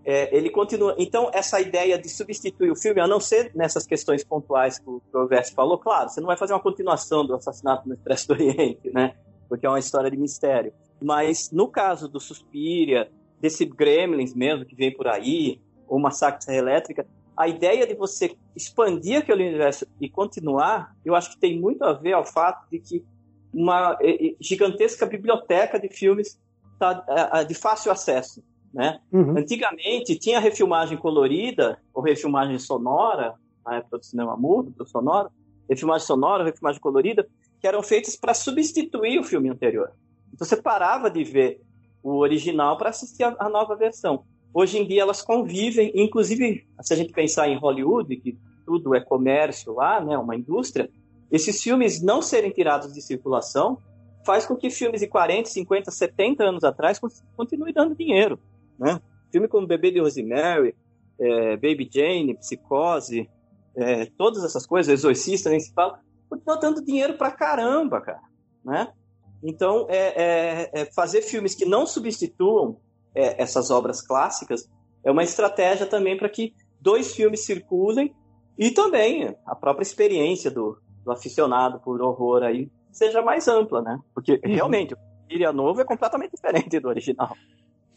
é, 0.07 0.33
ele 0.33 0.49
continua. 0.49 0.95
Então, 0.97 1.29
essa 1.33 1.59
ideia 1.59 1.99
de 1.99 2.07
substituir 2.07 2.71
o 2.71 2.77
filme, 2.77 3.01
a 3.01 3.07
não 3.07 3.19
ser 3.19 3.51
nessas 3.53 3.85
questões 3.85 4.23
pontuais 4.23 4.79
que 4.79 4.89
o 4.89 5.01
Provércio 5.11 5.53
falou, 5.53 5.77
claro, 5.77 6.07
você 6.07 6.21
não 6.21 6.27
vai 6.27 6.37
fazer 6.37 6.53
uma 6.53 6.61
continuação 6.61 7.25
do 7.25 7.35
assassinato 7.35 7.85
no 7.85 7.93
Expresso 7.93 8.29
do 8.29 8.33
Oriente, 8.35 8.89
né? 8.89 9.15
Porque 9.49 9.65
é 9.65 9.69
uma 9.69 9.79
história 9.79 10.09
de 10.09 10.15
mistério. 10.15 10.71
Mas 11.03 11.51
no 11.51 11.67
caso 11.67 12.07
do 12.07 12.21
Suspiria, 12.21 13.11
desse 13.41 13.65
Gremlins 13.65 14.33
mesmo 14.33 14.65
que 14.65 14.75
vem 14.75 14.95
por 14.95 15.09
aí, 15.09 15.59
ou 15.85 15.99
Massacre 15.99 16.41
Serra 16.41 16.57
Elétrica, 16.57 17.05
a 17.35 17.49
ideia 17.49 17.85
de 17.85 17.93
você 17.93 18.33
expandir 18.55 19.17
aquele 19.17 19.45
universo 19.45 19.85
e 19.99 20.09
continuar, 20.09 20.95
eu 21.03 21.15
acho 21.15 21.31
que 21.31 21.37
tem 21.37 21.59
muito 21.59 21.83
a 21.83 21.91
ver 21.91 22.13
ao 22.13 22.23
fato 22.23 22.65
de 22.71 22.79
que 22.79 23.05
uma 23.53 23.97
eh, 23.99 24.27
eh, 24.27 24.35
gigantesca 24.39 25.05
biblioteca 25.05 25.77
de 25.77 25.89
filmes 25.89 26.39
está 26.73 27.43
de 27.43 27.53
fácil 27.55 27.91
acesso, 27.91 28.41
né? 28.73 28.99
Uhum. 29.11 29.37
Antigamente 29.37 30.17
tinha 30.17 30.39
refilmagem 30.39 30.97
colorida 30.97 31.79
ou 31.93 32.01
refilmagem 32.01 32.59
sonora, 32.59 33.35
na 33.65 33.77
época 33.77 33.97
do 33.97 34.05
cinema 34.05 34.35
mudo, 34.37 34.71
do 34.71 34.87
sonoro, 34.87 35.29
refilmagem 35.69 36.07
sonora, 36.07 36.43
refilmagem 36.43 36.81
colorida, 36.81 37.27
que 37.59 37.67
eram 37.67 37.81
feitas 37.83 38.15
para 38.15 38.33
substituir 38.33 39.19
o 39.19 39.23
filme 39.23 39.49
anterior. 39.49 39.91
Então 40.33 40.45
você 40.45 40.55
parava 40.55 41.09
de 41.09 41.23
ver 41.23 41.61
o 42.03 42.17
original 42.17 42.77
para 42.77 42.89
assistir 42.89 43.23
a, 43.23 43.35
a 43.39 43.49
nova 43.49 43.75
versão. 43.75 44.23
Hoje 44.53 44.77
em 44.77 44.87
dia 44.87 45.01
elas 45.01 45.21
convivem, 45.21 45.91
inclusive 45.95 46.65
se 46.81 46.93
a 46.93 46.97
gente 46.97 47.11
pensar 47.11 47.49
em 47.49 47.57
Hollywood, 47.57 48.15
que 48.17 48.37
tudo 48.65 48.95
é 48.95 49.01
comércio 49.01 49.73
lá, 49.73 49.99
né, 49.99 50.17
uma 50.17 50.35
indústria, 50.35 50.89
esses 51.31 51.61
filmes 51.61 52.01
não 52.01 52.21
serem 52.21 52.51
tirados 52.51 52.93
de 52.93 53.01
circulação 53.01 53.79
faz 54.25 54.45
com 54.45 54.57
que 54.57 54.69
filmes 54.69 54.99
de 54.99 55.07
40, 55.07 55.47
50, 55.49 55.89
70 55.89 56.43
anos 56.43 56.63
atrás 56.65 56.99
continuem 57.35 57.73
dando 57.73 57.95
dinheiro. 57.95 58.37
Né? 58.79 59.01
Filme 59.31 59.47
como 59.47 59.67
Bebê 59.67 59.91
de 59.91 59.99
Rosemary, 59.99 60.75
é, 61.19 61.55
Baby 61.55 61.89
Jane, 61.91 62.37
Psicose, 62.37 63.29
é, 63.75 64.05
todas 64.17 64.43
essas 64.43 64.65
coisas, 64.65 64.93
Exorcista, 64.93 65.49
nem 65.49 65.59
se 65.59 65.73
fala, 65.73 65.99
continua 66.29 66.57
dando 66.57 66.83
dinheiro 66.83 67.15
pra 67.15 67.31
caramba, 67.31 68.01
cara. 68.01 68.21
Né? 68.63 68.91
Então, 69.43 69.85
é, 69.89 70.71
é, 70.73 70.81
é 70.81 70.85
fazer 70.85 71.21
filmes 71.21 71.55
que 71.55 71.65
não 71.65 71.85
substituam 71.85 72.77
é, 73.13 73.41
essas 73.41 73.71
obras 73.71 74.01
clássicas 74.01 74.69
é 75.03 75.11
uma 75.11 75.23
estratégia 75.23 75.85
também 75.85 76.17
para 76.17 76.29
que 76.29 76.53
dois 76.81 77.15
filmes 77.15 77.45
circulem 77.45 78.13
e 78.57 78.71
também 78.71 79.35
a 79.45 79.55
própria 79.55 79.83
experiência 79.83 80.51
do, 80.51 80.77
do 81.03 81.11
aficionado 81.11 81.79
por 81.79 82.01
horror 82.01 82.43
aí 82.43 82.69
seja 82.91 83.21
mais 83.21 83.47
ampla, 83.47 83.81
né? 83.81 83.99
Porque 84.13 84.39
realmente 84.43 84.93
o 84.93 84.97
Iria 85.29 85.53
Novo 85.53 85.81
é 85.81 85.85
completamente 85.85 86.31
diferente 86.31 86.79
do 86.79 86.87
original. 86.87 87.35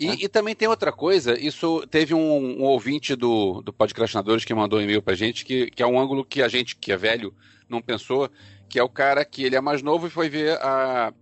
E, 0.01 0.24
e, 0.24 0.28
também 0.28 0.55
tem 0.55 0.66
outra 0.66 0.90
coisa, 0.90 1.38
isso 1.38 1.86
teve 1.88 2.14
um, 2.14 2.62
um 2.62 2.62
ouvinte 2.62 3.14
do, 3.14 3.61
do 3.61 3.70
Podcastinadores 3.70 4.46
que 4.46 4.55
mandou 4.55 4.78
um 4.78 4.82
e-mail 4.82 5.03
pra 5.03 5.14
gente, 5.14 5.44
que, 5.44 5.70
que 5.70 5.82
é 5.82 5.86
um 5.86 6.01
ângulo 6.01 6.24
que 6.24 6.42
a 6.42 6.48
gente, 6.48 6.74
que 6.74 6.90
é 6.90 6.96
velho, 6.96 7.34
não 7.68 7.82
pensou, 7.82 8.30
que 8.66 8.78
é 8.78 8.82
o 8.82 8.88
cara 8.88 9.22
que 9.26 9.44
ele 9.44 9.57
é 9.57 9.61
mais 9.61 9.82
novo 9.82 10.07
e 10.07 10.11
foi 10.11 10.30
ver 10.30 10.57
a, 10.62 11.12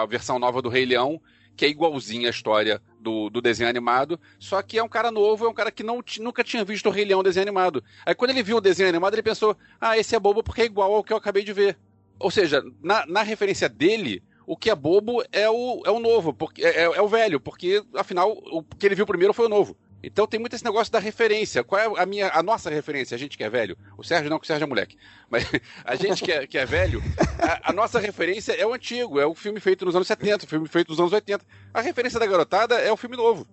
a 0.00 0.06
versão 0.06 0.38
nova 0.38 0.62
do 0.62 0.70
Rei 0.70 0.86
Leão, 0.86 1.20
que 1.54 1.66
é 1.66 1.68
igualzinha 1.68 2.28
a 2.28 2.30
história 2.30 2.80
do, 2.98 3.28
do 3.28 3.42
desenho 3.42 3.68
animado, 3.68 4.18
só 4.38 4.62
que 4.62 4.78
é 4.78 4.82
um 4.82 4.88
cara 4.88 5.10
novo, 5.10 5.44
é 5.44 5.48
um 5.48 5.54
cara 5.54 5.70
que 5.70 5.82
não, 5.82 6.02
nunca 6.18 6.42
tinha 6.42 6.64
visto 6.64 6.88
o 6.88 6.90
Rei 6.90 7.04
Leão 7.04 7.22
desenho 7.22 7.44
animado. 7.44 7.84
Aí 8.06 8.14
quando 8.14 8.30
ele 8.30 8.42
viu 8.42 8.56
o 8.56 8.60
desenho 8.60 8.88
animado, 8.88 9.14
ele 9.14 9.22
pensou, 9.22 9.54
ah, 9.78 9.98
esse 9.98 10.16
é 10.16 10.18
bobo 10.18 10.42
porque 10.42 10.62
é 10.62 10.64
igual 10.64 10.94
ao 10.94 11.04
que 11.04 11.12
eu 11.12 11.18
acabei 11.18 11.44
de 11.44 11.52
ver. 11.52 11.76
Ou 12.18 12.30
seja, 12.30 12.64
na, 12.82 13.04
na 13.04 13.22
referência 13.22 13.68
dele, 13.68 14.22
o 14.46 14.56
que 14.56 14.70
é 14.70 14.74
bobo 14.74 15.22
é 15.32 15.48
o, 15.48 15.82
é 15.84 15.90
o 15.90 15.98
novo, 15.98 16.32
porque 16.32 16.64
é, 16.64 16.82
é, 16.82 17.00
o 17.00 17.08
velho, 17.08 17.40
porque 17.40 17.82
afinal 17.94 18.30
o 18.30 18.62
que 18.62 18.86
ele 18.86 18.94
viu 18.94 19.06
primeiro 19.06 19.34
foi 19.34 19.46
o 19.46 19.48
novo. 19.48 19.76
Então 20.06 20.26
tem 20.26 20.38
muito 20.38 20.54
esse 20.54 20.64
negócio 20.64 20.92
da 20.92 20.98
referência. 20.98 21.64
Qual 21.64 21.80
é 21.80 22.02
a 22.02 22.04
minha, 22.04 22.30
a 22.30 22.42
nossa 22.42 22.68
referência? 22.68 23.14
A 23.14 23.18
gente 23.18 23.38
que 23.38 23.44
é 23.44 23.48
velho. 23.48 23.76
O 23.96 24.04
Sérgio 24.04 24.28
não, 24.28 24.38
que 24.38 24.44
o 24.44 24.46
Sérgio 24.46 24.64
é 24.64 24.68
moleque. 24.68 24.98
Mas 25.30 25.44
a 25.82 25.94
gente 25.94 26.22
que 26.22 26.30
é, 26.30 26.46
que 26.46 26.58
é 26.58 26.66
velho, 26.66 27.02
a, 27.38 27.70
a, 27.70 27.72
nossa 27.72 27.98
referência 27.98 28.52
é 28.52 28.66
o 28.66 28.74
antigo, 28.74 29.18
é 29.18 29.26
o 29.26 29.34
filme 29.34 29.58
feito 29.60 29.84
nos 29.84 29.96
anos 29.96 30.06
70, 30.06 30.44
o 30.44 30.48
filme 30.48 30.68
feito 30.68 30.90
nos 30.90 31.00
anos 31.00 31.12
80. 31.12 31.44
A 31.72 31.80
referência 31.80 32.20
da 32.20 32.26
garotada 32.26 32.74
é 32.74 32.92
o 32.92 32.96
filme 32.98 33.16
novo. 33.16 33.46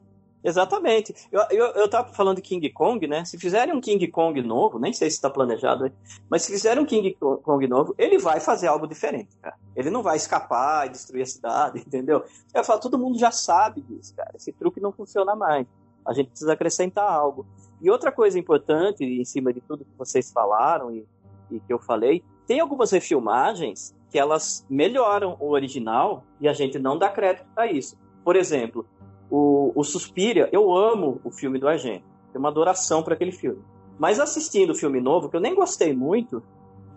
Exatamente. 0.44 1.14
Eu, 1.32 1.42
eu, 1.52 1.66
eu 1.74 1.90
tava 1.90 2.12
falando 2.14 2.38
de 2.38 2.42
King 2.42 2.68
Kong, 2.72 3.06
né? 3.08 3.24
Se 3.26 3.38
fizerem 3.38 3.76
um 3.76 3.82
King 3.82 4.08
Kong 4.08 4.42
novo, 4.42 4.80
nem 4.80 4.92
sei 4.92 5.10
se 5.10 5.18
está 5.18 5.30
planejado, 5.30 5.92
mas 6.30 6.42
se 6.42 6.52
fizerem 6.52 6.82
um 6.82 6.86
King 6.86 7.16
Kong 7.20 7.68
novo, 7.68 7.94
ele 7.98 8.18
vai 8.18 8.40
fazer 8.40 8.68
algo 8.68 8.88
diferente, 8.88 9.38
cara. 9.42 9.56
Ele 9.76 9.90
não 9.90 10.02
vai 10.02 10.18
escapar 10.18 10.88
e 10.88 10.90
destruir 10.90 11.22
a 11.22 11.26
cidade, 11.26 11.80
entendeu? 11.86 12.24
Eu 12.54 12.64
falo, 12.64 12.80
todo 12.80 12.98
mundo 12.98 13.20
já 13.20 13.32
sabe 13.32 13.82
disso, 13.82 14.16
cara. 14.16 14.32
Esse 14.36 14.52
truque 14.52 14.80
não 14.80 14.92
funciona 14.92 15.36
mais. 15.36 15.68
A 16.06 16.14
gente 16.14 16.30
precisa 16.30 16.54
acrescentar 16.54 17.10
algo. 17.10 17.46
E 17.80 17.90
outra 17.90 18.12
coisa 18.12 18.40
importante, 18.40 19.04
em 19.04 19.26
cima 19.26 19.54
de 19.54 19.62
tudo 19.62 19.86
que 19.86 19.98
vocês 19.98 20.32
falaram 20.32 20.92
e, 20.92 21.06
e 21.52 21.60
que 21.60 21.72
eu 21.72 21.78
falei, 21.78 22.24
tem 22.48 22.60
algumas 22.60 22.92
refilmagens 22.92 23.96
que 24.10 24.20
elas 24.20 24.66
melhoram 24.70 25.38
o 25.40 25.52
original 25.52 26.24
e 26.40 26.48
a 26.48 26.54
gente 26.54 26.78
não 26.78 26.98
dá 26.98 27.10
crédito 27.10 27.46
para 27.56 27.72
isso. 27.72 27.98
Por 28.24 28.36
exemplo, 28.36 28.86
o, 29.32 29.72
o 29.74 29.84
Suspiria, 29.84 30.50
eu 30.52 30.72
amo 30.76 31.20
o 31.24 31.32
filme 31.32 31.58
do 31.58 31.68
Argento. 31.68 32.04
Tenho 32.32 32.40
uma 32.44 32.50
adoração 32.50 33.02
para 33.02 33.14
aquele 33.16 33.32
filme. 33.32 33.62
Mas 33.98 34.20
assistindo 34.20 34.72
o 34.72 34.76
filme 34.76 35.00
novo, 35.00 35.30
que 35.30 35.36
eu 35.36 35.42
nem 35.42 35.56
gostei 35.56 35.96
muito, 35.96 36.44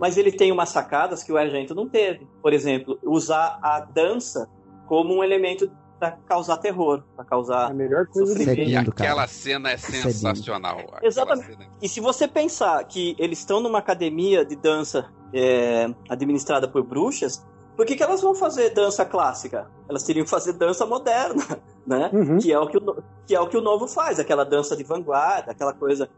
mas 0.01 0.17
ele 0.19 0.33
tem 0.33 0.51
umas 0.51 0.71
sacadas 0.71 1.23
que 1.23 1.33
o 1.33 1.37
Argento 1.39 1.75
não 1.75 1.89
teve. 1.89 2.27
Por 2.43 2.53
exemplo, 2.53 2.99
usar 3.03 3.59
a 3.63 3.81
dança 3.81 4.49
como 4.87 5.15
um 5.15 5.23
elemento 5.25 5.71
para 5.99 6.13
causar 6.27 6.57
terror, 6.59 7.03
para 7.15 7.25
causar. 7.25 7.71
A 7.71 7.75
melhor 7.75 8.07
coisa 8.07 8.35
do 8.35 8.41
é. 8.51 8.55
E 8.55 8.65
lindo, 8.65 8.91
aquela 8.91 9.15
cara. 9.17 9.29
cena 9.29 9.71
é 9.71 9.75
é 9.75 9.77
sensacional. 9.77 10.79
Exatamente. 11.03 11.47
cena- 11.53 11.67
E 11.81 11.89
se 11.89 12.01
você 12.01 12.27
pensar 12.27 12.83
que 12.85 13.15
eles 13.19 13.39
estão 13.39 13.61
numa 13.61 13.79
academia 13.79 14.45
de 14.45 14.57
dança 14.57 15.09
é, 15.33 15.89
administrada 16.09 16.67
por 16.69 16.83
bruxas, 16.83 17.45
por 17.77 17.87
que, 17.87 17.97
que 17.97 18.03
elas 18.03 18.21
vão 18.23 18.35
fazer 18.35 18.71
dança 18.71 19.05
clássica? 19.05 19.71
Elas 19.89 20.03
teriam 20.05 20.25
que 20.25 20.31
fazer 20.31 20.53
dança 20.55 20.85
moderna, 20.87 21.45
né? 21.87 22.11
Uhum. 22.13 22.39
Que, 22.39 22.53
é 22.53 22.59
o 22.59 22.67
que, 22.67 22.77
o, 22.79 23.03
que 23.27 23.35
é 23.35 23.41
o 23.41 23.49
que 23.49 23.57
o 23.57 23.61
novo 23.61 23.87
faz, 23.87 24.19
aquela 24.19 24.45
dança 24.45 24.77
de 24.77 24.85
vanguarda, 24.85 25.53
aquela 25.53 25.73
coisa 25.73 26.09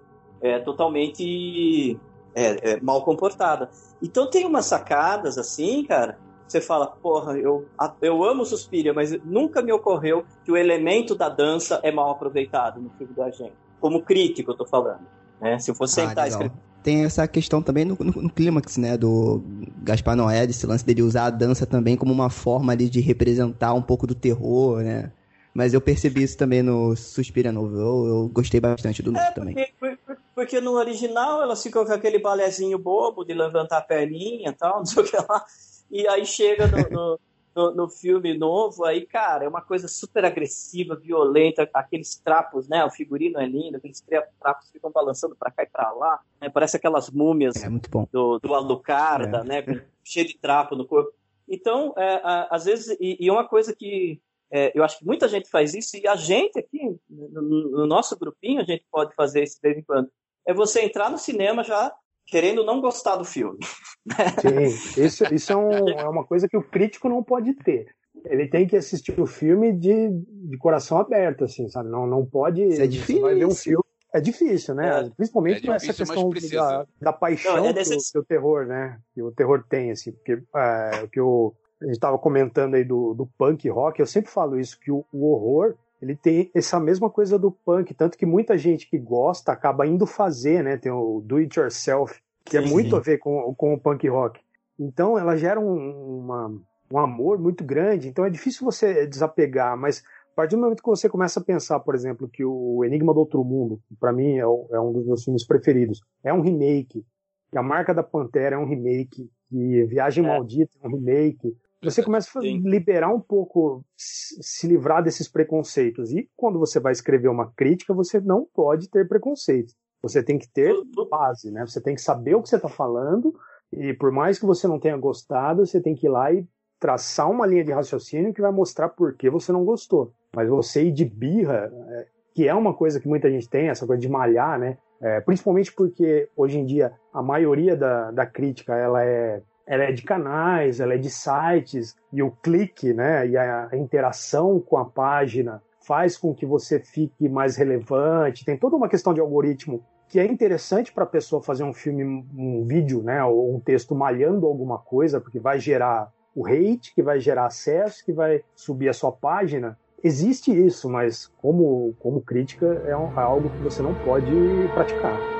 é, 0.41 0.59
totalmente 0.59 1.99
é, 2.35 2.73
é, 2.73 2.81
mal 2.81 3.03
comportada. 3.03 3.71
Então 4.03 4.29
tem 4.29 4.45
umas 4.45 4.67
sacadas 4.67 5.39
assim, 5.39 5.85
cara. 5.85 6.19
Você 6.47 6.61
fala, 6.61 6.87
porra, 6.87 7.37
eu, 7.37 7.67
eu 8.01 8.23
amo 8.23 8.45
Suspiria, 8.45 8.95
mas 8.95 9.11
nunca 9.25 9.61
me 9.61 9.73
ocorreu 9.73 10.25
que 10.45 10.53
o 10.53 10.57
elemento 10.57 11.13
da 11.15 11.29
dança 11.29 11.81
é 11.83 11.91
mal 11.91 12.11
aproveitado 12.11 12.81
no 12.81 12.89
filme 12.91 13.13
do 13.13 13.23
Agente. 13.23 13.55
Como 13.81 14.03
crítico, 14.03 14.53
eu 14.53 14.57
tô 14.57 14.65
falando. 14.65 15.01
Né? 15.41 15.59
Se 15.59 15.73
eu 15.73 15.75
fosse 15.75 16.01
Ah, 16.01 16.09
sentar 16.09 16.25
legal. 16.25 16.43
escrever. 16.43 16.67
Tem 16.85 17.05
essa 17.05 17.27
questão 17.27 17.61
também 17.61 17.85
no, 17.85 17.97
no, 17.99 18.23
no 18.23 18.31
clímax, 18.31 18.77
né, 18.77 18.97
do 18.97 19.43
Gaspar 19.83 20.15
Noé, 20.15 20.47
desse 20.47 20.65
lance 20.69 20.87
dele 20.87 21.03
usar 21.03 21.25
a 21.25 21.31
dança 21.31 21.67
também 21.67 21.97
como 21.97 22.13
uma 22.13 22.31
forma 22.31 22.73
ali 22.73 22.89
de 22.89 23.01
representar 23.01 23.75
um 23.75 23.83
pouco 23.83 24.07
do 24.07 24.15
terror, 24.15 24.83
né? 24.85 25.11
Mas 25.57 25.73
eu 25.73 25.81
percebi 25.81 26.23
isso 26.23 26.37
também 26.37 26.63
no 26.63 26.95
Suspira 26.95 27.51
Novo. 27.51 27.77
Eu, 27.77 28.07
eu 28.07 28.29
gostei 28.29 28.61
bastante 28.61 29.03
do 29.03 29.11
novo 29.11 29.25
É, 29.25 29.31
também. 29.31 29.55
porque, 29.55 29.73
por- 29.81 29.97
por- 30.07 30.19
porque 30.35 30.61
no 30.61 30.73
original 30.73 31.43
elas 31.43 31.63
ficam 31.63 31.85
com 31.87 31.93
aquele 31.93 32.19
balézinho 32.19 32.79
bobo 32.79 33.25
de 33.25 33.33
levantar 33.33 33.79
a 33.79 33.83
perninha 33.83 34.51
e 34.51 34.53
tal, 34.53 34.79
não 34.81 34.85
sei 34.87 35.03
o 35.03 35.07
que 35.07 35.17
lá. 35.17 35.45
E 35.91 36.07
aí 36.09 36.27
chega 36.27 36.67
no, 36.69 36.91
no, 36.91 37.21
no- 37.57 37.75
no 37.75 37.89
filme 37.89 38.37
novo, 38.37 38.85
aí, 38.85 39.07
cara, 39.07 39.47
é 39.47 39.49
uma 39.49 39.63
coisa 39.63 39.89
super 39.89 40.27
agressiva, 40.27 40.95
violenta, 40.95 41.67
aqueles 41.73 42.17
trapos, 42.23 42.69
né? 42.69 42.85
O 42.85 42.91
figurino 42.91 43.39
é 43.41 43.47
lindo, 43.47 43.79
aqueles 43.79 44.03
tra- 44.03 44.29
trapos 44.39 44.69
ficam 44.71 44.91
balançando 44.91 45.35
pra 45.37 45.51
cá 45.51 45.63
e 45.63 45.67
pra 45.71 45.91
lá, 45.93 46.21
né? 46.39 46.51
Parece 46.51 46.77
aquelas 46.77 47.09
múmias 47.11 47.57
É 47.65 47.69
muito 47.71 47.89
bom. 47.89 48.07
do, 48.13 48.39
do 48.41 48.53
Alucarda, 48.55 49.43
né? 49.43 49.63
com- 49.63 49.81
cheio 50.05 50.27
de 50.27 50.37
trapo 50.39 50.77
no 50.77 50.87
corpo. 50.87 51.13
Então, 51.49 51.95
é, 51.97 52.21
às 52.51 52.67
vezes, 52.67 52.95
e, 53.01 53.17
e 53.19 53.31
uma 53.31 53.49
coisa 53.49 53.75
que 53.75 54.21
é, 54.53 54.73
eu 54.79 54.85
acho 54.85 54.99
que 54.99 55.05
muita 55.07 55.29
gente 55.29 55.49
faz 55.51 55.75
isso, 55.75 55.97
e 55.97 56.07
a 56.07 56.17
gente 56.17 56.59
aqui, 56.59 56.79
no, 57.09 57.43
no 57.71 57.87
nosso 57.87 58.17
grupinho, 58.19 58.61
a 58.61 58.65
gente 58.65 58.85
pode 58.91 59.15
fazer 59.15 59.43
isso 59.43 59.57
de 59.57 59.69
vez 59.69 59.79
em 59.79 59.83
quando. 59.85 60.09
É 60.47 60.55
você 60.55 60.81
entrar 60.83 61.11
no 61.11 61.19
cinema 61.19 61.65
já 61.65 61.93
querendo 62.27 62.65
não 62.65 62.81
gostar 62.81 63.17
do 63.17 63.25
filme. 63.25 63.59
Sim, 64.41 65.03
isso, 65.03 65.35
isso 65.35 65.53
é, 65.53 65.57
um- 65.57 65.89
é 65.89 66.09
uma 66.09 66.25
coisa 66.25 66.49
que 66.49 66.57
o 66.57 66.63
crítico 66.63 67.09
não 67.09 67.23
pode 67.23 67.55
ter. 67.55 67.87
Ele 68.25 68.49
tem 68.49 68.67
que 68.67 68.77
assistir 68.77 69.21
o 69.21 69.27
filme 69.27 69.73
de, 69.73 70.09
de 70.11 70.57
coração 70.59 70.99
aberto, 70.99 71.45
assim, 71.45 71.69
sabe? 71.69 71.89
Não, 71.89 72.07
não 72.07 72.25
pode. 72.27 72.63
Isso 72.63 72.83
é 72.83 72.87
Você 72.89 73.21
vai 73.21 73.35
ver 73.35 73.45
um 73.45 73.49
difícil. 73.49 73.65
filme. 73.73 73.85
É 74.15 74.21
difícil, 74.21 74.75
né? 74.75 75.01
É. 75.07 75.11
Principalmente 75.11 75.69
É 75.69 75.75
essa 75.75 75.87
difícil, 75.93 76.07
questão 76.07 76.59
da, 76.59 76.87
da 77.01 77.13
paixão 77.13 77.57
Não, 77.57 77.67
é 77.67 77.75
que, 77.75 77.81
o, 77.81 77.99
que 78.13 78.19
o 78.19 78.25
terror, 78.25 78.67
né? 78.67 78.99
Que 79.15 79.23
o 79.23 79.31
terror 79.31 79.63
tem, 79.69 79.91
assim. 79.91 80.11
Porque 80.13 80.43
é, 80.57 81.03
o 81.05 81.09
que 81.09 81.21
o, 81.21 81.55
a 81.81 81.85
gente 81.85 81.95
estava 81.95 82.19
comentando 82.19 82.75
aí 82.75 82.85
do, 82.85 83.15
do 83.15 83.27
punk 83.39 83.69
rock, 83.69 84.01
eu 84.01 84.07
sempre 84.07 84.31
falo 84.31 84.59
isso, 84.59 84.79
que 84.81 84.91
o, 84.91 85.05
o 85.13 85.27
horror 85.31 85.75
ele 86.01 86.15
tem 86.15 86.51
essa 86.55 86.79
mesma 86.79 87.09
coisa 87.09 87.39
do 87.39 87.51
punk, 87.51 87.95
tanto 87.95 88.19
que 88.19 88.27
muita 88.27 88.57
gente 88.59 88.89
que 88.89 88.99
gosta 88.99 89.51
acaba 89.53 89.87
indo 89.87 90.07
fazer, 90.07 90.63
né? 90.63 90.77
Tem 90.77 90.93
o 90.93 91.21
do 91.25 91.37
it 91.37 91.59
yourself, 91.59 92.21
que 92.45 92.57
é 92.59 92.61
Sim, 92.61 92.69
muito 92.71 92.91
sim. 92.91 92.97
a 92.97 93.01
ver 93.01 93.19
com, 93.19 93.55
com 93.55 93.73
o 93.75 93.81
punk 93.81 94.07
rock. 94.09 94.39
Então 94.79 95.19
ela 95.19 95.37
gera 95.37 95.59
um, 95.59 96.19
uma, 96.19 96.53
um 96.93 96.99
amor 96.99 97.39
muito 97.39 97.65
grande, 97.65 98.09
então 98.09 98.25
é 98.27 98.31
difícil 98.31 98.65
você 98.65 99.07
desapegar, 99.07 99.77
mas 99.77 100.03
a 100.33 100.37
partir 100.37 100.55
do 100.55 100.61
momento 100.61 100.83
que 100.83 100.89
você 100.89 101.09
começa 101.09 101.41
a 101.41 101.43
pensar, 101.45 101.81
por 101.81 101.95
exemplo, 101.95 102.29
que 102.29 102.45
o 102.45 102.85
Enigma 102.85 103.15
do 103.15 103.21
Outro 103.21 103.43
Mundo, 103.43 103.81
para 103.99 104.13
mim 104.13 104.37
é, 104.37 104.47
o- 104.47 104.67
é 104.71 104.79
um 104.79 104.93
dos 104.93 105.07
meus 105.07 105.25
filmes 105.25 105.47
preferidos, 105.47 106.03
é 106.23 106.31
um 106.33 106.43
remake, 106.43 107.03
que 107.51 107.57
a 107.57 107.63
Marca 107.63 107.95
da 107.95 108.03
Pantera 108.03 108.57
é 108.57 108.59
um 108.59 108.67
remake, 108.67 109.31
que 109.49 109.85
Viagem 109.85 110.23
É. 110.23 110.29
Maldita 110.29 110.77
é 110.83 110.87
um 110.87 110.91
remake, 110.91 111.57
você 111.83 112.03
começa 112.03 112.39
a 112.39 112.43
liberar 112.43 113.13
um 113.13 113.21
pouco, 113.21 113.85
se 113.97 114.67
livrar 114.67 115.03
desses 115.03 115.29
preconceitos. 115.29 116.13
E 116.13 116.29
quando 116.37 116.59
você 116.59 116.81
vai 116.81 116.93
escrever 116.93 117.29
uma 117.29 117.53
crítica, 117.53 117.95
você 117.95 118.21
não 118.21 118.47
pode 118.55 118.89
ter 118.89 119.07
preconceitos. 119.07 119.75
Você 120.03 120.23
tem 120.23 120.39
que 120.39 120.49
ter 120.49 120.75
base, 121.11 121.51
né? 121.51 121.67
Você 121.67 121.81
tem 121.81 121.95
que 121.95 122.01
saber 122.01 122.35
o 122.35 122.43
que 122.43 122.49
você 122.49 122.57
está 122.57 122.69
falando 122.69 123.35
e 123.73 123.93
por 123.95 124.11
mais 124.11 124.39
que 124.39 124.47
você 124.47 124.67
não 124.67 124.79
tenha 124.79 124.97
gostado, 124.97 125.67
você 125.67 125.81
tem 125.81 125.95
que 125.95 126.07
ir 126.07 126.11
lá 126.11 126.33
e 126.33 126.47
traçar 126.79 127.31
uma 127.31 127.47
linha 127.47 127.65
de 127.65 127.73
raciocínio 127.73 128.33
que 128.33 128.41
vai 128.41 128.53
mostrar 128.53 128.89
por 128.89 129.15
que 129.15 129.29
você 129.31 129.53
não 129.53 129.65
gostou. 129.65 130.13
Mas 130.35 130.49
você 130.49 130.85
ir 130.85 130.93
de 130.93 131.05
birra, 131.05 131.73
é, 131.89 132.07
que 132.35 132.47
é 132.47 132.55
uma 132.55 132.75
coisa 132.75 133.01
que 133.01 133.09
muita 133.09 133.31
gente 133.31 133.49
tem, 133.49 133.69
essa 133.69 133.87
coisa 133.87 134.01
de 134.01 134.09
malhar, 134.09 134.59
né? 134.59 134.79
É, 135.01 135.21
principalmente 135.21 135.73
porque 135.73 136.29
hoje 136.35 136.59
em 136.59 136.65
dia 136.65 136.93
a 137.13 137.23
maioria 137.23 137.77
da, 137.77 138.11
da 138.11 138.27
crítica 138.27 138.75
ela 138.75 139.05
é, 139.05 139.43
ela 139.67 139.85
é 139.85 139.93
de 139.93 140.03
canais, 140.03 140.81
ela 140.81 140.95
é 140.95 140.99
de 140.99 141.11
sites 141.11 141.97
e 142.13 142.23
o 142.23 142.31
clique, 142.31 142.93
né? 142.93 143.27
E 143.27 143.37
a, 143.37 143.69
interação 143.73 144.61
com 144.61 144.77
a 144.77 144.85
página 144.85 145.63
faz 145.87 146.17
com 146.17 146.35
que 146.35 146.47
você 146.47 146.79
fique 146.81 147.29
mais 147.29 147.57
relevante. 147.57 148.45
Tem 148.45 148.57
toda 148.57 148.77
uma 148.77 148.89
questão 148.89 149.13
de 149.13 149.21
algoritmo 149.21 149.85
que 150.09 150.21
é 150.21 150.25
interessante 150.27 150.93
para 150.93 151.05
a 151.05 151.09
pessoa 151.09 151.43
fazer 151.43 151.65
um 151.65 151.73
filme, 151.73 152.05
um 152.05 152.65
vídeo, 152.65 153.03
né, 153.03 153.25
ou 153.25 153.55
um 153.55 153.61
texto 153.61 153.95
malhando 153.95 154.47
alguma 154.47 154.79
coisa, 154.79 155.21
porque 155.21 155.41
vai 155.41 155.59
gerar 155.59 156.13
o 156.35 156.47
hate, 156.47 156.95
que 156.95 157.03
vai 157.03 157.19
gerar 157.19 157.47
acesso, 157.47 158.05
que 158.05 158.13
vai 158.13 158.43
subir 158.55 158.89
a 158.89 158.93
sua 158.93 159.11
página. 159.11 159.77
Existe 160.03 160.53
isso, 160.53 160.89
mas 160.89 161.27
como, 161.39 161.95
como 161.99 162.21
crítica 162.21 162.67
é, 162.85 162.97
um- 162.97 163.11
é 163.17 163.23
algo 163.23 163.51
que 163.51 163.63
você 163.63 163.83
não 163.83 163.95
pode 163.95 164.71
praticar. 164.73 165.36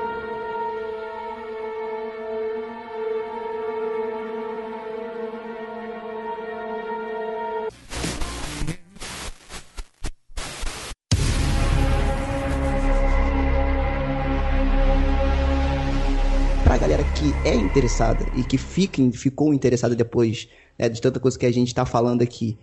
É 17.47 17.55
interessada 17.55 18.27
e 18.31 18.43
que 18.43 18.57
fica, 18.57 19.01
ficou 19.11 19.53
interessada 19.53 19.95
depois 19.95 20.47
né, 20.77 20.89
de 20.89 21.01
tanta 21.01 21.19
coisa 21.19 21.37
que 21.37 21.45
a 21.45 21.51
gente 21.51 21.73
tá 21.73 21.85
falando 21.85 22.21
aqui, 22.21 22.57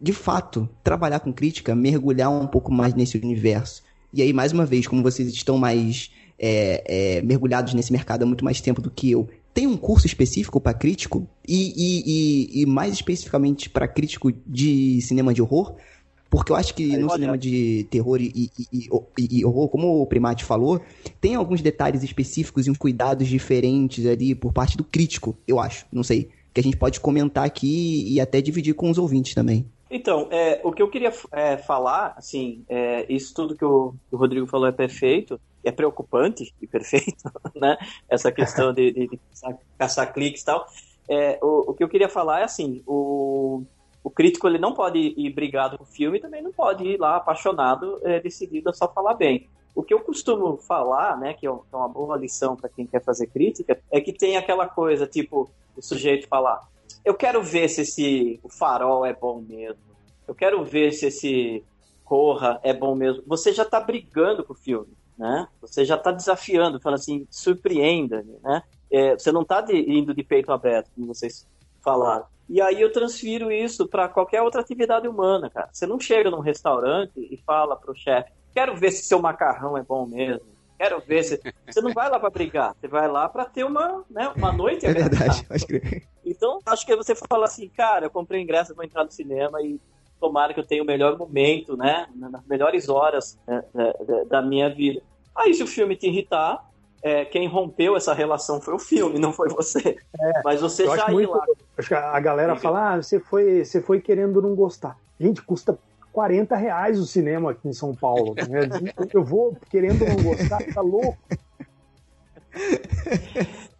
de 0.00 0.12
fato, 0.12 0.68
trabalhar 0.84 1.20
com 1.20 1.32
crítica, 1.32 1.74
mergulhar 1.74 2.30
um 2.30 2.46
pouco 2.46 2.72
mais 2.72 2.94
nesse 2.94 3.16
universo. 3.16 3.82
E 4.12 4.22
aí, 4.22 4.32
mais 4.32 4.52
uma 4.52 4.66
vez, 4.66 4.86
como 4.86 5.02
vocês 5.02 5.28
estão 5.28 5.58
mais 5.58 6.10
é, 6.38 7.18
é, 7.18 7.22
mergulhados 7.22 7.74
nesse 7.74 7.92
mercado 7.92 8.22
há 8.22 8.26
muito 8.26 8.44
mais 8.44 8.60
tempo 8.60 8.80
do 8.80 8.90
que 8.90 9.10
eu, 9.10 9.28
tem 9.54 9.66
um 9.66 9.76
curso 9.76 10.06
específico 10.06 10.60
para 10.60 10.74
crítico 10.74 11.26
e, 11.46 11.72
e- 11.76 12.02
e- 12.60 12.62
e 12.62 12.66
mais 12.66 12.92
especificamente 12.92 13.70
para 13.70 13.88
crítico 13.88 14.30
de 14.46 15.00
cinema 15.00 15.32
de 15.32 15.40
horror? 15.40 15.76
Porque 16.30 16.50
eu 16.52 16.56
acho 16.56 16.74
que 16.74 16.94
Aí, 16.94 16.98
no 17.00 17.10
cinema 17.10 17.38
de 17.38 17.86
terror 17.90 18.20
e, 18.20 18.32
e- 18.34 18.50
e- 18.72 18.88
e- 19.18 19.38
e 19.40 19.44
horror, 19.44 19.68
como 19.68 20.02
o 20.02 20.06
Primate 20.06 20.44
falou, 20.44 20.80
tem 21.20 21.34
alguns 21.34 21.62
detalhes 21.62 22.02
específicos 22.02 22.66
e 22.66 22.70
uns 22.70 22.78
cuidados 22.78 23.28
diferentes 23.28 24.04
ali 24.06 24.34
por 24.34 24.52
parte 24.52 24.76
do 24.76 24.84
crítico, 24.84 25.36
eu 25.46 25.60
acho. 25.60 25.86
Não 25.92 26.02
sei. 26.02 26.28
Que 26.52 26.60
a 26.60 26.62
gente 26.62 26.76
pode 26.76 27.00
comentar 27.00 27.44
aqui 27.44 28.12
e 28.12 28.20
até 28.20 28.40
dividir 28.40 28.74
com 28.74 28.90
os 28.90 28.98
ouvintes 28.98 29.34
também. 29.34 29.66
Então, 29.90 30.26
é, 30.32 30.60
o 30.64 30.72
que 30.72 30.82
eu 30.82 30.90
queria 30.90 31.12
é, 31.32 31.56
falar, 31.58 32.14
assim, 32.16 32.64
é, 32.68 33.06
isso 33.12 33.32
tudo 33.32 33.54
que 33.56 33.64
o, 33.64 33.92
que 34.08 34.16
o 34.16 34.18
Rodrigo 34.18 34.46
falou 34.46 34.66
é 34.66 34.72
perfeito, 34.72 35.40
é 35.62 35.70
preocupante 35.70 36.52
e 36.60 36.66
perfeito, 36.66 37.22
né? 37.54 37.76
Essa 38.08 38.32
questão 38.32 38.72
de, 38.72 38.90
de- 38.92 39.06
de 39.08 39.16
caçar, 39.30 39.58
caçar 39.78 40.12
cliques 40.12 40.42
e 40.42 40.44
tal. 40.44 40.66
É, 41.08 41.38
o, 41.40 41.70
o 41.70 41.74
que 41.74 41.84
eu 41.84 41.88
queria 41.88 42.08
falar 42.08 42.40
é 42.40 42.44
assim, 42.44 42.82
o, 42.84 43.62
o 44.06 44.10
crítico 44.10 44.46
ele 44.46 44.56
não 44.56 44.72
pode 44.72 45.00
ir 45.00 45.30
brigado 45.30 45.76
com 45.76 45.82
o 45.82 45.86
filme 45.86 46.20
também 46.20 46.40
não 46.40 46.52
pode 46.52 46.84
ir 46.84 46.96
lá 46.96 47.16
apaixonado, 47.16 47.98
é, 48.04 48.20
decidido 48.20 48.70
a 48.70 48.72
só 48.72 48.86
falar 48.86 49.14
bem. 49.14 49.48
O 49.74 49.82
que 49.82 49.92
eu 49.92 49.98
costumo 49.98 50.58
falar, 50.58 51.18
né, 51.18 51.34
que 51.34 51.44
é 51.44 51.50
é 51.50 51.76
uma 51.76 51.88
boa 51.88 52.16
lição 52.16 52.54
para 52.54 52.68
quem 52.68 52.86
quer 52.86 53.02
fazer 53.02 53.26
crítica, 53.26 53.76
é 53.90 54.00
que 54.00 54.12
tem 54.12 54.36
aquela 54.36 54.68
coisa, 54.68 55.08
tipo, 55.08 55.50
o 55.76 55.82
sujeito 55.82 56.28
falar, 56.28 56.60
eu 57.04 57.14
quero 57.14 57.42
ver 57.42 57.68
se 57.68 57.80
esse 57.80 58.38
o 58.44 58.48
farol 58.48 59.04
é 59.04 59.12
bom 59.12 59.40
mesmo. 59.40 59.82
Eu 60.28 60.36
quero 60.36 60.64
ver 60.64 60.92
se 60.92 61.06
esse 61.06 61.64
Corra 62.04 62.60
é 62.62 62.72
bom 62.72 62.94
mesmo. 62.94 63.24
Você 63.26 63.52
já 63.52 63.64
está 63.64 63.80
brigando 63.80 64.44
com 64.44 64.52
o 64.52 64.56
filme, 64.56 64.96
né? 65.18 65.48
Você 65.60 65.84
já 65.84 65.96
está 65.96 66.12
desafiando, 66.12 66.78
falando 66.78 67.00
assim, 67.00 67.26
surpreenda-me, 67.28 68.38
né? 68.40 68.62
É, 68.88 69.18
você 69.18 69.32
não 69.32 69.42
está 69.42 69.66
indo 69.68 70.14
de 70.14 70.22
peito 70.22 70.52
aberto, 70.52 70.92
como 70.94 71.08
vocês 71.08 71.44
falaram. 71.82 72.24
E 72.48 72.60
aí 72.60 72.80
eu 72.80 72.92
transfiro 72.92 73.50
isso 73.50 73.88
para 73.88 74.08
qualquer 74.08 74.42
outra 74.42 74.60
atividade 74.60 75.08
humana, 75.08 75.50
cara. 75.50 75.68
Você 75.72 75.86
não 75.86 75.98
chega 75.98 76.30
num 76.30 76.40
restaurante 76.40 77.12
e 77.16 77.36
fala 77.44 77.76
pro 77.76 77.94
chefe, 77.94 78.30
quero 78.54 78.76
ver 78.76 78.92
se 78.92 79.04
seu 79.04 79.20
macarrão 79.20 79.76
é 79.76 79.82
bom 79.82 80.06
mesmo. 80.06 80.46
quero 80.78 81.00
ver. 81.00 81.24
Você, 81.24 81.40
você 81.68 81.80
não 81.80 81.92
vai 81.92 82.08
lá 82.08 82.20
para 82.20 82.30
brigar, 82.30 82.74
você 82.78 82.86
vai 82.86 83.08
lá 83.08 83.28
para 83.28 83.44
ter 83.44 83.64
uma, 83.64 84.04
né, 84.08 84.32
uma 84.36 84.52
noite 84.52 84.86
É 84.86 84.92
verdade, 84.92 85.44
acho 85.50 85.66
que... 85.66 86.02
Então, 86.24 86.60
acho 86.66 86.84
que 86.84 86.96
você 86.96 87.14
fala 87.14 87.44
assim, 87.44 87.68
cara, 87.68 88.06
eu 88.06 88.10
comprei 88.10 88.42
ingresso, 88.42 88.74
vou 88.74 88.84
entrar 88.84 89.04
no 89.04 89.10
cinema 89.10 89.60
e 89.62 89.80
tomara 90.20 90.52
que 90.52 90.60
eu 90.60 90.66
tenha 90.66 90.82
o 90.82 90.86
melhor 90.86 91.16
momento, 91.16 91.76
né? 91.76 92.06
Nas 92.14 92.44
melhores 92.46 92.88
horas 92.88 93.38
né, 93.46 93.62
da, 93.74 94.24
da 94.24 94.42
minha 94.42 94.68
vida. 94.68 95.02
Aí, 95.34 95.54
se 95.54 95.62
o 95.62 95.66
filme 95.66 95.94
te 95.94 96.06
irritar, 96.08 96.64
é, 97.06 97.24
quem 97.24 97.46
rompeu 97.46 97.96
essa 97.96 98.12
relação 98.12 98.60
foi 98.60 98.74
o 98.74 98.78
filme, 98.78 99.18
não 99.18 99.32
foi 99.32 99.48
você. 99.48 99.96
É, 100.20 100.42
Mas 100.44 100.60
você 100.60 100.84
já 100.86 101.08
ir 101.08 101.12
muito. 101.12 101.30
lá. 101.30 101.44
Acho 101.78 101.88
que 101.88 101.94
a 101.94 102.18
galera 102.20 102.56
fala, 102.56 102.94
ah, 102.94 102.96
você 103.02 103.20
foi, 103.20 103.64
você 103.64 103.80
foi 103.80 104.00
querendo 104.00 104.42
não 104.42 104.54
gostar. 104.56 104.96
Gente, 105.20 105.40
custa 105.42 105.78
40 106.12 106.56
reais 106.56 106.98
o 106.98 107.06
cinema 107.06 107.52
aqui 107.52 107.68
em 107.68 107.72
São 107.72 107.94
Paulo. 107.94 108.34
Né? 108.34 108.68
Eu 109.14 109.22
vou 109.22 109.56
querendo 109.70 110.04
não 110.04 110.16
gostar, 110.16 110.58
tá 110.74 110.80
louco. 110.80 111.18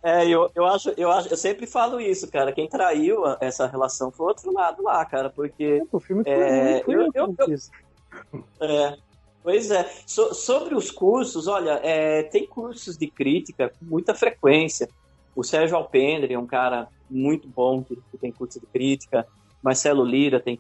É, 0.03 0.29
eu, 0.29 0.49
eu 0.55 0.65
acho, 0.67 0.93
eu 0.97 1.11
acho, 1.11 1.29
eu 1.29 1.37
sempre 1.37 1.67
falo 1.67 2.01
isso, 2.01 2.31
cara. 2.31 2.53
Quem 2.53 2.69
traiu 2.69 3.23
essa 3.41 3.67
relação 3.67 4.13
foi 4.13 4.27
o 4.27 4.29
outro 4.29 4.53
lado 4.53 4.83
lá, 4.83 5.05
cara, 5.05 5.31
porque 5.31 5.83
O 5.91 5.99
filme 5.99 6.23
foi, 6.23 6.33
É, 6.33 6.83
foi 6.85 6.95
eu- 6.95 7.11
eu, 7.15 7.35
eu-. 7.39 7.57
É, 8.61 8.97
pois 9.47 9.71
é. 9.71 9.89
So- 10.05 10.35
sobre 10.35 10.75
os 10.75 10.91
cursos, 10.91 11.47
olha, 11.47 11.79
é, 11.85 12.25
tem 12.25 12.45
cursos 12.45 12.99
de 12.99 13.07
crítica 13.07 13.69
com 13.69 13.85
muita 13.85 14.13
frequência. 14.13 14.89
O 15.37 15.45
Sérgio 15.45 15.77
Alpendre 15.77 16.35
é 16.35 16.39
um 16.39 16.49
cara 16.49 16.89
muito 17.09 17.47
bom 17.47 17.81
que, 17.81 17.95
que 17.95 18.19
tem 18.19 18.33
curso 18.33 18.59
de 18.59 18.67
crítica. 18.67 19.25
Marcelo 19.63 20.05
Lira 20.05 20.41
tem 20.41 20.59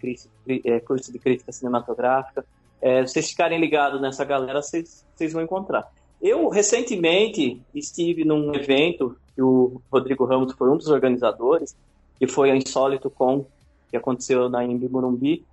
é, 0.64 0.78
curso 0.78 1.12
de 1.12 1.18
crítica 1.18 1.50
cinematográfica. 1.50 2.46
É, 2.80 3.02
vocês 3.04 3.28
ficarem 3.28 3.58
ligados 3.58 4.00
nessa 4.00 4.24
galera, 4.24 4.62
vocês 4.62 5.04
vocês 5.12 5.32
vão 5.32 5.42
encontrar. 5.42 5.90
Eu, 6.22 6.48
recentemente, 6.48 7.60
estive 7.74 8.24
num 8.24 8.54
evento 8.54 9.16
que 9.34 9.42
o 9.42 9.82
Rodrigo 9.90 10.24
Ramos 10.24 10.52
foi 10.52 10.70
um 10.70 10.76
dos 10.76 10.86
organizadores, 10.86 11.76
que 12.20 12.28
foi 12.28 12.52
a 12.52 12.56
Insólito 12.56 13.10
Com, 13.10 13.46
que 13.90 13.96
aconteceu 13.96 14.48
na 14.48 14.64
Imbi 14.64 14.88
Morumbi. 14.88 15.44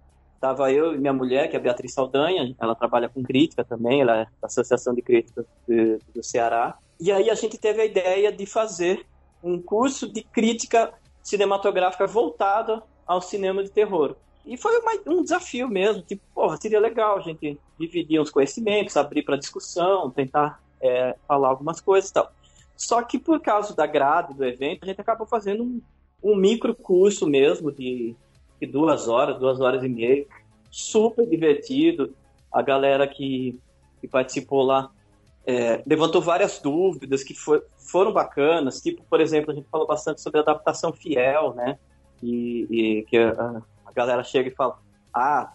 Tava 0.44 0.70
eu 0.74 0.94
e 0.94 0.98
minha 0.98 1.14
mulher, 1.14 1.50
que 1.50 1.56
é 1.56 1.60
a 1.60 1.62
Beatriz 1.62 1.94
Saldanha, 1.94 2.54
ela 2.60 2.76
trabalha 2.76 3.08
com 3.08 3.24
crítica 3.24 3.64
também, 3.64 4.02
ela 4.02 4.24
é 4.24 4.26
da 4.42 4.48
Associação 4.48 4.94
de 4.94 5.02
Críticos 5.02 5.46
do, 5.66 6.22
Ceará. 6.22 6.78
E 7.00 7.14
aí 7.14 7.30
a 7.30 7.34
gente 7.34 7.58
teve 7.58 7.82
a 7.82 7.86
ideia 7.86 8.30
de 8.30 8.46
fazer 8.46 9.06
um 9.42 9.62
curso 9.62 10.12
de 10.12 10.22
crítica 10.22 10.94
cinematográfica 11.22 12.06
voltado 12.06 12.84
ao 13.08 13.22
cinema 13.22 13.64
de 13.64 13.70
terror. 13.70 14.18
E 14.46 14.58
foi 14.58 14.78
uma- 14.82 15.16
um 15.16 15.24
desafio 15.24 15.70
mesmo, 15.70 16.02
tipo, 16.02 16.22
porra, 16.36 16.58
seria 16.58 16.82
legal 16.82 17.20
a 17.20 17.22
gente 17.22 17.58
dividir 17.80 18.20
os 18.20 18.30
conhecimentos, 18.30 18.98
abrir 18.98 19.24
para 19.24 19.38
discussão, 19.38 20.12
tentar 20.12 20.60
é, 20.82 21.16
falar 21.26 21.48
algumas 21.48 21.80
coisas 21.80 22.10
e 22.10 22.14
tal. 22.14 22.30
Só 22.76 23.02
que 23.02 23.18
por 23.18 23.40
causa 23.40 23.74
da 23.74 23.86
grade 23.86 24.34
do 24.34 24.44
evento, 24.44 24.84
a 24.84 24.88
gente 24.88 25.00
acabou 25.00 25.26
fazendo 25.26 25.64
um, 25.64 25.82
um 26.22 26.36
micro 26.36 26.76
curso 26.76 27.26
mesmo 27.26 27.72
de, 27.72 28.14
de 28.66 28.72
duas 28.72 29.08
horas, 29.08 29.38
duas 29.40 29.60
horas 29.60 29.84
e 29.84 29.90
meia, 29.90 30.26
super 30.72 31.28
divertido. 31.28 32.16
A 32.52 32.62
galera 32.62 33.08
que, 33.08 33.60
que 34.00 34.08
participou 34.08 34.64
lá 34.64 34.90
é, 35.46 35.84
levantou 35.86 36.22
várias 36.22 36.60
dúvidas 36.60 37.24
que 37.24 37.34
foi- 37.34 37.62
foram 37.92 38.14
bacanas, 38.14 38.80
tipo, 38.80 39.04
por 39.10 39.20
exemplo, 39.20 39.52
a 39.52 39.56
gente 39.56 39.68
falou 39.70 39.86
bastante 39.86 40.22
sobre 40.22 40.40
adaptação 40.40 40.94
fiel, 40.94 41.54
né? 41.54 41.78
E, 42.22 42.68
e 42.70 43.04
que 43.04 43.18
a, 43.18 43.62
a 43.86 43.92
galera 43.92 44.24
chega 44.24 44.50
e 44.50 44.56
fala, 44.56 44.78
ah, 45.14 45.52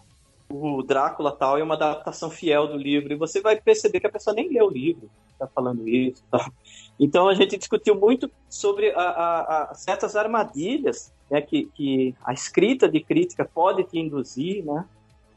o 0.51 0.83
Drácula 0.83 1.31
tal 1.31 1.57
é 1.57 1.63
uma 1.63 1.75
adaptação 1.75 2.29
fiel 2.29 2.67
do 2.67 2.77
livro, 2.77 3.11
e 3.11 3.15
você 3.15 3.41
vai 3.41 3.59
perceber 3.59 3.99
que 3.99 4.07
a 4.07 4.11
pessoa 4.11 4.33
nem 4.35 4.49
leu 4.49 4.67
o 4.67 4.71
livro, 4.71 5.09
tá 5.37 5.47
falando 5.47 5.87
isso 5.87 6.23
tal. 6.29 6.41
Então 6.99 7.27
a 7.27 7.33
gente 7.33 7.57
discutiu 7.57 7.95
muito 7.95 8.29
sobre 8.49 8.91
a- 8.91 9.69
a 9.71 9.73
certas 9.73 10.15
armadilhas 10.15 11.11
né, 11.29 11.41
que, 11.41 11.65
que 11.75 12.15
a 12.23 12.33
escrita 12.33 12.89
de 12.89 12.99
crítica 12.99 13.45
pode 13.45 13.83
te 13.83 13.99
induzir, 13.99 14.63
né? 14.65 14.85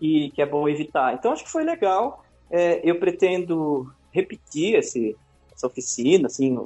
E 0.01 0.31
que 0.31 0.43
é 0.43 0.47
bom 0.47 0.69
evitar. 0.69 1.15
Então 1.15 1.33
acho 1.33 1.45
que 1.45 1.51
foi 1.51 1.65
legal. 1.65 2.25
É, 2.51 2.81
eu 2.83 2.99
pretendo 2.99 3.91
repetir 4.11 4.75
esse, 4.75 5.17
essa 5.55 5.67
oficina, 5.67 6.27
assim, 6.27 6.59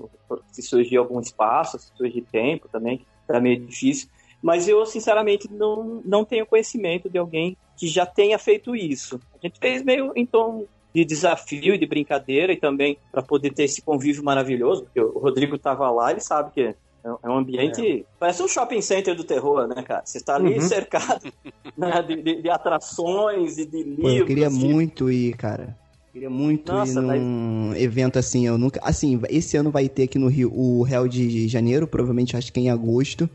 se 0.50 0.62
surgir 0.62 0.96
algum 0.96 1.20
espaço, 1.20 1.78
se 1.78 1.90
surgir 1.96 2.22
tempo 2.22 2.68
também, 2.68 2.98
que 2.98 3.06
tá 3.26 3.40
meio 3.40 3.60
difícil. 3.60 4.08
Mas 4.42 4.68
eu, 4.68 4.84
sinceramente, 4.86 5.50
não, 5.50 6.02
não 6.04 6.24
tenho 6.24 6.46
conhecimento 6.46 7.08
de 7.08 7.18
alguém 7.18 7.56
que 7.76 7.86
já 7.88 8.06
tenha 8.06 8.38
feito 8.38 8.74
isso. 8.74 9.20
A 9.34 9.46
gente 9.46 9.58
fez 9.58 9.82
meio 9.82 10.12
em 10.16 10.24
tom 10.24 10.66
de 10.94 11.04
desafio 11.04 11.74
e 11.74 11.78
de 11.78 11.86
brincadeira 11.86 12.52
e 12.52 12.56
também 12.56 12.96
para 13.12 13.22
poder 13.22 13.52
ter 13.52 13.64
esse 13.64 13.82
convívio 13.82 14.24
maravilhoso, 14.24 14.84
porque 14.84 15.00
o 15.00 15.18
Rodrigo 15.18 15.56
estava 15.56 15.90
lá, 15.90 16.10
ele 16.10 16.20
sabe 16.20 16.52
que 16.52 16.74
é 17.06 17.26
é 17.26 17.30
um 17.30 17.38
ambiente. 17.38 18.04
Parece 18.18 18.42
um 18.42 18.48
shopping 18.48 18.80
center 18.80 19.14
do 19.14 19.24
terror, 19.24 19.66
né, 19.68 19.82
cara? 19.82 20.02
Você 20.04 20.18
está 20.18 20.34
ali 20.36 20.54
Uhum. 20.54 20.60
cercado 20.60 21.32
né, 21.76 22.02
de, 22.02 22.22
de- 22.22 22.42
de 22.42 22.50
atrações 22.50 23.58
e 23.58 23.66
de 23.66 23.82
livros. 23.82 24.02
Pô, 24.02 24.10
eu 24.10 24.26
queria 24.26 24.48
assim. 24.48 24.68
muito 24.72 25.10
ir, 25.10 25.36
cara. 25.36 25.76
Queria 26.12 26.30
muito 26.30 26.72
Nossa, 26.72 26.92
ir 26.98 27.02
num 27.02 27.74
evento 27.76 28.18
assim, 28.18 28.46
eu 28.46 28.56
nunca. 28.56 28.80
Assim, 28.82 29.20
esse 29.28 29.56
ano 29.56 29.70
vai 29.70 29.86
ter 29.88 30.04
aqui 30.04 30.18
no 30.18 30.28
Rio 30.28 30.50
o 30.54 30.82
Real 30.82 31.06
de 31.06 31.46
Janeiro, 31.46 31.86
provavelmente 31.86 32.36
acho 32.36 32.52
que 32.52 32.58
em 32.60 32.70
agosto. 32.70 33.28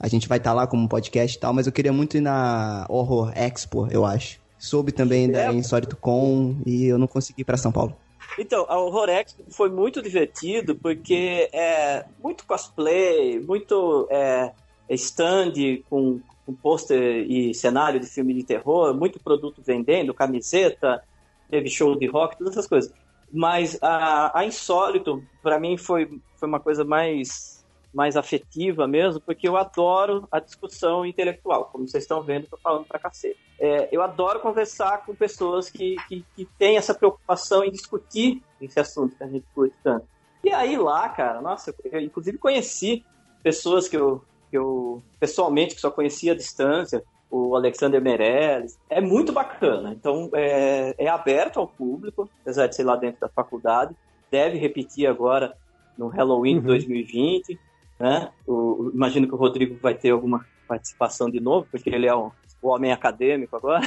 A 0.00 0.08
gente 0.08 0.26
vai 0.28 0.38
estar 0.38 0.52
lá 0.52 0.66
como 0.66 0.88
podcast 0.88 1.36
e 1.36 1.40
tal, 1.40 1.52
mas 1.52 1.66
eu 1.66 1.72
queria 1.72 1.92
muito 1.92 2.16
ir 2.16 2.20
na 2.20 2.86
Horror 2.88 3.32
Expo, 3.36 3.86
eu 3.90 4.04
acho. 4.04 4.40
Soube 4.58 4.90
também 4.92 5.30
da 5.30 5.42
É. 5.42 5.52
Insólito 5.52 5.94
Com 5.96 6.56
e 6.66 6.86
eu 6.86 6.98
não 6.98 7.06
consegui 7.06 7.42
ir 7.42 7.44
pra 7.44 7.56
São 7.56 7.70
Paulo. 7.70 7.94
Então, 8.38 8.64
a 8.68 8.78
Horrorex 8.78 9.36
foi 9.50 9.68
muito 9.68 10.00
divertido 10.00 10.74
porque 10.74 11.50
é 11.52 12.04
muito 12.22 12.46
cosplay, 12.46 13.38
muito 13.40 14.06
é, 14.10 14.52
stand 14.88 15.52
com, 15.88 16.20
com 16.46 16.54
pôster 16.54 17.26
e 17.30 17.54
cenário 17.54 18.00
de 18.00 18.06
filme 18.06 18.32
de 18.34 18.42
terror, 18.42 18.94
muito 18.94 19.20
produto 19.20 19.62
vendendo, 19.64 20.14
camiseta, 20.14 21.02
teve 21.50 21.68
show 21.68 21.94
de 21.94 22.06
rock, 22.06 22.38
todas 22.38 22.54
essas 22.54 22.66
coisas. 22.66 22.92
Mas 23.32 23.78
a, 23.82 24.38
a 24.38 24.44
Insólito, 24.44 25.22
para 25.42 25.58
mim, 25.58 25.76
foi, 25.76 26.20
foi 26.36 26.48
uma 26.48 26.60
coisa 26.60 26.84
mais, 26.84 27.51
mais 27.92 28.16
afetiva 28.16 28.86
mesmo, 28.86 29.20
porque 29.20 29.46
eu 29.46 29.56
adoro 29.56 30.26
a 30.30 30.40
discussão 30.40 31.04
intelectual. 31.04 31.66
Como 31.66 31.86
vocês 31.86 32.04
estão 32.04 32.22
vendo, 32.22 32.44
estou 32.44 32.58
falando 32.58 32.86
pra 32.86 32.98
cacete. 32.98 33.38
É, 33.58 33.88
eu 33.92 34.02
adoro 34.02 34.40
conversar 34.40 35.04
com 35.04 35.14
pessoas 35.14 35.70
que, 35.70 35.96
que, 36.08 36.24
que 36.34 36.44
têm 36.58 36.76
essa 36.76 36.94
preocupação 36.94 37.62
em 37.64 37.70
discutir 37.70 38.42
esse 38.60 38.80
assunto 38.80 39.16
que 39.16 39.22
a 39.22 39.26
gente 39.28 39.44
curte 39.54 39.76
tanto. 39.82 40.06
E 40.42 40.50
aí 40.52 40.76
lá, 40.76 41.08
cara, 41.08 41.40
nossa, 41.40 41.74
eu 41.84 42.00
inclusive 42.00 42.38
conheci 42.38 43.04
pessoas 43.42 43.88
que 43.88 43.96
eu, 43.96 44.22
que 44.50 44.56
eu 44.58 45.02
pessoalmente 45.20 45.74
que 45.74 45.80
só 45.80 45.90
conhecia 45.90 46.32
à 46.32 46.34
distância, 46.34 47.04
o 47.30 47.54
Alexander 47.56 48.00
Meirelles. 48.02 48.78
É 48.90 49.00
muito 49.00 49.32
bacana. 49.32 49.92
Então 49.92 50.30
é, 50.34 50.94
é 50.98 51.08
aberto 51.08 51.58
ao 51.60 51.68
público, 51.68 52.28
apesar 52.42 52.66
de 52.66 52.74
ser 52.74 52.84
lá 52.84 52.96
dentro 52.96 53.20
da 53.20 53.28
faculdade. 53.28 53.94
Deve 54.30 54.58
repetir 54.58 55.06
agora 55.06 55.56
no 55.96 56.08
Halloween 56.08 56.56
Uhum. 56.56 56.62
2020. 56.62 57.58
Né? 58.02 58.28
O, 58.44 58.90
imagino 58.92 59.28
que 59.28 59.34
o 59.34 59.38
Rodrigo 59.38 59.76
vai 59.80 59.94
ter 59.94 60.10
alguma 60.10 60.44
participação 60.66 61.30
de 61.30 61.38
novo, 61.38 61.68
porque 61.70 61.88
ele 61.88 62.08
é 62.08 62.12
o, 62.12 62.32
o 62.60 62.68
homem 62.68 62.90
acadêmico 62.90 63.54
agora. 63.54 63.86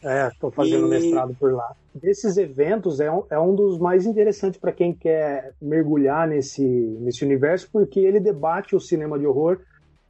É, 0.00 0.28
estou 0.28 0.48
fazendo 0.52 0.86
E- 0.86 0.90
mestrado 0.90 1.34
por 1.40 1.52
lá. 1.52 1.74
Desses 1.92 2.36
eventos 2.36 3.00
é 3.00 3.10
um, 3.10 3.24
é 3.28 3.36
um 3.36 3.56
dos 3.56 3.76
mais 3.76 4.06
interessantes 4.06 4.60
para 4.60 4.70
quem 4.70 4.94
quer 4.94 5.54
mergulhar 5.60 6.28
nesse, 6.28 6.62
nesse 6.62 7.24
universo, 7.24 7.68
porque 7.72 7.98
ele 7.98 8.20
debate 8.20 8.76
o 8.76 8.80
cinema 8.80 9.18
de 9.18 9.26
horror 9.26 9.58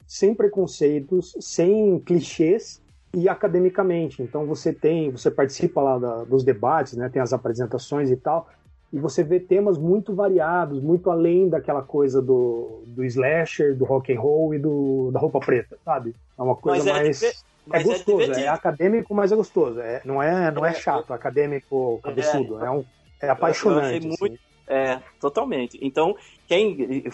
sem 0.07 0.35
preconceitos, 0.35 1.35
sem 1.41 1.99
clichês 2.01 2.83
e 3.17 3.31
academicamente. 3.31 4.23
Então 4.23 4.45
você 4.45 4.75
tem, 4.75 5.11
você 5.11 5.31
participa 5.31 5.81
lá 5.81 5.99
da- 5.99 6.25
dos 6.25 6.45
debates, 6.45 6.93
né? 6.99 7.09
Tem 7.09 7.23
as 7.23 7.33
apresentações 7.33 8.11
e 8.11 8.17
tal. 8.17 8.47
E 8.93 8.99
você 8.99 9.23
vê 9.23 9.39
temas 9.39 9.77
muito 9.77 10.15
variados, 10.15 10.81
muito 10.83 11.11
além 11.11 11.49
daquela 11.49 11.83
coisa 11.83 12.23
do, 12.23 12.85
do 12.87 13.05
slasher, 13.05 13.77
do 13.77 13.85
rock 13.85 14.13
and 14.13 14.21
roll 14.21 14.55
e 14.55 14.59
do, 14.59 15.11
da 15.13 15.21
roupa 15.21 15.41
preta, 15.41 15.77
sabe? 15.85 16.15
É 16.39 16.43
uma 16.43 16.57
coisa 16.57 16.79
Mas 16.79 16.87
é 16.87 16.93
mais 16.93 17.23
é 17.23 17.33
mas 17.71 17.85
gostoso, 17.85 18.21
é, 18.23 18.25
divertido. 18.25 18.49
acadêmico, 18.49 19.15
mas 19.15 19.31
é 19.31 19.37
gostoso. 19.37 19.79
É, 19.81 20.01
não 20.07 20.23
é, 20.23 20.51
não 20.51 20.65
é 20.65 20.71
É, 20.71 20.75
chato, 20.75 21.13
acadêmico 21.13 22.01
cabeçudo. 22.03 22.65
É, 22.65 22.71
um, 22.71 22.83
é 23.21 23.27
Eu 23.29 23.33
apaixonante. 23.33 23.99
assim. 24.07 24.17
muito- 24.21 24.41
É, 24.67 25.01
totalmente. 25.21 25.79
Então, 25.83 26.15
quem 26.47 27.05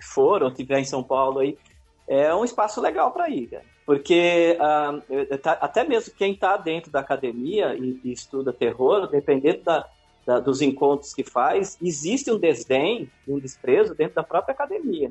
for 0.00 0.42
ou 0.42 0.52
tiver 0.52 0.78
em 0.80 0.84
São 0.84 1.02
Paulo 1.02 1.38
aí, 1.40 1.56
é 2.08 2.34
um 2.34 2.44
espaço 2.44 2.80
legal 2.80 3.12
para 3.12 3.28
ir, 3.28 3.46
cara. 3.48 3.64
Porque 3.84 4.56
ah, 4.60 5.00
tá- 5.42 5.58
até 5.60 5.84
mesmo 5.84 6.14
quem 6.14 6.32
está 6.32 6.56
dentro 6.56 6.90
da 6.90 7.00
academia 7.00 7.74
e, 7.76 8.00
e 8.04 8.12
estuda 8.12 8.52
terror, 8.52 9.06
dependendo 9.08 9.62
da, 9.62 9.86
da- 10.28 10.40
dos 10.40 10.60
encontros 10.60 11.14
que 11.14 11.24
faz, 11.24 11.78
existe 11.80 12.30
um 12.30 12.38
desdém, 12.38 13.10
um 13.26 13.38
desprezo 13.38 13.94
dentro 13.94 14.16
da 14.16 14.22
própria 14.22 14.52
academia. 14.52 15.10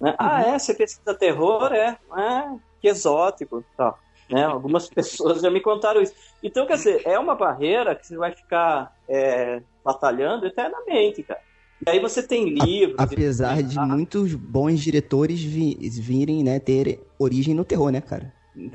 né? 0.00 0.14
Ah, 0.18 0.42
é? 0.42 0.58
Você 0.58 0.74
pesquisa 0.74 1.14
terror? 1.14 1.72
É. 1.72 1.96
Ah, 2.10 2.56
que 2.80 2.88
exótico. 2.88 3.64
Tal. 3.76 3.96
Né? 4.28 4.44
Algumas 4.44 4.88
pessoas 4.90 5.40
já 5.40 5.48
me 5.50 5.60
contaram 5.60 6.02
isso. 6.02 6.12
Então, 6.42 6.66
quer 6.66 6.74
dizer, 6.74 7.00
é 7.06 7.16
uma 7.16 7.36
barreira 7.36 7.94
que 7.94 8.04
você 8.08 8.16
vai 8.16 8.34
ficar 8.34 8.92
é, 9.08 9.62
batalhando 9.84 10.44
eternamente, 10.46 11.22
cara. 11.22 11.40
E 11.86 11.90
aí 11.90 12.00
você 12.00 12.26
tem 12.26 12.48
livros. 12.48 12.96
Apesar 12.98 13.62
de 13.62 13.78
Ah, 13.78 13.86
muitos 13.86 14.34
bons 14.34 14.80
diretores 14.80 15.40
vi- 15.40 15.78
virem, 16.00 16.42
né, 16.42 16.58
ter 16.58 17.00
origem 17.18 17.54
no 17.54 17.64
terror, 17.64 17.92
né, 17.92 18.00
cara? 18.00 18.34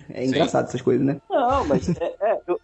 É 0.09 0.25
engraçado 0.25 0.67
essas 0.67 0.81
coisas, 0.81 1.05
né? 1.05 1.19
Não, 1.29 1.65
mas 1.67 1.89
é, 1.89 2.15
é, 2.21 2.39
eu- 2.47 2.59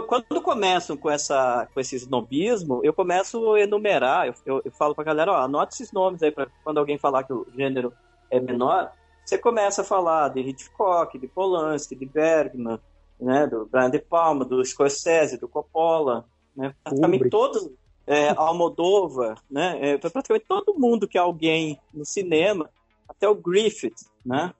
quando 0.00 0.40
começam 0.40 0.96
com, 0.96 1.10
essa, 1.10 1.68
com 1.72 1.80
esse 1.80 1.96
snobismo, 1.96 2.80
eu 2.82 2.94
começo 2.94 3.52
a 3.52 3.60
enumerar, 3.60 4.26
eu, 4.26 4.34
eu, 4.46 4.62
eu 4.64 4.72
falo 4.72 4.94
pra 4.94 5.04
galera, 5.04 5.32
ó, 5.32 5.36
anota 5.36 5.74
esses 5.74 5.92
nomes 5.92 6.22
aí 6.22 6.30
pra 6.30 6.46
quando 6.64 6.78
alguém 6.78 6.98
falar 6.98 7.24
que 7.24 7.32
o 7.32 7.46
gênero 7.54 7.92
é 8.30 8.40
menor, 8.40 8.92
você 9.24 9.36
começa 9.36 9.82
a 9.82 9.84
falar 9.84 10.30
de 10.30 10.40
Hitchcock, 10.40 11.18
de 11.18 11.28
Polanski, 11.28 11.94
de 11.94 12.06
Bergman, 12.06 12.78
né, 13.20 13.46
do 13.46 13.66
Brian 13.66 13.90
De 13.90 13.98
Palma, 13.98 14.44
do 14.44 14.64
Scorsese, 14.64 15.38
do 15.38 15.48
Coppola, 15.48 16.24
né, 16.56 16.74
praticamente 16.82 17.28
todos, 17.28 17.70
é, 18.06 18.30
Almodóvar, 18.30 19.38
né, 19.50 19.78
é, 19.80 19.98
praticamente 19.98 20.46
todo 20.48 20.78
mundo 20.78 21.06
que 21.06 21.18
é 21.18 21.20
alguém 21.20 21.78
no 21.92 22.04
cinema, 22.04 22.70
até 23.08 23.28
o 23.28 23.34
Griffith, 23.34 23.94
né, 24.24 24.54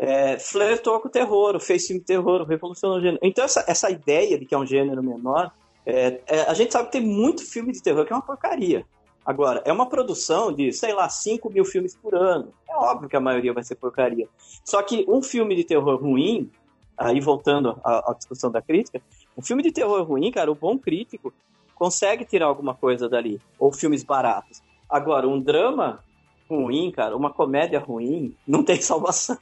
é, 0.00 0.38
flertou 0.38 0.98
com 0.98 1.08
o 1.08 1.10
terror, 1.10 1.60
fez 1.60 1.86
filme 1.86 2.00
de 2.00 2.06
terror, 2.06 2.42
revolucionou 2.46 2.96
o 2.96 3.00
gênero. 3.02 3.18
Então, 3.22 3.44
essa, 3.44 3.62
essa 3.68 3.90
ideia 3.90 4.38
de 4.38 4.46
que 4.46 4.54
é 4.54 4.58
um 4.58 4.64
gênero 4.64 5.02
menor, 5.02 5.52
é, 5.84 6.22
é, 6.26 6.40
a 6.48 6.54
gente 6.54 6.72
sabe 6.72 6.86
que 6.86 6.92
tem 6.92 7.06
muito 7.06 7.44
filme 7.44 7.70
de 7.70 7.82
terror 7.82 8.06
que 8.06 8.12
é 8.12 8.16
uma 8.16 8.22
porcaria. 8.22 8.86
Agora, 9.26 9.62
é 9.66 9.70
uma 9.70 9.86
produção 9.86 10.50
de, 10.50 10.72
sei 10.72 10.94
lá, 10.94 11.06
5 11.06 11.50
mil 11.50 11.66
filmes 11.66 11.94
por 11.94 12.14
ano. 12.14 12.50
É 12.66 12.74
óbvio 12.74 13.10
que 13.10 13.16
a 13.16 13.20
maioria 13.20 13.52
vai 13.52 13.62
ser 13.62 13.74
porcaria. 13.74 14.26
Só 14.64 14.82
que 14.82 15.04
um 15.06 15.22
filme 15.22 15.54
de 15.54 15.64
terror 15.64 16.00
ruim, 16.00 16.50
aí 16.96 17.20
voltando 17.20 17.78
à, 17.84 18.10
à 18.10 18.14
discussão 18.14 18.50
da 18.50 18.62
crítica, 18.62 19.02
um 19.36 19.42
filme 19.42 19.62
de 19.62 19.70
terror 19.70 20.02
ruim, 20.02 20.30
cara, 20.30 20.50
o 20.50 20.54
bom 20.54 20.78
crítico 20.78 21.30
consegue 21.74 22.24
tirar 22.24 22.46
alguma 22.46 22.74
coisa 22.74 23.06
dali. 23.06 23.38
Ou 23.58 23.70
filmes 23.70 24.02
baratos. 24.02 24.62
Agora, 24.88 25.28
um 25.28 25.38
drama 25.38 26.02
ruim, 26.50 26.90
cara, 26.90 27.16
uma 27.16 27.30
comédia 27.32 27.78
ruim, 27.78 28.34
não 28.46 28.64
tem 28.64 28.80
salvação. 28.80 29.38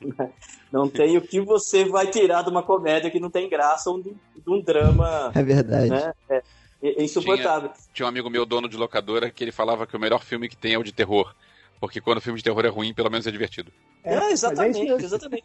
Não 0.70 0.88
tem 0.88 1.18
o 1.18 1.22
que 1.22 1.38
você 1.40 1.84
vai 1.84 2.06
tirar 2.06 2.42
de 2.42 2.50
uma 2.50 2.62
comédia 2.62 3.10
que 3.10 3.20
não 3.20 3.30
tem 3.30 3.48
graça 3.48 3.90
ou 3.90 4.02
de, 4.02 4.14
um 4.46 4.60
drama 4.60 5.30
É 5.34 5.42
verdade. 5.42 5.90
né? 5.90 6.12
É, 6.30 6.42
é 6.82 7.02
insuportável. 7.02 7.70
Tinha 7.92 8.06
um 8.06 8.08
amigo 8.08 8.30
meu, 8.30 8.46
dono 8.46 8.68
de 8.68 8.76
locadora, 8.76 9.30
que 9.30 9.44
ele 9.44 9.52
falava 9.52 9.86
que 9.86 9.96
o 9.96 10.00
melhor 10.00 10.22
filme 10.22 10.48
que 10.48 10.56
tem 10.56 10.74
é 10.74 10.78
o 10.78 10.82
de 10.82 10.92
terror. 10.92 11.34
Porque 11.78 12.00
quando 12.00 12.18
o 12.18 12.20
filme 12.20 12.38
de 12.38 12.44
terror 12.44 12.64
é 12.64 12.68
ruim, 12.68 12.94
pelo 12.94 13.10
menos 13.10 13.26
é 13.26 13.30
divertido. 13.30 13.72
É, 14.04 14.14
mas 14.14 14.28
é 14.28 14.32
exatamente, 14.32 15.04
exatamente. 15.04 15.44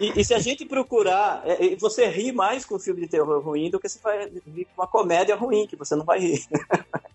E, 0.00 0.20
e 0.20 0.24
se 0.24 0.34
a 0.34 0.38
gente 0.38 0.64
procurar, 0.66 1.42
é, 1.44 1.72
é, 1.72 1.76
você 1.76 2.06
ri 2.06 2.32
mais 2.32 2.64
com 2.64 2.76
um 2.76 2.78
filme 2.78 3.00
de 3.00 3.08
terror 3.08 3.42
ruim 3.42 3.70
do 3.70 3.80
que 3.80 3.88
você 3.88 3.98
vai 3.98 4.28
rir 4.28 4.66
com 4.66 4.82
uma 4.82 4.86
comédia 4.86 5.34
ruim, 5.34 5.66
que 5.66 5.76
você 5.76 5.96
não 5.96 6.04
vai 6.04 6.20
rir. 6.20 6.44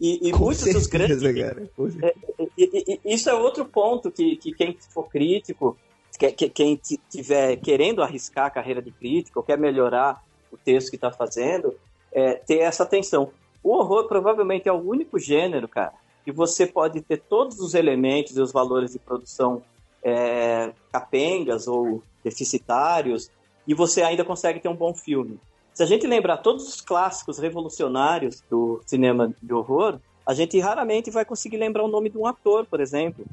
E, 0.00 0.28
e 0.28 0.32
muitos 0.32 0.64
dos 0.72 0.86
certeza, 0.86 1.32
grandes 1.32 1.42
cara. 1.54 1.70
Com 1.76 1.90
certeza. 1.90 2.14
E- 2.56 3.00
e- 3.04 3.14
isso 3.14 3.28
é 3.28 3.34
outro 3.34 3.64
ponto 3.64 4.10
que, 4.10 4.36
que 4.36 4.52
quem 4.52 4.76
for 4.92 5.08
crítico, 5.08 5.76
que, 6.18 6.30
que- 6.32 6.48
quem 6.48 6.76
ti- 6.76 7.00
tiver 7.10 7.56
querendo 7.56 8.02
arriscar 8.02 8.46
a 8.46 8.50
carreira 8.50 8.80
de 8.82 8.90
crítico, 8.92 9.40
ou 9.40 9.44
quer 9.44 9.58
melhorar 9.58 10.22
o 10.52 10.56
texto 10.56 10.90
que 10.90 10.96
está 10.96 11.10
fazendo, 11.10 11.74
é, 12.12 12.34
ter 12.34 12.58
essa 12.58 12.84
atenção. 12.84 13.30
O 13.62 13.74
horror 13.74 14.06
provavelmente 14.08 14.68
é 14.68 14.72
o 14.72 14.80
único 14.80 15.18
gênero, 15.18 15.68
cara, 15.68 15.92
que 16.24 16.32
você 16.32 16.66
pode 16.66 17.00
ter 17.02 17.18
todos 17.28 17.58
os 17.58 17.74
elementos 17.74 18.36
e 18.36 18.40
os 18.40 18.52
valores 18.52 18.92
de 18.92 18.98
produção 18.98 19.62
é, 20.02 20.72
capengas 20.92 21.66
ou 21.66 22.02
deficitários, 22.22 23.30
e 23.66 23.74
você 23.74 24.02
ainda 24.02 24.24
consegue 24.24 24.60
ter 24.60 24.68
um 24.68 24.76
bom 24.76 24.94
filme. 24.94 25.38
Se 25.78 25.84
a 25.84 25.86
gente 25.86 26.08
lembrar 26.08 26.38
todos 26.38 26.66
os 26.66 26.80
clássicos 26.80 27.38
revolucionários 27.38 28.42
do 28.50 28.82
cinema 28.84 29.32
de 29.40 29.54
horror, 29.54 30.00
a 30.26 30.34
gente 30.34 30.58
raramente 30.58 31.08
vai 31.08 31.24
conseguir 31.24 31.56
lembrar 31.56 31.84
o 31.84 31.88
nome 31.88 32.10
de 32.10 32.18
um 32.18 32.26
ator, 32.26 32.66
por 32.66 32.80
exemplo, 32.80 33.24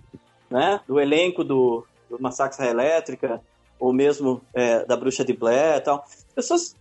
né? 0.48 0.80
Do 0.88 1.00
elenco 1.00 1.44
do, 1.44 1.84
do 2.08 2.22
Massacre 2.22 2.68
Elétrica, 2.68 3.42
ou 3.80 3.92
mesmo 3.92 4.44
é, 4.54 4.86
da 4.86 4.96
Bruxa 4.96 5.26
de 5.26 5.34
Blair 5.34 5.78
e 5.78 5.82
tal. 5.82 6.06
As 6.06 6.34
pessoas 6.36 6.76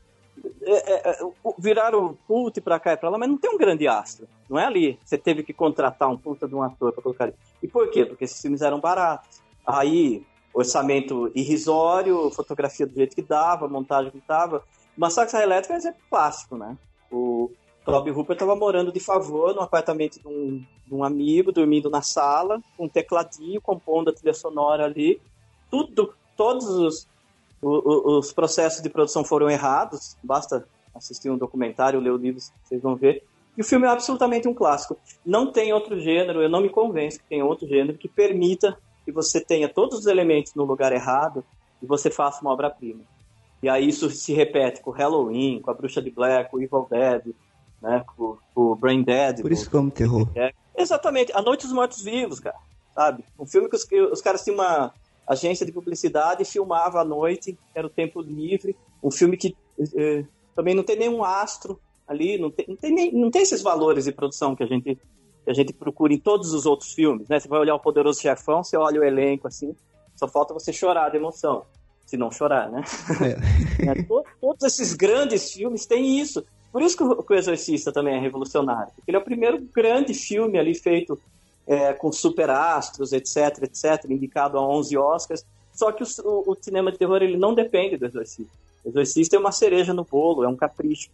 é, 0.65 0.93
é, 0.93 1.11
é, 1.12 1.19
viraram 1.59 2.15
cult 2.27 2.61
pra 2.61 2.78
cá 2.78 2.93
e 2.93 2.99
pra 2.99 3.09
lá, 3.09 3.16
mas 3.16 3.31
não 3.31 3.39
tem 3.39 3.51
um 3.51 3.57
grande 3.57 3.89
astro. 3.89 4.28
Não 4.51 4.59
é 4.59 4.66
ali. 4.66 4.99
Você 5.03 5.16
teve 5.16 5.43
que 5.43 5.55
contratar 5.55 6.11
um 6.11 6.19
puta 6.19 6.47
de 6.47 6.55
um 6.55 6.62
ator 6.62 6.93
pra 6.93 7.03
colocar 7.03 7.24
ali. 7.24 7.35
E 7.62 7.66
por 7.66 7.91
quê? 7.91 8.05
Porque 8.05 8.24
esses 8.24 8.39
filmes 8.39 8.61
eram 8.61 8.81
baratos. 8.81 9.41
Aí, 9.66 10.27
orçamento 10.53 11.32
irrisório, 11.35 12.31
fotografia 12.32 12.86
do 12.86 12.95
jeito 12.95 13.16
que 13.16 13.23
dava, 13.23 13.66
montagem 13.66 14.11
que 14.11 14.23
dava. 14.28 14.62
Massacre 14.97 15.31
Serra 15.31 15.43
Elétrica 15.45 15.75
é 15.75 15.77
exemplo 15.77 16.01
clássico, 16.09 16.57
né? 16.57 16.77
O 17.11 17.51
Toby 17.85 18.11
Hooper 18.11 18.35
estava 18.35 18.57
morando 18.57 18.93
de 18.93 19.01
favor 19.01 19.55
no 19.55 19.61
apartamento 19.61 20.21
de 20.21 20.27
um, 20.27 20.65
de 20.87 20.95
um 20.95 21.05
amigo, 21.05 21.53
dormindo 21.53 21.91
na 21.91 22.03
sala, 22.03 22.61
com 22.77 22.85
um 22.87 22.89
tecladinho, 22.89 23.61
compondo 23.61 24.11
a 24.11 24.12
trilha 24.12 24.35
sonora 24.35 24.85
ali. 24.85 25.21
Tudo, 25.71 26.15
todos 26.37 26.66
os, 26.69 27.09
o- 27.61 27.69
o- 28.15 28.19
os 28.19 28.33
processos 28.33 28.83
de 28.83 28.89
produção 28.89 29.25
foram 29.25 29.51
errados. 29.51 30.16
Basta 30.23 30.66
assistir 30.95 31.29
um 31.31 31.37
documentário, 31.37 32.01
ler 32.01 32.11
o 32.12 32.16
livro, 32.16 32.41
vocês 32.65 32.81
vão 32.81 32.95
ver. 32.95 33.23
E 33.57 33.61
o 33.61 33.65
filme 33.65 33.87
é 33.87 33.91
absolutamente 33.91 34.49
um 34.49 34.55
clássico. 34.55 34.97
Não 35.25 35.53
tem 35.53 35.73
outro 35.73 35.99
gênero, 36.01 36.43
eu 36.43 36.49
não 36.49 36.61
me 36.61 36.69
convenço 36.71 37.19
que 37.21 37.29
tem 37.29 37.43
outro 37.43 37.66
gênero 37.69 37.99
que 37.99 38.09
permita 38.09 38.77
que 39.05 39.12
você 39.12 39.41
tenha 39.41 39.69
todos 39.69 39.99
os 40.01 40.07
elementos 40.07 40.55
no 40.55 40.65
lugar 40.65 40.93
errado 40.93 41.45
e 41.83 41.87
você 41.87 42.11
faça 42.11 42.41
uma 42.41 42.51
obra-prima. 42.53 43.03
E 43.65 43.69
aí 43.70 43.89
isso 43.89 44.11
se 44.11 44.35
repete 44.35 44.82
com 44.82 44.91
Halloween, 44.91 45.59
com 45.62 45.70
a 45.70 45.74
Bruxa 45.74 46.03
de 46.03 46.11
Blair, 46.11 46.51
com 46.51 46.59
o 46.59 46.62
Evil 46.62 46.86
Dead, 46.91 47.35
né, 47.81 48.05
com, 48.15 48.36
o 48.55 48.74
Brain 48.74 49.03
Dead. 49.03 49.41
Por 49.41 49.51
isso 49.51 49.70
que 49.70 49.74
eu 49.74 49.81
amo 49.81 49.91
terror. 49.91 50.28
Exatamente, 50.77 51.32
A 51.32 51.41
Noite 51.41 51.62
dos 51.62 51.73
Mortos 51.73 52.03
Vivos, 52.03 52.41
cara. 52.41 52.59
Sabe? 52.95 53.24
Um 53.39 53.47
filme 53.47 53.70
que 53.70 53.77
os, 53.77 53.85
que 53.85 53.99
os 53.99 54.20
caras 54.20 54.45
tinham 54.45 54.57
uma 54.57 54.93
agência 55.27 55.65
de 55.65 55.73
publicidade 55.73 56.43
e 56.43 56.45
filmava 56.45 57.01
à 57.01 57.05
noite, 57.07 57.59
era 57.74 57.86
o 57.86 57.91
tempo 57.91 58.20
livre. 58.20 58.77
Um 59.03 59.11
filme 59.11 59.35
que 59.39 59.57
eh, 59.97 60.27
também 60.55 60.74
não 60.74 60.82
tem 60.82 60.99
nenhum 60.99 61.24
astro 61.24 61.81
ali, 62.07 62.36
não 62.36 62.51
tem, 62.51 62.66
não, 62.69 62.77
tem 62.77 62.93
nem, 62.93 63.12
não 63.15 63.31
tem 63.31 63.41
esses 63.41 63.62
valores 63.62 64.05
de 64.05 64.12
produção 64.12 64.55
que 64.55 64.62
a 64.62 64.66
gente 64.66 64.99
que 65.43 65.51
a 65.51 65.55
gente 65.55 65.73
procura 65.73 66.12
em 66.12 66.19
todos 66.19 66.53
os 66.53 66.66
outros 66.66 66.93
filmes, 66.93 67.28
né? 67.28 67.41
Você 67.41 67.49
vai 67.49 67.61
olhar 67.61 67.74
o 67.74 67.81
Poderoso 67.81 68.20
Chefão, 68.20 68.62
você 68.62 68.77
olha 68.77 69.01
o 69.01 69.05
elenco 69.05 69.49
assim, 69.49 69.74
só 70.15 70.28
falta 70.28 70.53
você 70.53 70.70
chorar 70.70 71.09
de 71.09 71.16
emoção. 71.16 71.65
Se 72.06 72.16
não 72.16 72.31
chorar, 72.31 72.70
né? 72.70 72.82
É. 73.89 74.02
To- 74.05 74.24
Todos 74.40 74.62
esses 74.64 74.94
grandes 74.94 75.52
filmes 75.52 75.86
têm 75.86 76.18
isso. 76.20 76.44
Por 76.72 76.82
isso 76.82 76.97
que 76.97 77.02
o 77.05 77.22
que 77.22 77.32
o 77.32 77.36
Exorcista 77.36 77.93
também 77.93 78.16
é 78.16 78.20
revolucionário. 78.20 78.93
Porque 78.94 79.10
ele 79.10 79.16
é 79.16 79.20
o 79.20 79.24
primeiro 79.24 79.60
grande 79.74 80.12
filme 80.14 80.59
ali 80.59 80.74
feito 80.74 81.18
é, 81.66 81.93
com 81.94 82.10
superastros, 82.12 83.12
etc, 83.12 83.62
etc, 83.62 84.05
indicado 84.10 84.59
a 84.59 84.68
11 84.68 84.97
Oscars. 84.98 85.44
Só 85.72 85.90
que 85.93 86.02
o, 86.02 86.06
o- 86.24 86.52
o 86.52 86.56
cinema 86.60 86.90
de 86.93 86.98
terror 86.98 87.22
ele 87.22 87.36
não 87.36 87.55
depende 87.55 87.97
do 87.97 88.06
Exorcista. 88.06 88.52
O 88.85 88.89
Exorcista 88.90 89.36
é 89.36 89.39
uma 89.39 89.52
cereja 89.52 89.94
no 89.94 90.05
bolo, 90.05 90.44
é 90.44 90.48
um 90.48 90.56
capricho. 90.56 91.09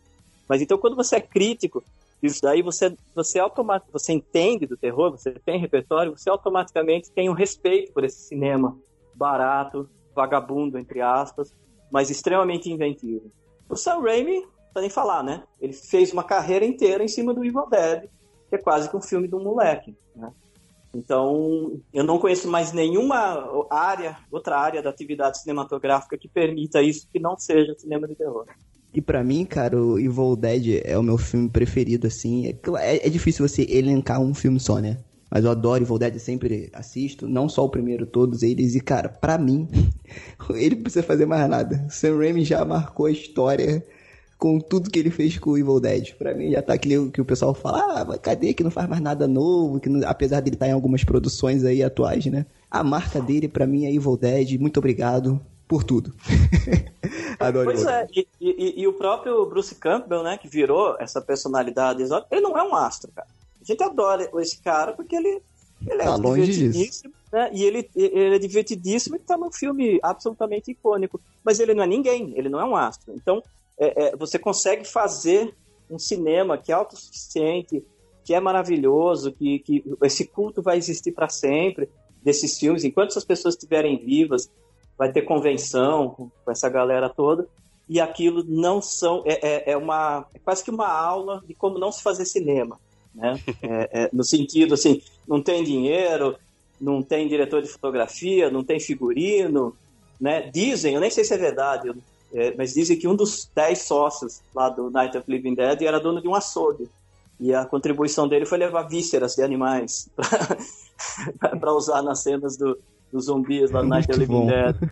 Mas 0.49 0.61
então 0.61 0.77
quando 0.79 0.97
você 0.97 1.17
é 1.17 1.21
crítico 1.21 1.83
disso 2.23 2.41
daí, 2.43 2.61
você, 2.63 2.93
você, 3.15 3.39
automat, 3.39 3.83
você 3.93 4.13
entende 4.13 4.67
do 4.67 4.77
terror, 4.77 5.11
você 5.13 5.31
tem 5.31 5.59
repertório, 5.61 6.11
você 6.17 6.29
automaticamente 6.29 7.11
tem 7.11 7.31
um 7.31 7.35
respeito 7.35 7.93
por 7.93 8.05
esse 8.05 8.19
cinema 8.19 8.77
barato, 9.15 9.89
vagabundo, 10.21 10.79
entre 10.79 11.01
aspas, 11.01 11.55
mas 11.91 12.11
extremamente 12.11 12.71
inventivo. 12.71 13.31
O 13.69 13.77
Sam 13.77 14.01
Raimi, 14.01 14.41
precisa 14.43 14.81
nem 14.81 14.91
falar, 14.91 15.23
né? 15.23 15.43
Ele 15.61 15.73
fez 15.73 16.13
uma 16.13 16.23
carreira 16.23 16.65
inteira 16.65 17.03
em 17.03 17.09
cima 17.09 17.33
do 17.33 17.45
Evil 17.45 17.69
Dead, 17.71 18.03
que 18.49 18.57
é 18.57 18.59
quase 18.59 18.89
que 18.89 18.97
um 18.97 19.03
filme 19.03 19.27
de 19.29 19.35
um 19.35 19.43
moleque, 19.43 19.97
né? 20.15 20.31
Então, 20.95 21.81
eu 21.95 22.03
não 22.03 22.19
conheço 22.19 22.49
mais 22.49 22.73
nenhuma 22.73 23.67
área, 23.71 24.19
outra 24.31 24.59
área 24.59 24.83
da 24.83 24.91
atividade 24.91 25.41
cinematográfica 25.41 26.19
que 26.19 26.29
permita 26.29 26.83
isso 26.83 27.09
que 27.13 27.21
não 27.21 27.39
seja 27.39 27.75
cinema 27.79 28.09
de 28.09 28.17
terror. 28.17 28.45
E 28.93 29.01
pra 29.01 29.23
mim, 29.23 29.45
cara, 29.45 29.81
o 29.81 30.01
Evil 30.01 30.35
Dead 30.35 30.83
é 30.85 30.99
o 30.99 31.03
meu 31.03 31.17
filme 31.17 31.49
preferido, 31.49 32.09
assim. 32.09 32.49
É, 32.49 32.57
é- 32.81 33.07
é 33.07 33.09
difícil 33.09 33.47
você 33.47 33.63
elencar 33.71 34.21
um 34.21 34.35
filme 34.35 34.59
só, 34.59 34.79
né? 34.79 34.99
Mas 35.31 35.45
eu 35.45 35.51
adoro 35.51 35.85
Evil 35.85 35.99
Dead, 35.99 36.19
sempre 36.19 36.69
assisto. 36.73 37.29
Não 37.29 37.49
só 37.49 37.65
o 37.65 37.69
primeiro, 37.69 38.05
todos 38.07 38.43
eles. 38.43 38.75
E, 38.75 38.81
cara, 38.81 39.09
pra 39.09 39.39
mim, 39.39 39.69
ele 40.51 40.75
não 40.77 40.83
precisa 40.83 41.05
fazer 41.05 41.25
mais 41.27 41.49
nada. 41.49 41.87
Sam 41.91 42.17
Raimi 42.19 42.45
já 42.45 42.65
marcou 42.65 43.07
a 43.07 43.11
história 43.13 43.85
com 44.37 44.59
tudo 44.59 44.91
que 44.91 44.99
ele 44.99 45.11
fez 45.11 45.39
com 45.39 45.51
o 45.51 45.59
Evil 45.59 45.79
Dead. 45.79 46.15
Pra 46.15 46.35
mim, 46.35 46.51
já 46.51 46.63
tá 46.63 46.73
aquele 46.75 47.11
que 47.11 47.21
o 47.21 47.25
pessoal 47.25 47.55
fala, 47.55 48.03
ah, 48.03 48.19
cadê 48.19 48.53
que 48.55 48.65
não 48.65 48.71
faz 48.71 48.89
mais 48.89 49.01
nada 49.03 49.29
novo? 49.29 49.79
Que 49.79 49.89
não- 49.89 50.09
apesar 50.09 50.41
dele 50.41 50.57
estar 50.57 50.67
em 50.67 50.73
algumas 50.73 51.05
produções 51.05 51.63
aí 51.65 51.83
atuais, 51.83 52.25
né? 52.27 52.45
A 52.71 52.83
marca 52.83 53.21
dele, 53.21 53.47
pra 53.49 53.67
mim, 53.67 53.85
é 53.87 53.95
Evil 53.95 54.17
Dead. 54.17 54.59
Muito 54.59 54.79
obrigado 54.79 55.41
por 55.69 55.85
tudo. 55.85 56.13
Adoro 57.39 57.67
Pois 57.67 57.85
é, 57.87 58.07
e, 58.15 58.27
e- 58.41 58.83
e 58.83 58.87
o 58.89 58.93
próprio 58.95 59.47
Bruce 59.47 59.75
Campbell, 59.75 60.23
né, 60.23 60.37
que 60.37 60.49
virou 60.49 60.97
essa 60.99 61.21
personalidade 61.21 62.03
exótica, 62.03 62.35
ele 62.35 62.41
não 62.43 62.57
é 62.59 62.63
um 62.63 62.75
astro, 62.75 63.11
cara. 63.15 63.29
Gente 63.71 63.83
adora 63.85 64.29
esse 64.39 64.61
cara 64.61 64.93
porque 64.93 65.15
ele, 65.15 65.41
ele 65.87 66.03
é 66.03 66.05
Tá 66.05 66.17
longe 66.17 66.47
disso. 66.47 66.59
divertidíssimo, 66.59 67.15
né, 67.33 67.51
e 67.53 67.65
ele, 67.65 67.91
ele 67.95 68.35
é 68.35 68.39
divertidíssimo 68.39 69.17
e 69.17 69.21
tá 69.21 69.37
num 69.37 69.53
filme 69.53 70.01
absolutamente 70.03 70.73
icônico. 70.73 71.21
Mas 71.45 71.61
ele 71.61 71.73
não 71.73 71.85
é 71.85 71.87
ninguém, 71.87 72.33
ele 72.37 72.49
não 72.49 72.61
é 72.61 72.65
um 72.65 72.75
astro. 72.75 73.15
Então, 73.15 73.43
é, 73.79 74.09
é, 74.09 74.17
você 74.17 74.39
consegue 74.39 74.85
fazer 74.85 75.55
um 75.89 75.99
cinema 75.99 76.59
que 76.59 76.73
é 76.73 76.75
autossuficiente, 76.75 77.85
que 78.25 78.35
é 78.35 78.41
maravilhoso, 78.41 79.33
que, 79.33 79.59
que 79.61 79.85
esse 80.03 80.27
culto 80.27 80.61
vai 80.61 80.77
existir 80.77 81.13
para 81.13 81.29
sempre 81.29 81.89
desses 82.23 82.59
filmes. 82.59 82.85
Enquanto 82.85 83.11
essas 83.11 83.25
pessoas 83.25 83.55
estiverem 83.55 83.97
vivas, 83.99 84.51
vai 84.99 85.11
ter 85.11 85.23
convenção 85.23 86.11
com, 86.11 86.31
com 86.45 86.51
essa 86.51 86.69
galera 86.69 87.09
toda. 87.09 87.49
E 87.89 88.01
aquilo 88.01 88.45
não 88.47 88.81
são. 88.81 89.23
É, 89.25 89.71
é, 89.71 89.73
é, 89.73 89.77
uma, 89.77 90.27
é 90.35 90.39
quase 90.39 90.63
que 90.63 90.71
uma 90.71 90.87
aula 90.87 91.43
de 91.47 91.55
como 91.55 91.79
não 91.79 91.91
se 91.91 92.03
fazer 92.03 92.25
cinema. 92.25 92.79
Né? 93.15 93.41
É, 93.63 94.05
é, 94.05 94.11
no 94.13 94.25
sentido 94.25 94.75
assim, 94.75 95.03
não 95.27 95.43
tem 95.43 95.65
dinheiro, 95.65 96.37
não 96.81 97.03
tem 97.03 97.29
diretor 97.29 97.63
de 97.63 97.69
fotografia, 97.69 98.51
não 98.51 98.65
tem 98.65 98.81
figurino. 98.81 99.77
Né? 100.21 100.51
Dizem, 100.53 100.95
eu 100.95 101.01
nem 101.01 101.11
sei 101.11 101.25
se 101.25 101.35
é 101.35 101.39
verdade, 101.39 101.93
é, 102.33 102.55
mas 102.57 102.75
dizem 102.75 102.99
que 102.99 103.09
um 103.09 103.17
dos 103.17 103.51
dez 103.55 103.83
sócios 103.83 104.41
lá 104.55 104.69
do 104.69 104.91
Night 104.91 105.17
of 105.17 105.31
Living 105.31 105.55
Dead 105.55 105.83
era 105.83 106.01
dono 106.01 106.21
de 106.21 106.29
um 106.29 106.35
açougue. 106.35 106.89
E 107.39 107.55
a 107.55 107.65
contribuição 107.65 108.29
dele 108.29 108.45
foi 108.45 108.59
levar 108.59 108.83
vísceras 108.83 109.35
de 109.35 109.43
animais 109.43 110.11
para 111.39 111.73
usar 111.73 112.03
nas 112.03 112.23
cenas 112.23 112.57
do, 112.57 112.79
dos 113.11 113.25
zumbis 113.25 113.71
lá 113.71 113.83
no 113.83 113.89
Night 113.89 114.11
of 114.11 114.21
Living 114.21 114.47
Dead. 114.47 114.91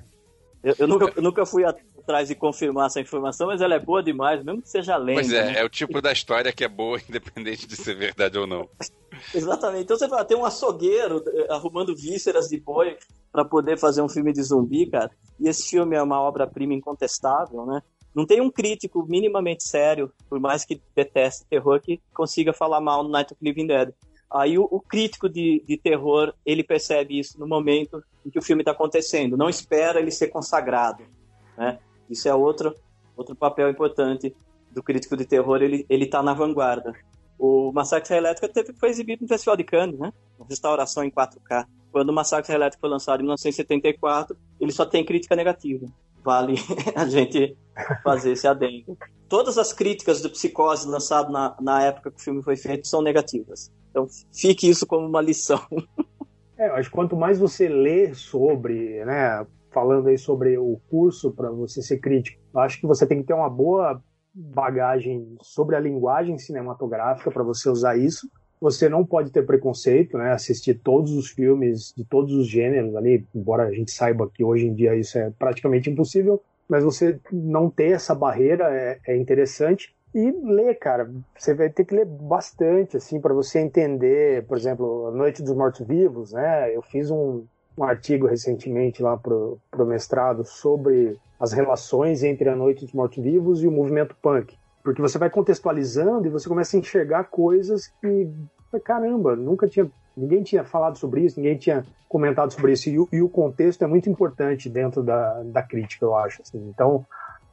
Eu, 0.64 0.74
eu, 0.78 0.88
nunca, 0.88 1.12
eu 1.14 1.22
nunca 1.22 1.46
fui 1.46 1.64
atrás 2.08 2.28
de 2.28 2.34
confirmar 2.34 2.86
essa 2.86 3.00
informação, 3.02 3.48
mas 3.48 3.60
ela 3.60 3.74
é 3.74 3.78
boa 3.78 4.02
demais, 4.02 4.42
mesmo 4.42 4.62
que 4.62 4.68
seja 4.70 4.96
lenda. 4.96 5.20
Pois 5.20 5.30
é, 5.30 5.44
né? 5.44 5.60
é 5.60 5.64
o 5.64 5.68
tipo 5.68 6.00
da 6.00 6.10
história 6.10 6.50
que 6.50 6.64
é 6.64 6.68
boa, 6.68 6.98
independente 7.06 7.66
de 7.66 7.76
ser 7.76 7.94
verdade 7.94 8.38
ou 8.38 8.46
não. 8.46 8.66
Exatamente. 9.34 9.84
Então 9.84 9.98
você 9.98 10.08
fala, 10.08 10.24
tem 10.24 10.36
um 10.36 10.44
açougueiro 10.44 11.22
eh, 11.26 11.46
arrumando 11.50 11.94
vísceras 11.94 12.48
de 12.48 12.58
boi 12.58 12.96
para 13.30 13.44
poder 13.44 13.78
fazer 13.78 14.00
um 14.00 14.08
filme 14.08 14.32
de 14.32 14.42
zumbi, 14.42 14.86
cara. 14.86 15.10
E 15.38 15.48
esse 15.48 15.68
filme 15.68 15.96
é 15.96 16.02
uma 16.02 16.18
obra-prima 16.18 16.72
incontestável, 16.72 17.66
né? 17.66 17.82
Não 18.14 18.24
tem 18.24 18.40
um 18.40 18.50
crítico 18.50 19.06
minimamente 19.06 19.68
sério, 19.68 20.10
por 20.30 20.40
mais 20.40 20.64
que 20.64 20.80
deteste 20.96 21.44
terror, 21.44 21.78
que 21.78 22.00
consiga 22.14 22.54
falar 22.54 22.80
mal 22.80 23.04
no 23.04 23.10
Night 23.10 23.34
of 23.34 23.44
Living 23.44 23.66
Dead. 23.66 23.92
Aí 24.30 24.58
o, 24.58 24.66
o 24.70 24.80
crítico 24.80 25.28
de, 25.28 25.62
de, 25.66 25.76
terror, 25.76 26.34
ele 26.44 26.64
percebe 26.64 27.18
isso 27.18 27.38
no 27.38 27.46
momento 27.46 28.02
em 28.24 28.30
que 28.30 28.38
o 28.38 28.42
filme 28.42 28.62
está 28.62 28.72
acontecendo. 28.72 29.36
Não 29.36 29.48
espera 29.48 30.00
ele 30.00 30.10
ser 30.10 30.28
consagrado, 30.28 31.04
né? 31.56 31.78
Isso 32.10 32.28
é 32.28 32.34
outro, 32.34 32.74
outro 33.16 33.34
papel 33.34 33.70
importante 33.70 34.34
do 34.70 34.82
crítico 34.82 35.16
de 35.16 35.24
terror, 35.24 35.62
ele 35.62 35.86
ele 35.88 36.04
está 36.04 36.22
na 36.22 36.34
vanguarda. 36.34 36.92
O 37.38 37.70
Massacre 37.72 38.16
Elétrica 38.16 38.48
teve, 38.48 38.72
foi 38.74 38.88
exibido 38.88 39.22
no 39.22 39.28
Festival 39.28 39.56
de 39.56 39.64
Cannes, 39.64 39.98
né? 39.98 40.12
Restauração 40.48 41.04
em 41.04 41.10
4K. 41.10 41.66
Quando 41.92 42.10
o 42.10 42.12
Massacre 42.12 42.52
Elétrico 42.52 42.80
foi 42.80 42.90
lançado 42.90 43.20
em 43.20 43.22
1974, 43.22 44.36
ele 44.60 44.72
só 44.72 44.84
tem 44.84 45.04
crítica 45.04 45.36
negativa. 45.36 45.86
Vale 46.22 46.54
a 46.96 47.06
gente 47.06 47.56
fazer 48.02 48.32
esse 48.32 48.46
adendo. 48.46 48.98
Todas 49.28 49.56
as 49.56 49.72
críticas 49.72 50.20
do 50.20 50.30
Psicose 50.30 50.88
lançado 50.88 51.30
na, 51.30 51.56
na 51.60 51.82
época 51.82 52.10
que 52.10 52.18
o 52.18 52.22
filme 52.22 52.42
foi 52.42 52.56
feito 52.56 52.88
são 52.88 53.00
negativas. 53.00 53.70
Então 53.90 54.08
fique 54.32 54.68
isso 54.68 54.86
como 54.86 55.06
uma 55.06 55.20
lição. 55.20 55.60
É, 56.60 56.66
acho 56.70 56.90
que 56.90 56.94
quanto 56.96 57.16
mais 57.16 57.38
você 57.38 57.68
lê 57.68 58.12
sobre, 58.14 59.04
né, 59.04 59.46
falando 59.70 60.08
aí 60.08 60.18
sobre 60.18 60.58
o 60.58 60.80
curso 60.90 61.32
para 61.32 61.50
você 61.50 61.82
ser 61.82 61.98
crítico, 61.98 62.40
acho 62.56 62.80
que 62.80 62.86
você 62.86 63.06
tem 63.06 63.20
que 63.20 63.26
ter 63.26 63.34
uma 63.34 63.50
boa 63.50 64.02
bagagem 64.34 65.36
sobre 65.42 65.76
a 65.76 65.80
linguagem 65.80 66.38
cinematográfica 66.38 67.30
para 67.30 67.42
você 67.42 67.68
usar 67.68 67.96
isso. 67.96 68.30
Você 68.60 68.88
não 68.88 69.04
pode 69.04 69.30
ter 69.30 69.46
preconceito, 69.46 70.18
né? 70.18 70.32
Assistir 70.32 70.74
todos 70.74 71.12
os 71.12 71.30
filmes 71.30 71.92
de 71.96 72.04
todos 72.04 72.32
os 72.34 72.48
gêneros 72.48 72.94
ali, 72.96 73.26
embora 73.34 73.64
a 73.64 73.72
gente 73.72 73.90
saiba 73.90 74.28
que 74.32 74.42
hoje 74.42 74.66
em 74.66 74.74
dia 74.74 74.96
isso 74.96 75.16
é 75.18 75.30
praticamente 75.38 75.88
impossível, 75.90 76.42
mas 76.68 76.82
você 76.82 77.20
não 77.32 77.70
ter 77.70 77.92
essa 77.92 78.14
barreira 78.14 78.64
é, 78.70 78.98
é 79.06 79.16
interessante 79.16 79.94
e 80.14 80.30
ler, 80.30 80.74
cara. 80.78 81.10
Você 81.36 81.54
vai 81.54 81.70
ter 81.70 81.84
que 81.84 81.94
ler 81.94 82.06
bastante, 82.06 82.96
assim, 82.96 83.20
para 83.20 83.34
você 83.34 83.60
entender, 83.60 84.44
por 84.46 84.56
exemplo, 84.56 85.06
A 85.06 85.10
Noite 85.12 85.42
dos 85.42 85.54
Mortos 85.54 85.86
Vivos, 85.86 86.32
né? 86.32 86.74
Eu 86.74 86.82
fiz 86.82 87.10
um, 87.10 87.44
um 87.78 87.84
artigo 87.84 88.26
recentemente 88.26 89.02
lá 89.02 89.16
pro, 89.16 89.58
pro 89.70 89.86
mestrado 89.86 90.44
sobre 90.44 91.16
as 91.38 91.52
relações 91.52 92.22
entre 92.22 92.48
a 92.48 92.56
Noite 92.56 92.84
dos 92.84 92.92
Mortos 92.92 93.22
Vivos 93.22 93.62
e 93.62 93.68
o 93.68 93.70
movimento 93.70 94.16
punk. 94.20 94.56
Porque 94.82 95.00
você 95.00 95.18
vai 95.18 95.30
contextualizando 95.30 96.26
e 96.26 96.30
você 96.30 96.48
começa 96.48 96.76
a 96.76 96.80
enxergar 96.80 97.24
coisas 97.24 97.92
que, 98.00 98.28
caramba, 98.84 99.36
nunca 99.36 99.68
tinha, 99.68 99.88
ninguém 100.16 100.42
tinha 100.42 100.64
falado 100.64 100.98
sobre 100.98 101.20
isso, 101.24 101.38
ninguém 101.38 101.56
tinha 101.56 101.84
comentado 102.08 102.52
sobre 102.52 102.72
isso. 102.72 102.88
E, 102.88 103.16
e 103.16 103.22
o 103.22 103.28
contexto 103.28 103.84
é 103.84 103.86
muito 103.86 104.10
importante 104.10 104.68
dentro 104.68 105.02
da, 105.02 105.42
da 105.44 105.62
crítica, 105.62 106.04
eu 106.04 106.16
acho. 106.16 106.42
Assim. 106.42 106.58
Então, 106.68 107.06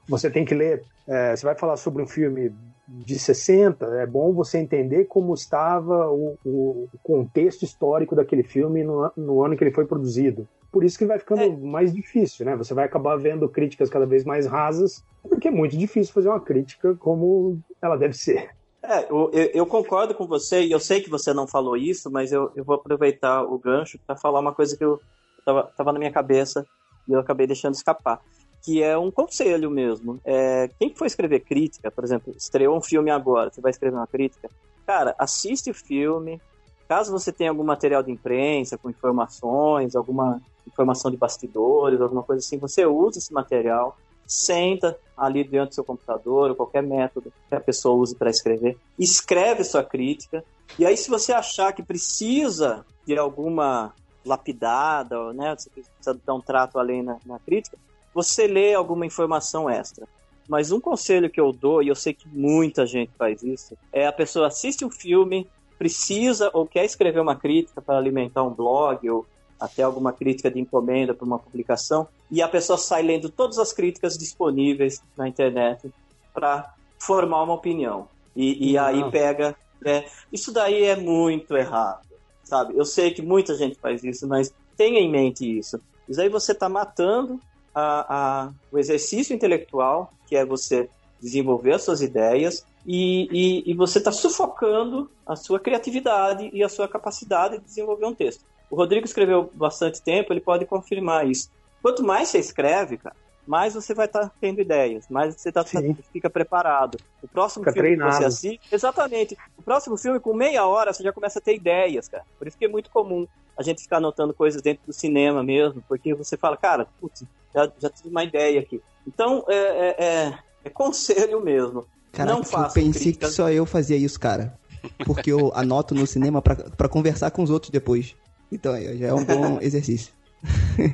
você 0.08 0.30
tem 0.30 0.46
que 0.46 0.56
ler. 0.56 0.84
É, 1.08 1.36
você 1.36 1.46
vai 1.46 1.56
falar 1.56 1.78
sobre 1.78 2.02
um 2.02 2.08
filme 2.08 2.52
de 2.88 3.18
60, 3.18 3.86
é 3.98 4.06
bom 4.06 4.32
você 4.34 4.60
entender 4.60 5.06
como 5.06 5.34
estava 5.34 6.10
o, 6.10 6.38
o 6.46 6.90
contexto 7.02 7.64
histórico 7.64 8.16
daquele 8.16 8.44
filme 8.44 8.84
no, 8.84 9.12
no, 9.18 9.44
ano 9.44 9.58
que 9.58 9.64
ele 9.64 9.74
foi 9.74 9.86
produzido. 9.86 10.48
Por 10.72 10.84
isso 10.84 10.98
que 10.98 11.06
vai 11.06 11.18
ficando 11.18 11.42
é. 11.42 11.50
mais 11.50 11.94
difícil, 11.94 12.46
né? 12.46 12.56
Você 12.56 12.74
vai 12.74 12.86
acabar 12.86 13.16
vendo 13.16 13.50
críticas 13.50 13.90
cada 13.90 14.06
vez 14.06 14.24
mais 14.24 14.46
rasas, 14.46 15.04
porque 15.24 15.48
é 15.48 15.52
muito 15.52 15.76
difícil 15.78 16.14
fazer 16.14 16.30
uma 16.30 16.40
crítica 16.40 16.96
como 16.96 17.60
ela 17.82 17.96
deve 17.96 18.14
ser. 18.14 18.50
É, 18.84 19.10
eu, 19.10 19.32
eu, 19.32 19.66
concordo 19.66 20.14
com 20.14 20.28
você, 20.28 20.62
e 20.62 20.72
eu 20.72 20.80
sei 20.80 21.02
que 21.02 21.10
você 21.10 21.34
não 21.34 21.48
falou 21.48 21.76
isso, 21.76 22.12
mas 22.12 22.32
eu, 22.32 22.52
eu 22.56 22.64
vou 22.64 22.76
aproveitar 22.76 23.44
o 23.44 23.58
gancho 23.58 23.98
para 24.06 24.16
falar 24.16 24.40
uma 24.40 24.54
coisa 24.54 24.78
que 24.78 24.86
eu 24.86 25.00
estava 25.40 25.92
na 25.92 25.98
minha 25.98 26.12
cabeça 26.12 26.64
e 27.08 27.14
eu 27.14 27.20
acabei 27.20 27.48
deixando 27.48 27.74
escapar 27.74 28.22
que 28.66 28.82
é 28.82 28.98
um 28.98 29.12
conselho 29.12 29.70
mesmo. 29.70 30.20
É, 30.26 30.72
quem 30.80 30.94
for 30.96 31.06
escrever 31.06 31.42
crítica, 31.42 31.92
por 31.92 32.04
exemplo, 32.04 32.34
estreou 32.36 32.76
um 32.76 32.82
filme 32.82 33.12
agora, 33.12 33.52
você 33.54 33.62
vai 33.62 33.70
escrever 33.70 33.96
uma 33.96 34.08
crítica, 34.08 34.50
cara, 34.88 35.14
assiste 35.20 35.70
o 35.70 35.74
filme. 35.74 36.42
Caso 36.88 37.12
você 37.12 37.32
tenha 37.32 37.52
algum 37.52 37.64
material 37.64 38.02
de 38.02 38.12
imprensa 38.12 38.78
com 38.78 38.90
informações, 38.90 39.96
alguma 39.96 40.42
informação 40.68 41.12
de 41.12 41.18
bastidores, 41.18 42.02
alguma 42.02 42.24
coisa 42.24 42.40
assim, 42.40 42.58
você 42.58 42.86
usa 42.86 43.20
esse 43.20 43.32
material, 43.32 43.98
senta 44.26 44.98
ali 45.16 45.44
diante 45.44 45.70
do 45.70 45.76
seu 45.76 45.84
computador, 45.84 46.50
ou 46.50 46.56
qualquer 46.56 46.82
método 46.82 47.32
que 47.48 47.56
a 47.56 47.60
pessoa 47.60 47.96
use 47.96 48.16
para 48.16 48.32
escrever, 48.32 48.78
escreve 48.98 49.64
sua 49.64 49.84
crítica, 49.84 50.44
e 50.78 50.86
aí 50.86 50.98
se 50.98 51.10
você 51.10 51.32
achar 51.32 51.72
que 51.74 51.84
precisa 51.84 52.84
de 53.06 53.18
alguma 53.18 53.94
lapidada, 54.26 55.34
né, 55.34 55.56
você 55.56 55.70
precisa 55.70 56.20
dar 56.26 56.34
um 56.34 56.42
trato 56.42 56.80
além 56.80 57.04
na, 57.04 57.18
na 57.26 57.38
crítica, 57.40 57.78
você 58.16 58.48
lê 58.48 58.74
alguma 58.74 59.06
informação 59.06 59.70
extra. 59.70 60.08
Mas 60.48 60.72
um 60.72 60.80
conselho 60.80 61.30
que 61.30 61.42
eu 61.42 61.52
dou, 61.52 61.84
e 61.84 61.90
eu 61.90 61.96
sei 61.96 62.14
que 62.14 62.30
muita 62.30 62.88
gente 62.88 63.12
faz 63.18 63.44
isso, 63.44 63.78
é 63.92 64.08
a 64.08 64.14
pessoa 64.14 64.48
assiste 64.48 64.86
um 64.86 64.90
filme, 64.90 65.46
precisa 65.78 66.50
ou 66.54 66.66
quer 66.66 66.86
escrever 66.86 67.20
uma 67.20 67.36
crítica 67.36 67.82
para 67.82 67.98
alimentar 67.98 68.44
um 68.44 68.54
blog 68.54 69.10
ou 69.10 69.26
até 69.60 69.84
alguma 69.84 70.14
crítica 70.14 70.50
de 70.50 70.60
encomenda 70.60 71.14
para 71.14 71.26
uma 71.26 71.40
publicação, 71.40 72.08
e 72.32 72.42
a 72.42 72.48
pessoa 72.48 72.78
sai 72.78 73.02
lendo 73.02 73.30
todas 73.30 73.58
as 73.58 73.74
críticas 73.74 74.18
disponíveis 74.18 75.02
na 75.18 75.28
internet 75.28 75.92
para 76.34 76.74
formar 77.00 77.44
uma 77.44 77.54
opinião. 77.54 78.08
E, 78.36 78.72
e 78.72 78.78
aí 78.78 79.10
pega. 79.12 79.56
É, 79.86 80.06
isso 80.32 80.52
daí 80.52 80.84
é 80.84 80.96
muito 80.96 81.56
errado, 81.56 82.06
sabe? 82.44 82.78
Eu 82.78 82.86
sei 82.86 83.12
que 83.12 83.22
muita 83.22 83.56
gente 83.56 83.76
faz 83.76 84.04
isso, 84.04 84.28
mas 84.28 84.54
tenha 84.76 85.00
em 85.00 85.10
mente 85.10 85.46
isso. 85.58 85.80
Isso 86.08 86.22
aí 86.22 86.30
você 86.30 86.52
está 86.52 86.68
matando 86.68 87.40
a, 87.76 88.46
a, 88.46 88.52
o 88.72 88.80
exercício 88.80 89.36
intelectual, 89.36 90.12
que 90.26 90.36
é 90.36 90.46
você 90.46 90.90
desenvolver 91.22 91.74
as 91.74 91.84
suas 91.84 92.02
ideias, 92.02 92.66
e, 92.86 93.28
e, 93.32 93.72
e 93.72 93.74
você 93.74 93.98
está 93.98 94.12
sufocando 94.12 95.10
a 95.26 95.36
sua 95.36 95.60
criatividade 95.60 96.50
e 96.54 96.64
a 96.64 96.70
sua 96.70 96.88
capacidade 96.88 97.58
de 97.58 97.66
desenvolver 97.66 98.06
um 98.06 98.14
texto. 98.14 98.46
O 98.70 98.76
Rodrigo 98.76 99.06
escreveu 99.06 99.50
bastante 99.54 100.02
tempo, 100.02 100.32
ele 100.32 100.42
pode 100.42 100.66
confirmar 100.66 101.28
isso. 101.28 101.50
Quanto 101.82 102.04
mais 102.04 102.30
você 102.30 102.40
escreve, 102.40 102.98
cara, 102.98 103.16
mais 103.46 103.74
você 103.74 103.94
vai 103.94 104.06
estar 104.06 104.22
tá 104.22 104.32
tendo 104.42 104.62
ideias, 104.62 105.08
mais 105.10 105.36
você 105.36 105.52
tá, 105.52 105.64
fica 106.12 106.30
preparado. 106.30 106.98
O 107.22 107.28
próximo 107.28 107.64
fica 107.64 107.74
filme 107.74 107.90
treinado. 107.90 108.12
que 108.12 108.18
você 108.18 108.26
assiste, 108.26 108.68
exatamente. 108.72 109.38
O 109.58 109.62
próximo 109.62 109.98
filme, 109.98 110.20
com 110.20 110.34
meia 110.34 110.66
hora, 110.66 110.94
você 110.94 111.04
já 111.04 111.14
começa 111.14 111.40
a 111.40 111.42
ter 111.42 111.56
ideias, 111.56 112.08
cara. 112.08 112.24
Por 112.38 112.48
isso 112.48 112.58
que 112.58 112.66
é 112.66 112.70
muito 112.70 112.90
comum 112.90 113.28
a 113.58 113.64
gente 113.64 113.82
ficar 113.82 113.98
anotando 113.98 114.34
coisas 114.34 114.62
dentro 114.62 114.86
do 114.86 114.94
cinema 114.94 115.44
mesmo, 115.44 115.84
porque 115.88 116.14
você 116.14 116.36
fala, 116.36 116.58
cara, 116.58 116.88
putz, 117.00 117.24
já, 117.56 117.72
já 117.80 117.90
tive 117.90 118.10
uma 118.10 118.24
ideia 118.24 118.60
aqui. 118.60 118.82
Então, 119.08 119.46
é, 119.48 119.56
é, 119.56 119.96
é, 120.06 120.40
é 120.66 120.70
conselho 120.70 121.42
mesmo. 121.42 121.86
Caraca, 122.12 122.36
não 122.36 122.44
faço 122.44 122.78
eu 122.78 122.84
pensei 122.84 123.02
críticas. 123.02 123.30
que 123.30 123.36
só 123.36 123.50
eu 123.50 123.66
fazia 123.66 123.98
isso, 123.98 124.20
cara. 124.20 124.58
Porque 125.06 125.32
eu 125.32 125.52
anoto 125.56 125.96
no 125.96 126.06
cinema 126.06 126.42
para 126.42 126.90
conversar 126.90 127.32
com 127.32 127.42
os 127.42 127.50
outros 127.50 127.72
depois. 127.72 128.16
Então, 128.52 128.74
já 128.80 129.08
é 129.08 129.14
um 129.14 129.24
bom 129.24 129.60
exercício. 129.62 130.14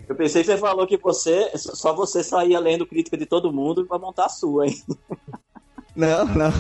Eu 0.08 0.16
pensei 0.16 0.44
que 0.44 0.48
você 0.48 0.58
falou 0.58 0.88
que 0.88 0.98
você, 0.98 1.52
só 1.56 1.94
você 1.94 2.24
saía 2.24 2.60
lendo 2.60 2.86
crítica 2.86 3.18
de 3.18 3.26
todo 3.26 3.52
mundo 3.52 3.86
para 3.86 4.00
montar 4.00 4.26
a 4.26 4.30
sua, 4.30 4.68
hein? 4.68 4.82
Não, 5.94 6.26
não. 6.26 6.52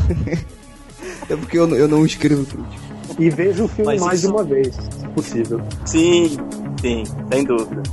É 1.30 1.36
porque 1.38 1.58
eu, 1.58 1.74
eu 1.76 1.88
não 1.88 2.06
escrevo 2.06 2.46
crítica. 2.46 2.92
E 3.18 3.30
vejo 3.30 3.66
o 3.66 3.68
filme 3.68 3.86
Mas 3.94 4.02
mais 4.02 4.20
isso... 4.20 4.28
de 4.28 4.34
uma 4.34 4.44
vez, 4.44 4.76
se 4.76 5.08
possível. 5.16 5.62
Sim, 5.86 6.38
sim, 6.82 7.04
sem 7.32 7.44
dúvida. 7.46 7.84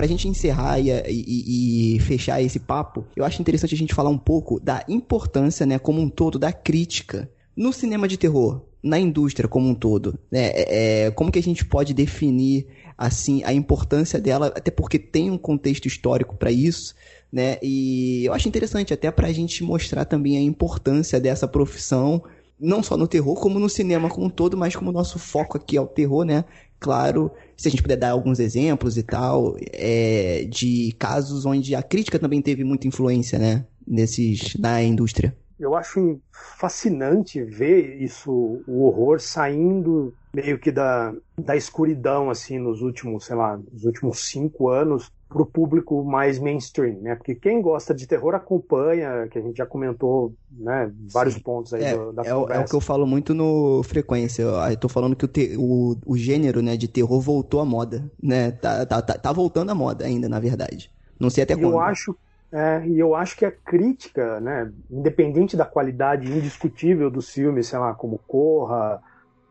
Pra 0.00 0.06
gente 0.06 0.26
encerrar 0.26 0.80
e, 0.80 0.88
e, 0.88 1.96
e, 1.96 2.00
fechar 2.00 2.40
esse 2.40 2.58
papo, 2.58 3.04
eu 3.14 3.22
acho 3.22 3.42
interessante 3.42 3.74
a 3.74 3.76
gente 3.78 3.94
falar 3.94 4.08
um 4.08 4.16
pouco 4.16 4.58
da 4.58 4.82
importância, 4.88 5.66
né, 5.66 5.78
como 5.78 6.00
um 6.00 6.08
todo, 6.08 6.38
da 6.38 6.50
crítica 6.50 7.30
no 7.54 7.70
cinema 7.70 8.08
de 8.08 8.16
terror, 8.16 8.62
na 8.82 8.98
indústria 8.98 9.46
como 9.46 9.68
um 9.68 9.74
todo, 9.74 10.18
né? 10.30 10.46
É, 10.54 11.04
é, 11.04 11.10
como 11.10 11.30
que 11.30 11.38
a 11.38 11.42
gente 11.42 11.66
pode 11.66 11.92
definir 11.92 12.66
assim 12.96 13.42
a 13.44 13.52
importância 13.52 14.18
dela, 14.18 14.46
até 14.46 14.70
porque 14.70 14.98
tem 14.98 15.30
um 15.30 15.36
contexto 15.36 15.84
histórico 15.84 16.34
para 16.34 16.50
isso, 16.50 16.94
né? 17.30 17.58
E 17.62 18.24
eu 18.24 18.32
acho 18.32 18.48
interessante 18.48 18.94
até 18.94 19.10
para 19.10 19.28
a 19.28 19.32
gente 19.34 19.62
mostrar 19.62 20.06
também 20.06 20.38
a 20.38 20.40
importância 20.40 21.20
dessa 21.20 21.46
profissão, 21.46 22.22
não 22.60 22.82
só 22.82 22.96
no 22.96 23.08
terror, 23.08 23.34
como 23.40 23.58
no 23.58 23.68
cinema 23.68 24.08
como 24.08 24.26
um 24.26 24.30
todo, 24.30 24.56
mas 24.56 24.76
como 24.76 24.90
o 24.90 24.92
nosso 24.92 25.18
foco 25.18 25.56
aqui 25.56 25.76
é 25.76 25.80
o 25.80 25.86
terror, 25.86 26.24
né? 26.24 26.44
Claro, 26.78 27.30
se 27.56 27.68
a 27.68 27.70
gente 27.70 27.82
puder 27.82 27.96
dar 27.96 28.10
alguns 28.10 28.38
exemplos 28.38 28.96
e 28.96 29.02
tal, 29.02 29.56
é, 29.72 30.44
de 30.48 30.94
casos 30.98 31.44
onde 31.46 31.74
a 31.74 31.82
crítica 31.82 32.18
também 32.18 32.40
teve 32.40 32.64
muita 32.64 32.88
influência, 32.88 33.38
né? 33.38 33.66
Nesses, 33.86 34.54
na 34.56 34.82
indústria 34.82 35.34
eu 35.60 35.74
acho 35.74 36.18
fascinante 36.32 37.44
ver 37.44 38.02
isso, 38.02 38.32
o 38.66 38.84
horror 38.84 39.20
saindo 39.20 40.14
meio 40.34 40.58
que 40.58 40.72
da, 40.72 41.12
da 41.38 41.54
escuridão, 41.54 42.30
assim, 42.30 42.58
nos 42.58 42.80
últimos, 42.80 43.26
sei 43.26 43.36
lá, 43.36 43.58
nos 43.70 43.84
últimos 43.84 44.20
cinco 44.20 44.70
anos, 44.70 45.12
para 45.30 45.42
o 45.42 45.46
público 45.46 46.04
mais 46.04 46.40
mainstream, 46.40 47.00
né? 47.00 47.14
Porque 47.14 47.36
quem 47.36 47.62
gosta 47.62 47.94
de 47.94 48.04
terror 48.04 48.34
acompanha, 48.34 49.28
que 49.28 49.38
a 49.38 49.40
gente 49.40 49.56
já 49.56 49.64
comentou, 49.64 50.34
né, 50.50 50.90
vários 51.12 51.36
Sim. 51.36 51.40
pontos 51.40 51.72
aí 51.72 51.84
é, 51.84 51.96
do, 51.96 52.12
da 52.12 52.22
é, 52.22 52.30
conversa. 52.30 52.60
É 52.60 52.64
o 52.64 52.68
que 52.68 52.74
eu 52.74 52.80
falo 52.80 53.06
muito 53.06 53.32
no 53.32 53.80
Frequência. 53.84 54.42
Eu 54.42 54.76
tô 54.76 54.88
falando 54.88 55.14
que 55.14 55.24
o, 55.24 55.28
te, 55.28 55.54
o, 55.56 55.96
o 56.04 56.16
gênero, 56.16 56.60
né, 56.60 56.76
de 56.76 56.88
terror 56.88 57.20
voltou 57.20 57.60
à 57.60 57.64
moda, 57.64 58.10
né? 58.20 58.50
Tá, 58.50 58.84
tá, 58.84 59.00
tá, 59.00 59.14
tá 59.16 59.32
voltando 59.32 59.70
à 59.70 59.74
moda 59.74 60.04
ainda, 60.04 60.28
na 60.28 60.40
verdade. 60.40 60.90
Não 61.18 61.30
sei 61.30 61.44
até 61.44 61.54
quando. 61.54 61.74
Eu 61.74 61.80
acho 61.80 62.16
é, 62.52 62.84
e 62.88 62.98
eu 62.98 63.14
acho 63.14 63.36
que 63.36 63.44
a 63.44 63.52
crítica, 63.52 64.40
né, 64.40 64.72
independente 64.90 65.56
da 65.56 65.64
qualidade 65.64 66.26
indiscutível 66.26 67.08
dos 67.08 67.30
filmes, 67.30 67.68
sei 67.68 67.78
lá, 67.78 67.94
como 67.94 68.18
Corra, 68.26 69.00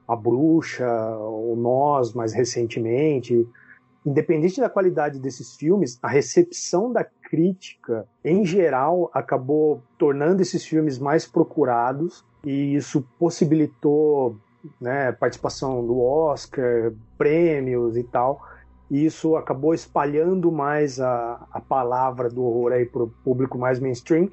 A 0.06 0.16
Bruxa, 0.18 0.92
ou 1.16 1.56
Nós, 1.56 2.14
mais 2.14 2.34
recentemente, 2.34 3.48
independente 4.10 4.60
da 4.60 4.70
qualidade 4.70 5.20
desses 5.20 5.56
filmes, 5.56 6.00
a 6.02 6.08
recepção 6.08 6.92
da 6.92 7.04
crítica, 7.04 8.08
em 8.24 8.44
geral, 8.46 9.12
acabou 9.14 9.84
tornando 9.98 10.42
esses 10.42 10.66
filmes 10.66 10.98
mais 10.98 11.28
procurados 11.28 12.26
e 12.44 12.76
isso 12.76 13.06
possibilitou 13.20 14.36
né, 14.80 15.12
participação 15.12 15.86
do 15.86 16.02
Oscar, 16.02 16.92
prêmios 17.18 17.96
e 17.96 18.04
tal 18.04 18.42
e 18.90 19.06
isso 19.06 19.36
acabou 19.36 19.74
espalhando 19.74 20.52
mais 20.52 21.00
a, 21.00 21.48
a 21.52 21.62
palavra 21.62 22.30
do 22.30 22.44
horror 22.44 22.72
aí 22.72 22.86
para 22.86 23.04
o 23.04 23.10
público 23.24 23.58
mais 23.58 23.80
mainstream 23.80 24.30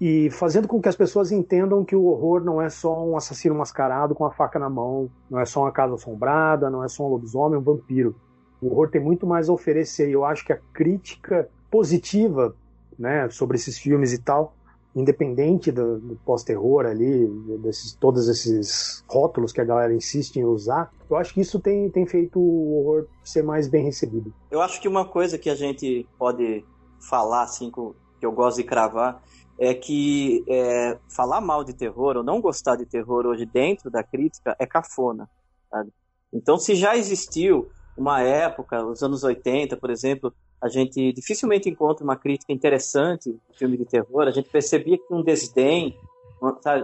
e 0.00 0.30
fazendo 0.30 0.66
com 0.66 0.80
que 0.80 0.88
as 0.88 0.96
pessoas 0.96 1.30
entendam 1.30 1.84
que 1.84 1.94
o 1.94 2.06
horror 2.06 2.42
não 2.42 2.62
é 2.62 2.70
só 2.70 3.04
um 3.04 3.16
assassino 3.16 3.54
mascarado 3.54 4.14
com 4.14 4.24
a 4.24 4.30
faca 4.30 4.58
na 4.58 4.70
mão, 4.70 5.10
não 5.28 5.38
é 5.38 5.44
só 5.44 5.60
uma 5.60 5.72
casa 5.72 5.94
assombrada, 5.94 6.70
não 6.70 6.82
é 6.82 6.88
só 6.88 7.04
um 7.04 7.10
lobisomem, 7.10 7.58
um 7.58 7.62
vampiro. 7.62 8.16
O 8.60 8.66
horror 8.66 8.90
tem 8.90 9.00
muito 9.00 9.26
mais 9.26 9.48
a 9.48 9.52
oferecer 9.52 10.08
e 10.08 10.12
eu 10.12 10.24
acho 10.24 10.44
que 10.44 10.52
a 10.52 10.58
crítica 10.72 11.48
positiva 11.70 12.54
né, 12.98 13.28
sobre 13.30 13.56
esses 13.56 13.78
filmes 13.78 14.12
e 14.12 14.18
tal 14.18 14.54
independente 14.94 15.70
do, 15.70 15.98
do 16.00 16.16
pós-terror 16.24 16.84
ali, 16.86 17.26
desses, 17.62 17.94
todos 17.94 18.28
esses 18.28 19.04
rótulos 19.08 19.52
que 19.52 19.60
a 19.60 19.64
galera 19.64 19.94
insiste 19.94 20.36
em 20.36 20.44
usar, 20.44 20.92
eu 21.08 21.16
acho 21.16 21.32
que 21.32 21.40
isso 21.40 21.60
tem, 21.60 21.88
tem 21.90 22.06
feito 22.06 22.40
o 22.40 22.78
horror 22.78 23.06
ser 23.22 23.42
mais 23.42 23.68
bem 23.68 23.84
recebido. 23.84 24.32
Eu 24.50 24.60
acho 24.60 24.80
que 24.80 24.88
uma 24.88 25.04
coisa 25.04 25.38
que 25.38 25.48
a 25.48 25.54
gente 25.54 26.06
pode 26.18 26.64
falar, 27.08 27.42
assim, 27.42 27.70
que 27.70 28.26
eu 28.26 28.32
gosto 28.32 28.56
de 28.56 28.64
cravar, 28.64 29.22
é 29.58 29.74
que 29.74 30.44
é, 30.48 30.98
falar 31.08 31.40
mal 31.40 31.62
de 31.62 31.74
terror 31.74 32.16
ou 32.16 32.24
não 32.24 32.40
gostar 32.40 32.76
de 32.76 32.86
terror 32.86 33.26
hoje 33.26 33.44
dentro 33.46 33.90
da 33.90 34.02
crítica 34.02 34.56
é 34.58 34.66
cafona. 34.66 35.28
Sabe? 35.70 35.90
Então, 36.32 36.56
se 36.58 36.74
já 36.74 36.96
existiu 36.96 37.70
uma 38.00 38.22
época, 38.22 38.84
os 38.84 39.02
anos 39.02 39.22
80, 39.22 39.76
por 39.76 39.90
exemplo, 39.90 40.32
a 40.60 40.68
gente 40.68 41.12
dificilmente 41.12 41.68
encontra 41.68 42.02
uma 42.02 42.16
crítica 42.16 42.52
interessante 42.52 43.30
de 43.30 43.58
filme 43.58 43.76
de 43.76 43.84
terror. 43.84 44.22
A 44.22 44.30
gente 44.30 44.48
percebia 44.48 44.96
que 44.96 45.12
um 45.12 45.22
desdém, 45.22 45.98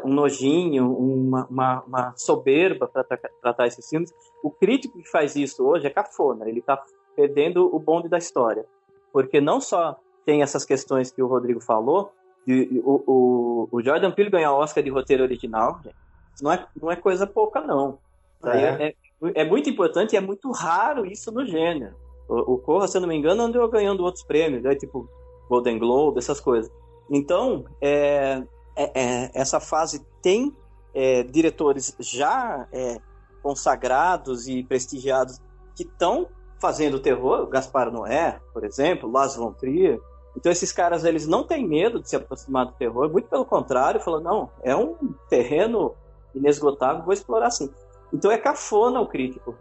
um 0.04 0.12
nojinho, 0.12 0.90
uma, 0.92 1.46
uma, 1.46 1.82
uma 1.82 2.14
soberba 2.16 2.86
para 2.86 3.04
tratar 3.40 3.66
esses 3.66 3.88
filmes. 3.88 4.12
O 4.42 4.50
crítico 4.50 4.98
que 4.98 5.08
faz 5.08 5.36
isso 5.36 5.66
hoje 5.66 5.86
é 5.86 5.90
cafona, 5.90 6.48
ele 6.48 6.60
está 6.60 6.82
perdendo 7.14 7.74
o 7.74 7.78
bonde 7.78 8.08
da 8.08 8.18
história. 8.18 8.66
Porque 9.12 9.40
não 9.40 9.60
só 9.60 9.98
tem 10.24 10.42
essas 10.42 10.64
questões 10.64 11.10
que 11.10 11.22
o 11.22 11.26
Rodrigo 11.26 11.60
falou, 11.60 12.12
de, 12.46 12.80
o, 12.84 13.02
o, 13.06 13.68
o, 13.72 13.82
Jordan 13.82 14.12
Peele 14.12 14.30
ganhou 14.30 14.54
o 14.54 14.60
Oscar 14.60 14.84
de 14.84 14.90
roteiro 14.90 15.22
original, 15.22 15.80
gente, 15.82 15.96
não 16.42 16.52
é, 16.52 16.66
não 16.80 16.90
é 16.90 16.96
coisa 16.96 17.26
pouca, 17.26 17.60
não. 17.60 17.98
É. 18.44 18.88
É, 18.88 18.94
é, 19.34 19.44
muito 19.44 19.68
importante 19.70 20.12
e 20.12 20.16
é 20.16 20.20
muito 20.20 20.50
raro 20.50 21.06
isso 21.06 21.30
no 21.32 21.44
gênero. 21.44 21.94
O, 22.28 22.58
Corra, 22.58 22.88
se 22.88 22.96
eu 22.96 23.00
não 23.00 23.08
me 23.08 23.16
engano, 23.16 23.42
andou 23.42 23.68
ganhando 23.68 24.02
outros 24.02 24.24
prêmios, 24.24 24.62
né? 24.62 24.74
tipo 24.74 25.08
Golden 25.48 25.78
Globe, 25.78 26.18
essas 26.18 26.40
coisas. 26.40 26.70
Então, 27.08 27.64
é, 27.80 28.42
é, 28.76 28.90
é 28.94 29.30
essa 29.32 29.60
fase 29.60 30.04
tem 30.20 30.52
é, 30.92 31.22
diretores 31.22 31.94
já 32.00 32.66
é, 32.72 32.98
consagrados 33.42 34.48
e 34.48 34.64
prestigiados 34.64 35.40
que 35.76 35.84
estão 35.84 36.26
fazendo 36.58 36.98
terror, 36.98 37.46
Gaspar 37.46 37.92
Noé, 37.92 38.40
por 38.52 38.64
exemplo, 38.64 39.10
Lars 39.10 39.36
von 39.36 39.52
Trier. 39.52 40.00
Então 40.36 40.50
esses 40.50 40.72
caras 40.72 41.04
eles 41.04 41.26
não 41.26 41.44
têm 41.44 41.66
medo 41.66 42.00
de 42.00 42.08
se 42.08 42.16
aproximar 42.16 42.66
do 42.66 42.72
terror, 42.72 43.10
muito 43.10 43.28
pelo 43.28 43.44
contrário, 43.44 44.00
falando 44.00 44.24
não, 44.24 44.50
é 44.62 44.74
um 44.74 44.96
terreno 45.28 45.94
inesgotável, 46.34 47.04
vou 47.04 47.14
explorar 47.14 47.46
assim. 47.46 47.70
Então 48.12 48.30
é 48.30 48.38
cafona 48.38 49.00
o 49.00 49.06
crítico 49.06 49.56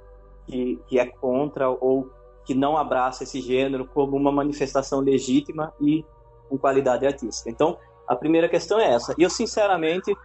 que, 0.45 0.79
que 0.87 0.99
é 0.99 1.05
contra 1.05 1.69
ou 1.69 2.09
que 2.45 2.53
não 2.53 2.77
abraça 2.77 3.23
esse 3.23 3.41
gênero 3.41 3.87
como 3.87 4.15
uma 4.15 4.31
manifestação 4.31 4.99
legítima 4.99 5.73
e 5.81 6.05
com 6.47 6.57
qualidade 6.57 7.05
artística. 7.05 7.49
Então, 7.49 7.77
a 8.07 8.15
primeira 8.15 8.47
questão 8.47 8.79
é 8.79 8.93
essa. 8.93 9.15
E 9.17 9.23
eu, 9.23 9.29
sinceramente, 9.29 10.15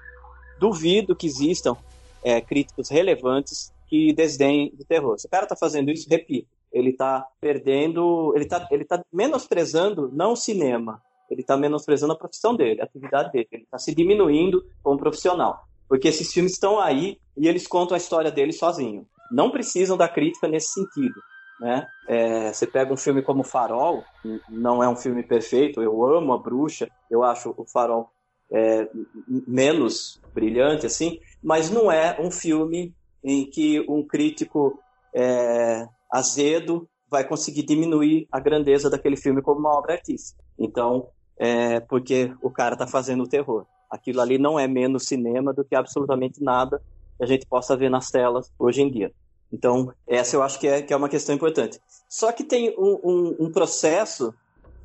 duvido 0.59 1.17
que 1.17 1.27
existam 1.27 1.75
é, 2.23 2.41
críticos 2.41 2.91
relevantes 2.91 3.73
que 3.89 4.13
desdenhem 4.13 4.71
do 4.75 4.85
terror. 4.85 5.19
Se 5.19 5.27
o 5.27 5.31
cara 5.31 5.45
está 5.45 5.57
fazendo 5.57 5.91
isso, 5.91 6.07
repito, 6.09 6.47
ele 6.71 6.91
está 6.91 7.27
perdendo, 7.41 8.33
ele 8.37 8.45
está 8.45 8.69
ele 8.71 8.85
tá 8.85 9.03
menosprezando 9.13 10.11
não 10.13 10.33
o 10.33 10.37
cinema, 10.37 11.03
ele 11.29 11.41
está 11.41 11.57
menosprezando 11.57 12.13
a 12.13 12.17
profissão 12.17 12.55
dele, 12.55 12.81
a 12.81 12.85
atividade 12.85 13.33
dele. 13.33 13.49
Ele 13.51 13.63
está 13.63 13.79
se 13.79 13.95
diminuindo 13.95 14.65
como 14.83 14.99
profissional. 14.99 15.65
Porque 15.91 16.07
esses 16.07 16.33
filmes 16.33 16.53
estão 16.53 16.79
aí 16.79 17.19
e 17.37 17.49
eles 17.49 17.67
contam 17.67 17.97
a 17.97 17.99
história 17.99 18.31
dele 18.31 18.53
sozinho. 18.53 19.05
Não 19.33 19.51
precisam 19.51 19.97
da 19.97 20.09
crítica 20.09 20.47
nesse 20.47 20.73
sentido. 20.73 21.21
Né? 21.61 21.85
É, 22.07 22.53
você 22.53 22.65
pega 22.65 22.93
um 22.93 22.97
filme 22.97 23.23
como 23.23 23.43
Farol, 23.43 24.05
não 24.49 24.83
é 24.83 24.89
um 24.89 24.95
filme 24.95 25.25
perfeito, 25.25 25.83
eu 25.83 26.05
amo 26.05 26.33
a 26.33 26.39
bruxa, 26.39 26.89
eu 27.11 27.25
acho 27.25 27.53
o 27.57 27.67
Farol 27.67 28.09
é, 28.53 28.89
menos 29.29 30.21
brilhante 30.33 30.87
assim, 30.87 31.19
mas 31.43 31.71
não 31.71 31.91
é 31.91 32.17
um 32.21 32.31
filme 32.31 32.95
em 33.23 33.45
que 33.51 33.85
um 33.89 34.07
crítico 34.07 34.79
é, 35.12 35.89
azedo 36.11 36.89
vai 37.11 37.27
conseguir 37.27 37.65
diminuir 37.65 38.29
a 38.31 38.39
grandeza 38.39 38.89
daquele 38.89 39.17
filme 39.17 39.43
como 39.43 39.59
uma 39.59 39.77
obra 39.77 39.95
artística. 39.95 40.41
Então, 40.57 41.09
é 41.37 41.81
porque 41.81 42.33
o 42.41 42.51
cara 42.51 42.75
está 42.75 42.87
fazendo 42.87 43.25
o 43.25 43.29
terror. 43.29 43.67
Aquilo 43.91 44.21
ali 44.21 44.39
não 44.39 44.59
é 44.59 44.69
menos 44.69 45.05
cinema 45.05 45.53
do 45.53 45.65
que 45.65 45.75
absolutamente 45.75 46.43
nada 46.43 46.81
que 47.19 47.25
a 47.25 47.27
gente 47.27 47.47
possa 47.47 47.77
ver 47.77 47.91
nas 47.91 48.11
telas 48.11 48.53
hoje 48.59 48.83
em 48.83 48.91
dia. 48.91 49.12
Então, 49.53 49.93
essa 50.07 50.37
eu 50.37 50.43
acho 50.43 50.61
que 50.61 50.69
é, 50.69 50.81
que 50.81 50.93
é 50.93 50.97
uma 50.97 51.09
questão 51.09 51.35
importante. 51.35 51.81
Só 52.09 52.31
que 52.31 52.45
tem 52.45 52.75
um, 52.79 53.01
um, 53.03 53.37
um 53.41 53.53
processo 53.53 54.33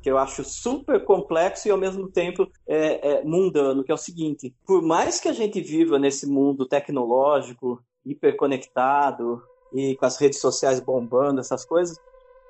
que 0.02 0.10
eu 0.10 0.18
acho 0.18 0.44
super 0.44 1.04
complexo 1.04 1.66
e 1.66 1.70
ao 1.70 1.78
mesmo 1.78 2.08
tempo 2.08 2.48
é, 2.66 3.10
é, 3.10 3.24
mundano, 3.24 3.84
que 3.84 3.90
é 3.90 3.94
o 3.94 3.98
seguinte: 3.98 4.54
por 4.66 4.82
mais 4.82 5.20
que 5.20 5.28
a 5.28 5.32
gente 5.32 5.60
viva 5.60 5.98
nesse 5.98 6.26
mundo 6.26 6.66
tecnológico, 6.66 7.82
hiperconectado 8.04 9.42
e 9.72 9.96
com 9.96 10.06
as 10.06 10.16
redes 10.16 10.40
sociais 10.40 10.80
bombando, 10.80 11.40
essas 11.40 11.64
coisas, 11.64 11.98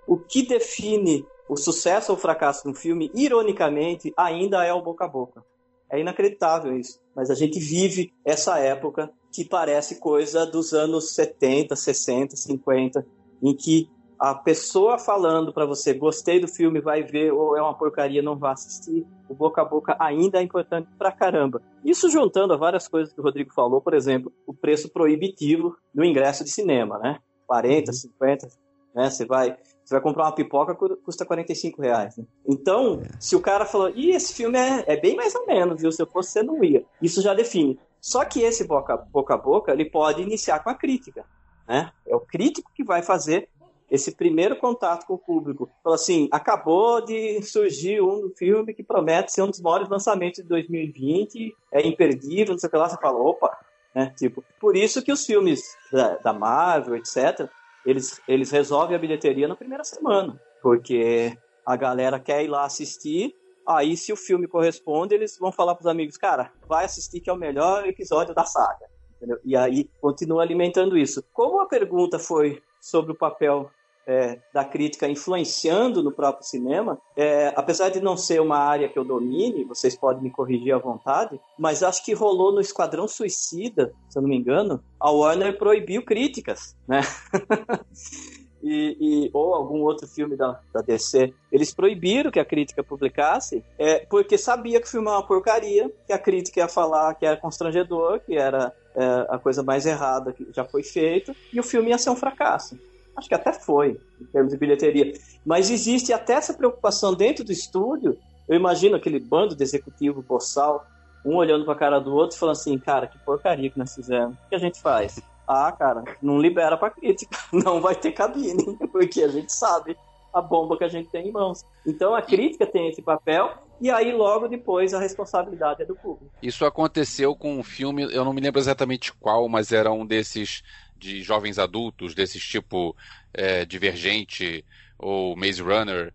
o 0.07 0.19
que 0.19 0.47
define 0.47 1.27
o 1.49 1.57
sucesso 1.57 2.13
ou 2.13 2.19
fracasso 2.19 2.65
de 2.65 2.69
um 2.71 2.75
filme, 2.75 3.11
ironicamente, 3.15 4.13
ainda 4.17 4.65
é 4.65 4.73
o 4.73 4.83
boca 4.83 5.05
a 5.05 5.09
boca. 5.09 5.45
É 5.91 6.01
inacreditável 6.01 6.77
isso. 6.77 7.01
Mas 7.15 7.31
a 7.31 7.35
gente 7.35 7.59
vive 7.59 8.13
essa 8.25 8.59
época 8.59 9.11
que 9.33 9.45
parece 9.45 10.01
coisa 10.01 10.47
dos 10.47 10.73
anos 10.73 11.15
70, 11.15 11.77
60, 11.77 12.37
50, 12.37 13.07
em 13.43 13.55
que 13.55 13.89
a 14.19 14.35
pessoa 14.35 14.99
falando 14.99 15.53
para 15.53 15.67
você, 15.67 15.93
gostei 15.93 16.41
do 16.41 16.49
filme, 16.49 16.81
vai 16.81 17.03
ver, 17.03 17.33
ou 17.33 17.57
é 17.57 17.61
uma 17.61 17.77
porcaria, 17.77 18.23
não 18.23 18.37
vai 18.37 18.53
assistir, 18.53 19.07
o 19.29 19.35
boca 19.35 19.61
a 19.61 19.65
boca 19.65 19.97
ainda 19.99 20.39
é 20.39 20.43
importante 20.43 20.89
pra 20.99 21.13
caramba. 21.13 21.61
Isso 21.85 22.09
juntando 22.09 22.55
a 22.55 22.57
várias 22.57 22.89
coisas 22.89 23.13
que 23.13 23.21
o 23.21 23.25
Rodrigo 23.25 23.53
falou, 23.53 23.81
por 23.81 23.95
exemplo, 23.95 24.33
o 24.47 24.55
preço 24.55 24.91
proibitivo 24.91 25.77
do 25.95 26.05
ingresso 26.05 26.45
de 26.45 26.51
cinema, 26.51 26.99
né? 26.99 27.19
40, 27.47 27.93
50, 27.93 28.47
uhum. 28.47 28.53
né? 28.95 29.11
Você 29.11 29.27
vai, 29.27 29.57
Você 29.87 29.95
vai 29.95 30.03
comprar 30.03 30.25
uma 30.25 30.33
pipoca, 30.33 30.75
custa 30.75 31.25
45 31.25 31.81
reais. 31.81 32.17
Né? 32.17 32.25
Então, 32.45 33.01
é. 33.05 33.09
se 33.21 33.37
o 33.37 33.41
cara 33.41 33.65
falou, 33.65 33.89
ih, 33.91 34.11
esse 34.11 34.35
filme 34.35 34.59
é, 34.59 34.85
é 34.85 34.97
bem 35.01 35.15
mais 35.15 35.33
ou 35.37 35.47
menos, 35.47 35.81
viu? 35.81 35.93
Se 35.93 36.03
eu 36.03 36.07
fosse, 36.09 36.33
você 36.33 36.43
não 36.43 36.63
ia. 36.65 36.85
Isso 37.01 37.23
já 37.23 37.33
define. 37.33 37.79
Só 38.01 38.25
que 38.25 38.43
esse 38.43 38.67
boca, 38.67 38.97
boca 38.97 39.35
a 39.35 39.39
boca, 39.39 39.73
ele 39.73 39.89
pode 39.89 40.21
iniciar 40.21 40.59
com 40.59 40.71
a 40.71 40.75
crítica. 40.75 41.25
Né? 41.69 41.93
É 42.05 42.17
o 42.17 42.21
crítico 42.21 42.73
que 42.75 42.83
vai 42.83 43.01
fazer 43.01 43.49
esse 43.89 44.11
primeiro 44.11 44.57
contato 44.57 45.07
com 45.07 45.15
o 45.15 45.19
público. 45.19 45.71
Falou 45.85 45.95
assim, 45.95 46.29
acabou 46.33 47.01
de 47.01 47.41
surgir 47.43 48.03
um 48.03 48.29
filme 48.37 48.75
que 48.75 48.83
promete 48.83 49.33
ser 49.33 49.43
um 49.43 49.51
dos 49.51 49.61
maiores 49.61 49.89
lançamentos 49.89 50.43
de 50.43 50.49
2020, 50.49 51.55
é 51.71 51.87
imperdível, 51.87 52.55
não 52.55 52.59
sei 52.59 52.67
o 52.67 52.71
que 52.73 52.77
lá. 52.77 52.89
Você 52.89 52.97
fala, 52.97 53.21
opa, 53.21 53.57
né? 53.95 54.13
Tipo, 54.17 54.43
por 54.61 54.77
isso 54.77 55.01
que 55.01 55.13
os 55.13 55.25
filmes 55.25 55.77
da, 55.93 56.17
da 56.17 56.33
Marvel, 56.33 56.97
etc., 56.97 57.49
eles, 57.87 58.21
eles 58.27 58.51
resolvem 58.51 58.97
a 58.97 58.99
bilheteria 58.99 59.47
na 59.47 59.55
primeira 59.55 59.85
semana, 59.85 60.39
porque 60.61 61.39
a 61.65 61.77
galera 61.77 62.19
quer 62.19 62.45
ir 62.45 62.49
lá 62.49 62.65
assistir, 62.65 63.35
aí 63.67 63.97
se 63.97 64.13
o 64.13 64.17
filme 64.17 64.49
corresponde, 64.49 65.15
eles 65.15 65.39
vão 65.39 65.53
falar 65.53 65.75
para 65.75 65.83
os 65.83 65.87
amigos, 65.87 66.17
cara, 66.17 66.53
vai 66.69 66.85
assistir 66.85 67.21
que 67.21 67.31
é 67.31 67.33
o 67.33 67.37
melhor 67.37 67.87
episódio 67.87 68.35
da 68.35 68.45
saga. 68.45 68.87
Entendeu? 69.17 69.39
E 69.45 69.57
aí 69.57 69.89
continua 70.01 70.43
alimentando 70.43 70.99
isso. 70.99 71.25
Como 71.33 71.61
a 71.61 71.67
pergunta 71.67 72.19
foi 72.19 72.63
sobre 72.81 73.13
o 73.13 73.17
papel 73.17 73.71
é, 74.07 74.39
da 74.53 74.65
crítica 74.65 75.09
influenciando 75.09 76.03
no 76.03 76.13
próprio 76.13 76.47
cinema, 76.47 76.99
é, 77.17 77.53
apesar 77.57 77.89
de 77.89 78.01
não 78.01 78.17
ser 78.17 78.41
uma 78.41 78.59
área 78.59 78.89
que 78.89 78.99
eu 78.99 79.05
domine, 79.05 79.65
vocês 79.65 79.97
podem 79.97 80.23
me 80.23 80.31
corrigir 80.31 80.73
à 80.73 80.79
vontade, 80.79 81.41
mas 81.59 81.83
acho 81.83 82.05
que 82.05 82.13
rolou 82.13 82.53
no 82.53 82.61
Esquadrão 82.61 83.09
Suicida, 83.09 83.93
se 84.09 84.19
eu 84.19 84.23
não 84.23 84.29
me 84.29 84.37
engano, 84.37 84.83
a 85.01 85.11
Warner 85.11 85.59
proibiu 85.59 86.05
críticas, 86.05 86.77
né? 86.87 87.01
E, 88.69 88.97
e, 89.01 89.31
ou 89.33 89.55
algum 89.55 89.83
outro 89.83 90.09
filme 90.09 90.35
da, 90.35 90.59
da 90.75 90.81
DC, 90.81 91.33
eles 91.53 91.73
proibiram 91.73 92.33
que 92.33 92.41
a 92.41 92.45
crítica 92.45 92.83
publicasse, 92.83 93.63
é, 93.79 94.05
porque 94.07 94.37
sabia 94.37 94.81
que 94.81 94.89
o 94.89 94.91
filme 94.91 95.07
é 95.07 95.11
uma 95.13 95.25
porcaria, 95.25 95.89
que 96.05 96.13
a 96.13 96.19
crítica 96.19 96.59
ia 96.59 96.69
falar 96.69 97.15
que 97.15 97.25
era 97.25 97.37
constrangedor, 97.37 98.19
que 98.19 98.37
era 98.37 98.73
é, 98.97 99.27
a 99.29 99.39
coisa 99.39 99.63
mais 99.63 99.87
errada 99.87 100.33
que 100.33 100.49
já 100.53 100.65
foi 100.65 100.83
feita, 100.83 101.33
e 101.53 101.61
o 101.61 101.63
filme 101.63 101.91
ia 101.91 101.99
ser 101.99 102.11
um 102.11 102.17
fracasso. 102.17 102.77
Acho 103.17 103.29
que 103.29 103.35
até 103.35 103.53
foi, 103.53 103.99
em 104.21 104.25
termos 104.27 104.53
de 104.53 104.59
bilheteria. 104.59 105.13
Mas 105.45 105.71
existe 105.71 106.13
até 106.13 106.35
essa 106.35 106.53
preocupação 106.53 107.15
dentro 107.15 107.45
do 107.45 107.53
estúdio. 107.53 108.19
Eu 108.49 108.57
imagino 108.57 108.97
aquele 108.97 109.19
bando 109.19 109.57
de 109.57 109.63
executivo 109.63 110.23
boçal, 110.23 110.87
um 111.25 111.37
olhando 111.37 111.65
para 111.65 111.75
a 111.75 111.79
cara 111.79 111.99
do 111.99 112.15
outro 112.15 112.37
e 112.37 112.39
falando 112.39 112.57
assim: 112.57 112.79
cara, 112.79 113.07
que 113.07 113.19
porcaria 113.19 113.71
que 113.71 113.79
nós 113.79 113.95
fizemos. 113.95 114.35
O 114.35 114.49
que 114.51 114.55
a 114.55 114.59
gente 114.59 114.81
faz? 114.81 115.21
Ah, 115.49 115.73
cara, 115.73 116.03
não 116.21 116.39
libera 116.39 116.77
para 116.77 116.91
crítica. 116.91 117.37
Não 117.53 117.81
vai 117.81 117.95
ter 117.95 118.11
cabine, 118.13 118.77
porque 118.91 119.23
a 119.23 119.29
gente 119.29 119.53
sabe 119.53 119.97
a 120.35 120.43
bomba 120.43 120.77
que 120.77 120.85
a 120.85 120.89
gente 120.89 121.09
tem 121.09 121.29
em 121.29 121.33
mãos. 121.33 121.65
Então 121.87 122.15
a 122.15 122.21
crítica 122.21 122.67
tem 122.67 122.89
esse 122.89 123.01
papel 123.01 123.55
e 123.81 123.91
aí 123.91 124.13
logo 124.13 124.49
depois 124.49 124.93
a 124.93 125.01
responsabilidade 125.01 125.83
é 125.83 125.87
do 125.87 125.95
público. 125.95 126.31
Isso 126.43 126.67
aconteceu 126.67 127.35
com 127.35 127.59
um 127.59 127.63
filme, 127.63 128.03
eu 128.13 128.25
não 128.25 128.35
me 128.35 128.41
lembro 128.41 128.61
exatamente 128.61 129.13
qual, 129.15 129.49
mas 129.49 129.73
era 129.73 129.91
um 129.91 130.05
desses 130.05 130.63
de 130.99 131.23
jovens 131.23 131.59
adultos, 131.59 132.15
desses 132.15 132.43
tipo 132.43 132.97
é, 133.33 133.65
Divergente 133.65 134.65
ou 134.99 135.37
Maze 135.37 135.63
Runner, 135.63 136.13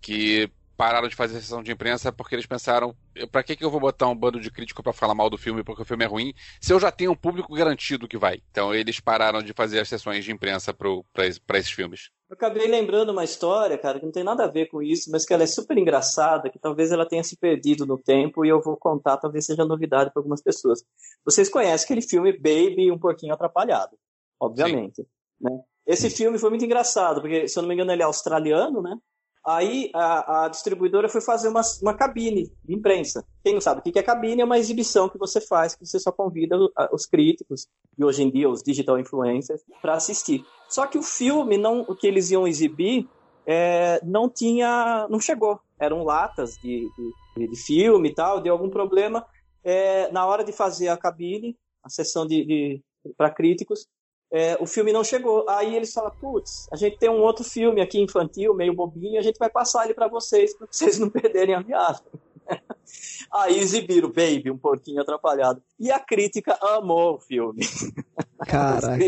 que 0.00 0.50
pararam 0.76 1.08
de 1.08 1.16
fazer 1.16 1.40
sessão 1.40 1.62
de 1.62 1.72
imprensa 1.72 2.12
porque 2.12 2.34
eles 2.34 2.46
pensaram: 2.46 2.94
para 3.32 3.42
que, 3.42 3.56
que 3.56 3.64
eu 3.64 3.70
vou 3.70 3.80
botar 3.80 4.08
um 4.08 4.14
bando 4.14 4.38
de 4.38 4.50
crítico 4.50 4.82
para 4.82 4.92
falar 4.92 5.14
mal 5.14 5.30
do 5.30 5.38
filme 5.38 5.64
porque 5.64 5.82
o 5.82 5.84
filme 5.84 6.04
é 6.04 6.08
ruim, 6.08 6.34
se 6.60 6.72
eu 6.72 6.78
já 6.78 6.92
tenho 6.92 7.12
um 7.12 7.16
público 7.16 7.54
garantido 7.54 8.06
que 8.06 8.18
vai? 8.18 8.42
Então 8.50 8.74
eles 8.74 9.00
pararam 9.00 9.42
de 9.42 9.52
fazer 9.52 9.80
as 9.80 9.88
sessões 9.88 10.24
de 10.24 10.32
imprensa 10.32 10.74
para 10.74 11.58
esses 11.58 11.70
filmes. 11.70 12.10
Eu 12.28 12.34
acabei 12.34 12.66
lembrando 12.66 13.12
uma 13.12 13.24
história, 13.24 13.78
cara, 13.78 14.00
que 14.00 14.04
não 14.04 14.12
tem 14.12 14.24
nada 14.24 14.44
a 14.44 14.50
ver 14.50 14.66
com 14.66 14.82
isso, 14.82 15.10
mas 15.12 15.24
que 15.24 15.32
ela 15.32 15.44
é 15.44 15.46
super 15.46 15.78
engraçada, 15.78 16.50
que 16.50 16.58
talvez 16.58 16.90
ela 16.90 17.06
tenha 17.06 17.22
se 17.22 17.36
perdido 17.36 17.86
no 17.86 17.96
tempo 17.96 18.44
e 18.44 18.48
eu 18.48 18.60
vou 18.60 18.76
contar, 18.76 19.16
talvez 19.16 19.46
seja 19.46 19.64
novidade 19.64 20.10
para 20.12 20.20
algumas 20.20 20.42
pessoas. 20.42 20.84
Vocês 21.24 21.48
conhecem 21.48 21.84
aquele 21.84 22.02
filme 22.02 22.32
Baby 22.32 22.90
um 22.90 22.98
Porquinho 22.98 23.32
Atrapalhado? 23.32 23.96
Obviamente. 24.40 25.06
Né? 25.40 25.50
Esse 25.86 26.10
filme 26.10 26.38
foi 26.38 26.50
muito 26.50 26.64
engraçado, 26.64 27.20
porque, 27.20 27.46
se 27.46 27.58
eu 27.58 27.62
não 27.62 27.68
me 27.68 27.74
engano, 27.74 27.92
ele 27.92 28.02
é 28.02 28.04
australiano, 28.04 28.82
né? 28.82 28.96
Aí 29.46 29.90
a, 29.94 30.46
a 30.46 30.48
distribuidora 30.48 31.08
foi 31.08 31.20
fazer 31.20 31.48
uma, 31.48 31.60
uma 31.80 31.94
cabine 31.94 32.50
de 32.64 32.74
imprensa. 32.74 33.24
Quem 33.44 33.54
não 33.54 33.60
sabe 33.60 33.78
o 33.78 33.82
que 33.82 33.96
é 33.96 34.02
cabine? 34.02 34.42
É 34.42 34.44
uma 34.44 34.58
exibição 34.58 35.08
que 35.08 35.16
você 35.16 35.40
faz, 35.40 35.76
que 35.76 35.86
você 35.86 36.00
só 36.00 36.10
convida 36.10 36.56
os 36.90 37.06
críticos, 37.06 37.68
e 37.96 38.04
hoje 38.04 38.24
em 38.24 38.30
dia 38.30 38.50
os 38.50 38.60
digital 38.60 38.98
influencers, 38.98 39.62
para 39.80 39.94
assistir. 39.94 40.44
Só 40.68 40.88
que 40.88 40.98
o 40.98 41.02
filme, 41.02 41.56
não, 41.56 41.82
o 41.82 41.94
que 41.94 42.08
eles 42.08 42.32
iam 42.32 42.48
exibir, 42.48 43.08
é, 43.46 44.00
não 44.04 44.28
tinha. 44.28 45.06
não 45.08 45.20
chegou. 45.20 45.60
Eram 45.78 46.02
latas 46.02 46.54
de, 46.56 46.88
de, 47.36 47.46
de 47.46 47.56
filme 47.56 48.08
e 48.08 48.14
tal, 48.14 48.40
deu 48.40 48.52
algum 48.52 48.68
problema. 48.68 49.24
É, 49.62 50.10
na 50.10 50.26
hora 50.26 50.42
de 50.42 50.50
fazer 50.50 50.88
a 50.88 50.96
cabine, 50.96 51.56
a 51.84 51.88
sessão 51.88 52.26
de, 52.26 52.44
de 52.44 52.82
para 53.16 53.30
críticos, 53.30 53.86
é, 54.32 54.56
o 54.60 54.66
filme 54.66 54.92
não 54.92 55.04
chegou. 55.04 55.48
Aí 55.48 55.74
eles 55.74 55.92
falam, 55.92 56.10
putz, 56.20 56.66
a 56.72 56.76
gente 56.76 56.98
tem 56.98 57.10
um 57.10 57.22
outro 57.22 57.44
filme 57.44 57.80
aqui 57.80 58.00
infantil, 58.00 58.54
meio 58.54 58.74
bobinho, 58.74 59.18
a 59.18 59.22
gente 59.22 59.38
vai 59.38 59.50
passar 59.50 59.84
ele 59.84 59.94
para 59.94 60.08
vocês, 60.08 60.56
para 60.56 60.66
vocês 60.70 60.98
não 60.98 61.08
perderem 61.10 61.54
a 61.54 61.60
viagem. 61.60 62.02
Aí 63.32 63.58
exibiram 63.58 64.08
Baby, 64.08 64.50
um 64.50 64.58
porquinho 64.58 65.00
atrapalhado. 65.00 65.62
E 65.78 65.90
a 65.90 65.98
crítica 65.98 66.56
amou 66.60 67.16
o 67.16 67.20
filme. 67.20 67.60
Caraca. 68.46 69.04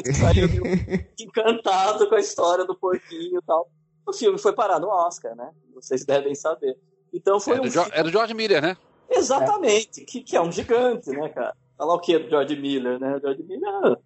encantado 1.20 2.08
com 2.08 2.14
a 2.14 2.20
história 2.20 2.64
do 2.64 2.76
porquinho 2.76 3.38
e 3.38 3.44
tal. 3.46 3.70
O 4.06 4.12
filme 4.12 4.38
foi 4.38 4.52
parar 4.54 4.80
no 4.80 4.88
Oscar, 4.88 5.36
né? 5.36 5.50
Vocês 5.74 6.04
devem 6.04 6.34
saber. 6.34 6.76
Então 7.12 7.38
foi 7.38 7.58
é 7.58 7.60
um. 7.60 7.62
Do 7.62 7.70
filme... 7.70 7.90
É 7.92 8.02
do 8.02 8.10
George 8.10 8.34
Miller, 8.34 8.62
né? 8.62 8.76
Exatamente, 9.08 10.02
é. 10.02 10.04
Que, 10.04 10.22
que 10.22 10.36
é 10.36 10.40
um 10.40 10.50
gigante, 10.50 11.10
né, 11.10 11.28
cara? 11.28 11.54
Falar 11.76 11.94
o 11.94 12.00
que 12.00 12.18
do 12.18 12.28
George 12.28 12.56
Miller, 12.56 12.98
né? 12.98 13.18
George 13.20 13.42
Miller 13.42 13.98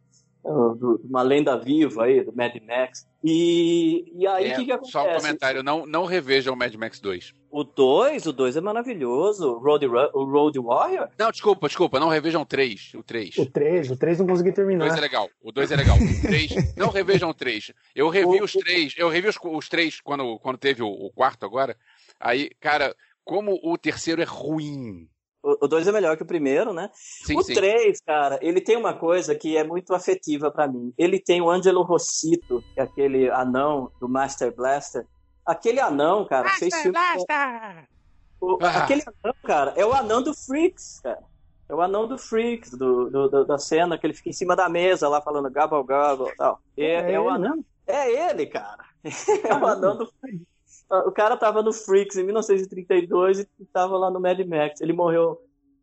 uma 0.44 1.22
lenda 1.22 1.56
viva 1.56 2.04
aí, 2.04 2.24
do 2.24 2.34
Mad 2.34 2.54
Max. 2.66 3.06
E, 3.22 4.12
e 4.16 4.26
aí 4.26 4.48
o 4.48 4.52
é, 4.52 4.56
que, 4.56 4.64
que 4.64 4.72
acontece? 4.72 4.92
Só 4.92 5.08
um 5.08 5.14
comentário, 5.14 5.62
não, 5.62 5.86
não 5.86 6.04
revejam 6.04 6.54
o 6.54 6.56
Mad 6.56 6.74
Max 6.74 6.98
2. 7.00 7.34
O 7.50 7.62
2, 7.62 8.26
o 8.26 8.32
2 8.32 8.56
é 8.56 8.60
maravilhoso. 8.60 9.58
Road, 9.58 9.86
o 9.86 10.24
Road 10.24 10.58
Warrior? 10.58 11.08
Não, 11.16 11.30
desculpa, 11.30 11.68
desculpa, 11.68 12.00
não 12.00 12.08
revejam 12.08 12.42
o 12.42 12.46
3. 12.46 12.94
O 12.94 13.02
3. 13.02 13.38
O 13.38 13.46
3, 13.46 13.90
o 13.90 13.96
3 13.96 14.18
não 14.18 14.26
consegui 14.26 14.52
terminar. 14.52 14.86
O 14.86 14.88
2 14.88 14.98
é 14.98 15.00
legal. 15.00 15.30
O 15.40 15.52
2 15.52 15.70
é 15.70 15.76
legal. 15.76 15.96
O 15.96 16.22
3, 16.22 16.74
não 16.76 16.88
revejam 16.88 17.30
o 17.30 17.34
3. 17.34 17.72
Eu 17.94 18.08
revi 18.08 18.40
o, 18.40 18.44
os 18.44 18.52
3, 18.52 18.94
eu 18.98 19.08
revi 19.08 19.28
os, 19.28 19.36
os 19.40 19.68
3 19.68 20.00
quando, 20.00 20.38
quando 20.40 20.58
teve 20.58 20.82
o, 20.82 20.88
o 20.88 21.12
quarto 21.12 21.46
agora. 21.46 21.76
Aí, 22.18 22.50
cara, 22.58 22.94
como 23.24 23.60
o 23.62 23.78
terceiro 23.78 24.20
é 24.20 24.26
ruim. 24.26 25.08
O 25.42 25.66
2 25.66 25.88
é 25.88 25.92
melhor 25.92 26.16
que 26.16 26.22
o 26.22 26.26
primeiro, 26.26 26.72
né? 26.72 26.88
Sim, 26.92 27.36
o 27.36 27.42
3, 27.42 28.00
cara, 28.00 28.38
ele 28.40 28.60
tem 28.60 28.76
uma 28.76 28.94
coisa 28.94 29.34
que 29.34 29.56
é 29.56 29.64
muito 29.64 29.92
afetiva 29.92 30.52
para 30.52 30.68
mim. 30.68 30.94
Ele 30.96 31.18
tem 31.18 31.42
o 31.42 31.50
Angelo 31.50 31.82
Rossito, 31.82 32.62
que 32.72 32.80
é 32.80 32.84
aquele 32.84 33.28
anão 33.28 33.90
do 34.00 34.08
Master 34.08 34.54
Blaster. 34.54 35.04
Aquele 35.44 35.80
anão, 35.80 36.24
cara, 36.24 36.44
Master 36.44 36.58
fez 36.60 36.82
filme. 36.82 36.96
Blaster! 36.96 37.88
O, 38.40 38.56
ah. 38.62 38.84
Aquele 38.84 39.02
anão, 39.02 39.34
cara, 39.42 39.74
é 39.76 39.84
o 39.84 39.92
anão 39.92 40.22
do 40.22 40.32
Freaks, 40.32 41.00
cara. 41.00 41.24
É 41.68 41.74
o 41.74 41.80
anão 41.80 42.06
do 42.06 42.16
Freaks, 42.16 42.70
do, 42.70 43.10
do, 43.10 43.28
do, 43.28 43.44
da 43.44 43.58
cena 43.58 43.98
que 43.98 44.06
ele 44.06 44.14
fica 44.14 44.28
em 44.28 44.32
cima 44.32 44.54
da 44.54 44.68
mesa 44.68 45.08
lá 45.08 45.20
falando 45.20 45.50
gabble 45.50 45.82
gabble 45.84 46.28
e 46.28 46.36
tal. 46.36 46.60
É, 46.76 46.84
é, 46.84 47.12
é 47.14 47.20
o 47.20 47.28
anão. 47.28 47.64
É 47.84 48.30
ele, 48.30 48.46
cara. 48.46 48.84
É 49.44 49.54
o 49.54 49.66
anão 49.66 49.96
do 49.96 50.06
Freaks. 50.06 50.51
O 51.06 51.10
cara 51.10 51.36
tava 51.38 51.62
no 51.62 51.72
Freaks 51.72 52.16
em 52.16 52.22
1932 52.22 53.40
e 53.40 53.64
tava 53.72 53.96
lá 53.96 54.10
no 54.10 54.20
Mad 54.20 54.38
Max. 54.40 54.80
Ele 54.80 54.92
morreu 54.92 55.40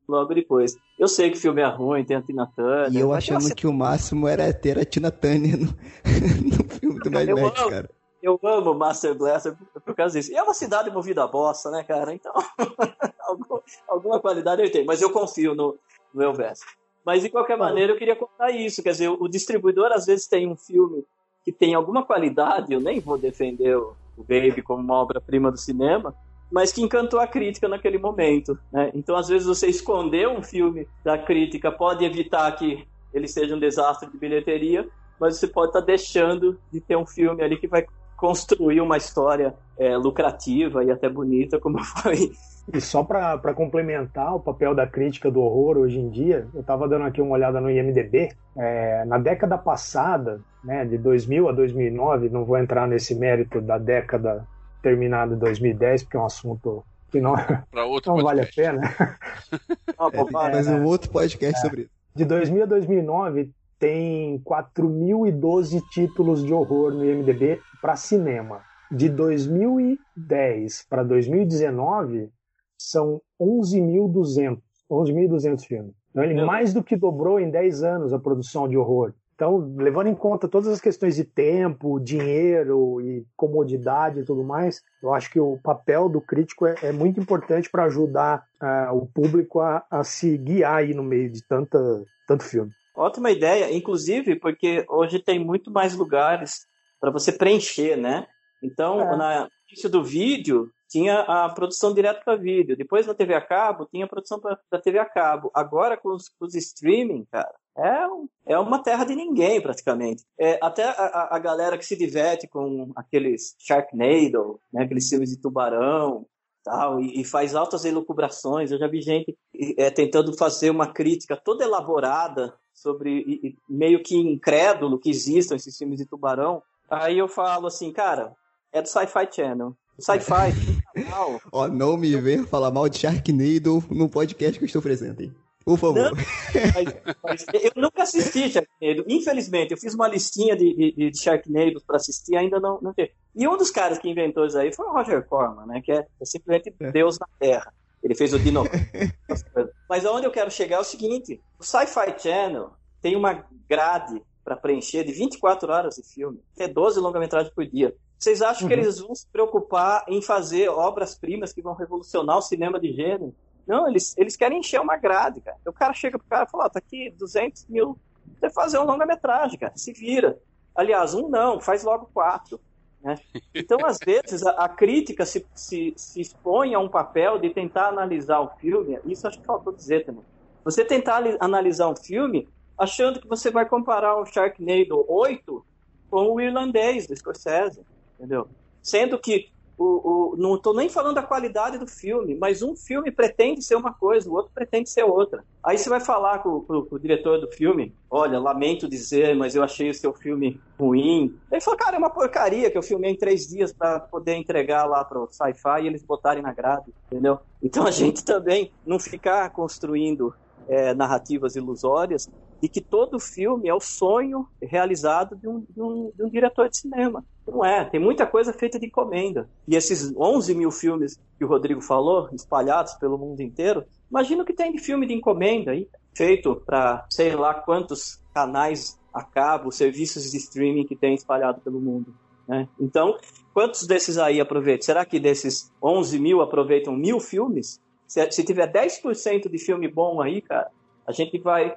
logo 0.07 0.33
depois. 0.35 0.75
Eu 0.99 1.07
sei 1.07 1.31
que 1.31 1.37
o 1.37 1.41
filme 1.41 1.61
é 1.61 1.67
ruim, 1.67 2.05
tem 2.05 2.17
a 2.17 2.21
Tina 2.21 2.45
Turner. 2.55 2.93
E 2.93 2.99
eu 2.99 3.11
achando 3.11 3.53
que 3.55 3.65
o 3.65 3.73
máximo 3.73 4.27
era 4.27 4.53
ter 4.53 4.77
a 4.77 4.85
Tina 4.85 5.09
Turner 5.09 5.57
no, 5.57 5.65
no 6.45 6.69
filme 6.69 6.99
do 6.99 7.11
Mad 7.11 7.27
eu 7.27 7.37
Max, 7.37 7.59
amo, 7.59 7.69
cara. 7.69 7.89
Eu 8.21 8.39
amo 8.43 8.73
Master 8.75 9.15
Blaster 9.15 9.55
por, 9.55 9.81
por 9.81 9.95
causa 9.95 10.19
disso. 10.19 10.31
E 10.31 10.35
é 10.35 10.43
uma 10.43 10.53
cidade 10.53 10.91
movida 10.91 11.23
a 11.23 11.27
bosta, 11.27 11.71
né, 11.71 11.83
cara? 11.83 12.13
Então, 12.13 12.33
alguma 13.87 14.19
qualidade 14.19 14.61
ele 14.61 14.71
tem. 14.71 14.85
Mas 14.85 15.01
eu 15.01 15.09
confio 15.09 15.55
no, 15.55 15.77
no 16.13 16.21
Elvis. 16.21 16.59
Mas, 17.03 17.23
de 17.23 17.29
qualquer 17.29 17.57
maneira, 17.57 17.93
eu 17.93 17.97
queria 17.97 18.15
contar 18.15 18.51
isso. 18.51 18.83
Quer 18.83 18.91
dizer, 18.91 19.09
o 19.09 19.27
distribuidor 19.27 19.91
às 19.91 20.05
vezes 20.05 20.27
tem 20.27 20.47
um 20.47 20.55
filme 20.55 21.03
que 21.43 21.51
tem 21.51 21.73
alguma 21.73 22.05
qualidade, 22.05 22.73
eu 22.73 22.81
nem 22.81 22.99
vou 22.99 23.17
defender 23.17 23.75
o 23.77 23.95
o 24.19 24.23
Baby 24.23 24.61
como 24.61 24.83
uma 24.83 24.95
obra-prima 24.95 25.49
do 25.49 25.57
cinema, 25.57 26.13
mas 26.51 26.73
que 26.73 26.81
encantou 26.81 27.19
a 27.19 27.27
crítica 27.27 27.67
naquele 27.67 27.97
momento. 27.97 28.57
Né? 28.71 28.91
Então, 28.93 29.15
às 29.15 29.27
vezes, 29.27 29.47
você 29.47 29.67
esconder 29.67 30.27
um 30.27 30.43
filme 30.43 30.87
da 31.03 31.17
crítica 31.17 31.71
pode 31.71 32.03
evitar 32.03 32.51
que 32.55 32.85
ele 33.13 33.27
seja 33.27 33.55
um 33.55 33.59
desastre 33.59 34.09
de 34.09 34.17
bilheteria, 34.17 34.87
mas 35.19 35.37
você 35.37 35.47
pode 35.47 35.69
estar 35.69 35.81
tá 35.81 35.85
deixando 35.85 36.59
de 36.71 36.81
ter 36.81 36.97
um 36.97 37.05
filme 37.05 37.43
ali 37.43 37.57
que 37.57 37.67
vai 37.67 37.85
construir 38.17 38.81
uma 38.81 38.97
história 38.97 39.55
é, 39.77 39.95
lucrativa 39.95 40.83
e 40.83 40.91
até 40.91 41.07
bonita, 41.07 41.59
como 41.59 41.79
foi. 41.83 42.31
E 42.71 42.81
só 42.81 43.03
para 43.03 43.53
complementar 43.53 44.35
o 44.35 44.39
papel 44.39 44.75
da 44.75 44.85
crítica 44.85 45.31
do 45.31 45.41
horror 45.41 45.77
hoje 45.77 45.99
em 45.99 46.09
dia, 46.09 46.47
eu 46.53 46.61
estava 46.61 46.87
dando 46.87 47.05
aqui 47.05 47.21
uma 47.21 47.33
olhada 47.33 47.59
no 47.59 47.69
IMDB. 47.69 48.29
É, 48.55 49.05
na 49.05 49.17
década 49.17 49.57
passada, 49.57 50.41
né, 50.63 50.85
de 50.85 50.97
2000 50.97 51.49
a 51.49 51.51
2009, 51.51 52.29
não 52.29 52.45
vou 52.45 52.57
entrar 52.57 52.87
nesse 52.87 53.15
mérito 53.15 53.61
da 53.61 53.77
década 53.77 54.47
terminada 54.81 55.35
em 55.35 55.37
2010, 55.37 56.03
porque 56.03 56.17
é 56.17 56.19
um 56.19 56.25
assunto 56.25 56.83
que 57.11 57.19
não, 57.19 57.33
outro 57.89 58.15
não 58.15 58.23
vale 58.23 58.41
a 58.41 58.47
pena. 58.47 58.81
Pô, 59.97 60.25
vai, 60.31 60.51
Mas 60.51 60.67
né? 60.67 60.79
um 60.79 60.85
outro 60.85 61.09
podcast 61.11 61.59
sobre 61.61 61.81
isso. 61.81 61.91
De 62.15 62.25
2000 62.25 62.63
a 62.63 62.65
2009 62.65 63.51
tem 63.77 64.39
4.012 64.39 65.81
títulos 65.91 66.43
de 66.43 66.53
horror 66.53 66.91
no 66.91 67.05
IMDb 67.05 67.61
para 67.81 67.95
cinema. 67.95 68.61
De 68.91 69.07
2010 69.07 70.85
para 70.89 71.03
2019 71.03 72.29
são 72.77 73.21
11.200 73.39 74.59
11.200 74.89 75.65
filmes. 75.65 75.93
Então, 76.09 76.23
ele 76.23 76.43
mais 76.43 76.73
do 76.73 76.83
que 76.83 76.97
dobrou 76.97 77.39
em 77.39 77.49
10 77.49 77.83
anos 77.83 78.13
a 78.13 78.19
produção 78.19 78.67
de 78.67 78.75
horror. 78.75 79.13
Então, 79.39 79.73
levando 79.77 80.07
em 80.07 80.15
conta 80.15 80.49
todas 80.49 80.67
as 80.67 80.81
questões 80.81 81.15
de 81.15 81.23
tempo, 81.23 81.97
dinheiro 81.97 82.99
e 82.99 83.25
comodidade 83.37 84.19
e 84.19 84.25
tudo 84.25 84.43
mais, 84.43 84.83
eu 85.01 85.13
acho 85.13 85.31
que 85.31 85.39
o 85.39 85.57
papel 85.63 86.09
do 86.09 86.19
crítico 86.19 86.67
é, 86.67 86.75
é 86.83 86.91
muito 86.91 87.21
importante 87.21 87.69
para 87.69 87.85
ajudar 87.85 88.43
ah, 88.59 88.91
o 88.91 89.05
público 89.05 89.61
a, 89.61 89.81
a 89.89 90.03
se 90.03 90.37
guiar 90.37 90.79
aí 90.79 90.93
no 90.93 91.03
meio 91.03 91.31
de 91.31 91.41
tanta, 91.47 91.79
tanto 92.27 92.43
filme. 92.43 92.69
Ótima 92.93 93.31
ideia, 93.31 93.73
inclusive 93.73 94.35
porque 94.35 94.85
hoje 94.89 95.19
tem 95.19 95.39
muito 95.39 95.71
mais 95.71 95.95
lugares 95.95 96.67
para 96.99 97.09
você 97.09 97.31
preencher, 97.31 97.95
né? 97.95 98.27
Então, 98.61 98.99
É. 98.99 99.15
na 99.15 99.43
no 99.43 99.49
início 99.71 99.89
do 99.89 100.03
vídeo, 100.03 100.69
tinha 100.89 101.19
a 101.21 101.47
produção 101.49 101.93
direto 101.93 102.25
para 102.25 102.35
vídeo. 102.35 102.75
Depois 102.75 103.05
na 103.05 103.13
TV 103.13 103.35
a 103.35 103.41
cabo, 103.41 103.85
tinha 103.85 104.03
a 104.03 104.09
produção 104.09 104.39
para 104.39 104.81
TV 104.81 104.97
a 104.97 105.05
cabo. 105.05 105.51
Agora 105.53 105.95
com 105.95 106.09
os, 106.09 106.27
com 106.27 106.45
os 106.45 106.55
streaming, 106.55 107.25
cara, 107.31 107.53
é, 107.79 108.53
é 108.53 108.59
uma 108.59 108.81
terra 108.83 109.03
de 109.05 109.15
ninguém 109.15 109.61
praticamente. 109.61 110.23
É, 110.39 110.59
até 110.61 110.83
a, 110.83 111.27
a- 111.31 111.39
galera 111.39 111.77
que 111.77 111.85
se 111.85 111.95
diverte 111.95 112.47
com 112.47 112.91
aqueles 112.95 113.55
Sharknado, 113.59 114.59
né, 114.71 114.83
aqueles 114.83 115.07
filmes 115.09 115.29
de 115.29 115.37
tubarão, 115.37 116.25
tal, 116.63 116.99
e, 116.99 117.21
e 117.21 117.23
faz 117.23 117.55
altas 117.55 117.85
elucubrações. 117.85 118.71
Eu 118.71 118.77
já 118.79 118.87
vi 118.87 119.01
gente 119.01 119.35
é, 119.77 119.89
tentando 119.89 120.35
fazer 120.37 120.69
uma 120.69 120.91
crítica 120.91 121.35
toda 121.37 121.63
elaborada 121.63 122.53
sobre 122.73 123.19
e- 123.21 123.47
e 123.49 123.55
meio 123.69 124.01
que 124.03 124.15
incrédulo 124.17 124.99
que 124.99 125.09
existam 125.09 125.55
esses 125.55 125.77
filmes 125.77 125.97
de 125.99 126.05
tubarão. 126.05 126.61
Aí 126.89 127.17
eu 127.17 127.27
falo 127.27 127.67
assim, 127.67 127.91
cara, 127.91 128.33
é 128.71 128.81
do 128.81 128.87
Sci-Fi 128.87 129.29
Channel. 129.31 129.73
Sci-Fi. 129.99 130.51
Ó, 131.51 131.67
não 131.67 131.97
me 131.97 132.15
ver 132.17 132.45
falar 132.47 132.71
mal 132.71 132.87
de 132.89 132.97
Sharknado 132.97 133.83
no 133.89 134.09
podcast 134.09 134.57
que 134.57 134.63
eu 134.63 134.67
estou 134.67 134.81
presente? 134.81 135.31
Por 135.69 135.77
favor. 135.77 135.95
Não. 135.95 136.11
Mas, 136.15 137.17
mas 137.23 137.45
eu 137.63 137.71
nunca 137.75 138.01
assisti 138.01 138.49
Sharknado. 138.49 139.05
Infelizmente, 139.07 139.71
eu 139.71 139.77
fiz 139.77 139.93
uma 139.93 140.07
listinha 140.07 140.55
de, 140.55 140.73
de, 140.95 141.11
de 141.11 141.21
Sharknados 141.21 141.83
para 141.83 141.97
assistir 141.97 142.35
ainda 142.35 142.59
não, 142.59 142.79
não 142.81 142.91
teve. 142.91 143.11
E 143.35 143.47
um 143.47 143.55
dos 143.55 143.69
caras 143.69 143.99
que 143.99 144.09
inventou 144.09 144.47
isso 144.47 144.57
aí 144.57 144.73
foi 144.73 144.87
o 144.87 144.91
Roger 144.91 145.23
Corman, 145.27 145.67
né? 145.67 145.79
Que 145.83 145.91
é, 145.91 145.99
é 145.99 146.25
simplesmente 146.25 146.73
É. 146.79 146.91
Deus 146.91 147.19
na 147.19 147.27
Terra. 147.39 147.71
Ele 148.01 148.15
fez 148.15 148.33
o 148.33 148.39
Dino. 148.39 148.63
Mas 149.87 150.05
aonde 150.07 150.25
eu 150.25 150.31
quero 150.31 150.49
chegar 150.49 150.77
é 150.77 150.79
o 150.79 150.83
seguinte: 150.83 151.39
o 151.59 151.63
Sci-Fi 151.63 152.15
Channel 152.17 152.71
tem 152.99 153.15
uma 153.15 153.45
grade 153.69 154.21
para 154.43 154.55
preencher 154.55 155.03
de 155.03 155.11
24 155.11 155.71
horas 155.71 155.95
de 155.97 156.03
filme, 156.03 156.39
que 156.55 156.63
é 156.63 156.67
12 156.67 156.99
longa-metragens 156.99 157.53
por 157.53 157.63
dia. 157.67 157.93
Vocês 158.17 158.41
acham 158.41 158.67
que 158.67 158.73
Uhum. 158.73 158.79
eles 158.81 158.99
vão 158.99 159.13
se 159.13 159.27
preocupar 159.31 160.03
em 160.07 160.19
fazer 160.21 160.67
obras-primas 160.69 161.53
que 161.53 161.61
vão 161.61 161.75
revolucionar 161.75 162.37
o 162.39 162.41
cinema 162.41 162.79
de 162.79 162.91
gênero? 162.91 163.35
Não, 163.69 163.87
eles, 163.87 164.17
eles 164.17 164.35
querem 164.35 164.57
encher 164.57 164.81
uma 164.81 164.97
grade, 164.97 165.41
cara. 165.41 165.55
O 165.63 165.71
cara 165.71 165.93
chega 165.93 166.17
pro 166.17 166.27
cara 166.27 166.45
e 166.47 166.49
fala, 166.49 166.65
ó, 166.65 166.69
tá 166.69 166.79
aqui 166.79 167.11
200 167.11 167.67
mil, 167.67 167.95
você 168.39 168.49
fazer 168.49 168.79
um 168.79 168.83
longa-metragem, 168.83 169.59
cara, 169.59 169.73
se 169.75 169.93
vira. 169.93 170.39
Aliás, 170.73 171.13
um 171.13 171.29
não, 171.29 171.61
faz 171.61 171.83
logo 171.83 172.09
quatro. 172.11 172.59
Né? 172.99 173.19
Então, 173.53 173.77
às 173.85 173.99
vezes, 174.03 174.43
a, 174.43 174.51
a 174.53 174.67
crítica 174.67 175.23
se, 175.23 175.45
se, 175.53 175.93
se 175.95 176.19
expõe 176.19 176.73
a 176.73 176.79
um 176.79 176.89
papel 176.89 177.37
de 177.37 177.51
tentar 177.51 177.89
analisar 177.89 178.39
o 178.39 178.49
filme, 178.57 178.97
isso 179.05 179.27
acho 179.27 179.39
que 179.39 179.45
faltou 179.45 179.71
dizer 179.71 180.03
também. 180.03 180.23
Você 180.65 180.83
tentar 180.83 181.17
ali- 181.17 181.37
analisar 181.39 181.89
um 181.89 181.95
filme 181.95 182.49
achando 182.75 183.21
que 183.21 183.27
você 183.27 183.51
vai 183.51 183.67
comparar 183.69 184.15
o 184.19 184.25
Sharknado 184.25 185.05
8 185.07 185.63
com 186.09 186.31
o 186.31 186.41
irlandês 186.41 187.05
do 187.05 187.15
Scorsese, 187.15 187.85
entendeu? 188.17 188.47
Sendo 188.81 189.19
que 189.19 189.51
o, 189.79 190.33
o, 190.33 190.37
não 190.37 190.55
estou 190.55 190.73
nem 190.75 190.89
falando 190.89 191.15
da 191.15 191.23
qualidade 191.23 191.77
do 191.77 191.87
filme, 191.87 192.35
mas 192.35 192.61
um 192.61 192.75
filme 192.75 193.09
pretende 193.11 193.61
ser 193.63 193.75
uma 193.75 193.93
coisa, 193.93 194.29
o 194.29 194.33
outro 194.33 194.51
pretende 194.53 194.89
ser 194.89 195.03
outra. 195.03 195.43
Aí 195.63 195.77
você 195.77 195.89
vai 195.89 195.99
falar 196.01 196.39
com, 196.39 196.59
com- 196.61 196.81
com 196.85 196.95
o 196.95 196.99
diretor 196.99 197.39
do 197.39 197.49
filme, 197.51 197.95
olha, 198.11 198.37
lamento 198.39 198.87
dizer, 198.89 199.35
mas 199.35 199.55
eu 199.55 199.63
achei 199.63 199.89
o 199.89 199.93
seu 199.93 200.13
filme 200.13 200.59
ruim. 200.77 201.33
Ele 201.51 201.61
falou, 201.61 201.77
cara, 201.79 201.95
é 201.95 201.99
uma 201.99 202.09
porcaria 202.09 202.69
que 202.69 202.77
eu 202.77 202.83
filmei 202.83 203.11
em 203.11 203.17
três 203.17 203.47
dias 203.47 203.71
para 203.71 203.99
poder 203.99 204.35
entregar 204.35 204.85
lá 204.85 205.03
para 205.05 205.19
o 205.19 205.27
sci-fi 205.31 205.83
e 205.83 205.87
eles 205.87 206.03
botarem 206.03 206.43
na 206.43 206.53
grade, 206.53 206.91
entendeu? 207.11 207.39
Então 207.63 207.87
a 207.87 207.91
gente 207.91 208.23
também 208.23 208.71
não 208.85 208.99
ficar 208.99 209.49
construindo 209.51 210.33
é, 210.67 210.93
narrativas 210.93 211.55
ilusórias 211.55 212.29
de 212.61 212.67
que 212.69 212.81
todo 212.81 213.19
filme 213.19 213.69
é 213.69 213.73
o 213.73 213.79
sonho 213.79 214.45
realizado 214.61 215.35
de 215.35 215.47
um, 215.47 215.65
de 215.69 215.81
um- 215.81 216.11
de 216.15 216.23
um 216.23 216.29
diretor 216.29 216.67
de 216.69 216.77
cinema. 216.77 217.23
Não 217.47 217.63
é, 217.65 217.85
tem 217.85 217.99
muita 217.99 218.25
coisa 218.27 218.53
feita 218.53 218.79
de 218.79 218.85
encomenda. 218.87 219.49
E 219.67 219.75
esses 219.75 220.13
11 220.15 220.53
mil 220.53 220.69
filmes 220.71 221.17
que 221.37 221.45
o 221.45 221.47
Rodrigo 221.47 221.81
falou, 221.81 222.29
espalhados 222.33 222.93
pelo 222.95 223.17
mundo 223.17 223.41
inteiro, 223.41 223.83
imagina 224.09 224.43
o 224.43 224.45
que 224.45 224.53
tem 224.53 224.71
de 224.71 224.77
filme 224.79 225.07
de 225.07 225.13
encomenda 225.13 225.71
aí, 225.71 225.87
feito 226.15 226.55
para 226.65 227.05
sei 227.09 227.35
lá 227.35 227.53
quantos 227.53 228.21
canais 228.33 228.99
a 229.13 229.23
cabo, 229.23 229.71
serviços 229.71 230.29
de 230.29 230.37
streaming 230.37 230.85
que 230.85 230.95
tem 230.95 231.15
espalhado 231.15 231.61
pelo 231.61 231.79
mundo. 231.79 232.13
né? 232.47 232.67
Então, 232.79 233.17
quantos 233.53 233.87
desses 233.87 234.17
aí 234.17 234.39
aproveitam? 234.41 234.85
Será 234.85 235.05
que 235.05 235.19
desses 235.19 235.71
11 235.81 236.19
mil 236.19 236.41
aproveitam 236.41 236.95
mil 236.95 237.19
filmes? 237.19 237.79
Se, 238.07 238.31
se 238.31 238.43
tiver 238.43 238.71
10% 238.71 239.49
de 239.49 239.57
filme 239.59 239.87
bom 239.87 240.21
aí, 240.21 240.41
cara, 240.41 240.69
a 241.07 241.11
gente 241.11 241.37
vai 241.39 241.75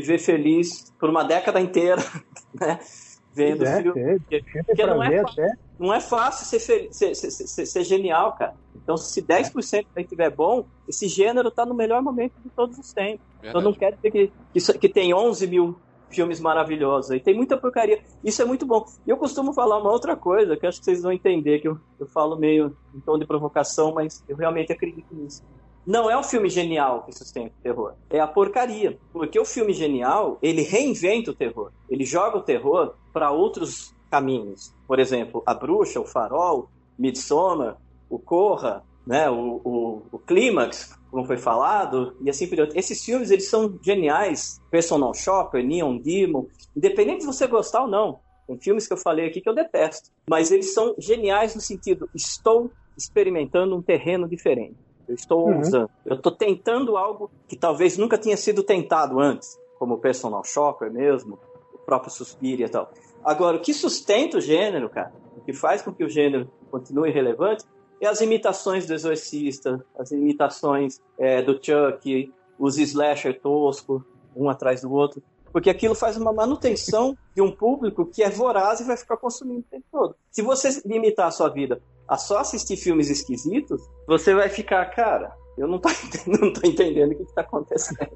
viver 0.00 0.18
feliz 0.18 0.90
por 0.98 1.10
uma 1.10 1.22
década 1.22 1.60
inteira, 1.60 1.96
né? 2.58 2.78
Vendo 3.34 3.64
É, 3.64 3.82
filme. 3.82 4.00
é, 4.00 4.18
Porque- 4.66 4.86
não 4.86 5.02
é 5.02 5.18
até. 5.20 5.48
não 5.78 5.92
é 5.94 6.00
fácil 6.00 6.44
ser, 6.46 6.60
ser, 6.92 7.14
ser- 7.14 7.30
ser- 7.30 7.66
ser 7.66 7.84
genial, 7.84 8.34
cara. 8.36 8.54
Então, 8.74 8.96
se 8.96 9.22
10% 9.22 9.86
aí 9.96 10.04
tiver 10.04 10.30
bom, 10.30 10.66
esse 10.88 11.08
gênero 11.08 11.50
tá 11.50 11.64
no 11.64 11.74
melhor 11.74 12.02
momento 12.02 12.34
de 12.42 12.50
todos 12.50 12.78
os 12.78 12.92
tempos. 12.92 13.24
Então, 13.42 13.60
não 13.60 13.72
quer 13.72 13.94
dizer 13.94 14.10
que, 14.10 14.32
que, 14.52 14.78
que 14.78 14.88
tem 14.88 15.14
11 15.14 15.46
mil 15.46 15.80
filmes 16.10 16.40
maravilhosos 16.40 17.10
aí. 17.10 17.20
Tem 17.20 17.34
muita 17.34 17.56
porcaria. 17.56 17.98
Isso 18.22 18.42
é 18.42 18.44
muito 18.44 18.66
bom. 18.66 18.84
E 19.06 19.10
eu 19.10 19.16
costumo 19.16 19.54
falar 19.54 19.78
uma 19.78 19.90
outra 19.90 20.14
coisa 20.14 20.54
que 20.56 20.66
acho 20.66 20.78
que 20.78 20.84
vocês 20.84 21.00
vão 21.02 21.10
entender, 21.12 21.58
que 21.60 21.68
eu, 21.68 21.78
eu 21.98 22.06
falo 22.08 22.36
meio 22.38 22.76
em 22.94 23.00
tom 23.00 23.18
de 23.18 23.26
provocação, 23.26 23.94
mas 23.94 24.22
eu 24.28 24.36
realmente 24.36 24.70
acredito 24.72 25.06
nisso. 25.14 25.42
Não 25.86 26.10
é 26.10 26.16
o 26.16 26.22
filme 26.22 26.48
genial 26.48 27.02
que 27.02 27.12
sustenta 27.12 27.52
o 27.58 27.62
terror. 27.62 27.94
É 28.08 28.20
a 28.20 28.26
porcaria. 28.26 28.98
Porque 29.12 29.38
o 29.38 29.44
filme 29.44 29.72
genial, 29.72 30.38
ele 30.40 30.62
reinventa 30.62 31.30
o 31.30 31.34
terror. 31.34 31.72
Ele 31.90 32.04
joga 32.04 32.38
o 32.38 32.42
terror 32.42 32.94
para 33.12 33.30
outros 33.30 33.94
caminhos. 34.10 34.72
Por 34.86 35.00
exemplo, 35.00 35.42
A 35.44 35.54
Bruxa, 35.54 36.00
O 36.00 36.06
Farol, 36.06 36.68
Midsommar, 36.98 37.76
O 38.08 38.18
Corra, 38.18 38.84
né, 39.06 39.28
o, 39.28 39.60
o, 39.64 40.02
o 40.12 40.18
Clímax, 40.18 40.96
como 41.10 41.26
foi 41.26 41.36
falado, 41.36 42.16
e 42.22 42.30
assim 42.30 42.46
por 42.46 42.54
diante. 42.54 42.78
Esses 42.78 43.04
filmes, 43.04 43.30
eles 43.30 43.48
são 43.48 43.78
geniais. 43.82 44.60
Personal 44.70 45.12
Shopper, 45.12 45.64
Neon 45.64 45.98
Demon. 45.98 46.46
Independente 46.76 47.20
de 47.20 47.26
você 47.26 47.46
gostar 47.46 47.82
ou 47.82 47.88
não. 47.88 48.20
Tem 48.46 48.58
filmes 48.58 48.86
que 48.86 48.92
eu 48.92 48.96
falei 48.96 49.26
aqui 49.26 49.40
que 49.40 49.48
eu 49.48 49.54
detesto. 49.54 50.10
Mas 50.28 50.50
eles 50.50 50.72
são 50.72 50.94
geniais 50.98 51.54
no 51.54 51.60
sentido, 51.60 52.08
estou 52.14 52.70
experimentando 52.96 53.76
um 53.76 53.82
terreno 53.82 54.28
diferente. 54.28 54.76
Eu 55.12 55.16
estou 55.16 55.46
Uhum. 55.46 55.60
usando. 55.60 55.90
Eu 56.06 56.16
estou 56.16 56.32
tentando 56.32 56.96
algo 56.96 57.30
que 57.46 57.54
talvez 57.54 57.98
nunca 57.98 58.16
tinha 58.16 58.36
sido 58.36 58.62
tentado 58.62 59.20
antes, 59.20 59.58
como 59.78 59.94
o 59.94 59.98
Personal 59.98 60.42
Shopper 60.42 60.90
mesmo, 60.90 61.38
o 61.74 61.78
próprio 61.78 62.10
Suspiria 62.10 62.64
e 62.64 62.68
tal. 62.68 62.90
Agora, 63.22 63.58
o 63.58 63.60
que 63.60 63.74
sustenta 63.74 64.38
o 64.38 64.40
gênero, 64.40 64.88
cara, 64.88 65.12
o 65.36 65.42
que 65.42 65.52
faz 65.52 65.82
com 65.82 65.92
que 65.92 66.02
o 66.02 66.08
gênero 66.08 66.50
continue 66.70 67.10
relevante, 67.10 67.62
é 68.00 68.06
as 68.06 68.22
imitações 68.22 68.86
do 68.86 68.94
Exorcista, 68.94 69.84
as 69.98 70.10
imitações 70.12 70.98
é, 71.18 71.42
do 71.42 71.52
Chuck, 71.62 72.32
os 72.58 72.78
slasher 72.78 73.38
tosco, 73.38 74.02
um 74.34 74.48
atrás 74.48 74.80
do 74.80 74.90
outro, 74.92 75.22
porque 75.52 75.70
aquilo 75.70 75.94
faz 75.94 76.16
uma 76.16 76.32
manutenção 76.32 77.16
de 77.34 77.42
um 77.42 77.50
público 77.50 78.06
que 78.06 78.22
é 78.22 78.30
voraz 78.30 78.80
e 78.80 78.84
vai 78.84 78.96
ficar 78.96 79.16
consumindo 79.16 79.60
o 79.60 79.70
tempo 79.70 79.84
todo. 79.90 80.16
Se 80.30 80.42
você 80.42 80.68
limitar 80.84 81.26
a 81.28 81.30
sua 81.30 81.48
vida 81.48 81.80
a 82.08 82.16
só 82.16 82.38
assistir 82.38 82.76
filmes 82.76 83.08
esquisitos, 83.10 83.80
você 84.06 84.34
vai 84.34 84.48
ficar, 84.48 84.84
cara, 84.86 85.32
eu 85.58 85.66
não 85.68 85.78
tô, 85.78 85.88
entendendo- 86.04 86.40
não 86.40 86.52
tô 86.52 86.66
entendendo 86.66 87.12
o 87.12 87.16
que, 87.16 87.24
que 87.24 87.34
tá 87.34 87.42
acontecendo. 87.42 88.10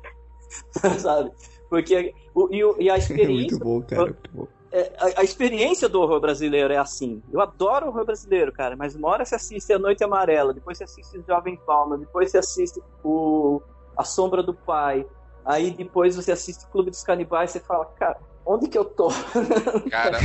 Sabe? 0.98 1.30
Porque 1.68 2.14
o, 2.34 2.48
e, 2.52 2.84
e 2.84 2.90
a 2.90 2.96
experiência 2.98 3.58
muito 3.58 3.58
bom, 3.58 3.82
cara. 3.82 4.02
Muito 4.04 4.30
bom. 4.32 4.48
é, 4.72 4.92
a, 4.98 5.20
a 5.20 5.24
experiência 5.24 5.88
do 5.88 6.00
horror 6.00 6.20
brasileiro 6.20 6.72
é 6.72 6.78
assim. 6.78 7.22
Eu 7.32 7.40
adoro 7.40 7.86
o 7.86 7.88
horror 7.88 8.04
brasileiro, 8.04 8.52
cara, 8.52 8.76
mas 8.76 8.94
uma 8.94 9.08
hora 9.08 9.24
você 9.24 9.34
assiste 9.34 9.72
A 9.72 9.78
Noite 9.78 10.04
Amarela, 10.04 10.54
depois 10.54 10.78
você 10.78 10.84
assiste 10.84 11.22
Jovem 11.26 11.56
Palma, 11.66 11.98
depois 11.98 12.30
você 12.30 12.38
assiste 12.38 12.80
o 13.02 13.60
A 13.96 14.04
Sombra 14.04 14.42
do 14.42 14.54
Pai, 14.54 15.04
aí 15.46 15.70
depois 15.70 16.16
você 16.16 16.32
assiste 16.32 16.64
o 16.64 16.68
Clube 16.68 16.90
dos 16.90 17.02
Canibais 17.02 17.50
e 17.50 17.52
você 17.54 17.60
fala, 17.60 17.84
cara, 17.98 18.18
onde 18.44 18.68
que 18.68 18.76
eu 18.76 18.84
tô? 18.84 19.08
Cara, 19.90 20.18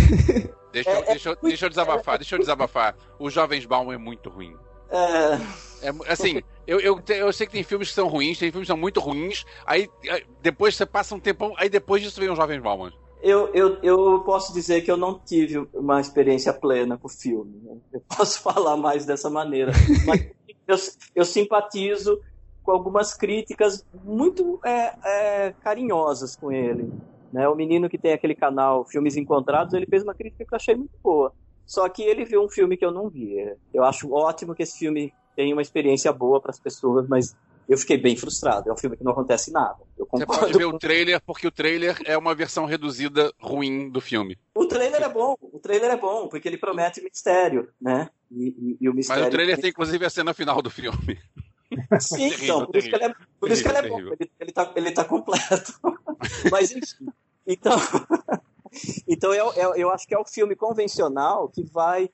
deixa, 0.72 0.89
eu, 0.91 0.98
É- 0.98 1.02
é 1.02 1.06
deixa, 1.06 1.30
eu, 1.30 1.31
muito- 1.34 1.48
deixa 1.48 1.65
eu 1.65 1.69
desabafar, 1.69 2.18
deixa 2.18 2.35
eu 2.35 2.39
desabafar. 2.39 2.95
O 3.19 3.30
Jovens 3.30 3.65
Baum 3.65 3.91
é 3.91 3.98
muito 3.98 4.30
ruim. 4.30 4.56
É, 4.89 5.88
É 5.88 6.11
assim, 6.11 6.41
eu, 6.68 6.80
eu, 6.80 7.02
eu 7.07 7.34
sei 7.34 7.48
que 7.48 7.53
tem 7.53 7.64
filmes 7.64 7.89
que 7.89 7.95
são 7.95 8.07
ruins, 8.07 8.38
tem 8.38 8.52
filmes 8.52 8.68
que 8.68 8.72
são 8.73 8.77
muito 8.77 8.99
ruins, 8.99 9.43
aí 9.65 9.89
depois 10.41 10.76
você 10.76 10.85
passa 10.85 11.15
um 11.15 11.19
tempão, 11.19 11.53
aí 11.57 11.69
depois 11.69 12.02
disso 12.03 12.19
vem 12.19 12.30
um 12.30 12.35
Jovens 12.35 12.61
Bauman. 12.61 12.91
eu, 13.23 13.48
eu, 13.53 13.77
eu 13.81 14.19
posso 14.23 14.53
dizer 14.53 14.81
que 14.81 14.91
eu 14.91 14.98
não 14.98 15.18
tive 15.19 15.68
uma 15.73 15.99
experiência 16.02 16.53
plena 16.53 16.98
com 16.98 17.07
o 17.07 17.11
filme. 17.11 17.57
né? 17.64 17.77
Eu 17.93 18.03
posso 18.15 18.39
falar 18.43 18.76
mais 18.77 19.06
dessa 19.06 19.30
maneira. 19.30 19.72
Mas 20.06 20.22
eu, 20.68 20.76
eu 21.15 21.26
simpatizo 21.26 22.19
com 22.63 22.71
algumas 22.71 23.13
críticas 23.13 23.83
muito 24.03 24.59
é, 24.65 24.93
é, 25.47 25.53
carinhosas 25.61 26.35
com 26.35 26.51
ele. 26.51 26.91
Né? 27.31 27.47
O 27.47 27.55
menino 27.55 27.89
que 27.89 27.97
tem 27.97 28.13
aquele 28.13 28.35
canal 28.35 28.85
Filmes 28.85 29.15
Encontrados, 29.17 29.73
ele 29.73 29.85
fez 29.85 30.03
uma 30.03 30.13
crítica 30.13 30.45
que 30.45 30.53
eu 30.53 30.57
achei 30.57 30.75
muito 30.75 30.97
boa. 31.03 31.33
Só 31.65 31.88
que 31.88 32.01
ele 32.03 32.25
viu 32.25 32.43
um 32.43 32.49
filme 32.49 32.75
que 32.75 32.85
eu 32.85 32.91
não 32.91 33.09
vi. 33.09 33.35
Eu 33.73 33.83
acho 33.83 34.11
ótimo 34.11 34.53
que 34.53 34.63
esse 34.63 34.77
filme 34.77 35.13
tenha 35.35 35.55
uma 35.55 35.61
experiência 35.61 36.11
boa 36.11 36.41
para 36.41 36.51
as 36.51 36.59
pessoas, 36.59 37.07
mas 37.07 37.33
eu 37.69 37.77
fiquei 37.77 37.97
bem 37.97 38.17
frustrado. 38.17 38.69
É 38.69 38.73
um 38.73 38.77
filme 38.77 38.97
que 38.97 39.03
não 39.03 39.13
acontece 39.13 39.49
nada. 39.51 39.77
Eu 39.97 40.05
Você 40.11 40.25
concordo. 40.25 40.41
pode 40.47 40.57
ver 40.57 40.65
o 40.65 40.77
trailer, 40.77 41.21
porque 41.25 41.47
o 41.47 41.51
trailer 41.51 41.97
é 42.05 42.17
uma 42.17 42.35
versão 42.35 42.65
reduzida 42.65 43.31
ruim 43.39 43.89
do 43.89 44.01
filme. 44.01 44.38
O 44.53 44.65
trailer 44.65 45.01
é 45.01 45.07
bom, 45.07 45.35
o 45.41 45.59
trailer 45.59 45.91
é 45.91 45.95
bom, 45.97 46.27
porque 46.27 46.49
ele 46.49 46.57
promete 46.57 47.01
mistério, 47.01 47.69
né? 47.79 48.09
E, 48.29 48.49
e- 48.49 48.77
e 48.81 48.89
o 48.89 48.91
Mas 48.91 48.97
mistério. 48.97 49.27
o 49.27 49.29
trailer 49.29 49.57
tem 49.61 49.69
inclusive 49.69 50.05
a 50.05 50.09
cena 50.09 50.33
final 50.33 50.61
do 50.61 50.69
filme. 50.69 51.17
Sim, 51.99 52.30
terrível, 52.30 52.43
então, 52.43 52.65
por 52.65 52.77
isso 52.77 52.89
que 52.89 52.95
ele 52.95 53.03
é, 53.06 53.15
por 53.39 53.52
isso 53.52 53.64
que 53.64 53.69
ele 53.69 53.77
é 53.77 53.81
Terrível, 53.81 54.10
bom, 54.10 54.15
ele, 54.19 54.31
ele, 54.39 54.52
tá, 54.52 54.72
ele 54.76 54.91
tá 54.91 55.06
completo. 55.06 55.73
Mas 56.52 56.72
enfim. 56.72 57.07
Então, 57.48 57.77
então 59.07 59.34
eu, 59.34 59.53
eu, 59.53 59.76
eu 59.76 59.91
acho 59.91 60.07
que 60.07 60.14
é 60.14 60.19
o 60.19 60.26
filme 60.26 60.56
convencional 60.56 61.49
que 61.49 61.64
vai 61.64 62.10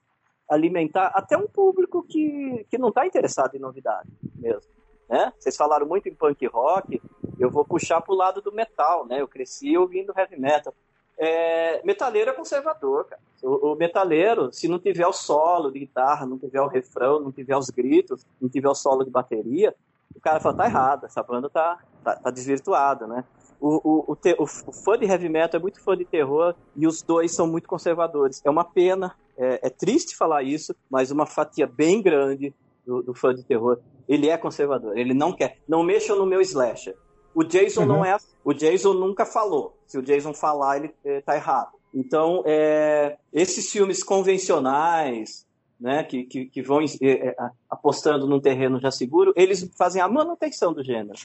alimentar 0.50 1.08
até 1.08 1.38
um 1.38 1.48
público 1.48 2.04
que, 2.04 2.66
que 2.70 2.78
não 2.78 2.90
está 2.90 3.06
interessado 3.06 3.56
em 3.56 3.60
novidade 3.60 4.10
mesmo. 4.36 4.72
Né? 5.10 5.32
Vocês 5.38 5.56
falaram 5.56 5.88
muito 5.88 6.08
em 6.08 6.14
punk 6.14 6.46
rock, 6.48 7.02
eu 7.40 7.50
vou 7.50 7.66
puxar 7.66 8.02
pro 8.02 8.14
lado 8.14 8.42
do 8.42 8.52
metal, 8.52 9.06
né? 9.06 9.22
Eu 9.22 9.28
cresci 9.28 9.78
ouvindo 9.78 10.14
heavy 10.16 10.40
metal. 10.40 10.74
É, 11.20 11.82
metaleiro 11.84 12.30
é 12.30 12.34
conservador, 12.34 13.06
cara. 13.06 13.22
O, 13.42 13.74
o 13.74 13.76
metaleiro, 13.76 14.52
se 14.52 14.68
não 14.68 14.80
tiver 14.80 15.08
o 15.08 15.14
solo 15.14 15.72
de 15.72 15.80
guitarra, 15.80 16.26
não 16.26 16.38
tiver 16.38 16.62
o 16.62 16.68
refrão, 16.68 17.20
não 17.20 17.32
tiver 17.32 17.56
os 17.58 17.70
gritos, 17.70 18.26
não 18.40 18.50
tiver 18.50 18.70
o 18.70 18.76
solo 18.76 19.04
de 19.04 19.10
bateria, 19.10 19.74
o 20.16 20.20
cara 20.20 20.40
fala, 20.40 20.56
tá 20.58 20.66
errado, 20.66 21.06
essa 21.06 21.22
banda 21.24 21.50
tá, 21.50 21.80
tá, 22.04 22.16
tá 22.16 22.32
desvirtuada, 22.32 23.06
né? 23.08 23.24
O, 23.60 23.82
o, 23.84 24.12
o, 24.12 24.16
te- 24.16 24.36
o 24.38 24.46
fã 24.46 24.98
de 24.98 25.06
heavy 25.06 25.30
metal 25.30 25.60
é 25.60 25.62
muito 25.62 25.82
fã 25.84 25.98
de 25.98 26.06
terror 26.06 26.54
e 26.76 26.86
os 26.86 27.02
dois 27.02 27.34
são 27.36 27.48
muito 27.48 27.68
conservadores. 27.68 28.42
É 28.46 28.50
uma 28.50 28.64
pena, 28.64 29.16
é, 29.36 29.68
é 29.68 29.70
triste 29.70 30.16
falar 30.16 30.44
isso, 30.44 30.76
mas 30.90 31.10
uma 31.10 31.26
fatia 31.26 31.66
bem 31.66 32.02
grande 32.02 32.54
do, 32.86 33.02
do 33.02 33.14
fã 33.16 33.34
de 33.34 33.44
terror, 33.44 33.80
ele 34.08 34.30
é 34.30 34.38
conservador, 34.38 34.96
ele 34.98 35.14
não 35.14 35.34
quer. 35.34 35.58
Não 35.68 35.82
mexam 35.84 36.16
no 36.16 36.26
meu 36.26 36.40
slasher. 36.42 36.96
O 37.38 37.44
Jason 37.44 37.86
não 37.86 38.04
é. 38.04 38.18
O 38.44 38.52
Jason 38.52 38.96
nunca 38.96 39.24
falou. 39.24 39.78
Se 39.86 39.96
o 39.96 40.02
Jason 40.02 40.34
falar, 40.34 40.78
ele 40.78 40.92
eh, 41.06 41.22
tá 41.22 41.36
errado. 41.36 41.70
Então, 41.94 42.42
é, 42.48 43.16
esses 43.32 43.72
filmes 43.72 44.04
convencionais, 44.04 45.46
né, 45.80 46.04
que, 46.04 46.24
que, 46.24 46.48
que 46.48 46.64
vão 46.64 46.82
eh, 46.82 46.88
eh, 47.00 47.36
apostando 47.70 48.26
num 48.26 48.40
terreno 48.40 48.80
já 48.80 48.90
seguro, 48.90 49.34
eles 49.36 49.70
fazem 49.78 50.02
a 50.02 50.08
manutenção 50.08 50.74
do 50.74 50.84
gênero. 50.84 51.20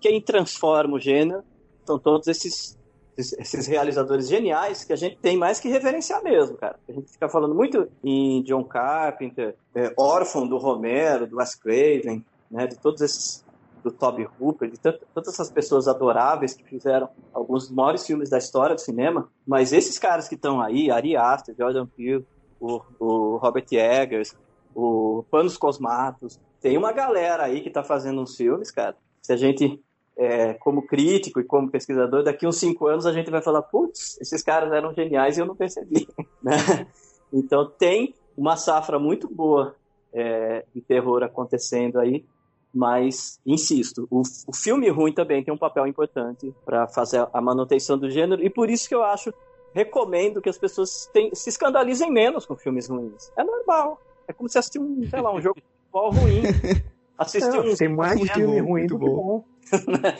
Quem 0.00 0.18
transforma 0.22 0.96
o 0.96 0.98
gênero 0.98 1.42
são 1.84 1.98
todos 1.98 2.26
esses, 2.26 2.78
esses, 3.18 3.38
esses 3.38 3.66
realizadores 3.66 4.30
geniais 4.30 4.82
que 4.82 4.94
a 4.94 4.96
gente 4.96 5.18
tem 5.18 5.36
mais 5.36 5.60
que 5.60 5.68
reverenciar 5.68 6.24
mesmo, 6.24 6.56
cara. 6.56 6.80
A 6.88 6.92
gente 6.92 7.12
fica 7.12 7.28
falando 7.28 7.54
muito 7.54 7.86
em 8.02 8.42
John 8.44 8.64
Carpenter, 8.64 9.54
é, 9.74 9.92
órfão 9.98 10.48
do 10.48 10.56
Romero, 10.56 11.26
do 11.26 11.36
Wes 11.36 11.54
Craven, 11.54 12.24
né, 12.50 12.66
de 12.66 12.78
todos 12.78 13.02
esses 13.02 13.44
do 13.82 13.90
Toby 13.90 14.28
Hooper, 14.38 14.70
de 14.70 14.78
tant- 14.78 15.00
tantas 15.14 15.34
essas 15.34 15.50
pessoas 15.50 15.88
adoráveis 15.88 16.54
que 16.54 16.64
fizeram 16.64 17.08
alguns 17.32 17.66
dos 17.66 17.74
maiores 17.74 18.06
filmes 18.06 18.30
da 18.30 18.38
história 18.38 18.74
do 18.74 18.80
cinema, 18.80 19.28
mas 19.46 19.72
esses 19.72 19.98
caras 19.98 20.28
que 20.28 20.34
estão 20.34 20.60
aí, 20.60 20.90
Ari 20.90 21.16
Aster, 21.16 21.54
Jordan 21.56 21.86
Peele, 21.86 22.24
o, 22.60 22.80
o 22.98 23.36
Robert 23.36 23.66
Eggers, 23.72 24.34
o 24.74 25.24
Panos 25.30 25.56
Cosmatos, 25.56 26.38
tem 26.60 26.76
uma 26.76 26.92
galera 26.92 27.44
aí 27.44 27.60
que 27.62 27.70
tá 27.70 27.82
fazendo 27.82 28.20
uns 28.20 28.36
filmes, 28.36 28.70
cara. 28.70 28.94
Se 29.22 29.32
a 29.32 29.36
gente, 29.36 29.82
é, 30.16 30.54
como 30.54 30.86
crítico 30.86 31.40
e 31.40 31.44
como 31.44 31.70
pesquisador, 31.70 32.22
daqui 32.22 32.46
uns 32.46 32.58
cinco 32.58 32.86
anos 32.86 33.06
a 33.06 33.12
gente 33.12 33.30
vai 33.30 33.42
falar, 33.42 33.62
putz, 33.62 34.20
esses 34.20 34.42
caras 34.42 34.72
eram 34.72 34.92
geniais 34.92 35.38
e 35.38 35.40
eu 35.40 35.46
não 35.46 35.56
percebi, 35.56 36.06
né? 36.42 36.86
Então 37.32 37.66
tem 37.78 38.14
uma 38.36 38.56
safra 38.56 38.98
muito 38.98 39.28
boa 39.28 39.74
é, 40.12 40.64
de 40.74 40.80
terror 40.80 41.22
acontecendo 41.22 41.98
aí, 41.98 42.24
mas 42.72 43.38
insisto, 43.44 44.06
o, 44.10 44.22
o 44.46 44.54
filme 44.54 44.88
ruim 44.88 45.12
também 45.12 45.42
tem 45.42 45.52
um 45.52 45.58
papel 45.58 45.86
importante 45.86 46.54
para 46.64 46.86
fazer 46.88 47.26
a 47.32 47.40
manutenção 47.40 47.98
do 47.98 48.10
gênero 48.10 48.42
e 48.42 48.50
por 48.50 48.70
isso 48.70 48.88
que 48.88 48.94
eu 48.94 49.02
acho 49.02 49.32
recomendo 49.74 50.40
que 50.40 50.48
as 50.48 50.58
pessoas 50.58 51.08
tem- 51.12 51.34
se 51.34 51.48
escandalizem 51.48 52.10
menos 52.10 52.46
com 52.46 52.56
filmes 52.56 52.88
ruins. 52.88 53.30
É 53.36 53.44
normal. 53.44 54.00
É 54.26 54.32
como 54.32 54.48
se 54.48 54.58
assistir 54.58 54.78
um, 54.80 55.06
sei 55.08 55.20
lá, 55.20 55.32
um 55.34 55.40
jogo 55.40 55.56
de 55.60 55.66
futebol 55.90 56.12
ruim. 56.12 56.42
Assistir 57.18 57.50
Não, 57.50 57.60
um 57.70 57.76
tem 57.76 57.88
mais 57.88 58.18
filme 58.30 58.60
ruim 58.60 58.86
do 58.86 58.98
que 58.98 59.04
bom. 59.04 59.44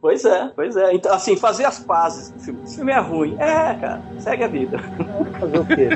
Pois 0.00 0.24
é, 0.24 0.48
pois 0.48 0.74
é. 0.76 0.94
Então, 0.94 1.14
assim, 1.14 1.36
fazer 1.36 1.64
as 1.64 1.78
pazes 1.78 2.32
o 2.34 2.38
filme. 2.40 2.60
Esse 2.64 2.76
filme 2.76 2.90
é 2.92 2.98
ruim. 2.98 3.36
É, 3.38 3.74
cara, 3.74 4.02
segue 4.18 4.42
a 4.42 4.48
vida. 4.48 4.78
Fazer 5.38 5.58
o 5.58 5.64
quê? 5.64 5.88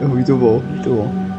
É 0.00 0.06
muito 0.06 0.36
bom, 0.38 0.60
muito 0.60 0.94
bom. 0.94 1.33